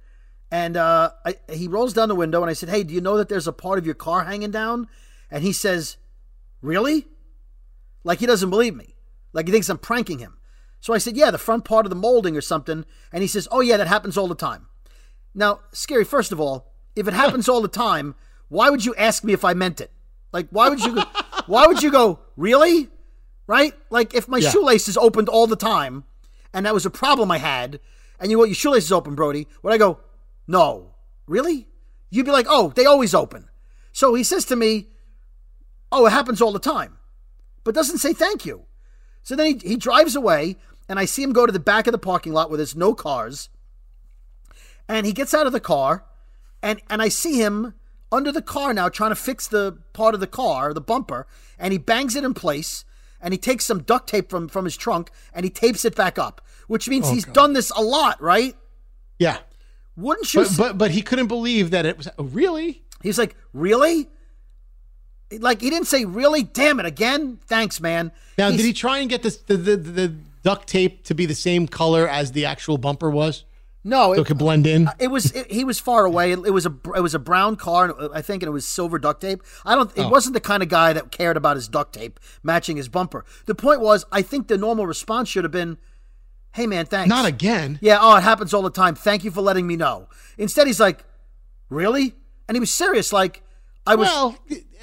and 0.50 0.76
uh, 0.76 1.10
I, 1.24 1.36
he 1.52 1.68
rolls 1.68 1.92
down 1.92 2.08
the 2.08 2.14
window, 2.14 2.42
and 2.42 2.50
I 2.50 2.54
said, 2.54 2.68
"Hey, 2.68 2.82
do 2.82 2.94
you 2.94 3.00
know 3.00 3.16
that 3.16 3.28
there's 3.28 3.46
a 3.46 3.52
part 3.52 3.78
of 3.78 3.86
your 3.86 3.94
car 3.94 4.24
hanging 4.24 4.50
down?" 4.50 4.88
And 5.30 5.42
he 5.42 5.52
says, 5.52 5.96
"Really?" 6.62 7.06
Like 8.04 8.20
he 8.20 8.26
doesn't 8.26 8.50
believe 8.50 8.74
me, 8.74 8.94
like 9.32 9.46
he 9.46 9.52
thinks 9.52 9.68
I'm 9.68 9.78
pranking 9.78 10.18
him. 10.18 10.37
So 10.80 10.92
I 10.94 10.98
said, 10.98 11.16
"Yeah, 11.16 11.30
the 11.30 11.38
front 11.38 11.64
part 11.64 11.86
of 11.86 11.90
the 11.90 11.96
molding 11.96 12.36
or 12.36 12.40
something." 12.40 12.84
And 13.12 13.22
he 13.22 13.28
says, 13.28 13.48
"Oh 13.50 13.60
yeah, 13.60 13.76
that 13.76 13.88
happens 13.88 14.16
all 14.16 14.28
the 14.28 14.34
time." 14.34 14.68
Now, 15.34 15.60
Skeery. 15.72 16.06
First 16.06 16.32
of 16.32 16.40
all, 16.40 16.72
if 16.96 17.06
it 17.08 17.14
happens 17.14 17.48
all 17.48 17.60
the 17.60 17.68
time, 17.68 18.14
why 18.48 18.70
would 18.70 18.84
you 18.84 18.94
ask 18.96 19.24
me 19.24 19.32
if 19.32 19.44
I 19.44 19.54
meant 19.54 19.80
it? 19.80 19.90
Like, 20.32 20.48
why 20.50 20.68
would 20.68 20.80
you? 20.80 20.94
Go, 20.96 21.02
why 21.46 21.66
would 21.66 21.82
you 21.82 21.90
go? 21.90 22.20
Really? 22.36 22.88
Right? 23.46 23.74
Like, 23.90 24.14
if 24.14 24.28
my 24.28 24.38
Yeah. 24.38 24.50
shoelaces 24.50 24.96
opened 24.96 25.28
all 25.28 25.46
the 25.46 25.56
time, 25.56 26.04
and 26.52 26.66
that 26.66 26.74
was 26.74 26.86
a 26.86 26.90
problem 26.90 27.30
I 27.30 27.38
had, 27.38 27.80
and 28.20 28.30
you 28.30 28.38
want 28.38 28.50
your 28.50 28.54
shoelaces 28.56 28.92
open, 28.92 29.14
Brody, 29.14 29.46
would 29.62 29.72
I 29.72 29.78
go? 29.78 30.00
No, 30.46 30.94
really? 31.26 31.66
You'd 32.10 32.26
be 32.26 32.32
like, 32.32 32.46
oh, 32.48 32.72
they 32.74 32.86
always 32.86 33.14
open. 33.14 33.48
So 33.92 34.14
he 34.14 34.24
says 34.24 34.44
to 34.46 34.56
me, 34.56 34.88
oh, 35.92 36.06
it 36.06 36.10
happens 36.10 36.40
all 36.40 36.52
the 36.52 36.58
time, 36.58 36.98
but 37.64 37.74
doesn't 37.74 37.98
say 37.98 38.12
thank 38.12 38.44
you. 38.46 38.64
So 39.28 39.36
then 39.36 39.58
he, 39.60 39.68
he 39.72 39.76
drives 39.76 40.16
away, 40.16 40.56
and 40.88 40.98
I 40.98 41.04
see 41.04 41.22
him 41.22 41.34
go 41.34 41.44
to 41.44 41.52
the 41.52 41.60
back 41.60 41.86
of 41.86 41.92
the 41.92 41.98
parking 41.98 42.32
lot 42.32 42.48
where 42.48 42.56
there's 42.56 42.74
no 42.74 42.94
cars, 42.94 43.50
and 44.88 45.04
he 45.04 45.12
gets 45.12 45.34
out 45.34 45.46
of 45.46 45.52
the 45.52 45.60
car, 45.60 46.06
and 46.62 46.80
and 46.88 47.02
I 47.02 47.10
see 47.10 47.36
him 47.38 47.74
under 48.10 48.32
the 48.32 48.40
car 48.40 48.72
now 48.72 48.88
trying 48.88 49.10
to 49.10 49.14
fix 49.16 49.46
the 49.46 49.76
part 49.92 50.14
of 50.14 50.20
the 50.20 50.26
car, 50.26 50.72
the 50.72 50.80
bumper, 50.80 51.26
and 51.58 51.72
he 51.72 51.78
bangs 51.78 52.16
it 52.16 52.24
in 52.24 52.32
place, 52.32 52.86
and 53.20 53.34
he 53.34 53.38
takes 53.38 53.66
some 53.66 53.82
duct 53.82 54.08
tape 54.08 54.30
from 54.30 54.48
from 54.48 54.64
his 54.64 54.78
trunk 54.78 55.10
and 55.34 55.44
he 55.44 55.50
tapes 55.50 55.84
it 55.84 55.94
back 55.94 56.18
up, 56.18 56.40
which 56.66 56.88
means 56.88 57.06
Oh, 57.06 57.12
he's 57.12 57.26
God. 57.26 57.34
done 57.34 57.52
this 57.52 57.68
a 57.76 57.82
lot, 57.82 58.22
right? 58.22 58.56
Yeah. 59.18 59.40
Wouldn't 59.94 60.32
you? 60.32 60.44
But, 60.44 60.56
but 60.56 60.78
but 60.78 60.90
he 60.92 61.02
couldn't 61.02 61.26
believe 61.26 61.70
that 61.72 61.84
it 61.84 61.98
was 61.98 62.08
oh, 62.18 62.24
really. 62.24 62.82
He's 63.02 63.18
like, 63.18 63.36
really? 63.52 64.08
Like 65.38 65.60
he 65.60 65.68
didn't 65.70 65.88
say 65.88 66.04
really. 66.04 66.42
Damn 66.42 66.80
it 66.80 66.86
again. 66.86 67.38
Thanks, 67.46 67.80
man. 67.80 68.12
Now, 68.38 68.46
He's- 68.48 68.58
did 68.60 68.66
he 68.66 68.72
try 68.72 68.98
and 68.98 69.10
get 69.10 69.22
this, 69.22 69.36
the, 69.36 69.56
the 69.56 69.76
the 69.76 70.08
duct 70.42 70.66
tape 70.68 71.04
to 71.04 71.14
be 71.14 71.26
the 71.26 71.34
same 71.34 71.66
color 71.68 72.08
as 72.08 72.32
the 72.32 72.46
actual 72.46 72.78
bumper 72.78 73.10
was, 73.10 73.44
No, 73.84 74.14
so 74.14 74.20
it 74.20 74.20
it, 74.20 74.26
could 74.26 74.38
blend 74.38 74.66
in? 74.66 74.88
Uh, 74.88 74.92
it 74.98 75.08
was. 75.08 75.32
It, 75.32 75.50
he 75.50 75.64
was 75.64 75.78
far 75.78 76.04
away. 76.06 76.32
It, 76.32 76.38
it 76.46 76.50
was 76.52 76.64
a. 76.64 76.74
It 76.96 77.00
was 77.02 77.14
a 77.14 77.18
brown 77.18 77.56
car, 77.56 77.86
and 77.86 77.94
uh, 78.00 78.08
I 78.14 78.22
think, 78.22 78.42
and 78.42 78.48
it 78.48 78.52
was 78.52 78.64
silver 78.66 78.98
duct 78.98 79.20
tape. 79.20 79.42
I 79.66 79.74
don't. 79.74 79.90
It 79.98 80.02
Oh. 80.04 80.08
wasn't 80.08 80.32
the 80.34 80.40
kind 80.40 80.62
of 80.62 80.68
guy 80.70 80.92
that 80.94 81.10
cared 81.10 81.36
about 81.36 81.56
his 81.56 81.68
duct 81.68 81.92
tape 81.94 82.18
matching 82.42 82.76
his 82.78 82.88
bumper. 82.88 83.24
The 83.46 83.54
point 83.54 83.80
was, 83.82 84.06
I 84.10 84.22
think 84.22 84.48
the 84.48 84.56
normal 84.56 84.86
response 84.86 85.28
should 85.28 85.44
have 85.44 85.52
been, 85.52 85.76
"Hey, 86.52 86.66
man, 86.66 86.86
thanks." 86.86 87.10
Not 87.10 87.26
again. 87.26 87.78
Yeah. 87.82 87.98
Oh, 88.00 88.16
it 88.16 88.22
happens 88.22 88.54
all 88.54 88.62
the 88.62 88.70
time. 88.70 88.94
Thank 88.94 89.24
you 89.24 89.30
for 89.30 89.42
letting 89.42 89.66
me 89.66 89.76
know. 89.76 90.08
Instead, 90.38 90.66
he's 90.68 90.80
like, 90.80 91.04
"Really?" 91.68 92.14
And 92.48 92.56
he 92.56 92.60
was 92.60 92.72
serious. 92.72 93.12
Like, 93.12 93.42
I 93.86 93.94
was. 93.96 94.06
well, 94.06 94.36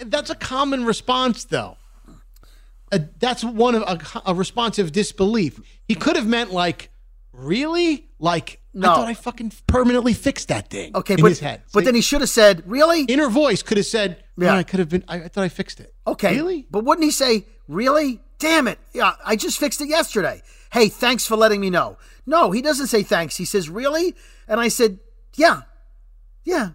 that's 0.05 0.29
a 0.29 0.35
common 0.35 0.85
response, 0.85 1.45
though. 1.45 1.77
Uh, 2.91 2.99
that's 3.19 3.43
one 3.43 3.75
of 3.75 3.81
a, 3.83 4.21
a 4.27 4.33
response 4.35 4.77
of 4.79 4.91
disbelief. 4.91 5.59
He 5.87 5.95
could 5.95 6.15
have 6.15 6.27
meant 6.27 6.51
like, 6.51 6.89
really? 7.33 8.07
Like, 8.19 8.61
No. 8.73 8.91
I 8.91 8.95
thought 8.95 9.07
I 9.07 9.13
fucking 9.13 9.51
permanently 9.67 10.13
fixed 10.13 10.47
that 10.49 10.69
thing. 10.69 10.95
okay, 10.95 11.15
in 11.15 11.21
but 11.21 11.29
his 11.29 11.39
head. 11.39 11.63
but 11.73 11.83
then 11.85 11.95
he 11.95 12.01
should 12.01 12.21
have 12.21 12.29
said, 12.29 12.63
"Really?" 12.65 13.03
inner 13.03 13.29
voice 13.29 13.61
could 13.63 13.77
have 13.77 13.85
said, 13.87 14.23
Yeah. 14.37 14.53
"Yeah, 14.53 14.57
I 14.57 14.63
could 14.63 14.79
have 14.79 14.89
been. 14.89 15.03
I, 15.07 15.23
I 15.23 15.27
thought 15.27 15.43
I 15.43 15.49
fixed 15.49 15.79
it." 15.79 15.93
Okay. 16.07 16.35
really? 16.35 16.67
But 16.69 16.83
wouldn't 16.85 17.03
he 17.03 17.11
say, 17.11 17.45
really? 17.67 18.21
Damn 18.37 18.67
it. 18.67 18.79
Yeah, 18.93 19.13
I 19.25 19.35
just 19.35 19.57
fixed 19.59 19.81
it 19.81 19.87
yesterday. 19.87 20.41
Hey, 20.71 20.89
thanks 20.89 21.25
for 21.25 21.35
letting 21.37 21.61
me 21.61 21.69
know. 21.69 21.97
No, 22.25 22.51
he 22.51 22.61
doesn't 22.61 22.87
say 22.87 23.01
thanks. 23.03 23.37
He 23.37 23.45
says, 23.45 23.69
really? 23.69 24.13
And 24.47 24.59
I 24.59 24.67
said, 24.67 24.99
yeah. 25.35 25.61
Yeah. 26.43 26.71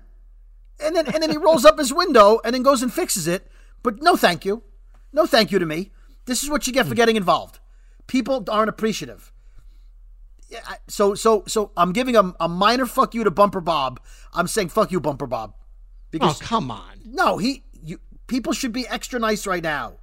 And 0.82 0.96
then 0.96 1.06
and 1.12 1.22
then 1.22 1.30
he 1.30 1.36
rolls 1.36 1.64
up 1.64 1.78
his 1.78 1.92
window 1.92 2.40
and 2.44 2.54
then 2.54 2.62
goes 2.62 2.82
and 2.82 2.92
fixes 2.92 3.26
it. 3.26 3.50
But 3.82 4.02
no 4.02 4.16
thank 4.16 4.44
you. 4.44 4.62
No 5.12 5.26
thank 5.26 5.50
you 5.50 5.58
to 5.58 5.66
me. 5.66 5.90
This 6.26 6.42
is 6.42 6.50
what 6.50 6.66
you 6.66 6.72
get 6.72 6.86
for 6.86 6.94
getting 6.94 7.16
involved. 7.16 7.58
People 8.06 8.44
aren't 8.48 8.68
appreciative. 8.68 9.32
Yeah, 10.48 10.60
so 10.88 11.14
so 11.14 11.44
so 11.46 11.70
I'm 11.76 11.92
giving 11.92 12.16
a, 12.16 12.34
a 12.40 12.48
minor 12.48 12.86
fuck 12.86 13.14
you 13.14 13.24
to 13.24 13.30
Bumper 13.30 13.60
Bob. 13.60 14.00
I'm 14.32 14.48
saying 14.48 14.68
fuck 14.70 14.90
you, 14.90 15.00
Bumper 15.00 15.26
Bob. 15.26 15.54
Oh, 16.20 16.36
come 16.40 16.70
on. 16.70 17.00
No, 17.04 17.38
he. 17.38 17.64
You, 17.82 18.00
people 18.26 18.52
should 18.52 18.72
be 18.72 18.86
extra 18.88 19.20
nice 19.20 19.46
right 19.46 19.62
now. 19.62 19.94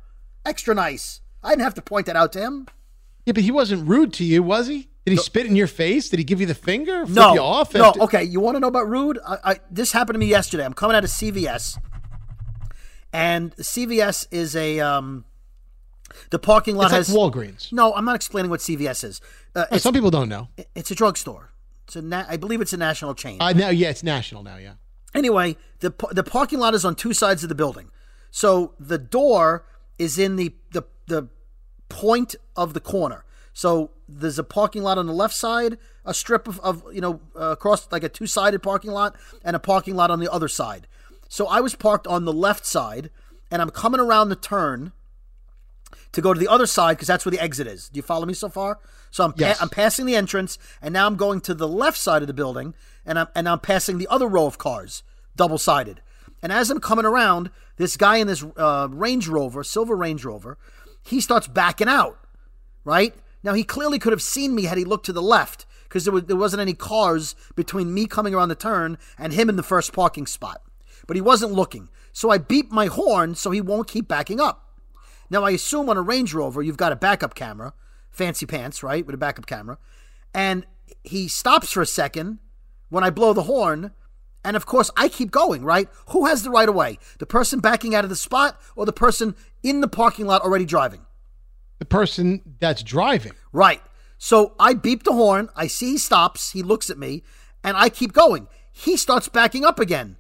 Extra 0.46 0.74
nice. 0.74 1.22
I 1.44 1.50
didn't 1.50 1.64
have 1.64 1.74
to 1.76 1.82
point 1.82 2.06
that 2.06 2.16
out 2.16 2.34
to 2.34 2.40
him. 2.40 2.68
Yeah, 3.26 3.34
but 3.34 3.44
he 3.44 3.52
wasn't 3.52 3.88
rude 3.88 4.14
to 4.14 4.24
you, 4.24 4.42
was 4.42 4.68
he? 4.68 4.90
Did 5.08 5.14
he 5.14 5.24
spit 5.24 5.46
in 5.46 5.56
your 5.56 5.68
face? 5.68 6.10
Did 6.10 6.20
he 6.20 6.26
give 6.26 6.42
you 6.42 6.48
the 6.48 6.54
finger? 6.54 7.06
Flip 7.06 7.16
no, 7.16 7.34
you 7.34 7.40
off? 7.40 7.74
no. 7.74 7.86
after- 7.86 8.02
Okay, 8.02 8.24
you 8.26 8.42
want 8.42 8.58
to 8.58 8.60
know 8.60 8.68
about 8.68 8.90
rude? 8.90 9.18
I, 9.26 9.38
I, 9.42 9.60
this 9.72 9.94
happened 9.94 10.16
to 10.16 10.20
me 10.20 10.26
yesterday. 10.26 10.66
I'm 10.66 10.74
coming 10.74 10.98
out 10.98 11.06
of 11.06 11.10
CVS, 11.10 11.78
and 13.14 13.56
CVS 13.56 14.28
is 14.32 14.54
a 14.54 14.82
um, 14.82 15.24
the 16.30 16.40
parking 16.40 16.76
lot 16.76 16.92
It's 16.92 16.92
like 16.92 16.98
has 16.98 17.16
Walgreens. 17.16 17.72
No, 17.72 17.94
I'm 17.94 18.04
not 18.04 18.18
explaining 18.18 18.52
what 18.52 18.60
CVS 18.60 19.06
is. 19.06 19.22
Uh, 19.56 19.64
it's, 19.72 19.82
Some 19.82 19.94
people 19.94 20.12
don't 20.12 20.28
know. 20.28 20.50
it's 20.76 20.92
a 20.92 20.96
drugstore. 20.96 21.52
It's 21.86 21.96
a 21.96 22.02
na- 22.02 22.26
I 22.28 22.36
believe 22.36 22.60
it's 22.60 22.74
a 22.74 22.78
national 22.78 23.16
chain. 23.16 23.38
Uh, 23.40 23.54
now, 23.54 23.70
yeah, 23.70 23.90
it's 23.90 24.04
national 24.04 24.44
now. 24.44 24.58
Yeah. 24.58 24.74
Anyway, 25.16 25.56
the 25.80 25.94
the 26.12 26.24
parking 26.24 26.60
lot 26.60 26.74
is 26.74 26.84
on 26.84 26.96
two 26.96 27.14
sides 27.14 27.44
of 27.44 27.50
the 27.50 27.56
building, 27.56 27.92
so 28.30 28.74
the 28.78 28.98
door 28.98 29.66
is 29.98 30.20
in 30.20 30.36
the 30.36 30.54
the 30.72 30.84
the 31.06 31.30
point 31.88 32.36
of 32.58 32.74
the 32.74 32.82
corner. 32.82 33.24
So 33.54 33.92
there's 34.08 34.40
a 34.40 34.44
parking 34.44 34.84
lot 34.84 34.98
on 34.98 35.06
the 35.06 35.14
left 35.14 35.36
side, 35.36 35.78
a 36.06 36.14
strip 36.14 36.48
of, 36.48 36.60
of 36.62 36.84
you 36.94 37.02
know 37.02 37.20
uh, 37.36 37.52
across 37.52 37.92
like 37.92 38.04
a 38.04 38.10
two 38.10 38.28
sided 38.28 38.64
parking 38.64 38.92
lot, 38.92 39.16
and 39.44 39.56
a 39.56 39.60
parking 39.60 39.96
lot 39.96 40.12
on 40.12 40.20
the 40.20 40.32
other 40.32 40.48
side. 40.48 40.88
So 41.28 41.48
I 41.48 41.60
was 41.60 41.76
parked 41.76 42.08
on 42.08 42.26
the 42.26 42.34
left 42.34 42.66
side, 42.66 43.10
and 43.52 43.62
I'm 43.62 43.70
coming 43.70 44.00
around 44.00 44.30
the 44.30 44.36
turn 44.36 44.94
to 46.14 46.22
go 46.22 46.34
to 46.34 46.40
the 46.40 46.48
other 46.48 46.66
side 46.66 46.96
because 46.96 47.08
that's 47.08 47.26
where 47.26 47.32
the 47.32 47.40
exit 47.40 47.68
is. 47.68 47.90
Do 47.90 47.98
you 47.98 48.02
follow 48.02 48.26
me 48.26 48.34
so 48.34 48.50
far? 48.50 48.80
So 49.12 49.26
I'm 49.26 49.34
pa- 49.34 49.58
I'm 49.60 49.70
passing 49.70 50.06
the 50.06 50.16
entrance, 50.16 50.58
and 50.82 50.94
now 50.94 51.08
I'm 51.08 51.18
going 51.18 51.42
to 51.42 51.54
the 51.54 51.68
left 51.68 51.98
side 51.98 52.22
of 52.22 52.28
the 52.28 52.34
building, 52.34 52.74
and 53.06 53.20
I'm 53.20 53.28
and 53.36 53.50
I'm 53.50 53.60
passing 53.60 53.98
the 53.98 54.08
other 54.10 54.28
row 54.28 54.46
of 54.46 54.58
cars, 54.58 55.04
double 55.36 55.58
sided. 55.58 56.02
And 56.42 56.52
as 56.52 56.70
I'm 56.70 56.80
coming 56.80 57.06
around, 57.06 57.50
this 57.78 57.98
guy 57.98 58.18
in 58.18 58.28
this 58.28 58.46
uh, 58.56 58.88
Range 58.90 59.28
Rover, 59.28 59.64
silver 59.64 59.96
Range 59.96 60.24
Rover, 60.24 60.58
he 61.04 61.20
starts 61.20 61.48
backing 61.48 61.88
out. 61.88 62.20
Right 62.86 63.14
now, 63.48 63.54
he 63.54 63.64
clearly 63.64 63.98
could 63.98 64.12
have 64.12 64.22
seen 64.22 64.54
me 64.54 64.66
had 64.66 64.78
he 64.78 64.84
looked 64.84 65.06
to 65.06 65.14
the 65.14 65.22
left 65.22 65.66
because 65.84 66.04
there, 66.04 66.12
was, 66.12 66.26
there 66.26 66.36
wasn't 66.36 66.60
any 66.60 66.74
cars 66.74 67.34
between 67.56 67.94
me 67.94 68.06
coming 68.06 68.36
around 68.36 68.50
the 68.50 68.56
turn 68.56 68.98
and 69.18 69.32
him 69.32 69.48
in 69.48 69.56
the 69.56 69.64
first 69.64 69.94
parking 69.94 70.26
spot. 70.26 70.62
But 71.08 71.16
he 71.16 71.22
wasn't 71.22 71.54
looking, 71.54 71.88
so 72.12 72.30
I 72.30 72.40
beep 72.40 72.74
my 72.74 72.88
horn 72.88 73.36
so 73.36 73.52
he 73.52 73.62
won't 73.62 73.88
keep 73.88 74.06
backing 74.06 74.42
up. 74.42 74.76
Now, 75.30 75.46
I 75.46 75.52
assume 75.52 75.88
on 75.88 75.96
a 75.96 76.02
Range 76.02 76.34
Rover, 76.34 76.62
you've 76.62 76.76
got 76.76 76.92
a 76.92 76.98
backup 76.98 77.36
camera, 77.36 77.72
fancy 78.12 78.46
pants, 78.46 78.84
right? 78.84 79.06
With 79.06 79.16
a 79.16 79.18
backup 79.18 79.46
camera. 79.46 79.78
And 80.34 80.66
he 81.06 81.30
stops 81.30 81.72
for 81.72 81.82
a 81.82 81.86
second, 81.86 82.40
when 82.90 83.06
I 83.06 83.12
blow 83.12 83.32
the 83.32 83.44
horn. 83.44 83.94
And 84.44 84.58
of 84.58 84.66
course, 84.66 84.92
I 84.98 85.08
keep 85.08 85.32
going, 85.32 85.64
right? 85.64 85.88
Who 86.10 86.26
has 86.26 86.44
the 86.44 86.50
right 86.50 86.68
of 86.68 86.76
way? 86.76 87.00
The 87.20 87.26
person 87.26 87.62
backing 87.62 87.96
out 87.96 88.04
of 88.04 88.10
the 88.10 88.18
spot 88.18 88.60
or 88.76 88.86
the 88.86 88.92
person 88.92 89.36
in 89.64 89.80
the 89.80 89.88
parking 89.88 90.26
lot 90.26 90.42
already 90.42 90.66
driving? 90.66 91.07
The 91.80 91.86
person 91.86 92.42
that's 92.60 92.82
driving. 92.84 93.34
Right. 93.52 93.82
So 94.18 94.56
I 94.60 94.74
beep 94.74 95.04
the 95.04 95.14
horn. 95.14 95.50
I 95.56 95.68
see 95.68 95.92
he 95.92 95.98
stops. 95.98 96.52
He 96.52 96.64
looks 96.64 96.90
at 96.90 96.98
me, 96.98 97.24
and 97.64 97.78
I 97.78 97.90
keep 97.90 98.14
going. 98.14 98.48
He 98.72 98.98
starts 98.98 99.28
backing 99.30 99.64
up 99.64 99.80
again. 99.80 100.18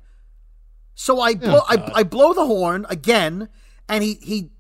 So 0.94 1.20
I 1.20 1.36
blow, 1.36 1.62
I, 1.68 1.92
I 1.96 2.04
blow 2.04 2.34
the 2.34 2.46
horn 2.46 2.86
again, 2.90 3.50
and 3.90 4.04
he 4.04 4.16
he 4.16 4.52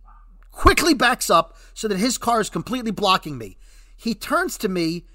quickly 0.52 0.93
backs 0.93 1.30
up 1.30 1.56
so 1.74 1.88
that 1.88 1.98
his 1.98 2.18
car 2.18 2.39
is 2.41 2.50
completely 2.50 2.91
blocking 2.91 3.38
me. 3.38 3.58
He 3.95 4.14
turns 4.16 4.58
to 4.60 4.70
me, 4.70 5.06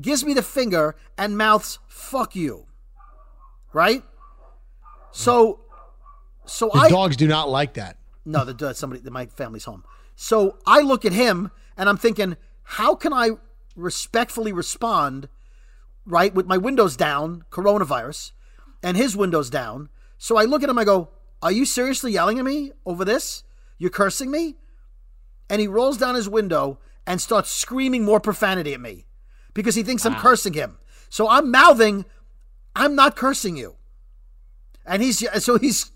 gives 0.00 0.24
me 0.24 0.34
the 0.34 0.42
finger, 0.42 0.96
and 1.18 1.36
mouths 1.38 1.78
"fuck 1.88 2.34
you." 2.36 2.66
Right. 3.72 4.04
So, 5.12 5.60
so 6.46 6.70
The 6.72 6.80
I 6.80 6.88
dogs 6.88 7.16
do 7.16 7.26
not 7.28 7.48
like 7.50 7.74
that. 7.74 7.98
no, 8.24 8.44
the- 8.44 8.74
somebody 8.74 9.08
my 9.10 9.26
family's 9.26 9.64
home. 9.64 9.84
So 10.22 10.58
I 10.66 10.82
look 10.82 11.04
at 11.04 11.12
him 11.12 11.50
and 11.76 11.88
I'm 11.88 11.96
thinking, 11.96 12.36
how 12.62 12.94
can 12.94 13.12
I 13.12 13.30
respectfully 13.74 14.52
respond, 14.52 15.28
right, 16.06 16.32
with 16.32 16.46
my 16.46 16.56
windows 16.56 16.96
down, 16.96 17.44
coronavirus, 17.50 18.30
and 18.82 18.96
his 18.96 19.16
windows 19.16 19.50
down. 19.50 19.88
So 20.18 20.36
I 20.36 20.44
look 20.44 20.62
at 20.62 20.68
him, 20.68 20.78
I 20.78 20.84
go, 20.84 21.10
Are 21.42 21.52
you 21.52 21.64
seriously 21.64 22.12
yelling 22.12 22.38
at 22.38 22.44
me 22.44 22.72
over 22.86 23.04
this? 23.04 23.42
You're 23.78 23.90
cursing 23.90 24.30
me? 24.30 24.56
And 25.50 25.60
he 25.60 25.66
rolls 25.66 25.98
down 25.98 26.14
his 26.14 26.28
window 26.28 26.78
and 27.06 27.20
starts 27.20 27.50
screaming 27.50 28.04
more 28.04 28.20
profanity 28.20 28.74
at 28.74 28.80
me 28.80 29.06
because 29.54 29.74
he 29.74 29.82
thinks 29.82 30.06
I'm 30.06 30.14
cursing 30.14 30.52
him. 30.52 30.78
So 31.08 31.28
I'm 31.28 31.50
mouthing, 31.50 32.04
I'm 32.76 32.94
not 32.94 33.16
cursing 33.16 33.56
you. 33.56 33.74
And 34.86 35.02
he's 35.02 35.24
so 35.42 35.58
he's 35.58 35.90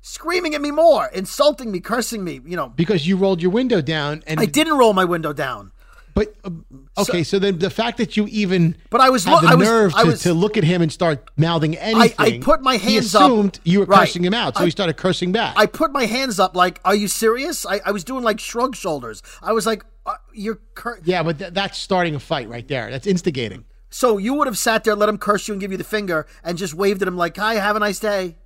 screaming 0.00 0.54
at 0.54 0.60
me 0.60 0.70
more, 0.70 1.06
insulting 1.12 1.70
me, 1.70 1.80
cursing 1.80 2.24
me, 2.24 2.40
you 2.44 2.56
know. 2.56 2.68
Because 2.68 3.06
you 3.06 3.16
rolled 3.16 3.42
your 3.42 3.50
window 3.50 3.80
down 3.80 4.22
and 4.26 4.40
I 4.40 4.46
didn't 4.46 4.76
roll 4.78 4.92
my 4.92 5.04
window 5.04 5.32
down. 5.32 5.72
But 6.12 6.34
uh, 6.44 6.50
okay, 6.98 7.22
so, 7.22 7.38
then 7.38 7.60
the 7.60 7.70
fact 7.70 7.96
that 7.98 8.16
you 8.16 8.26
even 8.26 8.76
But 8.90 9.00
I 9.00 9.10
was 9.10 9.24
had 9.24 9.42
the 9.42 9.48
I 9.48 9.54
was- 9.54 9.68
nerve 9.68 9.94
I 9.94 10.02
to, 10.02 10.06
was- 10.08 10.22
to 10.22 10.34
look 10.34 10.56
at 10.56 10.64
him 10.64 10.82
and 10.82 10.92
start 10.92 11.30
mouthing 11.36 11.76
anything. 11.76 12.16
I, 12.18 12.24
I 12.24 12.38
put 12.40 12.62
my 12.62 12.78
he 12.78 12.94
hands 12.94 13.14
up. 13.14 13.22
assumed 13.22 13.60
you 13.64 13.78
were 13.80 13.84
Right. 13.86 14.00
cursing 14.00 14.24
him 14.24 14.34
out, 14.34 14.56
so 14.56 14.62
I- 14.62 14.64
he 14.66 14.70
started 14.72 14.96
cursing 14.96 15.30
back. 15.30 15.54
I 15.56 15.66
put 15.66 15.92
my 15.92 16.06
hands 16.06 16.40
up 16.40 16.56
like, 16.56 16.80
"Are 16.84 16.96
you 16.96 17.06
serious?" 17.06 17.64
I, 17.64 17.80
I 17.86 17.92
was 17.92 18.02
doing 18.02 18.24
like 18.24 18.40
shrug 18.40 18.74
shoulders. 18.74 19.22
I 19.40 19.52
was 19.52 19.66
like, 19.66 19.84
uh, 20.04 20.16
"You're 20.34 20.58
cur-. 20.74 20.98
yeah, 21.04 21.22
but 21.22 21.38
th- 21.38 21.52
that's 21.54 21.78
starting 21.78 22.16
a 22.16 22.20
fight 22.20 22.48
right 22.48 22.66
there. 22.66 22.90
That's 22.90 23.06
instigating. 23.06 23.64
so 23.88 24.18
you 24.18 24.34
would 24.34 24.48
have 24.48 24.58
sat 24.58 24.82
there, 24.82 24.96
let 24.96 25.08
him 25.08 25.16
curse 25.16 25.46
you, 25.46 25.54
and 25.54 25.60
give 25.60 25.70
you 25.70 25.78
the 25.78 25.84
finger, 25.84 26.26
and 26.42 26.58
just 26.58 26.74
waved 26.74 27.02
at 27.02 27.08
him 27.08 27.16
like, 27.16 27.36
"Hi, 27.36 27.54
have 27.54 27.76
a 27.76 27.80
nice 27.80 28.00
day." 28.00 28.36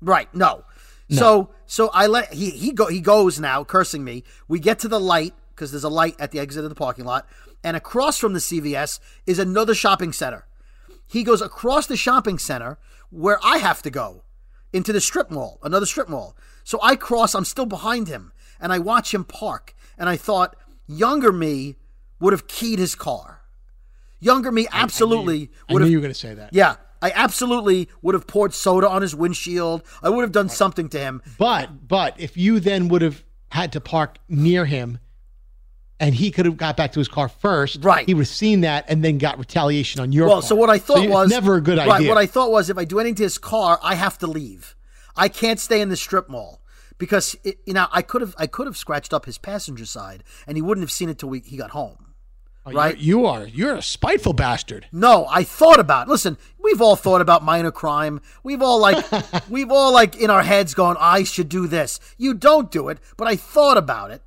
Right? 0.00 0.32
No. 0.34 0.64
So 1.08 1.50
so 1.66 1.90
I 1.94 2.06
let 2.06 2.32
he 2.32 2.50
he 2.50 2.72
go 2.72 2.86
he 2.86 3.00
goes 3.00 3.38
now 3.38 3.62
cursing 3.64 4.02
me. 4.02 4.24
We 4.48 4.58
get 4.58 4.78
to 4.80 4.88
the 4.88 5.00
light 5.00 5.34
because 5.54 5.70
there's 5.70 5.84
a 5.84 5.88
light 5.88 6.16
at 6.18 6.32
the 6.32 6.40
exit 6.40 6.64
of 6.64 6.70
the 6.70 6.74
parking 6.74 7.04
lot, 7.04 7.28
and 7.62 7.76
across 7.76 8.18
from 8.18 8.32
the 8.32 8.40
CVS 8.40 9.00
is 9.26 9.38
another 9.38 9.74
shopping 9.74 10.12
center. 10.12 10.46
He 11.06 11.22
goes 11.22 11.40
across 11.40 11.86
the 11.86 11.96
shopping 11.96 12.38
center 12.38 12.78
where 13.10 13.38
I 13.44 13.58
have 13.58 13.82
to 13.82 13.90
go 13.90 14.24
into 14.72 14.92
the 14.92 15.00
strip 15.00 15.30
mall, 15.30 15.58
another 15.62 15.86
strip 15.86 16.08
mall. 16.08 16.36
So 16.64 16.78
I 16.82 16.96
cross, 16.96 17.34
I'm 17.34 17.44
still 17.44 17.66
behind 17.66 18.08
him, 18.08 18.32
and 18.60 18.72
I 18.72 18.78
watch 18.78 19.14
him 19.14 19.24
park. 19.24 19.74
And 19.96 20.08
I 20.08 20.16
thought, 20.16 20.56
younger 20.86 21.32
me 21.32 21.76
would 22.20 22.32
have 22.32 22.48
keyed 22.48 22.78
his 22.78 22.94
car. 22.94 23.42
Younger 24.18 24.50
me 24.50 24.66
absolutely 24.72 25.50
I 25.68 25.72
would 25.72 25.80
knew 25.80 25.84
have. 25.84 25.90
you 25.92 25.98
were 25.98 26.02
going 26.02 26.12
to 26.12 26.18
say 26.18 26.34
that. 26.34 26.52
Yeah, 26.52 26.76
I 27.02 27.12
absolutely 27.14 27.88
would 28.02 28.14
have 28.14 28.26
poured 28.26 28.54
soda 28.54 28.88
on 28.88 29.02
his 29.02 29.14
windshield. 29.14 29.82
I 30.02 30.08
would 30.10 30.22
have 30.22 30.32
done 30.32 30.48
something 30.48 30.88
to 30.90 30.98
him. 30.98 31.22
But 31.38 31.86
but 31.88 32.18
if 32.18 32.36
you 32.36 32.60
then 32.60 32.88
would 32.88 33.02
have 33.02 33.22
had 33.50 33.72
to 33.72 33.80
park 33.80 34.18
near 34.28 34.64
him, 34.64 34.98
and 36.00 36.14
he 36.14 36.30
could 36.30 36.46
have 36.46 36.56
got 36.56 36.76
back 36.76 36.92
to 36.92 36.98
his 37.00 37.08
car 37.08 37.28
first, 37.28 37.82
Right. 37.84 38.06
He 38.06 38.14
would 38.14 38.22
have 38.22 38.28
seen 38.28 38.62
that 38.62 38.84
and 38.88 39.02
then 39.04 39.18
got 39.18 39.38
retaliation 39.38 40.00
on 40.00 40.12
your. 40.12 40.26
well, 40.26 40.36
part. 40.36 40.44
so 40.44 40.54
what 40.54 40.68
I 40.70 40.78
thought 40.78 41.02
you- 41.02 41.10
was 41.10 41.30
never 41.30 41.56
a 41.56 41.60
good 41.60 41.78
right, 41.78 41.88
idea. 41.88 42.08
What 42.08 42.18
I 42.18 42.26
thought 42.26 42.50
was 42.50 42.68
if 42.70 42.76
I 42.78 42.84
do 42.84 42.98
anything 43.00 43.14
to 43.16 43.22
his 43.22 43.38
car, 43.38 43.78
I 43.82 43.94
have 43.94 44.18
to 44.18 44.26
leave. 44.26 44.74
I 45.16 45.28
can't 45.28 45.58
stay 45.58 45.80
in 45.80 45.88
the 45.88 45.96
strip 45.96 46.28
mall 46.28 46.60
because 46.98 47.36
it, 47.44 47.58
you 47.66 47.72
know 47.72 47.86
I 47.92 48.02
could 48.02 48.20
have 48.20 48.34
I 48.38 48.46
could 48.46 48.66
have 48.66 48.76
scratched 48.76 49.14
up 49.14 49.24
his 49.26 49.38
passenger 49.38 49.86
side 49.86 50.24
and 50.46 50.56
he 50.56 50.62
wouldn't 50.62 50.82
have 50.82 50.92
seen 50.92 51.08
it 51.08 51.18
till 51.18 51.28
we, 51.30 51.40
he 51.40 51.56
got 51.56 51.70
home. 51.70 52.05
Oh, 52.68 52.72
right? 52.72 52.98
you 52.98 53.26
are 53.26 53.46
you're 53.46 53.74
a 53.76 53.82
spiteful 53.82 54.32
bastard. 54.32 54.86
No, 54.90 55.26
I 55.30 55.44
thought 55.44 55.78
about. 55.78 56.08
Listen, 56.08 56.36
we've 56.58 56.80
all 56.80 56.96
thought 56.96 57.20
about 57.20 57.44
minor 57.44 57.70
crime. 57.70 58.20
We've 58.42 58.60
all 58.60 58.80
like, 58.80 59.04
we've 59.48 59.70
all 59.70 59.92
like 59.92 60.16
in 60.16 60.30
our 60.30 60.42
heads 60.42 60.74
going, 60.74 60.96
"I 60.98 61.22
should 61.22 61.48
do 61.48 61.66
this." 61.68 62.00
You 62.18 62.34
don't 62.34 62.70
do 62.70 62.88
it, 62.88 62.98
but 63.16 63.28
I 63.28 63.36
thought 63.36 63.76
about 63.78 64.10
it. 64.10 64.22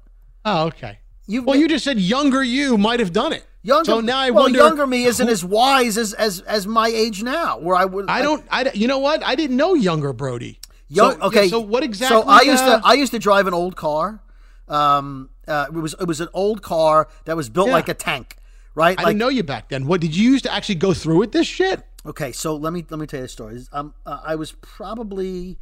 Oh, 0.45 0.67
okay. 0.67 0.99
You 1.27 1.43
Well, 1.43 1.57
you 1.57 1.67
just 1.67 1.83
said 1.83 1.99
younger 1.99 2.41
you 2.41 2.77
might 2.77 2.99
have 3.01 3.11
done 3.11 3.33
it. 3.33 3.45
younger. 3.61 3.85
So 3.91 3.99
now 3.99 4.17
I 4.19 4.29
well, 4.29 4.43
wonder. 4.45 4.59
younger 4.59 4.87
me 4.87 5.03
isn't 5.03 5.27
who- 5.27 5.33
as 5.33 5.43
wise 5.43 5.97
as 5.97 6.13
as 6.13 6.39
as 6.41 6.65
my 6.65 6.87
age 6.87 7.21
now, 7.21 7.59
where 7.59 7.75
I 7.75 7.83
would. 7.85 8.09
I 8.09 8.21
don't. 8.21 8.43
I. 8.49 8.71
You 8.73 8.87
know 8.87 8.99
what? 8.99 9.21
I 9.23 9.35
didn't 9.35 9.57
know 9.57 9.73
younger 9.73 10.13
Brody. 10.13 10.59
Young, 10.87 11.19
So- 11.19 11.27
okay. 11.27 11.49
So 11.49 11.59
what 11.59 11.83
exactly? 11.83 12.21
So 12.21 12.27
I 12.27 12.41
used 12.41 12.63
uh, 12.63 12.79
to 12.79 12.85
I 12.87 12.93
used 12.93 13.11
to 13.11 13.19
drive 13.19 13.47
an 13.47 13.53
old 13.53 13.75
car. 13.75 14.21
Um, 14.69 15.29
uh, 15.49 15.65
it 15.67 15.73
was 15.73 15.95
it 15.99 16.07
was 16.07 16.21
an 16.21 16.29
old 16.33 16.61
car 16.61 17.07
that 17.25 17.35
was 17.35 17.49
built 17.49 17.67
Yeah. 17.67 17.73
like 17.73 17.89
a 17.89 17.93
tank, 17.93 18.37
right? 18.75 18.97
I 18.97 19.03
like, 19.03 19.09
didn't 19.11 19.19
know 19.19 19.29
you 19.29 19.43
back 19.43 19.69
then. 19.69 19.87
What 19.87 19.99
did 20.01 20.15
you 20.15 20.31
used 20.31 20.45
to 20.45 20.53
actually 20.53 20.75
go 20.75 20.93
through 20.93 21.17
with 21.17 21.31
this 21.31 21.47
shit? 21.47 21.83
Okay, 22.05 22.31
so 22.31 22.55
let 22.55 22.71
me 22.71 22.85
let 22.89 22.99
me 22.99 23.07
tell 23.07 23.19
you 23.19 23.25
the 23.25 23.29
story. 23.29 23.59
Um, 23.73 23.93
uh, 24.05 24.21
I 24.23 24.35
was 24.35 24.53
probably, 24.61 25.57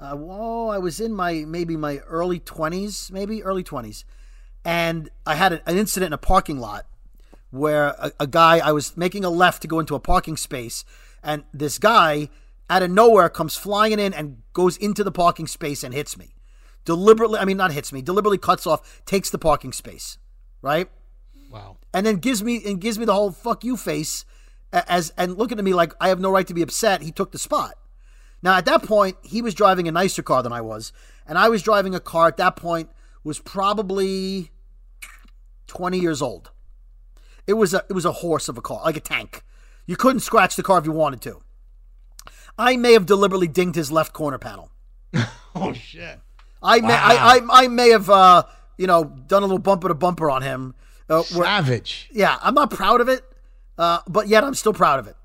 uh, 0.00 0.16
whoa, 0.16 0.68
I 0.68 0.78
was 0.78 1.00
in 1.00 1.12
my 1.12 1.44
maybe 1.46 1.76
my 1.76 1.98
early 2.06 2.38
twenties, 2.38 3.10
maybe 3.12 3.42
early 3.42 3.62
twenties, 3.62 4.04
and 4.64 5.10
I 5.26 5.34
had 5.34 5.52
a, 5.52 5.68
an 5.68 5.76
incident 5.76 6.08
in 6.08 6.12
a 6.14 6.18
parking 6.18 6.58
lot 6.58 6.86
where 7.50 7.88
a, 7.98 8.12
a 8.20 8.26
guy 8.26 8.58
I 8.58 8.72
was 8.72 8.96
making 8.96 9.24
a 9.24 9.30
left 9.30 9.62
to 9.62 9.68
go 9.68 9.78
into 9.78 9.94
a 9.94 10.00
parking 10.00 10.36
space, 10.36 10.84
and 11.22 11.44
this 11.52 11.78
guy 11.78 12.30
out 12.70 12.82
of 12.82 12.90
nowhere 12.90 13.28
comes 13.28 13.56
flying 13.56 13.98
in 13.98 14.14
and 14.14 14.42
goes 14.54 14.76
into 14.78 15.04
the 15.04 15.12
parking 15.12 15.46
space 15.46 15.84
and 15.84 15.92
hits 15.92 16.16
me 16.16 16.33
deliberately. 16.84 17.38
I 17.38 17.44
mean, 17.44 17.56
not 17.56 17.72
hits 17.72 17.92
me, 17.92 18.02
deliberately 18.02 18.38
cuts 18.38 18.66
off, 18.66 19.02
takes 19.06 19.30
the 19.30 19.38
parking 19.38 19.72
space, 19.72 20.18
right? 20.62 20.88
Wow. 21.50 21.76
and 21.92 22.04
then 22.04 22.16
gives 22.16 22.42
me 22.42 22.60
and 22.66 22.80
gives 22.80 22.98
me 22.98 23.04
the 23.04 23.14
whole 23.14 23.30
fuck 23.30 23.62
you 23.62 23.76
face 23.76 24.24
as 24.72 25.12
and 25.16 25.38
looking 25.38 25.56
at 25.58 25.64
me 25.64 25.72
like 25.72 25.92
I 26.00 26.08
have 26.08 26.18
no 26.18 26.30
right 26.30 26.46
to 26.48 26.54
be 26.54 26.62
upset. 26.62 27.02
He 27.02 27.12
took 27.12 27.30
the 27.30 27.38
spot. 27.38 27.74
Now 28.42 28.56
at 28.56 28.64
that 28.64 28.82
point, 28.82 29.16
he 29.22 29.40
was 29.40 29.54
driving 29.54 29.86
a 29.86 29.92
nicer 29.92 30.22
car 30.22 30.42
than 30.42 30.52
I 30.52 30.60
was, 30.60 30.92
and 31.26 31.38
I 31.38 31.48
was 31.48 31.62
driving 31.62 31.94
a 31.94 32.00
car 32.00 32.26
at 32.26 32.38
that 32.38 32.56
point 32.56 32.90
was 33.22 33.38
probably 33.38 34.50
20 35.68 35.98
years 35.98 36.20
old. 36.20 36.50
It 37.46 37.52
was 37.54 37.72
a 37.72 37.84
it 37.88 37.92
was 37.92 38.04
a 38.04 38.12
horse 38.12 38.48
of 38.48 38.58
a 38.58 38.60
car, 38.62 38.80
like 38.84 38.96
a 38.96 39.00
tank. 39.00 39.42
You 39.86 39.96
couldn't 39.96 40.20
scratch 40.20 40.56
the 40.56 40.62
car 40.64 40.78
if 40.78 40.86
you 40.86 40.92
wanted 40.92 41.20
to. 41.22 41.40
I 42.58 42.76
may 42.76 42.94
have 42.94 43.06
deliberately 43.06 43.48
dinged 43.48 43.76
his 43.76 43.92
left 43.92 44.12
corner 44.12 44.38
panel. 44.38 44.70
Oh 45.56 45.72
shit. 45.72 46.18
I 46.64 46.80
may 46.80 46.94
I, 46.94 47.14
I, 47.36 47.40
I 47.64 47.68
may 47.68 47.90
have 47.90 48.08
uh, 48.10 48.42
you 48.78 48.86
know 48.86 49.04
done 49.04 49.42
a 49.42 49.46
little 49.46 49.58
bumper 49.58 49.88
to 49.88 49.94
bumper 49.94 50.30
on 50.30 50.42
him. 50.42 50.74
Uh, 51.08 51.22
where- 51.34 51.44
Savage. 51.44 52.08
yeah, 52.12 52.38
I'm 52.42 52.54
not 52.54 52.70
proud 52.70 53.00
of 53.02 53.08
it, 53.08 53.22
uh, 53.78 53.98
but 54.08 54.26
yet 54.26 54.42
I'm 54.42 54.54
still 54.54 54.72
proud 54.72 54.98
of 54.98 55.06
it 55.06 55.16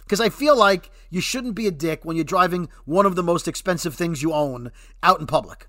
because 0.00 0.20
I 0.20 0.28
feel 0.28 0.56
like 0.56 0.90
you 1.08 1.20
shouldn't 1.22 1.54
be 1.54 1.66
a 1.66 1.70
dick 1.70 2.04
when 2.04 2.16
you're 2.16 2.24
driving 2.24 2.68
one 2.84 3.06
of 3.06 3.16
the 3.16 3.22
most 3.22 3.48
expensive 3.48 3.94
things 3.94 4.22
you 4.22 4.32
own 4.34 4.70
out 5.02 5.20
in 5.20 5.26
public. 5.26 5.68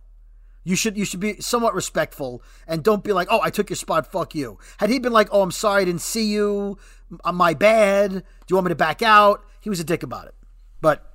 You 0.65 0.75
should 0.75 0.97
you 0.97 1.05
should 1.05 1.19
be 1.21 1.39
somewhat 1.41 1.73
respectful 1.75 2.41
and 2.67 2.83
don't 2.83 3.03
be 3.03 3.13
like, 3.13 3.27
"Oh, 3.31 3.39
I 3.41 3.49
took 3.49 3.69
your 3.69 3.75
spot, 3.77 4.11
fuck 4.11 4.35
you." 4.35 4.57
Had 4.77 4.89
he 4.89 4.99
been 4.99 5.11
like, 5.13 5.29
"Oh, 5.31 5.41
I'm 5.41 5.51
sorry, 5.51 5.81
I 5.83 5.85
didn't 5.85 6.01
see 6.01 6.25
you. 6.25 6.77
M- 7.25 7.35
My 7.35 7.53
bad. 7.53 8.11
Do 8.11 8.23
you 8.49 8.55
want 8.57 8.65
me 8.65 8.69
to 8.69 8.75
back 8.75 9.01
out?" 9.01 9.43
He 9.61 9.69
was 9.69 9.79
a 9.79 9.83
dick 9.85 10.03
about 10.03 10.27
it. 10.27 10.35
But 10.81 11.09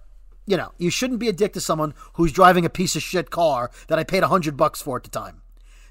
you 0.49 0.57
know, 0.57 0.73
you 0.79 0.91
shouldn't 0.91 1.21
be 1.21 1.29
a 1.29 1.33
dick 1.33 1.53
to 1.53 1.61
someone 1.61 1.95
who's 2.15 2.33
driving 2.33 2.65
a 2.65 2.71
piece 2.71 2.97
of 2.97 3.03
shit 3.03 3.31
car 3.31 3.71
that 3.89 3.99
I 3.99 4.05
paid 4.05 4.23
a 4.23 4.29
hundred 4.29 4.57
bucks 4.57 4.81
for 4.83 4.97
at 4.97 5.05
the 5.05 5.11
time, 5.11 5.43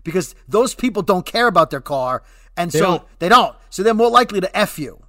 because 0.04 0.36
those 0.48 0.74
people 0.74 1.04
don't 1.04 1.26
care 1.26 1.48
about 1.48 1.70
their 1.70 1.82
car, 1.82 2.24
and 2.58 2.72
They 2.72 2.80
so 2.80 2.86
don't. 2.86 3.20
they 3.20 3.30
don't. 3.30 3.56
So 3.70 3.84
they're 3.84 3.94
more 3.94 4.10
likely 4.10 4.42
to 4.42 4.58
f 4.58 4.80
you, 4.80 5.04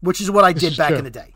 which 0.00 0.20
is 0.20 0.30
what 0.30 0.44
I 0.44 0.52
did 0.52 0.76
back 0.76 0.92
in 0.92 1.04
the 1.04 1.10
day. 1.10 1.34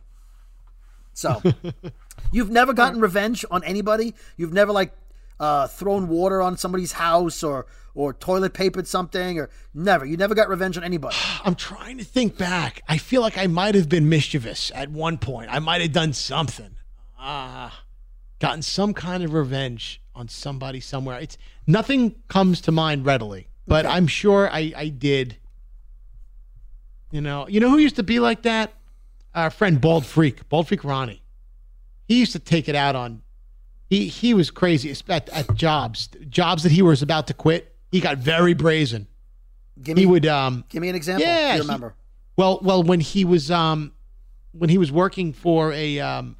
So 1.15 1.43
you've 2.33 2.51
never 2.51 2.73
gotten 2.73 3.01
revenge 3.01 3.45
on 3.51 3.65
anybody. 3.65 4.15
You've 4.37 4.53
never 4.53 4.73
like 4.73 4.93
uh, 5.41 5.67
thrown 5.67 6.09
water 6.09 6.41
on 6.43 6.57
somebody's 6.57 6.93
house 6.93 7.43
or 7.43 7.67
or 7.95 8.15
toilet 8.15 8.55
papered 8.55 8.87
something 8.87 9.39
or 9.39 9.51
never. 9.75 10.05
You 10.07 10.17
never 10.17 10.35
got 10.35 10.49
revenge 10.49 10.77
on 10.77 10.85
anybody. 10.85 11.17
I'm 11.45 11.55
trying 11.55 11.99
to 11.99 12.05
think 12.05 12.37
back. 12.39 12.83
I 12.89 12.99
feel 12.99 13.21
like 13.23 13.37
I 13.37 13.47
might 13.47 13.75
have 13.75 13.89
been 13.89 14.09
mischievous 14.09 14.71
at 14.75 14.91
one 14.91 15.19
point. 15.19 15.51
I 15.51 15.59
might 15.59 15.81
have 15.83 15.93
done 15.93 16.13
something. 16.13 16.75
Ah, 17.25 17.85
gotten 18.41 18.63
some 18.63 18.93
kind 18.93 19.23
of 19.23 19.33
revenge 19.33 20.03
on 20.15 20.27
somebody 20.29 20.81
somewhere. 20.81 21.19
It's 21.21 21.39
nothing 21.67 22.17
comes 22.29 22.61
to 22.63 22.73
mind 22.73 23.07
readily, 23.07 23.47
but 23.67 23.87
I'm 23.87 24.09
sure 24.09 24.51
I, 24.51 24.73
I 24.77 24.89
did. 24.89 25.37
You 27.13 27.21
know, 27.21 27.47
you 27.47 27.61
know 27.61 27.71
who 27.71 27.79
used 27.79 27.97
to 27.97 28.03
be 28.03 28.19
like 28.21 28.43
that? 28.43 28.73
our 29.35 29.49
friend 29.51 29.81
Bald 29.81 30.05
Freak, 30.05 30.47
Bald 30.51 30.69
Freak 30.69 30.85
Ronnie. 30.85 31.23
He 32.07 32.21
used 32.21 32.33
to 32.33 32.39
take 32.39 32.69
it 32.69 32.75
out 32.75 32.95
on. 32.95 33.23
He 33.89 34.09
he 34.09 34.35
was 34.35 34.51
crazy 34.51 34.95
at, 35.09 35.29
at 35.31 35.55
jobs, 35.55 36.09
jobs 36.29 36.65
that 36.65 36.73
he 36.73 36.83
was 36.83 37.01
about 37.01 37.29
to 37.29 37.35
quit. 37.35 37.75
He 37.91 38.01
got 38.01 38.19
very 38.19 38.53
brazen. 38.53 39.07
Give 39.83 39.97
me, 39.97 40.03
He 40.03 40.07
would 40.07 40.27
um 40.27 40.65
give 40.69 40.83
me 40.83 40.89
an 40.91 40.95
example. 40.97 41.25
Yeah, 41.27 41.49
if 41.49 41.53
he- 41.53 41.57
you 41.59 41.63
remember. 41.63 41.95
well, 42.37 42.59
well, 42.63 42.83
when 42.83 43.01
he 43.01 43.25
was 43.25 43.51
um, 43.51 43.93
when 44.53 44.69
he 44.69 44.77
was 44.77 44.93
working 44.93 45.33
for 45.33 45.73
a 45.73 45.99
um, 46.01 46.37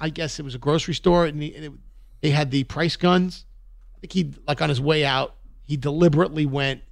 I 0.00 0.10
guess 0.10 0.38
it 0.38 0.44
was 0.44 0.54
a 0.54 0.58
grocery 0.58 0.94
store, 0.94 1.26
and, 1.26 1.42
he, 1.42 1.54
and 1.54 1.64
it, 1.64 1.72
they 2.20 2.30
had 2.30 2.50
the 2.50 2.64
price 2.64 2.96
guns. 2.96 3.44
I 3.96 4.00
think 4.00 4.12
he 4.12 4.32
like 4.46 4.60
on 4.60 4.68
his 4.68 4.80
way 4.80 5.04
out, 5.04 5.34
he 5.64 5.76
deliberately 5.76 6.46
went 6.46 6.82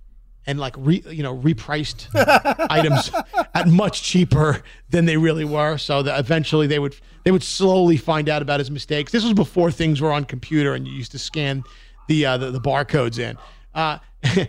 and 0.47 0.59
like 0.59 0.75
re, 0.79 1.03
you 1.09 1.23
know 1.23 1.37
repriced 1.37 2.09
items 2.71 3.11
at 3.55 3.69
much 3.69 4.03
cheaper 4.03 4.63
than 4.91 5.05
they 5.05 5.17
really 5.17 5.45
were, 5.45 5.79
so 5.79 6.03
that 6.03 6.19
eventually 6.19 6.67
they 6.67 6.79
would 6.79 6.97
they 7.25 7.31
would 7.31 7.43
slowly 7.43 7.97
find 7.97 8.29
out 8.29 8.43
about 8.43 8.61
his 8.61 8.71
mistakes. 8.71 9.13
This 9.13 9.25
was 9.25 9.33
before 9.33 9.71
things 9.71 10.01
were 10.01 10.13
on 10.13 10.25
computer 10.25 10.75
and 10.75 10.87
you 10.87 10.95
used 10.95 11.13
to 11.13 11.19
scan 11.19 11.65
the 12.09 12.27
uh, 12.27 12.37
the, 12.37 12.51
the 12.51 12.61
barcodes 12.61 13.19
in. 13.19 13.39
Uh, 13.75 13.99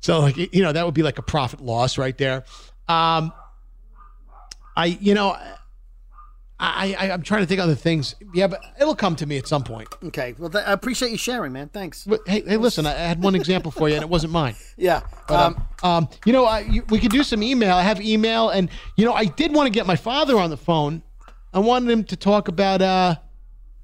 so 0.00 0.20
like 0.20 0.36
you 0.36 0.62
know 0.62 0.72
that 0.72 0.84
would 0.84 0.94
be 0.94 1.02
like 1.02 1.18
a 1.18 1.22
profit 1.22 1.60
loss 1.60 1.98
right 1.98 2.16
there. 2.16 2.44
Um, 2.88 3.32
I 4.76 4.98
you 5.00 5.14
know 5.14 5.36
I, 6.60 6.96
I 6.98 7.10
I'm 7.12 7.22
trying 7.22 7.42
to 7.42 7.46
think 7.46 7.60
other 7.60 7.74
things. 7.74 8.16
Yeah, 8.34 8.48
but 8.48 8.60
it'll 8.80 8.96
come 8.96 9.14
to 9.16 9.26
me 9.26 9.38
at 9.38 9.46
some 9.46 9.62
point. 9.62 9.88
Okay. 10.02 10.34
Well, 10.38 10.50
th- 10.50 10.64
I 10.66 10.72
appreciate 10.72 11.12
you 11.12 11.18
sharing, 11.18 11.52
man. 11.52 11.68
Thanks. 11.68 12.04
But 12.04 12.20
hey, 12.26 12.42
hey, 12.44 12.56
listen, 12.56 12.84
I 12.86 12.92
had 12.92 13.22
one 13.22 13.34
example 13.34 13.70
for 13.70 13.88
you, 13.88 13.94
and 13.94 14.02
it 14.02 14.08
wasn't 14.08 14.32
mine. 14.32 14.54
Yeah. 14.76 15.02
But, 15.26 15.40
um, 15.40 15.62
um, 15.82 16.08
you 16.24 16.32
know, 16.32 16.44
I, 16.44 16.60
you, 16.60 16.84
we 16.88 17.00
could 17.00 17.10
do 17.10 17.24
some 17.24 17.42
email. 17.42 17.74
I 17.74 17.82
have 17.82 18.00
email, 18.00 18.50
and 18.50 18.70
you 18.96 19.04
know, 19.04 19.12
I 19.12 19.24
did 19.24 19.52
want 19.52 19.66
to 19.66 19.70
get 19.70 19.86
my 19.86 19.96
father 19.96 20.38
on 20.38 20.50
the 20.50 20.56
phone. 20.56 21.02
I 21.52 21.58
wanted 21.58 21.90
him 21.90 22.04
to 22.04 22.16
talk 22.16 22.48
about. 22.48 22.80
Uh, 22.82 23.16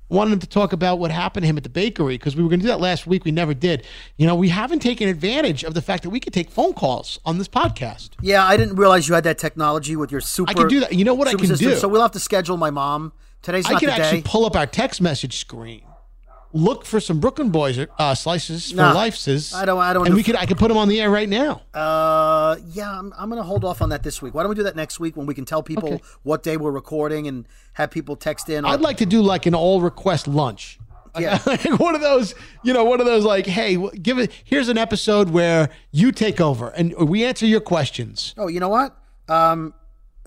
wanted 0.08 0.32
him 0.34 0.38
to 0.40 0.46
talk 0.46 0.72
about 0.72 0.98
what 0.98 1.10
happened 1.10 1.44
to 1.44 1.48
him 1.48 1.56
at 1.56 1.62
the 1.62 1.68
bakery 1.68 2.16
because 2.16 2.36
we 2.36 2.42
were 2.42 2.48
going 2.48 2.60
to 2.60 2.64
do 2.64 2.68
that 2.68 2.80
last 2.80 3.06
week. 3.06 3.24
We 3.24 3.32
never 3.32 3.54
did. 3.54 3.86
You 4.16 4.26
know, 4.26 4.34
we 4.34 4.48
haven't 4.50 4.80
taken 4.80 5.08
advantage 5.08 5.64
of 5.64 5.74
the 5.74 5.82
fact 5.82 6.02
that 6.02 6.10
we 6.10 6.20
could 6.20 6.32
take 6.32 6.50
phone 6.50 6.74
calls 6.74 7.18
on 7.24 7.38
this 7.38 7.48
podcast. 7.48 8.10
Yeah, 8.20 8.44
I 8.44 8.56
didn't 8.56 8.76
realize 8.76 9.08
you 9.08 9.14
had 9.14 9.24
that 9.24 9.38
technology 9.38 9.96
with 9.96 10.12
your 10.12 10.20
super. 10.20 10.50
I 10.50 10.54
can 10.54 10.68
do 10.68 10.80
that. 10.80 10.92
You 10.92 11.04
know 11.04 11.14
what 11.14 11.28
I 11.28 11.32
can 11.34 11.46
system, 11.46 11.70
do? 11.70 11.76
So 11.76 11.88
we'll 11.88 12.02
have 12.02 12.12
to 12.12 12.20
schedule 12.20 12.56
my 12.56 12.70
mom. 12.70 13.12
Today's 13.42 13.66
I 13.66 13.72
not 13.72 13.80
the 13.82 13.92
actually 13.92 14.22
day. 14.22 14.28
pull 14.28 14.46
up 14.46 14.56
our 14.56 14.66
text 14.66 15.00
message 15.02 15.36
screen, 15.38 15.82
look 16.54 16.86
for 16.86 17.00
some 17.00 17.18
Brooklyn 17.20 17.50
Boys 17.50 17.78
uh, 17.98 18.14
slices 18.14 18.70
for 18.70 18.76
Nah, 18.78 18.92
life's. 18.94 19.52
I 19.54 19.64
don't- 19.66 19.78
I 19.80 19.92
don't 19.92 20.06
And 20.06 20.14
we 20.14 20.22
could. 20.22 20.36
I 20.36 20.46
could 20.46 20.56
put 20.56 20.68
them 20.68 20.76
on 20.78 20.88
the 20.88 21.00
air 21.00 21.10
right 21.10 21.28
now. 21.28 21.60
Uh, 21.74 22.56
yeah, 22.72 22.98
I'm, 22.98 23.12
I'm 23.18 23.28
going 23.28 23.40
to 23.42 23.46
hold 23.46 23.64
off 23.64 23.82
on 23.82 23.88
that 23.90 24.02
this 24.02 24.22
week. 24.22 24.34
Why 24.34 24.42
don't 24.42 24.50
we 24.50 24.54
do 24.54 24.62
that 24.62 24.76
next 24.76 24.98
week 25.00 25.16
when 25.16 25.26
we 25.26 25.34
can 25.34 25.44
tell 25.44 25.62
people 25.62 25.94
Okay. 25.94 26.02
what 26.22 26.42
day 26.42 26.56
we're 26.56 26.70
recording 26.70 27.26
and 27.28 27.46
have 27.74 27.90
people 27.90 28.16
text 28.16 28.48
in? 28.48 28.64
or- 28.64 28.68
I'd 28.68 28.80
like 28.80 28.96
to 28.98 29.06
do 29.06 29.20
like 29.20 29.46
an 29.46 29.54
all 29.54 29.80
request 29.82 30.26
lunch. 30.28 30.78
Yeah. 31.18 31.38
Like 31.46 31.64
one 31.78 31.94
of 31.94 32.00
those, 32.00 32.34
you 32.64 32.72
know, 32.72 32.84
one 32.84 32.98
of 33.00 33.06
those 33.06 33.24
like, 33.24 33.46
hey, 33.46 33.76
give 34.02 34.18
it. 34.18 34.30
Here's 34.44 34.68
an 34.68 34.78
episode 34.78 35.30
where 35.30 35.70
you 35.92 36.10
take 36.12 36.40
over 36.40 36.70
and 36.70 36.92
we 37.08 37.24
answer 37.24 37.46
your 37.46 37.60
questions. 37.60 38.34
Oh, 38.38 38.48
you 38.48 38.58
know 38.60 38.68
what? 38.68 38.96
Um, 39.28 39.74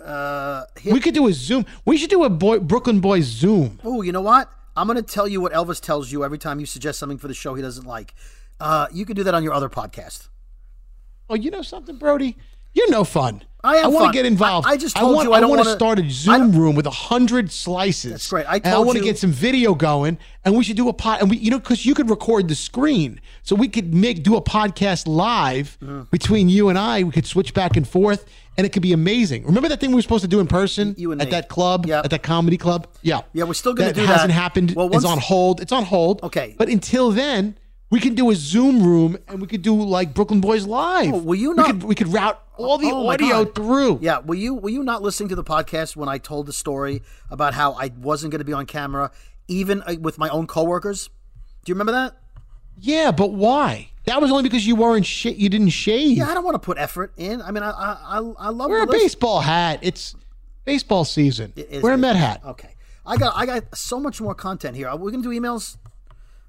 uh, 0.03 0.63
We 0.85 0.99
could 0.99 1.13
do 1.13 1.27
a 1.27 1.33
Zoom. 1.33 1.65
We 1.85 1.97
should 1.97 2.09
do 2.09 2.23
a 2.23 2.29
boy, 2.29 2.59
Brooklyn 2.59 2.99
Boys 3.01 3.25
Zoom. 3.25 3.79
oh, 3.83 4.01
you 4.01 4.11
know 4.11 4.21
what? 4.21 4.49
I'm 4.77 4.85
going 4.85 4.95
to 4.95 5.01
tell 5.01 5.27
you 5.27 5.41
what 5.41 5.53
Elvis 5.53 5.81
tells 5.81 6.11
you 6.11 6.23
every 6.23 6.37
time 6.37 6.59
you 6.59 6.67
suggest 6.67 6.99
something 6.99 7.17
for 7.17 7.27
the 7.27 7.33
show 7.33 7.55
he 7.55 7.63
doesn't 7.63 7.87
like. 7.87 8.13
Uh, 8.59 8.85
you 8.93 9.05
can 9.05 9.15
do 9.15 9.23
that 9.23 9.33
on 9.33 9.43
your 9.43 9.53
other 9.53 9.69
podcast. 9.69 10.29
Oh, 11.27 11.33
you 11.35 11.49
know 11.49 11.63
something, 11.63 11.97
Brody? 11.97 12.37
You're 12.77 12.91
no 12.91 13.03
fun. 13.03 13.43
I 13.63 13.79
I 13.79 13.87
want 13.87 14.13
to 14.13 14.17
get 14.17 14.25
involved. 14.25 14.67
I- 14.67 14.71
I 14.73 14.77
just 14.77 14.95
told 14.95 15.15
want, 15.15 15.27
you 15.27 15.33
I 15.33 15.39
don't 15.41 15.49
want 15.49 15.63
to 15.63 15.71
start 15.73 15.97
a 15.99 16.07
Zoom 16.09 16.51
room 16.55 16.75
with 16.75 16.85
a 16.85 16.91
hundred 16.91 17.51
slices. 17.51 18.11
That's 18.11 18.29
great. 18.29 18.45
I 18.47 18.57
and 18.57 18.67
I 18.67 18.71
told 18.73 18.85
want 18.87 18.97
to 18.99 19.03
get 19.03 19.17
some 19.17 19.31
video 19.31 19.73
going, 19.73 20.19
and 20.45 20.55
we 20.55 20.63
should 20.63 20.77
do 20.77 20.87
a 20.87 20.93
pod. 20.93 21.21
And 21.21 21.29
we, 21.31 21.37
you 21.37 21.49
know, 21.51 21.57
because 21.59 21.83
you 21.85 21.95
could 21.95 22.09
record 22.09 22.47
the 22.47 22.55
screen, 22.55 23.19
so 23.41 23.55
we 23.55 23.67
could 23.67 23.93
make 23.95 24.21
do 24.23 24.35
a 24.37 24.41
podcast 24.41 25.07
live 25.07 25.77
Mm-hmm. 25.83 26.03
between 26.11 26.49
you 26.49 26.69
and 26.69 26.77
I. 26.77 27.03
We 27.03 27.11
could 27.11 27.25
switch 27.25 27.53
back 27.55 27.75
and 27.75 27.85
forth, 27.85 28.25
and 28.57 28.65
it 28.65 28.71
could 28.73 28.83
be 28.83 28.93
amazing. 28.93 29.43
Remember 29.45 29.67
that 29.69 29.79
thing 29.81 29.89
we 29.89 29.95
were 29.95 30.01
supposed 30.03 30.23
to 30.23 30.27
do 30.29 30.39
in 30.39 30.47
person 30.47 30.93
You 30.97 31.11
and 31.11 31.21
at 31.21 31.31
that 31.31 31.49
club, 31.49 31.87
Yep. 31.87 32.05
at 32.05 32.11
that 32.11 32.23
comedy 32.23 32.57
club? 32.57 32.87
Yeah, 33.01 33.21
Yeah, 33.33 33.45
we're 33.45 33.53
still 33.55 33.73
gonna 33.73 33.91
do 33.91 34.01
that 34.01 34.07
do 34.07 34.13
hasn't 34.13 34.31
happened. 34.33 34.75
Well, 34.75 34.95
it's 34.95 35.03
on 35.03 35.17
hold. 35.17 35.61
It's 35.61 35.71
on 35.73 35.83
hold. 35.83 36.21
Okay. 36.23 36.53
but 36.59 36.69
until 36.69 37.09
then. 37.11 37.57
We 37.89 38.01
can 38.01 38.15
do 38.15 38.29
a 38.31 38.35
Zoom 38.35 38.83
room, 38.83 39.17
and 39.29 39.39
we 39.39 39.47
could 39.47 39.61
do 39.61 39.73
like 39.73 40.13
Brooklyn 40.13 40.41
Boys 40.41 40.65
live. 40.65 41.13
Oh, 41.13 41.17
will 41.19 41.35
you 41.35 41.51
We 41.51 41.55
not- 41.55 41.65
could, 41.67 41.83
we 41.83 41.95
could 41.95 42.09
route 42.11 42.41
all 42.57 42.77
the 42.77 42.91
Oh, 42.91 43.07
audio 43.07 43.45
through. 43.45 43.99
Yeah, 44.01 44.19
were 44.19 44.35
you 44.35 44.55
were 44.55 44.69
you 44.69 44.83
not 44.83 45.01
listening 45.01 45.29
to 45.29 45.35
the 45.35 45.43
podcast 45.43 45.95
when 45.95 46.09
I 46.09 46.17
told 46.17 46.47
the 46.47 46.53
story 46.53 47.01
about 47.31 47.53
how 47.53 47.73
I 47.73 47.91
wasn't 48.01 48.31
going 48.31 48.39
to 48.39 48.45
be 48.45 48.51
on 48.51 48.65
camera, 48.65 49.11
even 49.47 49.81
uh, 49.83 49.95
with 50.01 50.17
my 50.17 50.27
own 50.29 50.47
coworkers? 50.47 51.07
Do 51.63 51.69
you 51.71 51.75
remember 51.75 51.93
that? 51.93 52.17
Yeah, 52.79 53.11
but 53.11 53.31
why? 53.31 53.91
That 54.05 54.21
was 54.21 54.31
only 54.31 54.43
because 54.43 54.67
you 54.67 54.75
weren't 54.75 55.05
sh- 55.05 55.25
you 55.25 55.47
didn't 55.47 55.69
shave. 55.69 56.17
Yeah, 56.17 56.27
I 56.29 56.33
don't 56.33 56.43
want 56.43 56.55
to 56.55 56.59
put 56.59 56.77
effort 56.77 57.13
in. 57.15 57.41
I 57.41 57.51
mean, 57.51 57.63
I 57.63 57.69
I 57.71 57.97
I, 58.19 58.33
I 58.47 58.49
love 58.49 58.69
Wear 58.69 58.83
a 58.83 58.85
list. 58.85 59.01
baseball 59.01 59.39
hat. 59.41 59.79
It's 59.81 60.13
baseball 60.65 61.05
season. 61.05 61.53
It 61.55 61.69
is 61.71 61.83
Wear 61.83 61.93
a. 61.93 61.97
Met 61.97 62.17
hat. 62.17 62.41
Okay, 62.45 62.69
I 63.05 63.15
got 63.15 63.33
I 63.35 63.45
got 63.45 63.77
so 63.77 63.97
much 63.99 64.19
more 64.19 64.35
content 64.35 64.75
here. 64.75 64.89
Are 64.89 64.97
we 64.97 65.09
gonna 65.11 65.23
do 65.23 65.29
emails? 65.29 65.77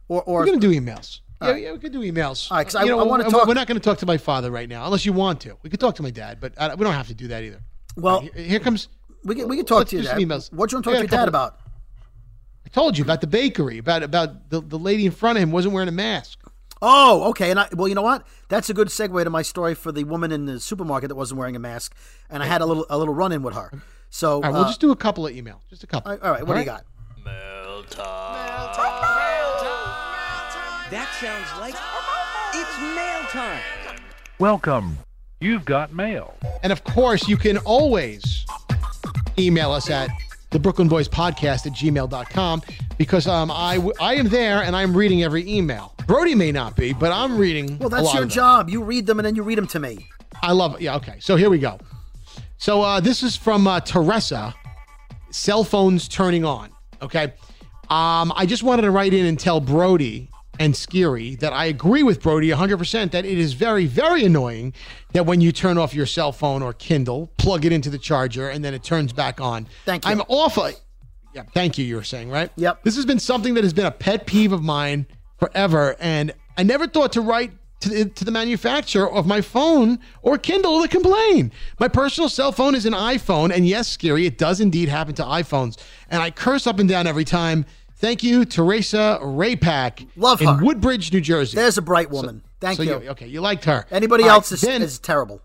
Or 0.08 0.22
or 0.22 0.40
We're 0.40 0.46
gonna 0.46 0.58
do 0.58 0.70
emails. 0.72 1.20
Yeah, 1.40 1.50
right. 1.50 1.62
yeah, 1.62 1.72
we 1.72 1.78
could 1.78 1.92
do 1.92 2.00
emails. 2.00 2.50
All 2.50 2.56
right, 2.56 2.64
'cause 2.66 2.74
I- 2.74 2.82
You 2.84 2.90
know, 2.90 3.00
I 3.00 3.04
wanna 3.04 3.24
we're- 3.24 3.30
talk- 3.30 3.46
We're 3.46 3.54
not 3.54 3.66
going 3.68 3.78
to 3.78 3.84
talk 3.84 3.98
to 3.98 4.06
my 4.06 4.16
father 4.18 4.50
right 4.50 4.68
now, 4.68 4.84
unless 4.86 5.06
you 5.06 5.12
want 5.12 5.40
to. 5.42 5.56
We 5.62 5.70
could 5.70 5.78
talk 5.80 5.94
to 5.96 6.02
my 6.02 6.10
dad, 6.10 6.38
but 6.40 6.52
uh, 6.58 6.74
we 6.76 6.84
don't 6.84 6.94
have 6.94 7.06
to 7.08 7.14
do 7.14 7.28
that 7.28 7.42
either. 7.44 7.60
well, 7.96 8.20
Here, 8.20 8.32
here 8.34 8.60
comes. 8.60 8.88
we 9.24 9.34
can 9.36 9.46
we 9.48 9.56
can 9.56 9.64
talk 9.66 9.86
to 9.88 9.96
you. 9.96 10.02
do 10.02 10.08
Dad. 10.08 10.18
emails. 10.18 10.52
What 10.52 10.68
do 10.70 10.74
you 10.74 10.76
want 10.78 10.84
to 10.84 10.90
talk 10.90 11.00
to 11.00 11.06
got 11.06 11.12
your 11.12 11.20
a 11.20 11.22
dad 11.22 11.28
about? 11.28 11.60
I 12.66 12.68
told 12.70 12.98
you 12.98 13.04
about 13.04 13.20
the 13.20 13.26
bakery, 13.28 13.78
about 13.78 14.02
about 14.02 14.50
the, 14.50 14.60
the 14.60 14.78
lady 14.78 15.06
in 15.06 15.12
front 15.12 15.38
of 15.38 15.42
him 15.42 15.52
wasn't 15.52 15.74
wearing 15.74 15.88
a 15.88 15.92
mask. 15.92 16.38
Oh, 16.82 17.28
okay. 17.30 17.50
And 17.50 17.58
I 17.60 17.68
well, 17.72 17.88
you 17.88 17.94
know 17.94 18.02
what? 18.02 18.26
That's 18.48 18.68
a 18.70 18.74
good 18.74 18.88
segue 18.88 19.22
to 19.24 19.30
my 19.30 19.42
story 19.42 19.74
for 19.74 19.90
the 19.92 20.04
woman 20.04 20.32
in 20.32 20.44
the 20.46 20.58
supermarket 20.60 21.08
that 21.08 21.14
wasn't 21.16 21.38
wearing 21.38 21.56
a 21.56 21.58
mask, 21.60 21.94
and 22.30 22.42
I 22.42 22.46
had 22.46 22.60
a 22.62 22.66
little 22.66 22.84
a 22.90 22.98
little 22.98 23.14
run 23.14 23.32
in 23.32 23.42
with 23.42 23.54
her. 23.54 23.70
So 24.10 24.34
All 24.36 24.40
right, 24.42 24.52
we'll 24.52 24.62
uh, 24.62 24.68
just 24.68 24.80
do 24.80 24.90
a 24.90 24.96
couple 24.96 25.26
of 25.26 25.32
emails, 25.34 25.60
just 25.70 25.82
a 25.84 25.86
couple. 25.86 26.12
all 26.12 26.30
right. 26.32 26.46
What 26.46 26.54
do 26.54 26.60
you 26.60 26.66
got? 26.66 26.84
That 30.90 31.08
sounds 31.20 31.60
like 31.60 31.74
it's 32.54 32.78
mail 32.80 33.22
time. 33.28 33.60
Welcome. 34.38 34.96
You've 35.40 35.64
got 35.66 35.92
mail. 35.92 36.34
And 36.62 36.72
of 36.72 36.82
course, 36.84 37.28
you 37.28 37.36
can 37.36 37.58
always 37.58 38.46
email 39.38 39.70
us 39.70 39.90
at 39.90 40.08
the 40.50 40.58
Brooklyn 40.58 40.88
Boys 40.88 41.06
Podcast 41.06 41.66
at 41.66 41.72
gmail.com 41.74 42.62
because 42.96 43.26
um, 43.26 43.50
I, 43.50 43.74
w- 43.76 43.92
I 44.00 44.14
am 44.14 44.28
there 44.30 44.62
and 44.62 44.74
I'm 44.74 44.96
reading 44.96 45.22
every 45.22 45.46
email. 45.46 45.94
Brody 46.06 46.34
may 46.34 46.52
not 46.52 46.74
be, 46.74 46.94
but 46.94 47.12
I'm 47.12 47.36
reading. 47.36 47.76
Well, 47.78 47.88
a 47.88 47.90
that's 47.90 48.04
lot 48.04 48.14
your 48.14 48.22
of 48.22 48.28
them. 48.30 48.34
job. 48.34 48.70
You 48.70 48.82
read 48.82 49.06
them 49.06 49.18
and 49.18 49.26
then 49.26 49.34
you 49.34 49.42
read 49.42 49.58
them 49.58 49.66
to 49.68 49.78
me. 49.78 50.06
I 50.40 50.52
love 50.52 50.76
it. 50.76 50.80
Yeah, 50.80 50.96
okay. 50.96 51.16
So 51.20 51.36
here 51.36 51.50
we 51.50 51.58
go. 51.58 51.78
So 52.56 52.80
uh, 52.80 53.00
this 53.00 53.22
is 53.22 53.36
from 53.36 53.66
uh, 53.66 53.80
Teresa. 53.80 54.54
Cell 55.30 55.64
phones 55.64 56.08
turning 56.08 56.46
on. 56.46 56.70
Okay. 57.02 57.34
Um, 57.90 58.32
I 58.34 58.46
just 58.46 58.62
wanted 58.62 58.82
to 58.82 58.90
write 58.90 59.12
in 59.12 59.26
and 59.26 59.38
tell 59.38 59.60
Brody 59.60 60.30
and 60.58 60.74
Skeery 60.74 61.38
that 61.40 61.52
I 61.52 61.66
agree 61.66 62.02
with 62.02 62.22
Brody 62.22 62.48
100% 62.48 63.10
that 63.12 63.24
it 63.24 63.38
is 63.38 63.52
very, 63.52 63.86
very 63.86 64.24
annoying 64.24 64.74
that 65.12 65.26
when 65.26 65.40
you 65.40 65.52
turn 65.52 65.78
off 65.78 65.94
your 65.94 66.06
cell 66.06 66.32
phone 66.32 66.62
or 66.62 66.72
Kindle, 66.72 67.30
plug 67.38 67.64
it 67.64 67.72
into 67.72 67.90
the 67.90 67.98
charger, 67.98 68.48
and 68.48 68.64
then 68.64 68.74
it 68.74 68.82
turns 68.82 69.12
back 69.12 69.40
on. 69.40 69.66
Thank 69.84 70.04
you. 70.04 70.10
I'm 70.10 70.22
awful. 70.28 70.70
Yeah, 71.34 71.42
thank 71.54 71.78
you, 71.78 71.84
you 71.84 71.96
were 71.96 72.04
saying, 72.04 72.30
right? 72.30 72.50
Yep. 72.56 72.82
This 72.82 72.96
has 72.96 73.06
been 73.06 73.18
something 73.18 73.54
that 73.54 73.64
has 73.64 73.72
been 73.72 73.86
a 73.86 73.90
pet 73.90 74.26
peeve 74.26 74.52
of 74.52 74.62
mine 74.62 75.06
forever. 75.38 75.96
And 76.00 76.32
I 76.56 76.62
never 76.62 76.86
thought 76.86 77.12
to 77.12 77.20
write 77.20 77.52
to 77.80 77.88
the, 77.88 78.04
to 78.06 78.24
the 78.24 78.30
manufacturer 78.30 79.10
of 79.10 79.26
my 79.26 79.40
phone 79.40 80.00
or 80.22 80.36
Kindle 80.36 80.82
to 80.82 80.88
complain. 80.88 81.52
My 81.78 81.88
personal 81.88 82.28
cell 82.28 82.50
phone 82.50 82.74
is 82.74 82.86
an 82.86 82.92
iPhone. 82.92 83.54
And 83.54 83.66
yes, 83.66 83.96
Skeery, 83.96 84.26
it 84.26 84.38
does 84.38 84.60
indeed 84.60 84.88
happen 84.88 85.14
to 85.14 85.22
iPhones. 85.22 85.78
And 86.10 86.20
I 86.22 86.30
curse 86.30 86.66
up 86.66 86.78
and 86.78 86.88
down 86.88 87.06
every 87.06 87.24
time. 87.24 87.66
Thank 87.98 88.22
you, 88.22 88.44
Teresa 88.44 89.18
Raypack. 89.20 90.06
Love 90.14 90.40
her. 90.40 90.52
in. 90.52 90.64
Woodbridge, 90.64 91.12
New 91.12 91.20
Jersey. 91.20 91.56
There's 91.56 91.78
a 91.78 91.82
bright 91.82 92.10
woman. 92.10 92.42
Thank 92.60 92.76
so 92.76 92.82
you. 92.82 92.92
Okay, 93.10 93.26
you 93.26 93.40
liked 93.40 93.64
her. 93.64 93.86
Anybody 93.90 94.22
All 94.22 94.28
right, 94.30 94.34
else 94.36 94.52
is, 94.52 94.60
then, 94.60 94.82
is 94.82 94.98
terrible. 94.98 95.42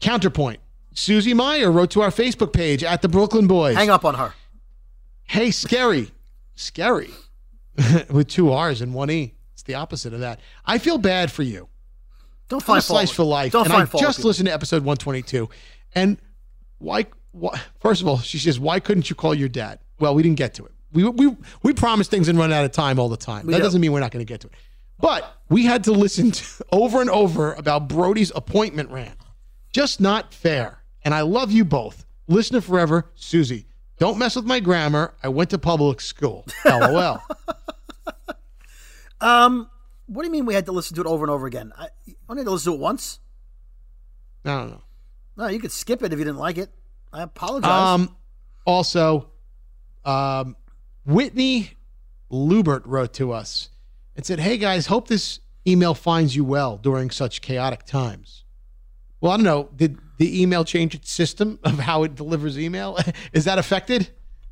counterpoint. 0.00 0.60
Susie 0.94 1.34
Meyer 1.34 1.72
wrote 1.72 1.90
to 1.92 2.02
our 2.02 2.10
Facebook 2.10 2.52
page 2.52 2.84
at 2.84 3.02
the 3.02 3.08
Brooklyn 3.08 3.46
Boys. 3.46 3.74
Hang 3.76 3.90
up 3.90 4.04
on 4.04 4.14
her. 4.14 4.34
Hey, 5.24 5.50
scary. 5.50 6.10
Scary. 6.54 7.10
With 8.10 8.28
two 8.28 8.52
R's 8.52 8.80
and 8.80 8.94
one 8.94 9.10
E. 9.10 9.34
It's 9.54 9.62
the 9.62 9.74
opposite 9.74 10.12
of 10.12 10.20
that. 10.20 10.40
I 10.64 10.78
feel 10.78 10.98
bad 10.98 11.32
for 11.32 11.42
you. 11.42 11.68
Don't 12.48 12.62
find 12.62 12.78
a 12.78 12.82
slice 12.82 13.08
fault. 13.08 13.16
for 13.16 13.24
life. 13.24 13.52
Don't 13.52 13.64
and 13.64 13.72
find 13.72 13.82
I 13.82 13.86
fault. 13.86 14.02
just 14.02 14.24
listened 14.24 14.46
to 14.46 14.52
episode 14.52 14.84
122. 14.84 15.48
And 15.94 16.18
why, 16.78 17.06
why? 17.32 17.58
First 17.80 18.02
of 18.02 18.08
all, 18.08 18.18
she 18.18 18.38
says, 18.38 18.60
why 18.60 18.78
couldn't 18.78 19.08
you 19.08 19.16
call 19.16 19.34
your 19.34 19.48
dad? 19.48 19.78
Well, 19.98 20.14
we 20.14 20.22
didn't 20.22 20.36
get 20.36 20.52
to 20.54 20.66
it. 20.66 20.73
We, 20.94 21.04
we, 21.08 21.36
we 21.62 21.72
promise 21.74 22.08
things 22.08 22.28
and 22.28 22.38
run 22.38 22.52
out 22.52 22.64
of 22.64 22.72
time 22.72 22.98
all 22.98 23.08
the 23.08 23.16
time. 23.16 23.46
We 23.46 23.52
that 23.52 23.58
do. 23.58 23.64
doesn't 23.64 23.80
mean 23.80 23.92
we're 23.92 24.00
not 24.00 24.12
going 24.12 24.24
to 24.24 24.32
get 24.32 24.40
to 24.42 24.46
it. 24.46 24.54
But 25.00 25.38
we 25.48 25.64
had 25.64 25.84
to 25.84 25.92
listen 25.92 26.30
to, 26.30 26.64
over 26.72 27.00
and 27.00 27.10
over 27.10 27.52
about 27.54 27.88
Brody's 27.88 28.32
appointment 28.34 28.90
rant. 28.90 29.18
Just 29.72 30.00
not 30.00 30.32
fair. 30.32 30.78
And 31.04 31.12
I 31.12 31.22
love 31.22 31.50
you 31.50 31.64
both. 31.64 32.06
Listener 32.28 32.60
forever, 32.60 33.10
Susie. 33.14 33.66
Don't 33.98 34.18
mess 34.18 34.36
with 34.36 34.44
my 34.44 34.60
grammar. 34.60 35.14
I 35.22 35.28
went 35.28 35.50
to 35.50 35.58
public 35.58 36.00
school. 36.00 36.46
LOL. 36.64 37.20
Um, 39.20 39.68
what 40.06 40.22
do 40.22 40.28
you 40.28 40.32
mean 40.32 40.46
we 40.46 40.54
had 40.54 40.66
to 40.66 40.72
listen 40.72 40.94
to 40.96 41.00
it 41.00 41.06
over 41.06 41.24
and 41.24 41.30
over 41.30 41.46
again? 41.46 41.72
I, 41.76 41.84
I 41.84 42.14
only 42.28 42.40
had 42.40 42.46
to 42.46 42.50
listen 42.52 42.72
to 42.72 42.78
it 42.78 42.80
once. 42.80 43.18
I 44.44 44.50
don't 44.50 44.70
know. 44.70 44.82
No, 45.36 45.46
you 45.48 45.58
could 45.58 45.72
skip 45.72 46.02
it 46.02 46.12
if 46.12 46.18
you 46.18 46.24
didn't 46.24 46.38
like 46.38 46.58
it. 46.58 46.70
I 47.12 47.22
apologize. 47.22 47.70
Um, 47.70 48.16
also, 48.64 49.30
um, 50.04 50.56
Whitney 51.06 51.72
Lubert 52.30 52.82
wrote 52.84 53.12
to 53.14 53.32
us 53.32 53.70
and 54.16 54.24
said, 54.24 54.40
"Hey 54.40 54.56
guys, 54.56 54.86
hope 54.86 55.08
this 55.08 55.40
email 55.66 55.94
finds 55.94 56.34
you 56.36 56.44
well 56.44 56.76
during 56.76 57.10
such 57.10 57.40
chaotic 57.42 57.84
times." 57.84 58.44
Well, 59.20 59.32
I 59.32 59.36
don't 59.36 59.44
know. 59.44 59.68
Did 59.74 59.98
the 60.18 60.42
email 60.42 60.64
change 60.64 60.94
its 60.94 61.10
system 61.10 61.58
of 61.64 61.78
how 61.80 62.02
it 62.02 62.14
delivers 62.14 62.58
email? 62.58 62.98
Is 63.32 63.44
that 63.44 63.58
affected? 63.58 64.10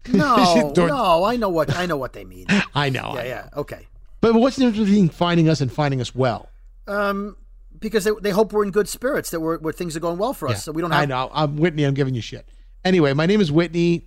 no, 0.09 0.73
During- 0.75 0.89
no, 0.95 1.25
I 1.25 1.37
know 1.37 1.49
what 1.49 1.75
I 1.75 1.87
know 1.87 1.97
what 1.97 2.13
they 2.13 2.25
mean. 2.25 2.47
I 2.75 2.89
know. 2.91 3.13
Yeah, 3.15 3.21
I 3.21 3.25
yeah, 3.27 3.49
okay. 3.57 3.87
But 4.21 4.35
what's 4.35 4.57
the 4.57 4.67
difference 4.67 4.89
between 4.89 5.09
finding 5.09 5.49
us 5.49 5.61
and 5.61 5.73
finding 5.73 6.01
us 6.01 6.15
well? 6.15 6.49
Um, 6.87 7.37
because 7.79 8.05
they, 8.05 8.13
they 8.21 8.31
hope 8.31 8.53
we're 8.53 8.65
in 8.65 8.71
good 8.71 8.89
spirits, 8.89 9.31
that 9.31 9.41
we're, 9.41 9.59
where 9.59 9.73
things 9.73 9.97
are 9.97 10.01
going 10.01 10.17
well 10.19 10.33
for 10.33 10.47
us, 10.47 10.55
Yeah, 10.55 10.59
so 10.59 10.73
we 10.73 10.81
don't 10.81 10.93
have. 10.93 11.01
I 11.03 11.05
know. 11.07 11.29
I'm 11.35 11.57
Whitney. 11.57 11.83
I'm 11.83 11.95
giving 11.95 12.15
you 12.15 12.21
shit. 12.21 12.49
Anyway, 12.85 13.13
my 13.15 13.27
name 13.27 13.41
is 13.41 13.51
Whitney. 13.51 14.07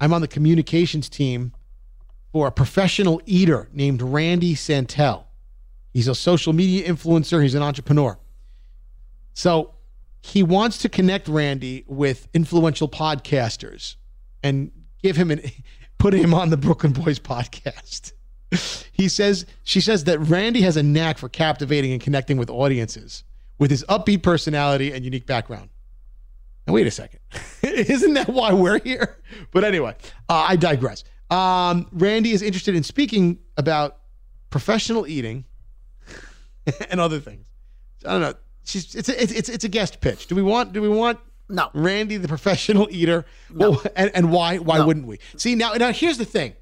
I'm 0.00 0.12
on 0.12 0.20
the 0.22 0.28
communications 0.28 1.08
team 1.08 1.52
for 2.34 2.48
a 2.48 2.50
professional 2.50 3.22
eater 3.26 3.68
named 3.72 4.02
Randy 4.02 4.56
Santel. 4.56 5.28
He's 5.92 6.08
a 6.08 6.16
social 6.16 6.52
media 6.52 6.84
influencer. 6.84 7.40
He's 7.40 7.54
an 7.54 7.62
entrepreneur. 7.62 8.18
So 9.34 9.76
he 10.20 10.42
wants 10.42 10.78
to 10.78 10.88
connect 10.88 11.28
Randy 11.28 11.84
with 11.86 12.26
influential 12.34 12.88
podcasters 12.88 13.94
and 14.42 14.72
give 15.00 15.14
him 15.14 15.30
an 15.30 15.42
put 15.98 16.12
him 16.12 16.34
on 16.34 16.50
the 16.50 16.56
Brooklyn 16.56 16.92
Boys 16.92 17.20
podcast. 17.20 18.12
He 18.92 19.08
says 19.08 19.46
she 19.64 19.80
says 19.80 20.04
that 20.04 20.20
Randy 20.20 20.60
has 20.60 20.76
a 20.76 20.82
knack 20.82 21.18
for 21.18 21.28
captivating 21.28 21.90
and 21.90 22.00
connecting 22.00 22.36
with 22.36 22.48
audiences 22.48 23.24
with 23.58 23.68
his 23.68 23.84
upbeat 23.88 24.22
personality 24.22 24.92
and 24.92 25.04
unique 25.04 25.26
background. 25.26 25.70
Now 26.66 26.74
wait 26.74 26.86
a 26.86 26.92
second, 26.92 27.18
isn't 27.62 28.14
that 28.14 28.28
why 28.28 28.52
we're 28.52 28.78
here? 28.78 29.18
But 29.50 29.64
anyway, 29.64 29.96
uh, 30.28 30.46
I 30.48 30.54
digress. 30.54 31.02
Um, 31.30 31.88
Randy 31.92 32.32
is 32.32 32.42
interested 32.42 32.74
in 32.74 32.82
speaking 32.82 33.38
about 33.56 33.98
professional 34.50 35.06
eating 35.06 35.44
and 36.90 37.00
other 37.00 37.20
things. 37.20 37.46
I 38.04 38.12
don't 38.12 38.20
know. 38.20 38.34
She's 38.64 38.94
it's 38.94 39.08
a, 39.08 39.22
it's 39.22 39.32
it's 39.32 39.48
it's 39.48 39.64
a 39.64 39.68
guest 39.68 40.00
pitch. 40.00 40.26
Do 40.26 40.34
we 40.34 40.42
want 40.42 40.72
do 40.72 40.80
we 40.80 40.88
want 40.88 41.18
no 41.48 41.70
Randy 41.74 42.16
the 42.16 42.28
professional 42.28 42.88
eater? 42.90 43.26
Well, 43.52 43.82
and, 43.96 44.10
and 44.14 44.30
why 44.30 44.58
why 44.58 44.80
wouldn't 44.80 45.06
we? 45.06 45.18
See 45.36 45.54
now 45.54 45.72
now 45.74 45.92
here's 45.92 46.18
the 46.18 46.24
thing. 46.24 46.54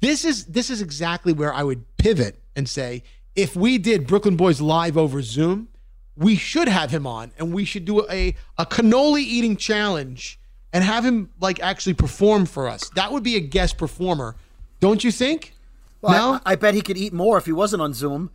This 0.00 0.24
is 0.24 0.46
this 0.46 0.70
is 0.70 0.80
exactly 0.80 1.32
where 1.32 1.52
I 1.52 1.62
would 1.62 1.84
pivot 1.96 2.42
and 2.54 2.68
say 2.68 3.02
if 3.34 3.54
we 3.54 3.76
did 3.78 4.06
Brooklyn 4.06 4.36
Boys 4.36 4.60
live 4.60 4.96
over 4.96 5.20
Zoom, 5.22 5.68
we 6.16 6.36
should 6.36 6.68
have 6.68 6.90
him 6.90 7.06
on 7.06 7.32
and 7.38 7.52
we 7.52 7.64
should 7.64 7.84
do 7.84 8.08
a 8.10 8.34
a 8.56 8.64
cannoli 8.64 9.20
eating 9.20 9.56
challenge 9.56 10.40
and 10.76 10.84
have 10.84 11.06
him 11.06 11.30
like 11.40 11.58
actually 11.60 11.94
perform 11.94 12.44
for 12.44 12.68
us. 12.68 12.90
That 12.90 13.10
would 13.10 13.22
be 13.22 13.34
a 13.36 13.40
guest 13.40 13.78
performer, 13.78 14.36
don't 14.78 15.02
you 15.02 15.10
think? 15.10 15.54
Well, 16.02 16.34
no, 16.34 16.40
I, 16.44 16.52
I 16.52 16.56
bet 16.56 16.74
he 16.74 16.82
could 16.82 16.98
eat 16.98 17.14
more 17.14 17.38
if 17.38 17.46
he 17.46 17.52
wasn't 17.52 17.80
on 17.80 17.94
Zoom. 17.94 18.30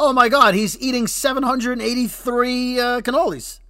Oh 0.00 0.12
my 0.12 0.28
God, 0.28 0.54
he's 0.54 0.76
eating 0.80 1.06
783 1.06 2.80
uh, 2.80 3.00
cannolis. 3.00 3.60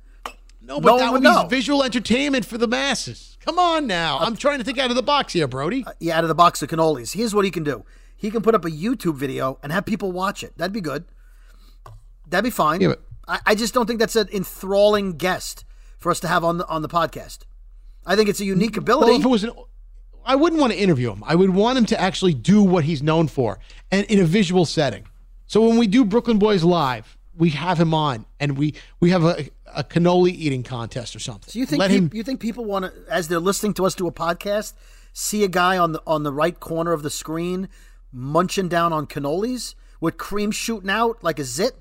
no, 0.63 0.81
but 0.81 0.93
no 0.93 0.99
that 0.99 1.13
would 1.13 1.21
be 1.21 1.29
know. 1.29 1.47
visual 1.51 1.85
entertainment 1.85 2.47
for 2.47 2.57
the 2.57 2.67
masses. 2.67 3.37
Come 3.41 3.59
on 3.59 3.87
now, 3.87 4.17
I'm 4.21 4.37
trying 4.37 4.57
to 4.59 4.65
think 4.65 4.79
out 4.79 4.89
of 4.89 4.97
the 4.97 5.03
box 5.03 5.35
here, 5.35 5.47
Brody. 5.47 5.85
Yeah, 6.01 6.17
out 6.17 6.25
of 6.25 6.29
the 6.29 6.35
box 6.35 6.63
of 6.63 6.71
cannolis. 6.71 7.13
Here's 7.13 7.35
what 7.35 7.45
he 7.45 7.51
can 7.51 7.63
do. 7.63 7.85
He 8.17 8.31
can 8.31 8.41
put 8.41 8.55
up 8.55 8.65
a 8.65 8.71
YouTube 8.71 9.17
video 9.17 9.59
and 9.63 9.71
have 9.71 9.85
people 9.85 10.13
watch 10.13 10.43
it. 10.43 10.57
That'd 10.57 10.73
be 10.73 10.81
good. 10.81 11.05
That'd 12.27 12.45
be 12.45 12.49
fine. 12.51 12.81
Yeah, 12.81 12.89
but- 12.89 13.03
I, 13.29 13.41
I 13.53 13.55
just 13.55 13.75
don't 13.75 13.85
think 13.85 14.01
that's 14.01 14.17
an 14.17 14.29
enthralling 14.33 15.19
guest 15.19 15.67
for 15.99 16.11
us 16.11 16.21
to 16.21 16.29
have 16.29 16.43
on 16.43 16.57
the 16.57 16.67
on 16.69 16.81
the 16.81 16.89
podcast. 16.89 17.41
I 18.07 18.17
think 18.17 18.29
it's 18.29 18.41
a 18.41 18.45
unique 18.45 18.77
ability. 18.77 19.13
Well, 19.13 19.21
if 19.21 19.25
it 19.25 19.29
was 19.29 19.45
an, 19.45 19.53
I 20.25 20.37
wouldn't 20.37 20.61
want 20.61 20.73
to 20.73 20.79
interview 20.79 21.13
him. 21.13 21.23
I 21.27 21.35
would 21.35 21.51
want 21.51 21.79
him 21.79 21.87
to 21.87 22.01
actually 22.01 22.35
do 22.35 22.63
what 22.63 22.85
he's 22.85 23.03
known 23.03 23.29
for, 23.29 23.59
and 23.91 24.07
in 24.07 24.21
a 24.21 24.25
visual 24.25 24.65
setting. 24.65 25.07
So 25.47 25.67
when 25.67 25.79
we 25.79 25.87
do 25.87 26.05
Brooklyn 26.05 26.39
Boys 26.39 26.65
live, 26.65 27.17
we 27.37 27.51
have 27.51 27.79
him 27.79 27.95
on, 27.95 28.27
and 28.41 28.57
we 28.57 28.75
we 29.01 29.11
have 29.11 29.25
a, 29.25 29.49
a 29.75 29.85
cannoli 29.85 30.31
eating 30.31 30.63
contest 30.63 31.15
or 31.15 31.19
something. 31.19 31.51
Do 31.53 31.59
you 31.59 31.67
think 31.67 31.83
peop- 31.83 31.91
him? 31.91 32.11
you 32.13 32.23
think 32.23 32.41
people 32.41 32.65
want 32.65 32.87
to, 32.87 32.93
as 33.13 33.29
they're 33.29 33.41
listening 33.41 33.75
to 33.75 33.87
us 33.87 33.95
do 33.95 34.07
a 34.07 34.13
podcast, 34.13 34.73
see 35.13 35.45
a 35.45 35.49
guy 35.49 35.77
on 35.77 35.93
the 35.93 36.03
on 36.07 36.23
the 36.23 36.33
right 36.33 36.59
corner 36.59 36.93
of 36.93 37.03
the 37.03 37.11
screen 37.11 37.69
munching 38.13 38.69
down 38.69 38.93
on 38.93 39.07
cannolis 39.07 39.75
with 40.01 40.17
cream 40.17 40.51
shooting 40.51 40.91
out 40.91 41.23
like 41.23 41.39
a 41.39 41.45
zit? 41.45 41.73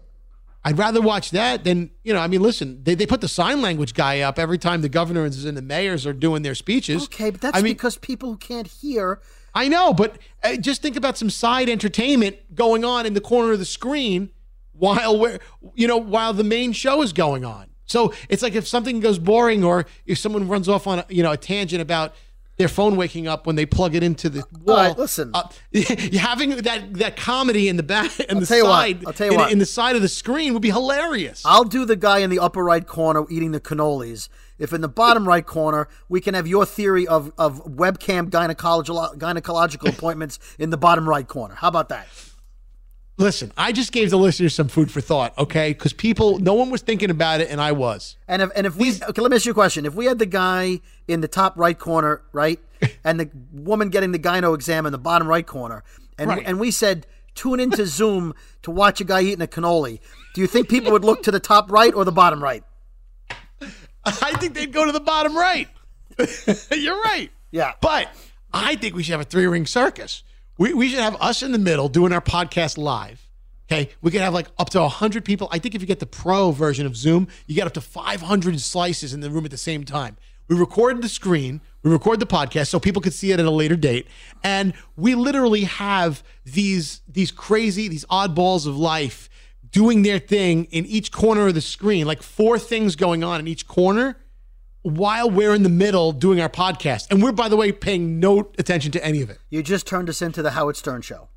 I'd 0.66 0.78
rather 0.78 1.02
watch 1.02 1.32
that 1.32 1.64
than 1.64 1.92
you 2.04 2.14
know. 2.14 2.20
I 2.20 2.28
mean, 2.28 2.42
listen, 2.42 2.84
they, 2.84 2.96
they 2.96 3.06
put 3.06 3.22
the 3.22 3.28
sign 3.28 3.62
language 3.62 3.94
guy 3.94 4.22
up 4.22 4.40
every 4.40 4.58
time 4.58 4.82
the 4.82 4.90
governors 4.90 5.44
and 5.44 5.58
the 5.58 5.62
mayors 5.62 6.08
are 6.08 6.14
doing 6.14 6.42
their 6.42 6.56
speeches. 6.56 7.04
Okay, 7.06 7.32
but 7.32 7.42
that's 7.42 7.58
I 7.58 7.62
mean, 7.62 7.74
because 7.74 7.98
people 7.98 8.30
who 8.30 8.38
can't 8.38 8.68
hear. 8.68 9.20
I 9.54 9.68
know, 9.68 9.94
but 9.94 10.18
uh, 10.44 10.56
just 10.56 10.82
think 10.82 10.96
about 10.96 11.18
some 11.18 11.30
side 11.30 11.70
entertainment 11.70 12.56
going 12.56 12.84
on 12.86 13.06
in 13.06 13.14
the 13.14 13.22
corner 13.22 13.52
of 13.52 13.60
the 13.60 13.66
screen 13.66 14.32
while 14.72 15.20
we're, 15.20 15.40
you 15.76 15.88
know, 15.88 15.98
while 15.98 16.34
the 16.34 16.44
main 16.44 16.72
show 16.72 17.02
is 17.02 17.14
going 17.14 17.46
on. 17.46 17.68
So 17.86 18.14
it's 18.30 18.42
like 18.42 18.56
if 18.56 18.68
something 18.68 19.00
goes 19.02 19.20
boring 19.20 19.64
or 19.64 19.86
if 20.06 20.18
someone 20.18 20.48
runs 20.48 20.70
off 20.70 20.88
on 20.88 21.00
a, 21.00 21.06
you 21.10 21.22
know 21.22 21.32
a 21.32 21.38
tangent 21.38 21.82
about 21.82 22.16
their 22.58 22.68
phone 22.68 22.96
waking 22.96 23.28
up 23.28 23.48
when 23.48 23.56
they 23.56 23.66
plug 23.66 23.96
it 23.96 24.04
into 24.04 24.30
the 24.30 24.44
wall. 24.64 24.78
right, 24.78 24.98
listen. 24.98 25.32
uh, 25.34 25.48
having 26.20 26.58
that 26.58 26.94
that 26.94 27.16
comedy 27.16 27.68
in 27.68 27.78
the 27.78 27.84
back 27.84 28.12
and 28.30 28.42
the 28.42 28.46
tell 28.46 28.58
you 28.58 28.64
what, 28.66 28.72
side, 28.72 29.04
I'll 29.06 29.14
tell 29.14 29.28
you 29.28 29.34
in, 29.34 29.40
what. 29.40 29.52
in 29.52 29.58
the 29.60 29.66
side 29.66 29.96
of 29.96 30.02
the 30.02 30.10
screen 30.10 30.54
would 30.54 30.62
be 30.62 30.72
hilarious. 30.72 31.44
I'll 31.46 31.64
do 31.64 31.86
the 31.86 31.96
guy 31.96 32.20
in 32.20 32.30
the 32.30 32.40
upper 32.40 32.64
right 32.64 32.86
corner 32.86 33.26
eating 33.30 33.52
the 33.52 33.60
cannolis. 33.60 34.30
If 34.60 34.72
in 34.72 34.82
the 34.82 34.88
bottom 34.88 35.28
right 35.28 35.46
corner 35.46 35.88
we 36.08 36.22
can 36.22 36.36
have 36.36 36.48
your 36.48 36.66
theory 36.66 37.08
of, 37.08 37.34
of 37.38 37.64
webcam 37.66 38.30
gynecological 38.30 39.18
gynecological 39.18 39.90
appointments 39.90 40.40
in 40.60 40.70
the 40.70 40.78
bottom 40.78 41.10
right 41.10 41.28
corner. 41.28 41.56
How 41.56 41.70
about 41.70 41.90
that? 41.90 42.08
Listen, 43.18 43.52
I 43.56 43.72
just 43.72 43.92
gave 43.92 44.10
the 44.10 44.18
listeners 44.18 44.56
some 44.56 44.68
food 44.68 44.90
for 44.92 45.00
thought, 45.00 45.38
okay? 45.38 45.72
Because 45.74 45.94
people, 45.94 46.40
no 46.40 46.56
one 46.56 46.72
was 46.72 46.82
thinking 46.82 47.12
about 47.12 47.42
it, 47.42 47.50
and 47.52 47.62
I 47.62 47.72
was. 47.72 48.18
And 48.28 48.42
if 48.42 48.50
and 48.56 48.66
if 48.66 48.76
we 48.76 48.92
okay, 48.92 49.22
let 49.22 49.30
me 49.30 49.36
ask 49.36 49.46
you 49.46 49.52
a 49.52 49.56
question. 49.56 49.86
If 49.86 49.94
we 49.94 50.06
had 50.06 50.18
the 50.18 50.26
guy 50.26 50.80
in 51.08 51.22
the 51.22 51.28
top 51.28 51.54
right 51.56 51.78
corner, 51.78 52.24
right, 52.32 52.60
and 53.04 53.20
the 53.20 53.30
woman 53.52 53.90
getting 53.90 54.12
the 54.14 54.20
gyno 54.20 54.56
exam 54.56 54.88
in 54.88 54.92
the 54.92 54.98
bottom 54.98 55.28
right 55.28 55.46
corner, 55.46 55.84
and 56.18 56.30
Right. 56.30 56.44
and 56.46 56.60
we 56.60 56.72
said 56.72 57.06
tune 57.36 57.60
into 57.60 57.86
Zoom 57.86 58.34
to 58.64 58.72
watch 58.72 59.00
a 59.02 59.04
guy 59.04 59.22
eating 59.22 59.42
a 59.42 59.48
cannoli, 59.48 60.00
do 60.34 60.42
you 60.42 60.48
think 60.48 60.68
people 60.70 60.92
would 60.92 61.06
look 61.06 61.22
to 61.24 61.32
the 61.32 61.40
top 61.40 61.72
right 61.72 61.94
or 61.94 62.06
the 62.06 62.12
bottom 62.12 62.42
right? 62.44 62.64
I 64.06 64.34
think 64.38 64.54
they'd 64.56 64.74
go 64.74 64.86
to 64.86 64.92
the 64.92 65.00
bottom 65.00 65.36
right. 65.38 65.68
You're 66.72 67.02
right. 67.02 67.30
Yeah. 67.52 67.74
But 67.82 68.10
I 68.54 68.76
think 68.76 68.96
we 68.96 69.04
should 69.04 69.14
have 69.14 69.22
a 69.22 69.26
three 69.26 69.46
ring 69.48 69.66
circus. 69.66 70.24
We, 70.58 70.74
we 70.74 70.90
should 70.90 71.00
have 71.00 71.16
us 71.22 71.44
in 71.44 71.52
the 71.52 71.60
middle 71.60 71.90
doing 71.90 72.14
our 72.14 72.22
podcast 72.22 72.78
live. 72.78 73.28
Okay. 73.72 73.90
We 74.02 74.12
could 74.12 74.22
have 74.22 74.34
like 74.34 74.48
up 74.58 74.70
to 74.72 74.82
100 74.82 75.26
people. 75.26 75.48
I 75.52 75.60
think 75.60 75.74
if 75.74 75.82
you 75.82 75.88
get 75.88 76.00
the 76.00 76.06
pro 76.06 76.52
version 76.52 76.86
of 76.86 76.96
Zoom, 76.96 77.28
you 77.48 77.56
get 77.56 77.66
up 77.66 77.74
to 77.74 77.82
500 77.82 78.60
slices 78.60 79.14
in 79.14 79.22
the 79.22 79.30
room 79.30 79.46
at 79.46 79.52
the 79.52 79.58
same 79.58 79.84
time. 79.84 80.18
We 80.48 80.58
record 80.58 81.02
the 81.02 81.10
screen, 81.10 81.62
we 81.84 81.92
record 81.92 82.20
the 82.20 82.26
podcast 82.26 82.68
so 82.68 82.80
people 82.80 83.02
could 83.02 83.14
see 83.14 83.32
it 83.32 83.40
at 83.40 83.46
a 83.46 83.52
later 83.52 83.78
date. 83.78 84.08
And 84.44 84.74
we 84.98 85.16
literally 85.16 85.64
have 85.64 86.22
these, 86.44 87.02
these 87.08 87.32
crazy, 87.32 87.88
these 87.88 88.06
oddballs 88.06 88.68
of 88.68 88.78
life 88.78 89.30
doing 89.72 90.04
their 90.04 90.20
thing 90.20 90.66
in 90.66 90.86
each 90.86 91.12
corner 91.12 91.48
of 91.48 91.56
the 91.56 91.62
screen, 91.62 92.06
like 92.06 92.22
four 92.22 92.60
things 92.60 92.96
going 92.96 93.24
on 93.24 93.40
in 93.40 93.48
each 93.48 93.68
corner 93.68 94.18
while 94.84 95.30
we're 95.30 95.56
in 95.56 95.64
the 95.64 95.70
middle 95.70 96.12
doing 96.12 96.40
our 96.40 96.50
podcast. 96.50 97.08
And 97.10 97.24
we're, 97.24 97.32
by 97.32 97.50
the 97.50 97.58
way, 97.58 97.72
paying 97.72 98.20
no 98.20 98.52
attention 98.60 98.92
to 98.94 99.04
any 99.04 99.22
of 99.22 99.30
it. 99.30 99.40
You 99.50 99.64
just 99.64 99.88
turned 99.88 100.10
us 100.10 100.22
into 100.22 100.42
the 100.42 100.52
Howard 100.52 100.78
Stern 100.78 101.02
show. 101.02 101.30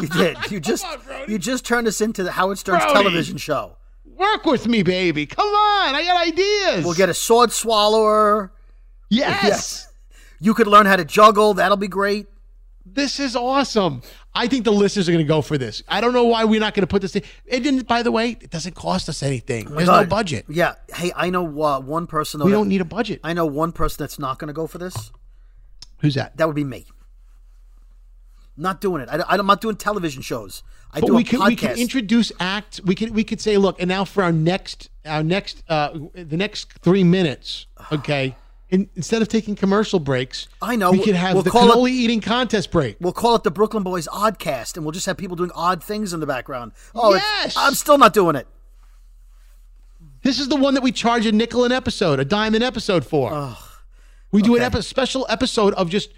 you 0.00 0.08
did. 0.08 0.50
You 0.50 0.60
just 0.60 0.84
you 1.26 1.38
just 1.38 1.64
turned 1.64 1.86
us 1.88 2.00
into 2.00 2.22
the 2.22 2.32
Howard 2.32 2.58
Stern's 2.58 2.84
Brody. 2.84 2.94
television 2.94 3.36
show. 3.38 3.76
Work 4.04 4.44
with 4.44 4.66
me, 4.66 4.82
baby. 4.82 5.26
Come 5.26 5.48
on. 5.48 5.94
I 5.94 6.02
got 6.04 6.26
ideas. 6.26 6.84
We'll 6.84 6.94
get 6.94 7.08
a 7.08 7.14
sword 7.14 7.52
swallower. 7.52 8.52
Yes. 9.10 9.88
You 10.40 10.54
could 10.54 10.66
learn 10.66 10.86
how 10.86 10.96
to 10.96 11.04
juggle. 11.04 11.54
That'll 11.54 11.76
be 11.76 11.88
great. 11.88 12.26
This 12.84 13.20
is 13.20 13.36
awesome. 13.36 14.02
I 14.38 14.46
think 14.46 14.64
the 14.64 14.72
listeners 14.72 15.08
are 15.08 15.12
going 15.12 15.24
to 15.24 15.28
go 15.28 15.42
for 15.42 15.58
this. 15.58 15.82
I 15.88 16.00
don't 16.00 16.12
know 16.12 16.24
why 16.24 16.44
we're 16.44 16.60
not 16.60 16.72
going 16.74 16.82
to 16.82 16.86
put 16.86 17.02
this 17.02 17.16
in. 17.16 17.22
It 17.44 17.60
didn't, 17.64 17.88
by 17.88 18.02
the 18.02 18.12
way, 18.12 18.30
it 18.40 18.50
doesn't 18.50 18.74
cost 18.76 19.08
us 19.08 19.22
anything. 19.22 19.66
Oh 19.68 19.74
There's 19.74 19.86
God. 19.88 20.02
no 20.02 20.08
budget. 20.08 20.44
Yeah. 20.48 20.74
Hey, 20.94 21.10
I 21.16 21.28
know 21.30 21.44
uh, 21.62 21.80
one 21.80 22.06
person. 22.06 22.38
Though, 22.38 22.44
We 22.46 22.52
that- 22.52 22.58
don't 22.58 22.68
need 22.68 22.80
a 22.80 22.84
budget. 22.84 23.18
I 23.24 23.32
know 23.32 23.46
one 23.46 23.72
person 23.72 23.96
that's 24.02 24.18
not 24.18 24.38
going 24.38 24.46
to 24.48 24.54
go 24.54 24.66
for 24.68 24.78
this. 24.78 25.10
Who's 26.00 26.14
that? 26.14 26.36
That 26.36 26.46
would 26.46 26.54
be 26.56 26.62
me. 26.64 26.86
Not 28.56 28.80
doing 28.80 29.02
it. 29.02 29.08
I, 29.10 29.24
I'm 29.28 29.46
not 29.46 29.60
doing 29.60 29.76
television 29.76 30.22
shows. 30.22 30.62
I 30.92 31.00
but 31.00 31.06
do 31.08 31.14
we 31.16 31.22
a 31.22 31.24
could 31.24 31.40
podcast. 31.40 31.46
we 31.48 31.56
could 31.56 31.78
introduce 31.78 32.32
acts. 32.40 32.80
We 32.82 32.94
could 32.94 33.10
we 33.14 33.22
could 33.24 33.40
say, 33.40 33.56
look, 33.56 33.80
and 33.80 33.88
now 33.88 34.04
for 34.04 34.22
our 34.22 34.32
next 34.32 34.88
our 35.04 35.22
next 35.22 35.62
uh 35.68 35.90
the 36.14 36.36
next 36.36 36.72
three 36.80 37.04
minutes, 37.04 37.66
okay. 37.92 38.36
In, 38.70 38.90
instead 38.96 39.22
of 39.22 39.28
taking 39.28 39.56
commercial 39.56 39.98
breaks, 39.98 40.46
I 40.60 40.76
know. 40.76 40.90
we 40.92 41.02
could 41.02 41.14
have 41.14 41.32
We'll 41.34 41.42
the 41.42 41.50
call 41.50 41.70
it- 41.70 41.74
cannoli 41.74 41.90
eating 41.90 42.20
contest 42.20 42.70
break. 42.70 42.96
We'll 43.00 43.14
call 43.14 43.34
it 43.34 43.42
the 43.42 43.50
Brooklyn 43.50 43.82
Boys 43.82 44.06
Oddcast, 44.08 44.76
and 44.76 44.84
we'll 44.84 44.92
just 44.92 45.06
have 45.06 45.16
people 45.16 45.36
doing 45.36 45.50
odd 45.54 45.82
things 45.82 46.12
in 46.12 46.20
the 46.20 46.26
background. 46.26 46.72
Oh, 46.94 47.14
Yes! 47.14 47.54
I'm 47.56 47.72
still 47.74 47.96
not 47.96 48.12
doing 48.12 48.36
it. 48.36 48.46
This 50.22 50.38
is 50.38 50.48
the 50.48 50.56
one 50.56 50.74
that 50.74 50.82
we 50.82 50.92
charge 50.92 51.24
a 51.26 51.32
nickel 51.32 51.64
an 51.64 51.72
episode, 51.72 52.20
a 52.20 52.24
dime 52.24 52.54
an 52.54 52.62
episode 52.62 53.06
for. 53.06 53.56
we 54.32 54.42
do 54.42 54.54
an 54.56 54.62
epi- 54.62 54.82
special 54.82 55.24
episode 55.30 55.72
of 55.74 55.88
just 55.88 56.10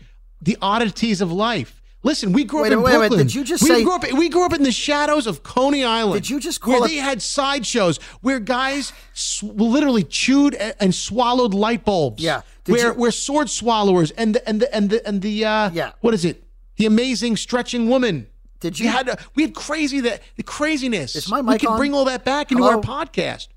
the 0.42 0.56
oddities 0.60 1.20
of 1.20 1.30
life. 1.30 1.79
Listen, 2.02 2.32
we 2.32 2.44
grew 2.44 2.62
Wait 2.62 2.68
up 2.72 2.78
in 2.78 2.82
wait. 2.82 2.96
Brooklyn. 2.96 3.18
Did 3.26 3.34
you 3.34 3.44
just 3.44 3.62
we 3.62 3.68
say- 3.68 3.84
grew 3.84 3.94
up? 3.94 4.10
We 4.12 4.30
grew 4.30 4.44
up 4.46 4.54
in 4.54 4.62
the 4.62 4.72
shadows 4.72 5.26
of 5.26 5.42
Coney 5.42 5.84
Island. 5.84 6.22
Did 6.22 6.30
you 6.30 6.40
just 6.40 6.60
call 6.62 6.74
where 6.80 6.84
it- 6.86 6.88
they 6.88 6.96
had 6.96 7.20
sideshows 7.20 7.98
where 8.22 8.40
guys 8.40 8.94
sw- 9.12 9.42
literally 9.42 10.04
chewed 10.04 10.54
and 10.54 10.94
swallowed 10.94 11.52
light 11.52 11.84
bulbs? 11.84 12.22
Yeah. 12.22 12.40
Did 12.64 12.72
where 12.72 12.86
you- 12.88 12.94
where 12.94 13.10
sword 13.10 13.50
swallowers 13.50 14.12
and 14.12 14.34
the 14.34 14.48
and 14.48 14.60
the 14.62 14.74
and 14.74 14.88
the 14.88 15.06
and 15.06 15.20
the 15.20 15.44
uh, 15.44 15.70
Yeah. 15.72 15.92
What 16.00 16.14
is 16.14 16.24
it? 16.24 16.42
The 16.76 16.86
amazing 16.86 17.36
stretching 17.36 17.88
woman. 17.90 18.28
Did 18.60 18.78
We 18.78 18.86
you- 18.86 18.90
had 18.92 19.08
uh, 19.10 19.16
we 19.34 19.42
had 19.42 19.54
crazy 19.54 20.00
that 20.00 20.22
the 20.36 20.42
craziness. 20.42 21.14
Is 21.16 21.28
my 21.28 21.42
mic 21.42 21.52
we 21.52 21.58
can 21.58 21.68
on? 21.68 21.76
bring 21.76 21.92
all 21.92 22.06
that 22.06 22.24
back 22.24 22.50
into 22.50 22.62
Hello? 22.64 22.76
our 22.76 22.82
podcast. 22.82 23.48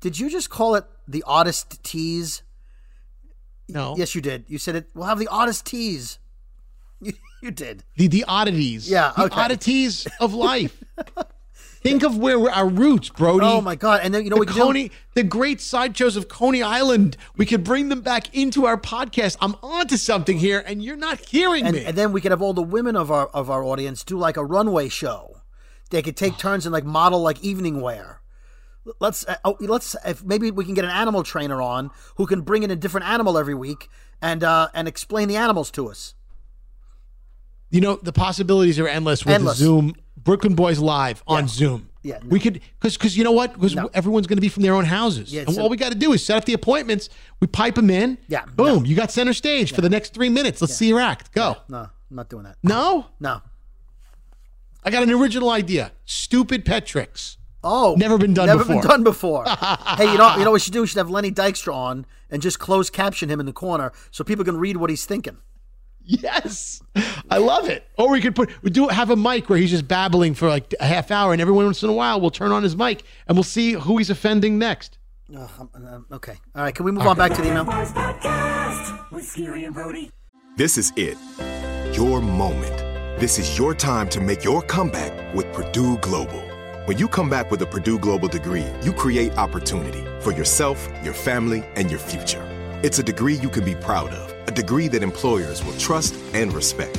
Did 0.00 0.18
you 0.18 0.28
just 0.28 0.50
call 0.50 0.74
it 0.74 0.84
the 1.08 1.22
oddest 1.26 1.82
tease? 1.82 2.42
No. 3.68 3.94
Yes, 3.96 4.14
you 4.14 4.20
did. 4.20 4.44
You 4.48 4.58
said 4.58 4.74
it. 4.76 4.90
We'll 4.94 5.06
have 5.06 5.18
the 5.18 5.28
oddest 5.28 5.64
tease. 5.64 6.18
You, 7.42 7.50
did. 7.50 7.84
the 7.96 8.06
the 8.06 8.24
oddities. 8.24 8.88
Yeah, 8.88 9.12
the 9.16 9.24
okay. 9.24 9.40
oddities 9.40 10.06
of 10.20 10.32
life. 10.50 10.82
Think 11.82 12.04
of 12.04 12.16
where 12.16 12.38
we're, 12.38 12.50
our 12.50 12.68
roots, 12.68 13.08
Brody. 13.08 13.44
Oh 13.44 13.60
my 13.60 13.74
God! 13.74 14.02
And 14.04 14.14
then 14.14 14.22
you 14.22 14.30
know 14.30 14.36
the 14.36 14.40
we 14.40 14.46
could 14.46 14.54
Coney, 14.54 14.92
the 15.14 15.24
great 15.24 15.60
sideshows 15.60 16.16
of 16.16 16.28
Coney 16.28 16.62
Island. 16.62 17.16
We 17.36 17.44
could 17.44 17.64
bring 17.64 17.88
them 17.88 18.02
back 18.02 18.32
into 18.32 18.66
our 18.66 18.76
podcast. 18.76 19.36
I'm 19.40 19.56
onto 19.64 19.96
something 19.96 20.38
here, 20.38 20.62
and 20.64 20.84
you're 20.84 20.96
not 20.96 21.18
hearing 21.18 21.66
and, 21.66 21.74
me. 21.74 21.84
and 21.84 21.98
then 21.98 22.12
we 22.12 22.20
could 22.20 22.30
have 22.30 22.40
all 22.40 22.54
the 22.54 22.62
women 22.62 22.94
of 22.94 23.10
our 23.10 23.26
of 23.28 23.50
our 23.50 23.64
audience 23.64 24.04
do 24.04 24.16
like 24.16 24.36
a 24.36 24.44
runway 24.44 24.88
show. 24.88 25.38
They 25.90 26.02
could 26.02 26.16
take 26.16 26.38
turns 26.38 26.64
and 26.64 26.72
like 26.72 26.84
model 26.84 27.20
like 27.20 27.42
evening 27.42 27.80
wear. 27.80 28.20
Let's 29.00 29.26
uh, 29.26 29.38
oh, 29.44 29.56
let's 29.58 29.96
if 30.06 30.22
maybe 30.22 30.52
we 30.52 30.64
can 30.64 30.74
get 30.74 30.84
an 30.84 30.90
animal 30.92 31.24
trainer 31.24 31.60
on 31.60 31.90
who 32.14 32.26
can 32.26 32.42
bring 32.42 32.62
in 32.62 32.70
a 32.70 32.76
different 32.76 33.08
animal 33.08 33.36
every 33.36 33.54
week 33.54 33.88
and 34.20 34.44
uh, 34.44 34.68
and 34.72 34.86
explain 34.86 35.26
the 35.26 35.36
animals 35.36 35.72
to 35.72 35.88
us. 35.88 36.14
You 37.72 37.80
know, 37.80 37.96
the 37.96 38.12
possibilities 38.12 38.78
are 38.78 38.86
endless 38.86 39.24
with 39.24 39.34
Endless. 39.34 39.56
Zoom. 39.56 39.94
Brooklyn 40.16 40.54
Boys 40.54 40.78
Live 40.78 41.24
on 41.26 41.48
Zoom. 41.48 41.88
Yeah, 42.04 42.18
no. 42.22 42.28
We 42.28 42.38
could, 42.38 42.60
because 42.78 42.96
because 42.96 43.16
you 43.16 43.24
know 43.24 43.32
what? 43.32 43.54
Because 43.54 43.74
No. 43.74 43.90
everyone's 43.94 44.28
going 44.28 44.36
to 44.36 44.40
be 44.40 44.48
from 44.48 44.62
their 44.62 44.74
own 44.74 44.84
houses, 44.84 45.32
Yeah, 45.32 45.42
and 45.42 45.54
so- 45.54 45.62
all 45.62 45.68
we 45.68 45.76
got 45.76 45.90
to 45.90 45.98
do 45.98 46.12
is 46.12 46.24
set 46.24 46.36
up 46.36 46.44
the 46.44 46.52
appointments. 46.52 47.08
We 47.40 47.48
pipe 47.48 47.74
them 47.74 47.90
in. 47.90 48.18
Yeah, 48.28 48.44
Boom. 48.54 48.86
You 48.86 48.94
got 48.94 49.10
center 49.10 49.32
stage 49.32 49.72
for 49.72 49.80
the 49.80 49.88
next 49.88 50.14
three 50.14 50.28
minutes. 50.28 50.60
Let's 50.60 50.74
see 50.76 50.86
your 50.88 51.00
act. 51.00 51.32
Go. 51.32 51.56
No, 51.68 51.78
I'm 51.78 51.90
not 52.16 52.28
doing 52.28 52.44
that. 52.44 52.56
No. 52.62 53.06
No. 53.18 53.42
I 54.84 54.90
got 54.90 55.02
an 55.02 55.10
original 55.10 55.50
idea. 55.50 55.92
Stupid 56.04 56.64
pet 56.64 56.86
tricks. 56.86 57.36
Oh, 57.64 57.94
Never 57.96 58.18
been 58.18 58.34
done 58.34 58.46
Never 58.46 58.64
before. 58.64 58.82
been 58.82 58.90
done 58.90 59.04
before. 59.04 59.44
hey, 59.96 60.10
you 60.10 60.18
know, 60.18 60.32
you 60.36 60.40
know 60.44 60.50
what 60.50 60.54
we 60.54 60.58
should 60.58 60.72
do? 60.72 60.80
We 60.80 60.88
should 60.88 60.98
have 60.98 61.10
Lenny 61.10 61.30
Dykstra 61.30 61.72
on 61.72 62.06
and 62.30 62.42
just 62.42 62.58
close 62.58 62.90
caption 62.90 63.28
him 63.28 63.38
in 63.38 63.46
the 63.46 63.52
corner 63.52 63.92
so 64.10 64.24
people 64.24 64.44
can 64.44 64.56
read 64.56 64.76
what 64.78 64.90
he's 64.90 65.04
thinking. 65.06 65.36
Yes, 66.04 66.82
I 67.32 67.38
love 67.38 67.66
it. 67.66 67.86
Or 67.96 68.10
we 68.10 68.20
could 68.20 68.34
put 68.34 68.50
we 68.62 68.70
do 68.70 68.88
have 68.88 69.08
a 69.08 69.16
mic 69.16 69.48
where 69.48 69.58
he's 69.58 69.70
just 69.70 69.88
babbling 69.88 70.34
for 70.34 70.50
like 70.50 70.74
a 70.78 70.86
half 70.86 71.10
hour, 71.10 71.32
and 71.32 71.40
every 71.40 71.54
once 71.54 71.82
in 71.82 71.88
a 71.88 71.92
while 71.94 72.20
we'll 72.20 72.30
turn 72.30 72.52
on 72.52 72.62
his 72.62 72.76
mic 72.76 73.04
and 73.26 73.36
we'll 73.36 73.42
see 73.42 73.72
who 73.72 73.96
he's 73.96 74.10
offending 74.10 74.58
next. 74.58 74.98
Uh, 75.34 75.48
um, 75.74 76.06
okay. 76.12 76.34
All 76.54 76.62
right. 76.62 76.74
Can 76.74 76.84
we 76.84 76.92
move 76.92 77.06
on 77.06 77.16
back 77.16 77.32
to 77.32 77.40
the 77.40 77.48
email? 77.48 77.64
Boys 77.64 77.90
Podcast 77.92 79.10
with 79.10 79.24
Skeery 79.24 79.64
and 79.64 79.72
Brody. 79.72 80.10
This 80.58 80.76
is 80.76 80.92
it. 80.96 81.16
Your 81.96 82.20
moment. 82.20 82.76
This 83.18 83.38
is 83.38 83.56
your 83.56 83.74
time 83.74 84.10
to 84.10 84.20
make 84.20 84.44
your 84.44 84.60
comeback 84.60 85.34
with 85.34 85.50
Purdue 85.54 85.96
Global. 85.98 86.42
When 86.84 86.98
you 86.98 87.08
come 87.08 87.30
back 87.30 87.50
with 87.50 87.62
a 87.62 87.66
Purdue 87.66 87.98
Global 87.98 88.28
degree, 88.28 88.66
you 88.82 88.92
create 88.92 89.38
opportunity 89.38 90.04
for 90.20 90.32
yourself, 90.32 90.86
your 91.02 91.14
family, 91.14 91.64
and 91.76 91.90
your 91.90 92.00
future. 92.00 92.46
It's 92.82 92.98
a 92.98 93.02
degree 93.02 93.36
you 93.36 93.48
can 93.48 93.64
be 93.64 93.76
proud 93.76 94.10
of, 94.10 94.48
a 94.48 94.50
degree 94.50 94.88
that 94.88 95.02
employers 95.02 95.64
will 95.64 95.76
trust 95.78 96.14
and 96.34 96.52
respect. 96.52 96.98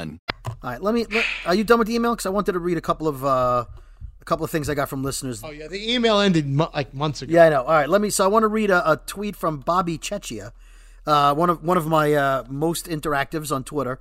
All 0.63 0.69
right. 0.71 0.81
Let 0.81 0.93
me. 0.93 1.05
Let, 1.09 1.25
are 1.45 1.55
you 1.55 1.63
done 1.63 1.79
with 1.79 1.87
the 1.87 1.95
email? 1.95 2.13
Because 2.13 2.25
I 2.25 2.29
wanted 2.29 2.53
to 2.53 2.59
read 2.59 2.77
a 2.77 2.81
couple 2.81 3.07
of 3.07 3.23
uh, 3.25 3.65
a 4.21 4.25
couple 4.25 4.45
of 4.45 4.51
things 4.51 4.69
I 4.69 4.75
got 4.75 4.89
from 4.89 5.03
listeners. 5.03 5.41
Oh 5.43 5.49
yeah, 5.49 5.67
the 5.67 5.93
email 5.93 6.19
ended 6.19 6.47
mo- 6.47 6.69
like 6.73 6.93
months 6.93 7.21
ago. 7.21 7.33
Yeah, 7.33 7.45
I 7.45 7.49
know. 7.49 7.63
All 7.63 7.71
right, 7.71 7.89
let 7.89 8.01
me. 8.01 8.09
So 8.09 8.23
I 8.23 8.27
want 8.27 8.43
to 8.43 8.47
read 8.47 8.69
a, 8.69 8.91
a 8.91 8.97
tweet 8.97 9.35
from 9.35 9.59
Bobby 9.59 9.97
Chechia, 9.97 10.51
uh, 11.05 11.33
one 11.33 11.49
of 11.49 11.63
one 11.63 11.77
of 11.77 11.87
my 11.87 12.13
uh, 12.13 12.43
most 12.47 12.85
interactives 12.85 13.53
on 13.53 13.63
Twitter. 13.63 13.99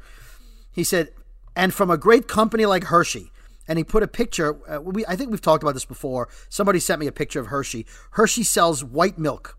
He 0.73 0.85
said, 0.85 1.11
"And 1.57 1.73
from 1.73 1.91
a 1.91 1.97
great 1.97 2.29
company 2.29 2.67
like 2.67 2.85
Hershey, 2.85 3.33
and 3.67 3.79
he 3.79 3.85
put 3.85 4.03
a 4.03 4.09
picture. 4.09 4.59
Uh, 4.71 4.81
we 4.81 5.07
I 5.07 5.17
think 5.17 5.31
we've 5.31 5.41
talked 5.41 5.63
about 5.63 5.75
this 5.75 5.85
before. 5.87 6.29
Somebody 6.49 6.81
sent 6.81 7.01
me 7.01 7.07
a 7.07 7.13
picture 7.13 7.41
of 7.41 7.47
Hershey. 7.47 7.87
Hershey 8.13 8.43
sells 8.43 8.85
white 8.85 9.19
milk. 9.19 9.57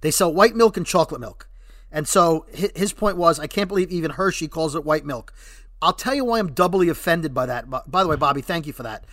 They 0.00 0.10
sell 0.10 0.32
white 0.32 0.54
milk 0.54 0.76
and 0.76 0.86
chocolate 0.86 1.20
milk. 1.20 1.48
And 1.90 2.06
so 2.06 2.44
his 2.52 2.92
point 2.92 3.16
was, 3.16 3.40
I 3.40 3.46
can't 3.46 3.68
believe 3.68 3.90
even 3.90 4.12
Hershey 4.12 4.46
calls 4.48 4.74
it 4.74 4.84
white 4.84 5.04
milk. 5.06 5.32
I'll 5.80 5.92
tell 5.94 6.14
you 6.14 6.24
why 6.24 6.38
I'm 6.38 6.52
doubly 6.52 6.88
offended 6.88 7.32
by 7.32 7.46
that. 7.46 7.70
By 7.70 8.02
the 8.02 8.08
way, 8.08 8.16
Bobby, 8.16 8.42
thank 8.42 8.66
you 8.66 8.72
for 8.72 8.82
that. 8.82 9.04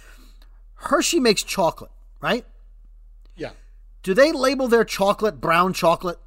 Hershey 0.75 1.19
makes 1.19 1.41
chocolate, 1.43 1.91
right? 2.21 2.45
Yeah. 3.37 3.51
Do 4.03 4.13
they 4.13 4.31
label 4.31 4.67
their 4.67 4.83
chocolate 4.83 5.39
brown 5.39 5.73
chocolate? 5.73 6.19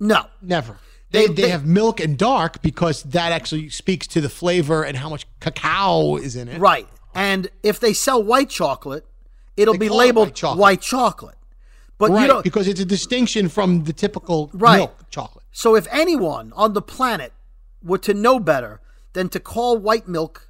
No. 0.00 0.26
Never. 0.42 0.78
They, 1.10 1.26
They- 1.26 1.34
they, 1.34 1.42
they- 1.42 1.48
have 1.50 1.66
milk 1.66 2.00
and 2.00 2.16
dark 2.18 2.62
because 2.62 3.02
that 3.04 3.32
actually 3.32 3.68
speaks 3.70 4.06
to 4.08 4.20
the 4.20 4.28
flavor 4.28 4.82
and 4.84 4.96
how 4.96 5.08
much 5.08 5.26
cacao 5.40 6.16
is 6.16 6.36
in 6.36 6.48
it. 6.48 6.58
Right. 6.60 6.88
And 7.14 7.48
if 7.62 7.80
they 7.80 7.92
sell 7.92 8.22
white 8.22 8.50
chocolate, 8.50 9.06
it'll 9.56 9.78
be 9.78 9.88
call 9.88 10.00
it 10.00 10.04
labeled 10.06 10.26
white 10.28 10.34
chocolate. 10.34 10.60
white 10.60 10.80
chocolate. 10.80 11.35
But 11.98 12.10
right, 12.10 12.22
you 12.22 12.28
know, 12.28 12.42
because 12.42 12.68
it's 12.68 12.80
a 12.80 12.84
distinction 12.84 13.48
from 13.48 13.84
the 13.84 13.92
typical 13.92 14.50
Right. 14.52 14.76
milk 14.78 15.08
chocolate. 15.10 15.44
so 15.52 15.74
if 15.74 15.86
anyone 15.90 16.52
on 16.54 16.72
the 16.74 16.82
planet 16.82 17.32
were 17.82 17.98
to 17.98 18.12
know 18.12 18.38
better 18.38 18.80
than 19.14 19.28
to 19.30 19.40
call 19.40 19.78
white 19.78 20.06
milk 20.06 20.48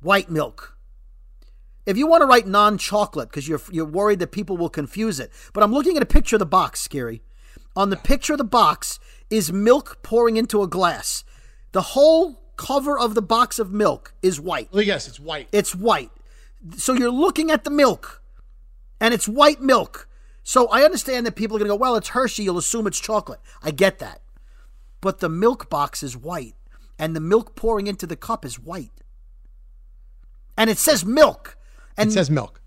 white 0.00 0.30
milk, 0.30 0.76
if 1.84 1.96
you 1.96 2.06
want 2.06 2.22
to 2.22 2.26
write 2.26 2.46
non-chocolate 2.46 3.28
because 3.28 3.46
you're 3.48 3.60
you're 3.70 3.84
worried 3.84 4.18
that 4.20 4.32
people 4.32 4.56
will 4.56 4.70
confuse 4.70 5.20
it, 5.20 5.30
but 5.52 5.62
I'm 5.62 5.72
looking 5.72 5.96
at 5.96 6.02
a 6.02 6.06
picture 6.06 6.36
of 6.36 6.40
the 6.40 6.46
box, 6.46 6.86
Skeery. 6.86 7.20
On 7.74 7.90
the 7.90 7.96
picture 7.96 8.32
of 8.32 8.38
the 8.38 8.44
box 8.44 8.98
is 9.28 9.52
milk 9.52 9.98
pouring 10.02 10.36
into 10.38 10.62
a 10.62 10.66
glass. 10.66 11.24
The 11.72 11.82
whole 11.94 12.40
cover 12.56 12.98
of 12.98 13.14
the 13.14 13.20
box 13.22 13.58
of 13.58 13.70
milk 13.70 14.14
is 14.22 14.40
white. 14.40 14.68
Well, 14.72 14.82
yes, 14.82 15.06
it's 15.06 15.20
white. 15.20 15.48
It's 15.52 15.74
white. 15.74 16.10
So 16.78 16.94
you're 16.94 17.10
looking 17.10 17.50
at 17.50 17.64
the 17.64 17.70
milk, 17.70 18.22
and 18.98 19.12
it's 19.12 19.28
white 19.28 19.60
milk. 19.60 20.08
So 20.48 20.68
I 20.68 20.84
understand 20.84 21.26
that 21.26 21.34
people 21.34 21.56
are 21.56 21.58
going 21.58 21.68
to 21.68 21.74
go, 21.74 21.76
well, 21.76 21.96
it's 21.96 22.10
Hershey. 22.10 22.44
You'll 22.44 22.56
assume 22.56 22.86
it's 22.86 23.00
chocolate. 23.00 23.40
I 23.64 23.72
get 23.72 23.98
that. 23.98 24.20
But 25.00 25.18
the 25.18 25.28
milk 25.28 25.68
box 25.68 26.04
is 26.04 26.16
white, 26.16 26.54
and 27.00 27.16
the 27.16 27.20
milk 27.20 27.56
pouring 27.56 27.88
into 27.88 28.06
the 28.06 28.14
cup 28.14 28.44
is 28.44 28.56
white. 28.56 28.92
And 30.56 30.70
it 30.70 30.78
says 30.78 31.04
milk. 31.04 31.58
And 31.96 32.10
it 32.10 32.12
says 32.12 32.30
milk. 32.30 32.60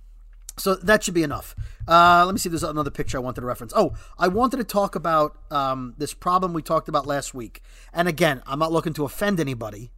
so 0.58 0.76
that 0.76 1.06
should 1.06 1.14
be 1.14 1.24
enough. 1.24 1.56
Uh, 1.88 2.26
let 2.26 2.34
me 2.34 2.38
see. 2.40 2.50
if 2.50 2.52
There's 2.52 2.64
another 2.64 2.92
picture 2.92 3.18
I 3.18 3.22
wanted 3.22 3.40
to 3.42 3.48
reference. 3.48 3.72
Oh, 3.74 3.94
I 4.18 4.28
wanted 4.28 4.58
to 4.58 4.66
talk 4.66 4.96
about 4.96 5.38
um, 5.50 5.96
this 5.98 6.14
problem 6.14 6.52
we 6.52 6.62
talked 6.62 6.90
about 6.90 7.08
last 7.08 7.34
week. 7.34 7.64
And 7.94 8.10
again, 8.10 8.44
I'm 8.46 8.60
not 8.60 8.74
looking 8.74 8.92
to 8.96 9.06
offend 9.06 9.40
anybody. 9.40 9.90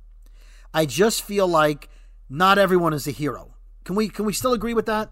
I 0.72 0.86
just 0.86 1.24
feel 1.24 1.48
like 1.48 1.90
not 2.30 2.60
everyone 2.60 2.94
is 2.94 3.08
a 3.08 3.12
hero. 3.12 3.56
Can 3.86 3.96
we 3.96 4.08
can 4.08 4.26
we 4.26 4.34
still 4.34 4.54
agree 4.54 4.76
with 4.76 4.86
that? 4.86 5.10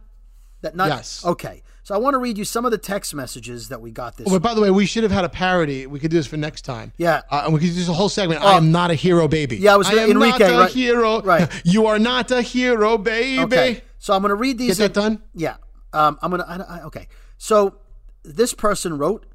That 0.61 0.75
not 0.75 0.89
Yes. 0.89 1.25
Okay. 1.25 1.63
So 1.89 1.95
I 1.95 1.97
want 1.97 2.13
to 2.13 2.19
read 2.19 2.37
you 2.37 2.45
some 2.45 2.65
of 2.65 2.71
the 2.71 2.77
text 2.77 3.15
messages 3.15 3.69
that 3.69 3.81
we 3.81 3.89
got 3.89 4.15
this. 4.15 4.27
Oh, 4.27 4.33
but 4.33 4.43
by 4.43 4.53
the 4.53 4.61
way, 4.61 4.69
we 4.69 4.85
should 4.85 5.01
have 5.01 5.11
had 5.11 5.25
a 5.25 5.29
parody. 5.29 5.87
We 5.87 5.99
could 5.99 6.11
do 6.11 6.17
this 6.17 6.27
for 6.27 6.37
next 6.37 6.61
time. 6.61 6.93
Yeah. 6.97 7.23
Uh, 7.31 7.41
and 7.45 7.53
we 7.55 7.59
could 7.59 7.69
do 7.69 7.73
this 7.73 7.89
a 7.89 7.93
whole 7.93 8.09
segment. 8.09 8.43
I 8.43 8.57
am 8.57 8.71
not 8.71 8.91
a 8.91 8.93
hero, 8.93 9.27
baby. 9.27 9.57
Yeah, 9.57 9.73
I 9.73 9.77
was 9.77 9.87
I 9.87 9.93
am 9.93 10.11
Enrique, 10.11 10.37
not 10.37 10.51
a 10.51 10.57
right. 10.59 10.69
hero. 10.69 11.23
Right. 11.23 11.49
You 11.65 11.87
are 11.87 11.97
not 11.97 12.29
a 12.29 12.43
hero, 12.43 12.99
baby. 12.99 13.41
Okay. 13.41 13.81
So 13.97 14.13
I'm 14.13 14.21
going 14.21 14.29
to 14.29 14.35
read 14.35 14.59
these. 14.59 14.77
Get 14.77 14.93
that 14.93 15.01
done? 15.01 15.23
Yeah. 15.33 15.55
Um, 15.91 16.19
I'm 16.21 16.29
going 16.29 16.43
to. 16.43 16.81
Okay. 16.85 17.07
So 17.39 17.79
this 18.21 18.53
person 18.53 18.99
wrote, 18.99 19.25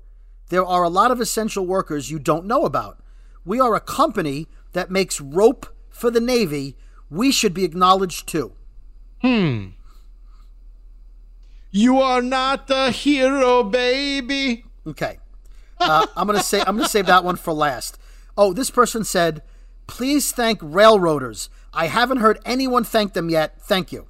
"There 0.51 0.65
are 0.65 0.85
a 0.85 0.89
lot 0.89 1.11
of 1.11 1.21
essential 1.21 1.67
workers 1.67 2.13
you 2.13 2.21
don't 2.21 2.47
know 2.47 2.67
about. 2.67 3.03
We 3.45 3.59
are 3.59 3.75
a 3.75 3.81
company 3.81 4.47
that 4.75 4.93
makes 4.93 5.21
rope 5.21 5.67
for 5.91 6.09
the 6.09 6.21
Navy. 6.21 6.77
We 7.11 7.33
should 7.33 7.53
be 7.53 7.65
acknowledged 7.65 8.29
too." 8.29 8.53
Hmm. 9.23 9.71
You 11.77 12.01
are 12.01 12.22
not 12.22 12.70
a 12.70 12.93
hero, 12.93 13.64
baby. 13.64 14.64
Okay. 14.87 15.18
Uh, 15.81 16.07
I'm 16.16 16.29
gonna 16.29 16.41
say 16.41 16.61
I'm 16.61 16.77
gonna 16.77 16.89
save 16.89 17.07
that 17.07 17.25
one 17.25 17.35
for 17.35 17.53
last. 17.53 17.99
Oh, 18.39 18.53
this 18.53 18.70
person 18.70 19.03
said, 19.03 19.43
"Please 19.89 20.31
thank 20.31 20.61
railroaders. 20.62 21.49
I 21.72 21.87
haven't 21.89 22.18
heard 22.18 22.39
anyone 22.45 22.85
thank 22.85 23.12
them 23.14 23.29
yet. 23.29 23.61
Thank 23.61 23.91
you." 23.91 24.07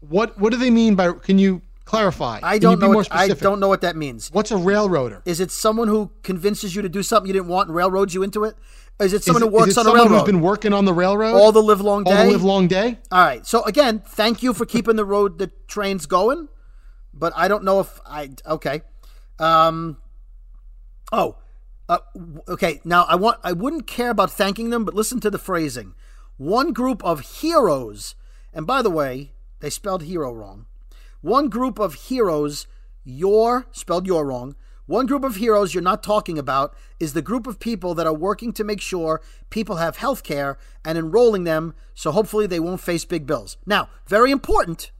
What 0.00 0.38
What 0.38 0.52
do 0.52 0.56
they 0.58 0.70
mean 0.70 0.94
by? 0.94 1.12
Can 1.12 1.38
you 1.38 1.60
clarify? 1.84 2.40
I 2.42 2.58
don't 2.58 2.80
know. 2.80 2.88
What, 2.88 3.08
I 3.10 3.28
don't 3.28 3.60
know 3.60 3.68
what 3.68 3.82
that 3.82 3.94
means. 3.94 4.30
What's 4.32 4.50
a 4.50 4.56
railroader? 4.56 5.20
Is 5.26 5.38
it 5.38 5.50
someone 5.50 5.88
who 5.88 6.12
convinces 6.22 6.74
you 6.74 6.80
to 6.80 6.88
do 6.88 7.02
something 7.02 7.26
you 7.26 7.34
didn't 7.34 7.48
want 7.48 7.68
and 7.68 7.76
railroads 7.76 8.14
you 8.14 8.22
into 8.22 8.44
it? 8.44 8.56
Is 9.00 9.12
it 9.12 9.16
Is 9.16 9.24
someone 9.26 9.42
it- 9.42 9.50
who 9.50 9.52
works 9.52 9.68
is 9.72 9.76
on 9.78 9.86
a 9.86 9.92
railroad? 9.92 10.20
who's 10.20 10.22
been 10.26 10.40
working 10.40 10.72
on 10.72 10.86
the 10.86 10.94
railroad 10.94 11.34
all 11.34 11.52
the 11.52 11.62
live 11.62 11.82
long 11.82 12.04
day. 12.04 12.10
all 12.10 12.24
the 12.24 12.30
live 12.32 12.42
long 12.42 12.68
day? 12.68 12.98
All 13.10 13.22
right. 13.22 13.46
So 13.46 13.62
again, 13.64 14.02
thank 14.06 14.42
you 14.42 14.54
for 14.54 14.64
keeping 14.64 14.96
the 14.96 15.04
road, 15.04 15.38
the 15.38 15.50
trains 15.68 16.06
going. 16.06 16.48
But 17.14 17.32
I 17.36 17.48
don't 17.48 17.64
know 17.64 17.80
if 17.80 18.00
I 18.06 18.30
okay. 18.46 18.82
Um. 19.38 19.98
Oh. 21.10 21.36
Uh, 21.88 21.98
okay. 22.48 22.80
Now 22.84 23.04
I 23.08 23.16
want. 23.16 23.38
I 23.42 23.52
wouldn't 23.52 23.86
care 23.86 24.10
about 24.10 24.30
thanking 24.30 24.70
them, 24.70 24.84
but 24.84 24.94
listen 24.94 25.20
to 25.20 25.30
the 25.30 25.38
phrasing. 25.38 25.94
One 26.38 26.72
group 26.72 27.04
of 27.04 27.40
heroes, 27.40 28.14
and 28.52 28.66
by 28.66 28.82
the 28.82 28.90
way, 28.90 29.32
they 29.60 29.70
spelled 29.70 30.04
hero 30.04 30.32
wrong. 30.32 30.66
One 31.20 31.48
group 31.48 31.78
of 31.78 31.94
heroes, 31.94 32.66
your 33.04 33.66
spelled 33.72 34.06
your 34.06 34.26
wrong. 34.26 34.56
One 34.86 35.06
group 35.06 35.22
of 35.22 35.36
heroes 35.36 35.72
you're 35.72 35.82
not 35.82 36.02
talking 36.02 36.38
about 36.38 36.74
is 36.98 37.12
the 37.12 37.22
group 37.22 37.46
of 37.46 37.60
people 37.60 37.94
that 37.94 38.06
are 38.06 38.12
working 38.12 38.52
to 38.54 38.64
make 38.64 38.80
sure 38.80 39.22
people 39.48 39.76
have 39.76 39.96
health 39.96 40.24
care 40.24 40.58
and 40.84 40.98
enrolling 40.98 41.44
them 41.44 41.74
so 41.94 42.10
hopefully 42.10 42.46
they 42.46 42.58
won't 42.58 42.80
face 42.80 43.04
big 43.04 43.26
bills. 43.26 43.56
Now, 43.64 43.88
very 44.06 44.32
important, 44.32 44.90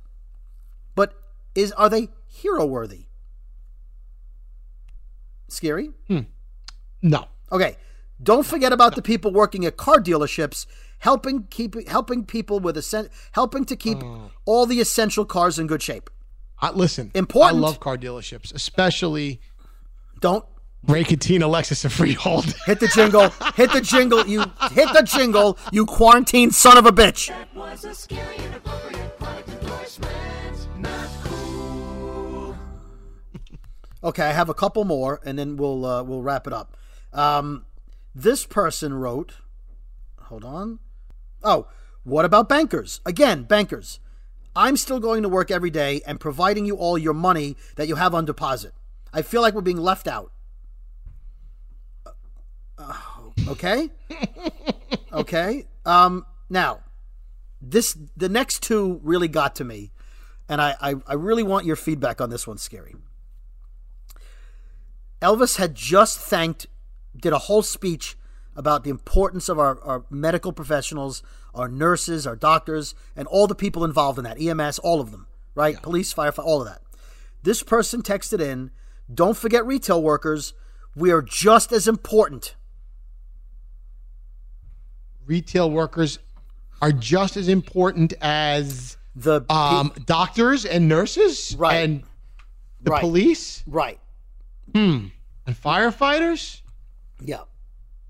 is 1.55 1.72
are 1.72 1.88
they 1.88 2.09
hero 2.26 2.64
worthy? 2.64 3.07
Skeery? 5.48 5.92
Hmm. 6.09 6.20
No. 7.03 7.26
Okay. 7.50 7.76
Don't 8.22 8.46
forget 8.46 8.72
about 8.72 8.94
the 8.94 9.03
people 9.03 9.32
working 9.32 9.66
at 9.66 9.76
car 9.76 9.98
dealerships, 9.98 10.66
helping 11.00 11.44
keep 11.50 11.88
helping 11.88 12.24
people 12.24 12.61
with 12.61 12.76
essen- 12.76 13.11
helping 13.32 13.64
to 13.64 13.76
keep 13.76 14.03
oh. 14.03 14.30
all 14.44 14.66
the 14.66 14.80
essential 14.80 15.24
cars 15.24 15.59
in 15.59 15.66
good 15.66 15.82
shape. 15.82 16.09
I, 16.61 16.70
listen, 16.70 17.11
Important. 17.14 17.59
I 17.59 17.61
love 17.61 17.80
car 17.80 17.98
dealerships, 17.98 18.55
especially 18.55 19.40
Don't 20.20 20.44
Ray 20.86 21.05
Catena, 21.05 21.46
Lexus, 21.46 21.84
and 21.84 21.92
Freehold. 21.92 22.55
hit 22.66 22.80
the 22.80 22.88
jingle. 22.88 23.30
hit 23.55 23.72
the 23.72 23.80
jingle. 23.80 24.26
You 24.26 24.40
hit 24.72 24.88
the 24.92 25.03
jingle. 25.05 25.59
You 25.70 25.86
quarantine 25.86 26.50
son 26.50 26.76
of 26.76 26.86
a 26.86 26.92
bitch. 26.92 27.30
Okay, 34.05 34.24
I 34.24 34.32
have 34.32 34.48
a 34.48 34.55
couple 34.55 34.84
more, 34.84 35.20
and 35.24 35.38
then 35.38 35.57
we'll 35.57 35.84
uh, 35.84 36.03
we'll 36.03 36.22
wrap 36.22 36.46
it 36.46 36.53
up. 36.53 36.76
Um, 37.12 37.66
this 38.14 38.46
person 38.46 38.94
wrote, 38.94 39.34
hold 40.22 40.44
on. 40.44 40.80
Oh, 41.42 41.68
what 42.05 42.24
about 42.24 42.48
bankers? 42.48 43.00
Again, 43.07 43.44
bankers. 43.44 44.00
I'm 44.55 44.76
still 44.76 45.00
going 45.00 45.22
to 45.22 45.28
work 45.28 45.50
every 45.50 45.70
day 45.70 46.03
and 46.07 46.20
providing 46.20 46.66
you 46.66 46.76
all 46.76 46.98
your 46.98 47.14
money 47.14 47.57
that 47.76 47.88
you 47.88 47.94
have 47.94 48.14
on 48.14 48.24
deposit. 48.24 48.74
I 49.12 49.22
feel 49.22 49.40
like 49.40 49.55
we're 49.55 49.62
being 49.62 49.78
left 49.78 50.07
out. 50.07 50.32
Uh, 52.76 52.94
okay. 53.48 53.90
okay. 55.12 55.66
Um, 55.86 56.26
now, 56.51 56.81
this 57.60 57.97
the 58.16 58.28
next 58.28 58.62
two 58.62 59.01
really 59.02 59.28
got 59.28 59.55
to 59.56 59.64
me, 59.64 59.93
and 60.48 60.60
I, 60.60 60.74
I 60.81 60.94
I 61.06 61.14
really 61.14 61.43
want 61.43 61.66
your 61.66 61.76
feedback 61.76 62.20
on 62.20 62.31
this 62.31 62.47
one, 62.47 62.56
Skeery. 62.56 62.94
Elvis 65.23 65.57
had 65.57 65.74
just 65.74 66.19
thanked, 66.19 66.66
did 67.16 67.32
a 67.32 67.39
whole 67.39 67.62
speech 67.62 68.16
about 68.57 68.85
the 68.85 68.90
importance 68.90 69.49
of 69.49 69.59
our, 69.59 69.81
our 69.82 70.05
medical 70.11 70.53
professionals, 70.53 71.23
our 71.55 71.69
nurses, 71.69 72.27
our 72.27 72.36
doctors, 72.36 72.94
and 73.16 73.27
all 73.28 73.47
the 73.47 73.55
people 73.55 73.85
involved 73.85 74.19
in 74.19 74.24
that 74.24 74.40
EMS, 74.40 74.78
all 74.81 75.01
of 75.01 75.11
them, 75.12 75.27
right? 75.55 75.81
Police, 75.81 76.12
firefighter, 76.12 76.44
all 76.44 76.61
of 76.61 76.66
that. 76.66 76.82
This 77.43 77.62
person 77.62 78.03
texted 78.03 78.40
in, 78.40 78.70
don't 79.12 79.36
forget 79.36 79.65
retail 79.65 80.03
workers. 80.03 80.53
We 80.94 81.11
are 81.12 81.23
just 81.23 81.73
as 81.73 81.89
important. 81.89 82.57
Retail 85.24 85.70
workers 85.70 86.19
are 86.82 86.93
just 86.93 87.36
as 87.36 87.49
important 87.49 88.12
as 88.20 88.97
the 89.15 89.43
um, 89.49 89.93
doctors 90.05 90.65
and 90.65 90.89
nurses 90.89 91.55
Right. 91.57 91.77
and 91.77 92.03
the 92.82 92.90
Right. 92.90 93.01
police. 93.01 93.62
Right. 93.66 94.01
Hmm. 94.74 95.07
And 95.47 95.57
firefighters. 95.61 96.61
Yeah. 97.20 97.40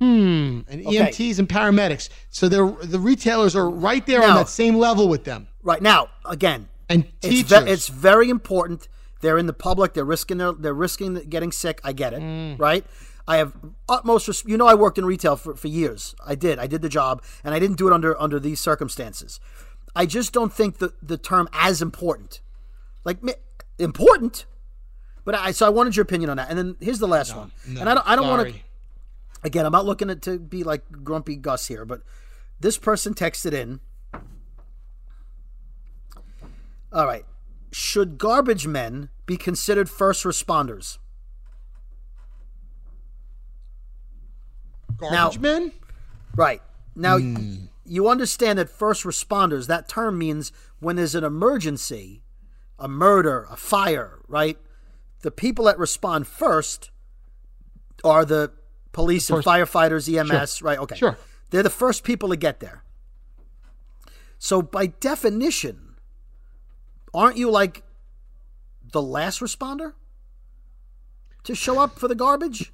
Hmm. 0.01 0.61
And 0.69 0.87
Okay. 0.87 0.99
EMTs 0.99 1.39
and 1.39 1.49
paramedics. 1.49 2.09
So 2.31 2.49
they're 2.49 2.67
the 2.83 2.99
retailers 2.99 3.55
are 3.55 3.69
right 3.71 4.05
there 4.07 4.23
on 4.23 4.35
that 4.37 4.49
same 4.49 4.77
level 4.77 5.09
with 5.09 5.25
them. 5.25 5.49
Right 5.63 5.81
now, 5.83 6.09
again, 6.25 6.69
And 6.89 7.05
it's, 7.23 7.29
teachers. 7.29 7.63
ve- 7.65 7.71
it's 7.71 7.89
very 7.89 8.29
important 8.31 8.89
They're 9.21 9.39
in 9.39 9.47
the 9.47 9.53
public. 9.53 9.95
They're 9.95 10.05
risking 10.05 10.39
their, 10.39 10.51
they're 10.51 10.75
risking 10.75 11.15
getting 11.31 11.53
sick. 11.53 11.81
I 11.85 11.93
get 11.93 12.13
it, 12.13 12.21
Mm. 12.21 12.59
right? 12.59 12.85
I 13.29 13.37
have 13.37 13.53
utmost. 13.89 14.27
Res- 14.27 14.43
you 14.45 14.57
know, 14.57 14.67
I 14.67 14.75
worked 14.75 14.99
in 14.99 15.05
retail 15.05 15.37
for, 15.37 15.55
for 15.55 15.69
years. 15.69 16.17
I 16.27 16.35
did. 16.35 16.59
I 16.59 16.67
did 16.67 16.83
the 16.83 16.89
job, 16.89 17.23
and 17.45 17.55
I 17.55 17.61
didn't 17.61 17.77
do 17.79 17.87
it 17.87 17.93
under 17.93 18.21
under 18.21 18.41
these 18.41 18.59
circumstances. 18.59 19.39
I 19.95 20.07
just 20.07 20.33
don't 20.33 20.53
think 20.53 20.79
the 20.79 20.93
the 21.01 21.17
term 21.19 21.49
as 21.53 21.81
important, 21.81 22.41
like 23.05 23.19
important. 23.79 24.45
But 25.25 25.35
I 25.37 25.53
so 25.53 25.67
I 25.67 25.69
wanted 25.69 25.97
your 25.97 26.03
opinion 26.03 26.31
on 26.31 26.37
that. 26.37 26.49
And 26.51 26.59
then 26.59 26.77
here's 26.81 26.99
the 26.99 27.07
last 27.09 27.37
one. 27.37 27.53
no, 27.67 27.81
and 27.81 27.89
I 27.89 27.95
don't 27.95 28.09
I 28.09 28.17
don't 28.17 28.29
want 28.29 28.49
to. 28.49 28.55
Again, 29.45 29.67
I'm 29.67 29.73
not 29.73 29.85
looking 29.87 30.09
at, 30.11 30.23
to 30.23 30.39
be 30.39 30.63
like 30.63 30.85
grumpy 31.05 31.37
Gus 31.37 31.67
here, 31.67 31.85
but 31.85 32.03
this 32.61 32.79
person 32.79 33.13
texted 33.15 33.53
in. 33.53 33.81
All 36.93 37.07
right. 37.07 37.25
Should 37.73 38.19
garbage 38.19 38.67
men 38.67 39.09
be 39.27 39.37
considered 39.37 39.89
first 39.89 40.25
responders? 40.25 40.99
Garbage 44.99 45.39
men? 45.41 45.73
Right. 46.37 46.63
Now, 46.95 47.19
Hmm. 47.19 47.65
you 47.85 48.09
understand 48.09 48.59
that 48.59 48.69
first 48.69 49.05
responders, 49.05 49.67
that 49.67 49.89
term 49.89 50.19
means 50.19 50.53
when 50.79 50.97
there's 50.97 51.15
an 51.15 51.25
emergency, 51.25 52.23
a 52.79 52.89
murder, 52.89 53.47
a 53.51 53.57
fire, 53.57 54.21
right? 54.29 54.59
The 55.23 55.31
people 55.31 55.65
that 55.67 55.79
respond 55.79 56.27
first 56.27 56.91
are 58.05 58.25
the 58.25 58.53
police 58.93 59.31
and 59.31 59.43
firefighters, 59.43 60.13
EMS, 60.13 60.57
Sure. 60.57 60.67
right? 60.67 60.79
Okay. 60.79 60.97
Sure. 60.97 61.17
They're 61.51 61.63
the 61.63 61.71
first 61.71 62.05
people 62.05 62.29
to 62.29 62.37
get 62.37 62.61
there. 62.61 62.83
So, 64.39 64.61
by 64.61 64.87
definition, 64.87 65.95
aren't 67.15 67.37
you 67.37 67.51
like 67.51 67.85
the 68.93 69.01
last 69.03 69.41
responder 69.41 69.95
to 71.45 71.55
show 71.55 71.79
up 71.79 71.99
for 71.99 72.09
the 72.09 72.15
garbage? 72.15 72.73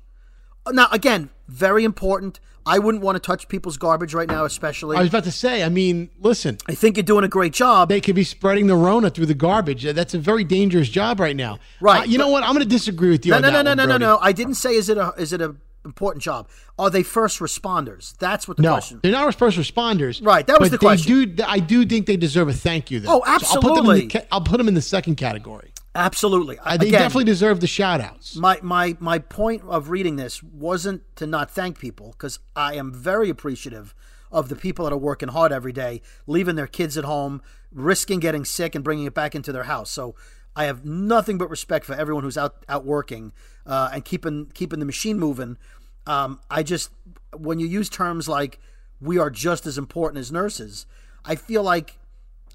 Now, 0.72 0.88
again, 0.92 1.30
very 1.48 1.84
important. 1.84 2.40
I 2.66 2.78
wouldn't 2.78 3.02
want 3.02 3.16
to 3.16 3.20
touch 3.20 3.48
people's 3.48 3.78
garbage 3.78 4.12
right 4.12 4.28
now, 4.28 4.44
especially. 4.44 4.98
I 4.98 5.00
was 5.00 5.08
about 5.08 5.24
to 5.24 5.32
say, 5.32 5.62
I 5.62 5.70
mean, 5.70 6.10
listen. 6.20 6.58
I 6.68 6.74
think 6.74 6.98
you're 6.98 7.04
doing 7.04 7.24
a 7.24 7.28
great 7.28 7.54
job. 7.54 7.88
They 7.88 8.00
could 8.00 8.14
be 8.14 8.24
spreading 8.24 8.66
the 8.66 8.76
Rona 8.76 9.08
through 9.08 9.26
the 9.26 9.34
garbage. 9.34 9.84
That's 9.84 10.12
a 10.12 10.18
very 10.18 10.44
dangerous 10.44 10.90
job 10.90 11.18
right 11.18 11.34
now. 11.34 11.58
Right, 11.80 12.02
Uh, 12.02 12.04
you 12.04 12.18
know 12.18 12.28
what? 12.28 12.42
I'm 12.42 12.50
going 12.50 12.62
to 12.62 12.68
disagree 12.68 13.08
with 13.08 13.24
you. 13.24 13.30
no, 13.30 13.36
on 13.36 13.42
no, 13.42 13.50
that 13.50 13.62
no, 13.62 13.62
no, 13.62 13.82
one, 13.82 13.88
no, 13.88 13.96
no, 13.96 14.16
no. 14.16 14.18
I 14.20 14.32
didn't 14.32 14.54
say 14.56 14.74
is 14.74 14.90
it 14.90 14.98
a 14.98 15.14
is 15.16 15.32
it 15.32 15.40
a 15.40 15.56
important 15.84 16.22
job? 16.22 16.48
Are 16.78 16.90
they 16.90 17.02
first 17.02 17.40
responders? 17.40 18.16
That's 18.18 18.46
what 18.46 18.58
the 18.58 18.62
question. 18.62 18.62
No, 18.62 18.72
question. 18.74 19.00
they're 19.02 19.12
not 19.12 19.34
first 19.34 19.58
responders. 19.58 20.24
Right, 20.24 20.46
that 20.46 20.60
was 20.60 20.68
but 20.68 20.80
the 20.80 20.86
question. 20.86 21.18
They 21.18 21.26
do, 21.26 21.44
I 21.46 21.58
do 21.60 21.86
think 21.86 22.06
they 22.06 22.16
deserve 22.16 22.48
a 22.48 22.52
thank 22.52 22.90
you. 22.90 23.00
Though. 23.00 23.22
Oh, 23.24 23.38
So 23.38 23.56
I'll, 23.56 23.62
put 23.62 23.74
them 23.74 23.86
in 23.86 23.90
absolutely. 23.92 24.06
the, 24.08 24.26
I'll 24.34 24.40
put 24.42 24.58
them 24.58 24.68
in 24.68 24.74
the 24.74 24.82
second 24.82 25.16
category. 25.16 25.72
Absolutely. 25.98 26.58
Uh, 26.60 26.76
they 26.76 26.88
Again, 26.88 27.00
definitely 27.00 27.24
deserve 27.24 27.58
the 27.58 27.66
shout 27.66 28.00
outs. 28.00 28.36
My 28.36 28.60
my 28.62 28.96
my 29.00 29.18
point 29.18 29.62
of 29.66 29.90
reading 29.90 30.14
this 30.14 30.42
wasn't 30.42 31.02
to 31.16 31.26
not 31.26 31.50
thank 31.50 31.80
people 31.80 32.12
because 32.12 32.38
I 32.54 32.74
am 32.74 32.94
very 32.94 33.28
appreciative 33.28 33.96
of 34.30 34.48
the 34.48 34.54
people 34.54 34.84
that 34.84 34.92
are 34.92 34.98
working 34.98 35.30
hard 35.30 35.50
every 35.50 35.72
day, 35.72 36.00
leaving 36.28 36.54
their 36.54 36.68
kids 36.68 36.96
at 36.96 37.04
home, 37.04 37.42
risking 37.72 38.20
getting 38.20 38.44
sick 38.44 38.76
and 38.76 38.84
bringing 38.84 39.06
it 39.06 39.14
back 39.14 39.34
into 39.34 39.50
their 39.50 39.64
house. 39.64 39.90
So 39.90 40.14
I 40.54 40.64
have 40.64 40.84
nothing 40.84 41.36
but 41.36 41.50
respect 41.50 41.84
for 41.84 41.94
everyone 41.94 42.22
who's 42.22 42.38
out 42.38 42.64
out 42.68 42.84
working 42.84 43.32
uh, 43.66 43.90
and 43.92 44.04
keeping 44.04 44.52
keeping 44.54 44.78
the 44.78 44.86
machine 44.86 45.18
moving. 45.18 45.58
Um, 46.06 46.40
I 46.48 46.62
just 46.62 46.90
when 47.36 47.58
you 47.58 47.66
use 47.66 47.88
terms 47.88 48.28
like 48.28 48.60
we 49.00 49.18
are 49.18 49.30
just 49.30 49.66
as 49.66 49.76
important 49.76 50.20
as 50.20 50.30
nurses, 50.30 50.86
I 51.24 51.34
feel 51.34 51.64
like 51.64 51.98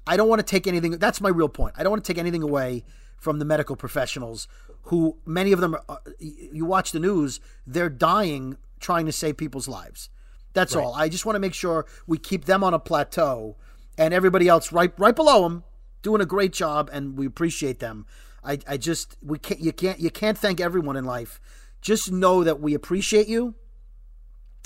I 0.06 0.16
don't 0.16 0.28
want 0.28 0.40
to 0.40 0.46
take 0.46 0.66
anything. 0.66 0.92
That's 0.92 1.20
my 1.20 1.28
real 1.28 1.50
point. 1.50 1.74
I 1.76 1.82
don't 1.82 1.90
want 1.90 2.02
to 2.02 2.10
take 2.10 2.18
anything 2.18 2.42
away 2.42 2.84
from 3.24 3.38
the 3.38 3.44
medical 3.44 3.74
professionals 3.74 4.46
who 4.84 5.16
many 5.24 5.50
of 5.50 5.60
them 5.60 5.74
uh, 5.74 5.78
are, 5.88 6.00
you 6.20 6.66
watch 6.66 6.92
the 6.92 7.00
news, 7.00 7.40
they're 7.66 7.88
dying 7.88 8.58
trying 8.80 9.06
to 9.06 9.12
save 9.12 9.38
people's 9.38 9.66
lives. 9.66 10.10
That's 10.52 10.76
all. 10.76 10.94
I 10.94 11.08
just 11.08 11.24
want 11.26 11.34
to 11.36 11.40
make 11.40 11.54
sure 11.54 11.86
we 12.06 12.18
keep 12.18 12.44
them 12.44 12.62
on 12.62 12.74
a 12.74 12.78
plateau 12.78 13.56
and 13.98 14.12
everybody 14.14 14.46
else 14.46 14.70
right 14.72 14.92
right 14.98 15.16
below 15.16 15.42
them 15.42 15.64
doing 16.02 16.20
a 16.20 16.26
great 16.26 16.52
job 16.52 16.90
and 16.92 17.16
we 17.16 17.26
appreciate 17.26 17.80
them. 17.80 18.06
I, 18.44 18.58
I 18.68 18.76
just 18.76 19.16
we 19.22 19.38
can't 19.38 19.58
you 19.58 19.72
can't 19.72 19.98
you 19.98 20.10
can't 20.10 20.38
thank 20.38 20.60
everyone 20.60 20.96
in 20.96 21.04
life. 21.04 21.40
Just 21.80 22.12
know 22.12 22.44
that 22.44 22.60
we 22.60 22.74
appreciate 22.74 23.26
you. 23.26 23.54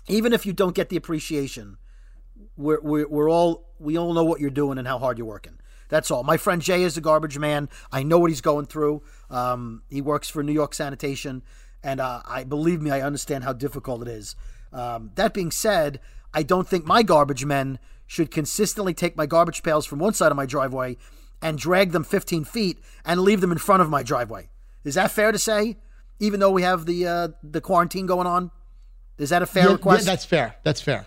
Even 0.09 0.33
if 0.33 0.45
you 0.45 0.53
don't 0.53 0.75
get 0.75 0.89
the 0.89 0.97
appreciation, 0.97 1.79
we're, 2.57 2.81
we're, 2.81 3.09
we're 3.09 3.31
all 3.31 3.71
we 3.79 3.97
all 3.97 4.13
know 4.13 4.25
what 4.25 4.41
you're 4.41 4.51
doing 4.51 4.79
and 4.79 4.89
how 4.89 4.99
hard 4.99 5.17
you're 5.17 5.27
working. 5.27 5.59
That's 5.89 6.11
all. 6.11 6.23
My 6.23 6.37
friend 6.37 6.61
Jay 6.63 6.83
is 6.83 6.97
a 6.97 7.01
garbage 7.01 7.39
man. 7.39 7.69
I 7.91 8.03
know 8.03 8.19
what 8.19 8.31
he's 8.31 8.41
going 8.41 8.67
through. 8.67 9.03
Um, 9.31 9.83
he 9.89 10.01
works 10.01 10.29
for 10.29 10.43
New 10.43 10.53
York 10.53 10.75
Sanitation, 10.75 11.43
and 11.83 12.01
uh, 12.01 12.23
I 12.27 12.45
believe 12.45 12.83
me, 12.83 12.91
I 12.91 13.01
understand 13.01 13.45
how 13.45 13.53
difficult 13.53 14.03
it 14.03 14.09
is. 14.09 14.37
Um, 14.73 15.13
that 15.15 15.33
being 15.33 15.51
said, 15.51 16.01
I 16.35 16.43
don't 16.43 16.69
think 16.69 16.85
my 16.85 17.03
garbage 17.03 17.45
men 17.45 17.79
should 18.07 18.31
consistently 18.31 18.95
take 18.95 19.17
my 19.17 19.27
garbage 19.27 19.63
pails 19.63 19.87
from 19.87 19.99
one 19.99 20.13
side 20.15 20.31
of 20.31 20.37
my 20.37 20.47
driveway 20.47 20.97
and 21.41 21.59
drag 21.59 21.93
them 21.93 22.05
15 22.05 22.45
feet 22.45 22.79
and 23.05 23.21
leave 23.21 23.41
them 23.41 23.53
in 23.53 23.59
front 23.59 23.81
of 23.83 23.89
my 23.89 24.03
driveway. 24.03 24.49
Is 24.85 24.95
that 24.95 25.11
fair 25.11 25.33
to 25.33 25.39
say? 25.39 25.77
Even 26.21 26.41
though 26.41 26.51
we 26.51 26.63
have 26.63 26.85
the 26.87 27.07
uh, 27.07 27.29
the 27.45 27.61
quarantine 27.61 28.07
going 28.07 28.27
on, 28.27 28.51
is 29.19 29.31
that 29.31 29.41
a 29.41 29.47
fair 29.47 29.67
Yeah, 29.67 29.73
request? 29.73 30.05
yeah, 30.07 30.13
that's 30.13 30.25
fair. 30.25 30.57
That's 30.65 30.81
fair. 30.81 31.07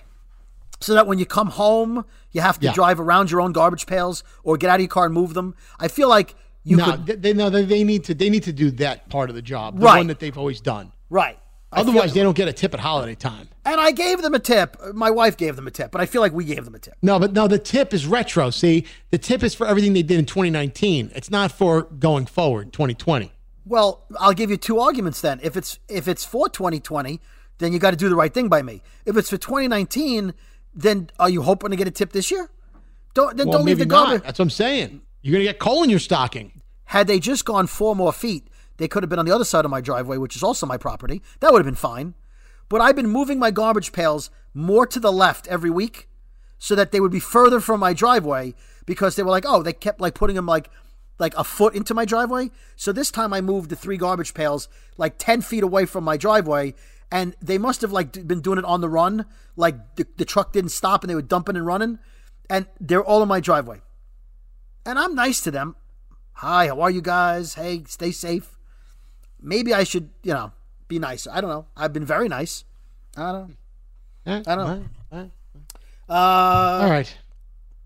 So 0.82 0.94
that 0.94 1.08
when 1.08 1.18
you 1.20 1.26
come 1.26 1.48
home, 1.48 2.06
you 2.32 2.42
have 2.42 2.60
to 2.60 2.66
Yeah. 2.68 2.74
drive 2.74 3.00
around 3.00 3.32
your 3.32 3.40
own 3.42 3.52
garbage 3.54 3.86
pails 3.86 4.24
or 4.44 4.58
get 4.58 4.70
out 4.70 4.76
of 4.76 4.82
your 4.82 4.88
car 4.90 5.06
and 5.06 5.14
move 5.14 5.34
them. 5.34 5.56
I 5.80 5.88
feel 5.88 6.10
like 6.10 6.36
you 6.64 6.78
no, 6.78 6.98
could. 6.98 7.22
they, 7.22 7.34
no, 7.34 7.50
they, 7.50 7.64
they 7.66 7.84
need 7.84 8.04
to. 8.06 8.14
They 8.14 8.30
need 8.30 8.44
to 8.44 8.54
do 8.54 8.72
that 8.72 9.10
part 9.10 9.30
of 9.30 9.36
the 9.36 9.42
job, 9.42 9.80
the 9.80 9.86
Right. 9.86 9.98
one 9.98 10.08
that 10.08 10.20
they've 10.20 10.38
always 10.38 10.60
done. 10.62 10.92
Right. 11.10 11.38
Otherwise, 11.74 12.06
feel- 12.06 12.14
they 12.16 12.24
don't 12.24 12.36
get 12.36 12.48
a 12.50 12.54
tip 12.54 12.74
at 12.74 12.82
holiday 12.82 13.16
time. 13.16 13.48
and 13.64 13.80
I 13.80 13.92
gave 13.92 14.22
them 14.22 14.34
a 14.34 14.40
tip. 14.40 14.76
My 14.94 15.10
wife 15.10 15.38
gave 15.38 15.56
them 15.56 15.68
a 15.68 15.72
tip, 15.72 15.90
but 15.92 16.02
I 16.02 16.06
feel 16.06 16.22
like 16.22 16.34
we 16.34 16.44
gave 16.44 16.66
them 16.66 16.76
a 16.76 16.80
tip. 16.80 16.96
No, 17.02 17.18
but 17.18 17.32
no, 17.32 17.48
the 17.48 17.60
tip 17.60 17.94
is 17.94 18.06
retro. 18.06 18.50
See, 18.50 18.86
the 19.12 19.18
tip 19.18 19.42
is 19.42 19.54
for 19.56 19.66
everything 19.66 19.94
they 19.94 20.04
did 20.04 20.20
in 20.20 20.26
2019. 20.26 21.12
It's 21.16 21.30
not 21.32 21.52
for 21.52 21.84
going 21.84 22.26
forward, 22.26 22.74
2020. 22.74 23.32
Well, 23.66 24.04
I'll 24.20 24.34
give 24.34 24.50
you 24.50 24.58
two 24.58 24.80
arguments 24.80 25.22
then. 25.22 25.40
If 25.44 25.56
it's 25.56 25.80
if 25.88 26.08
it's 26.08 26.26
for 26.26 26.50
2020, 26.50 27.22
then 27.60 27.72
you 27.72 27.80
got 27.80 27.92
to 27.92 27.98
do 27.98 28.10
the 28.10 28.16
right 28.16 28.34
thing 28.34 28.50
by 28.50 28.62
me. 28.64 28.82
If 29.06 29.16
it's 29.16 29.30
for 29.30 29.38
2019, 29.38 30.34
then 30.74 31.10
are 31.20 31.30
you 31.30 31.42
hoping 31.42 31.72
to 31.72 31.76
get 31.76 31.88
a 31.88 31.92
tip 31.92 32.12
this 32.12 32.32
year? 32.32 32.50
Don't 33.14 33.38
then 33.38 33.48
Well, 33.48 33.60
don't 33.60 33.66
leave 33.66 33.80
the 33.80 33.86
garbage. 33.86 34.24
That's 34.24 34.40
what 34.40 34.46
I'm 34.46 34.50
saying. 34.50 35.02
You're 35.22 35.34
gonna 35.34 35.44
get 35.44 35.60
coal 35.60 35.84
in 35.84 35.90
your 35.90 36.00
stocking. 36.00 36.62
Had 36.86 37.08
they 37.08 37.20
just 37.20 37.46
gone 37.46 37.68
four 37.68 37.96
more 37.96 38.14
feet, 38.14 38.48
they 38.78 38.88
could 38.88 39.04
have 39.04 39.10
been 39.10 39.20
on 39.20 39.26
the 39.26 39.36
other 39.36 39.46
side 39.46 39.66
of 39.66 39.72
my 39.72 39.82
driveway, 39.82 40.18
which 40.18 40.36
is 40.36 40.44
also 40.44 40.66
my 40.66 40.78
property. 40.78 41.22
That 41.40 41.52
would 41.52 41.60
have 41.60 41.66
been 41.66 41.76
fine. 41.76 42.16
But 42.70 42.82
I've 42.82 42.96
been 42.96 43.08
moving 43.08 43.38
my 43.38 43.52
garbage 43.52 43.92
pails 43.92 44.30
more 44.54 44.88
to 44.88 45.00
the 45.00 45.12
left 45.12 45.48
every 45.48 45.70
week 45.70 46.08
so 46.58 46.76
that 46.76 46.92
they 46.92 47.00
would 47.00 47.12
be 47.12 47.20
further 47.20 47.60
from 47.60 47.80
my 47.80 47.94
driveway 47.94 48.54
because 48.86 49.16
they 49.16 49.24
were 49.24 49.30
like, 49.30 49.46
oh, 49.48 49.62
they 49.62 49.74
kept 49.74 50.02
like 50.02 50.16
putting 50.16 50.36
them 50.36 50.46
like 50.46 50.70
like 51.20 51.36
a 51.38 51.44
foot 51.44 51.76
into 51.76 51.94
my 51.94 52.06
driveway. 52.06 52.50
So 52.76 52.92
this 52.92 53.12
time 53.12 53.32
I 53.34 53.42
moved 53.42 53.70
the 53.70 53.76
three 53.76 53.98
garbage 53.98 54.34
pails 54.34 54.68
like 54.98 55.18
10 55.18 55.42
feet 55.42 55.64
away 55.64 55.86
from 55.86 56.04
my 56.04 56.18
driveway 56.18 56.74
and 57.12 57.36
they 57.42 57.58
must 57.58 57.82
have 57.82 57.92
like 57.92 58.28
been 58.28 58.42
doing 58.42 58.58
it 58.58 58.66
on 58.66 58.82
the 58.82 58.90
run. 58.90 59.26
Like 59.56 59.96
the, 59.96 60.08
the 60.18 60.26
truck 60.26 60.54
didn't 60.54 60.72
stop 60.72 61.04
and 61.04 61.10
they 61.10 61.16
were 61.16 61.22
dumping 61.22 61.56
and 61.56 61.66
running 61.66 62.00
and 62.50 62.66
they're 62.80 63.04
all 63.04 63.22
in 63.22 63.28
my 63.28 63.40
driveway. 63.40 63.82
And 64.86 64.98
I'm 64.98 65.14
nice 65.14 65.42
to 65.42 65.52
them. 65.52 65.76
Hi, 66.34 66.68
how 66.68 66.82
are 66.82 66.90
you 66.90 67.02
guys? 67.02 67.56
Hey, 67.56 67.84
stay 67.88 68.12
safe. 68.12 68.58
Maybe 69.40 69.74
I 69.74 69.84
should, 69.84 70.10
you 70.24 70.34
know, 70.34 70.54
be 70.88 70.98
nice. 71.00 71.28
I 71.28 71.42
don't 71.42 71.50
know. 71.50 71.66
I've 71.76 71.94
been 71.94 72.06
very 72.06 72.28
nice. 72.30 72.64
I 73.18 73.32
don't 73.32 73.50
know. 74.26 74.44
I 74.48 74.56
don't 74.56 74.90
know. 75.12 75.32
Uh, 76.10 76.14
All 76.84 76.90
right. 76.90 77.16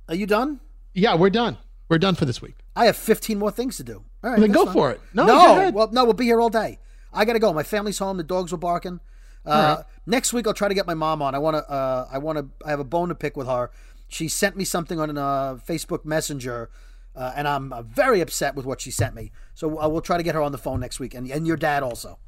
Are 0.08 0.16
you 0.16 0.26
done? 0.26 0.60
Yeah, 0.94 1.16
we're 1.16 1.30
done. 1.30 1.58
We're 1.90 1.98
done 1.98 2.16
for 2.16 2.26
this 2.26 2.42
week. 2.42 2.56
I 2.76 2.86
have 2.86 2.96
15 2.96 3.38
more 3.38 3.52
things 3.52 3.78
to 3.78 3.84
do. 3.84 4.04
All 4.24 4.32
right, 4.32 4.40
Then 4.40 4.52
go 4.52 4.66
fine. 4.66 4.74
for 4.74 4.92
it. 4.92 5.02
No, 5.14 5.26
no, 5.26 5.72
well, 5.72 5.90
no, 5.92 6.04
we'll 6.04 6.14
be 6.14 6.26
here 6.26 6.40
all 6.42 6.50
day. 6.50 6.80
I 7.14 7.26
gotta 7.26 7.40
go. 7.40 7.54
My 7.54 7.64
family's 7.64 8.00
home. 8.00 8.18
The 8.18 8.24
dogs 8.24 8.52
were 8.52 8.58
barking. 8.58 9.00
Uh, 9.46 9.50
All 9.50 9.76
right. 9.76 9.86
Next 10.06 10.34
week, 10.34 10.48
I'll 10.48 10.54
try 10.54 10.68
to 10.68 10.74
get 10.74 10.86
my 10.88 10.94
mom 10.94 11.22
on. 11.22 11.36
I 11.36 11.40
want 11.40 11.58
to. 11.58 11.70
Uh, 11.70 12.08
I 12.12 12.18
want 12.18 12.38
to. 12.38 12.48
I 12.66 12.70
have 12.70 12.80
a 12.80 12.84
bone 12.86 13.10
to 13.10 13.16
pick 13.16 13.36
with 13.38 13.48
her. 13.48 13.72
She 14.08 14.28
sent 14.28 14.56
me 14.56 14.64
something 14.66 15.00
on 15.00 15.18
uh, 15.18 15.58
Facebook 15.68 16.06
Messenger, 16.06 16.70
uh, 17.16 17.34
and 17.36 17.48
I'm 17.48 17.74
uh, 17.74 17.82
very 17.82 18.22
upset 18.22 18.56
with 18.56 18.66
what 18.66 18.82
she 18.82 18.92
sent 18.92 19.16
me. 19.16 19.32
So 19.56 19.80
I 19.80 19.88
will 19.88 20.02
try 20.02 20.18
to 20.18 20.24
get 20.24 20.36
her 20.36 20.42
on 20.42 20.52
the 20.52 20.58
phone 20.60 20.80
next 20.80 21.00
week, 21.00 21.16
and, 21.16 21.30
and 21.30 21.48
your 21.48 21.58
dad 21.58 21.82
also. 21.82 22.20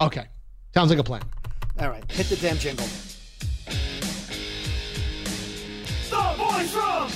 Okay. 0.00 0.26
Sounds 0.74 0.90
like 0.90 0.98
a 0.98 1.04
plan. 1.04 1.22
All 1.78 1.88
right, 1.88 2.08
hit 2.10 2.26
the 2.26 2.36
damn 2.36 2.56
jingle. 2.58 2.86
The 6.10 6.34
boys 6.38 6.70
from 6.70 7.10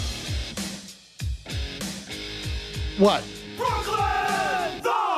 What? 2.98 3.22
Brooklyn! 3.56 4.82
The 4.82 5.17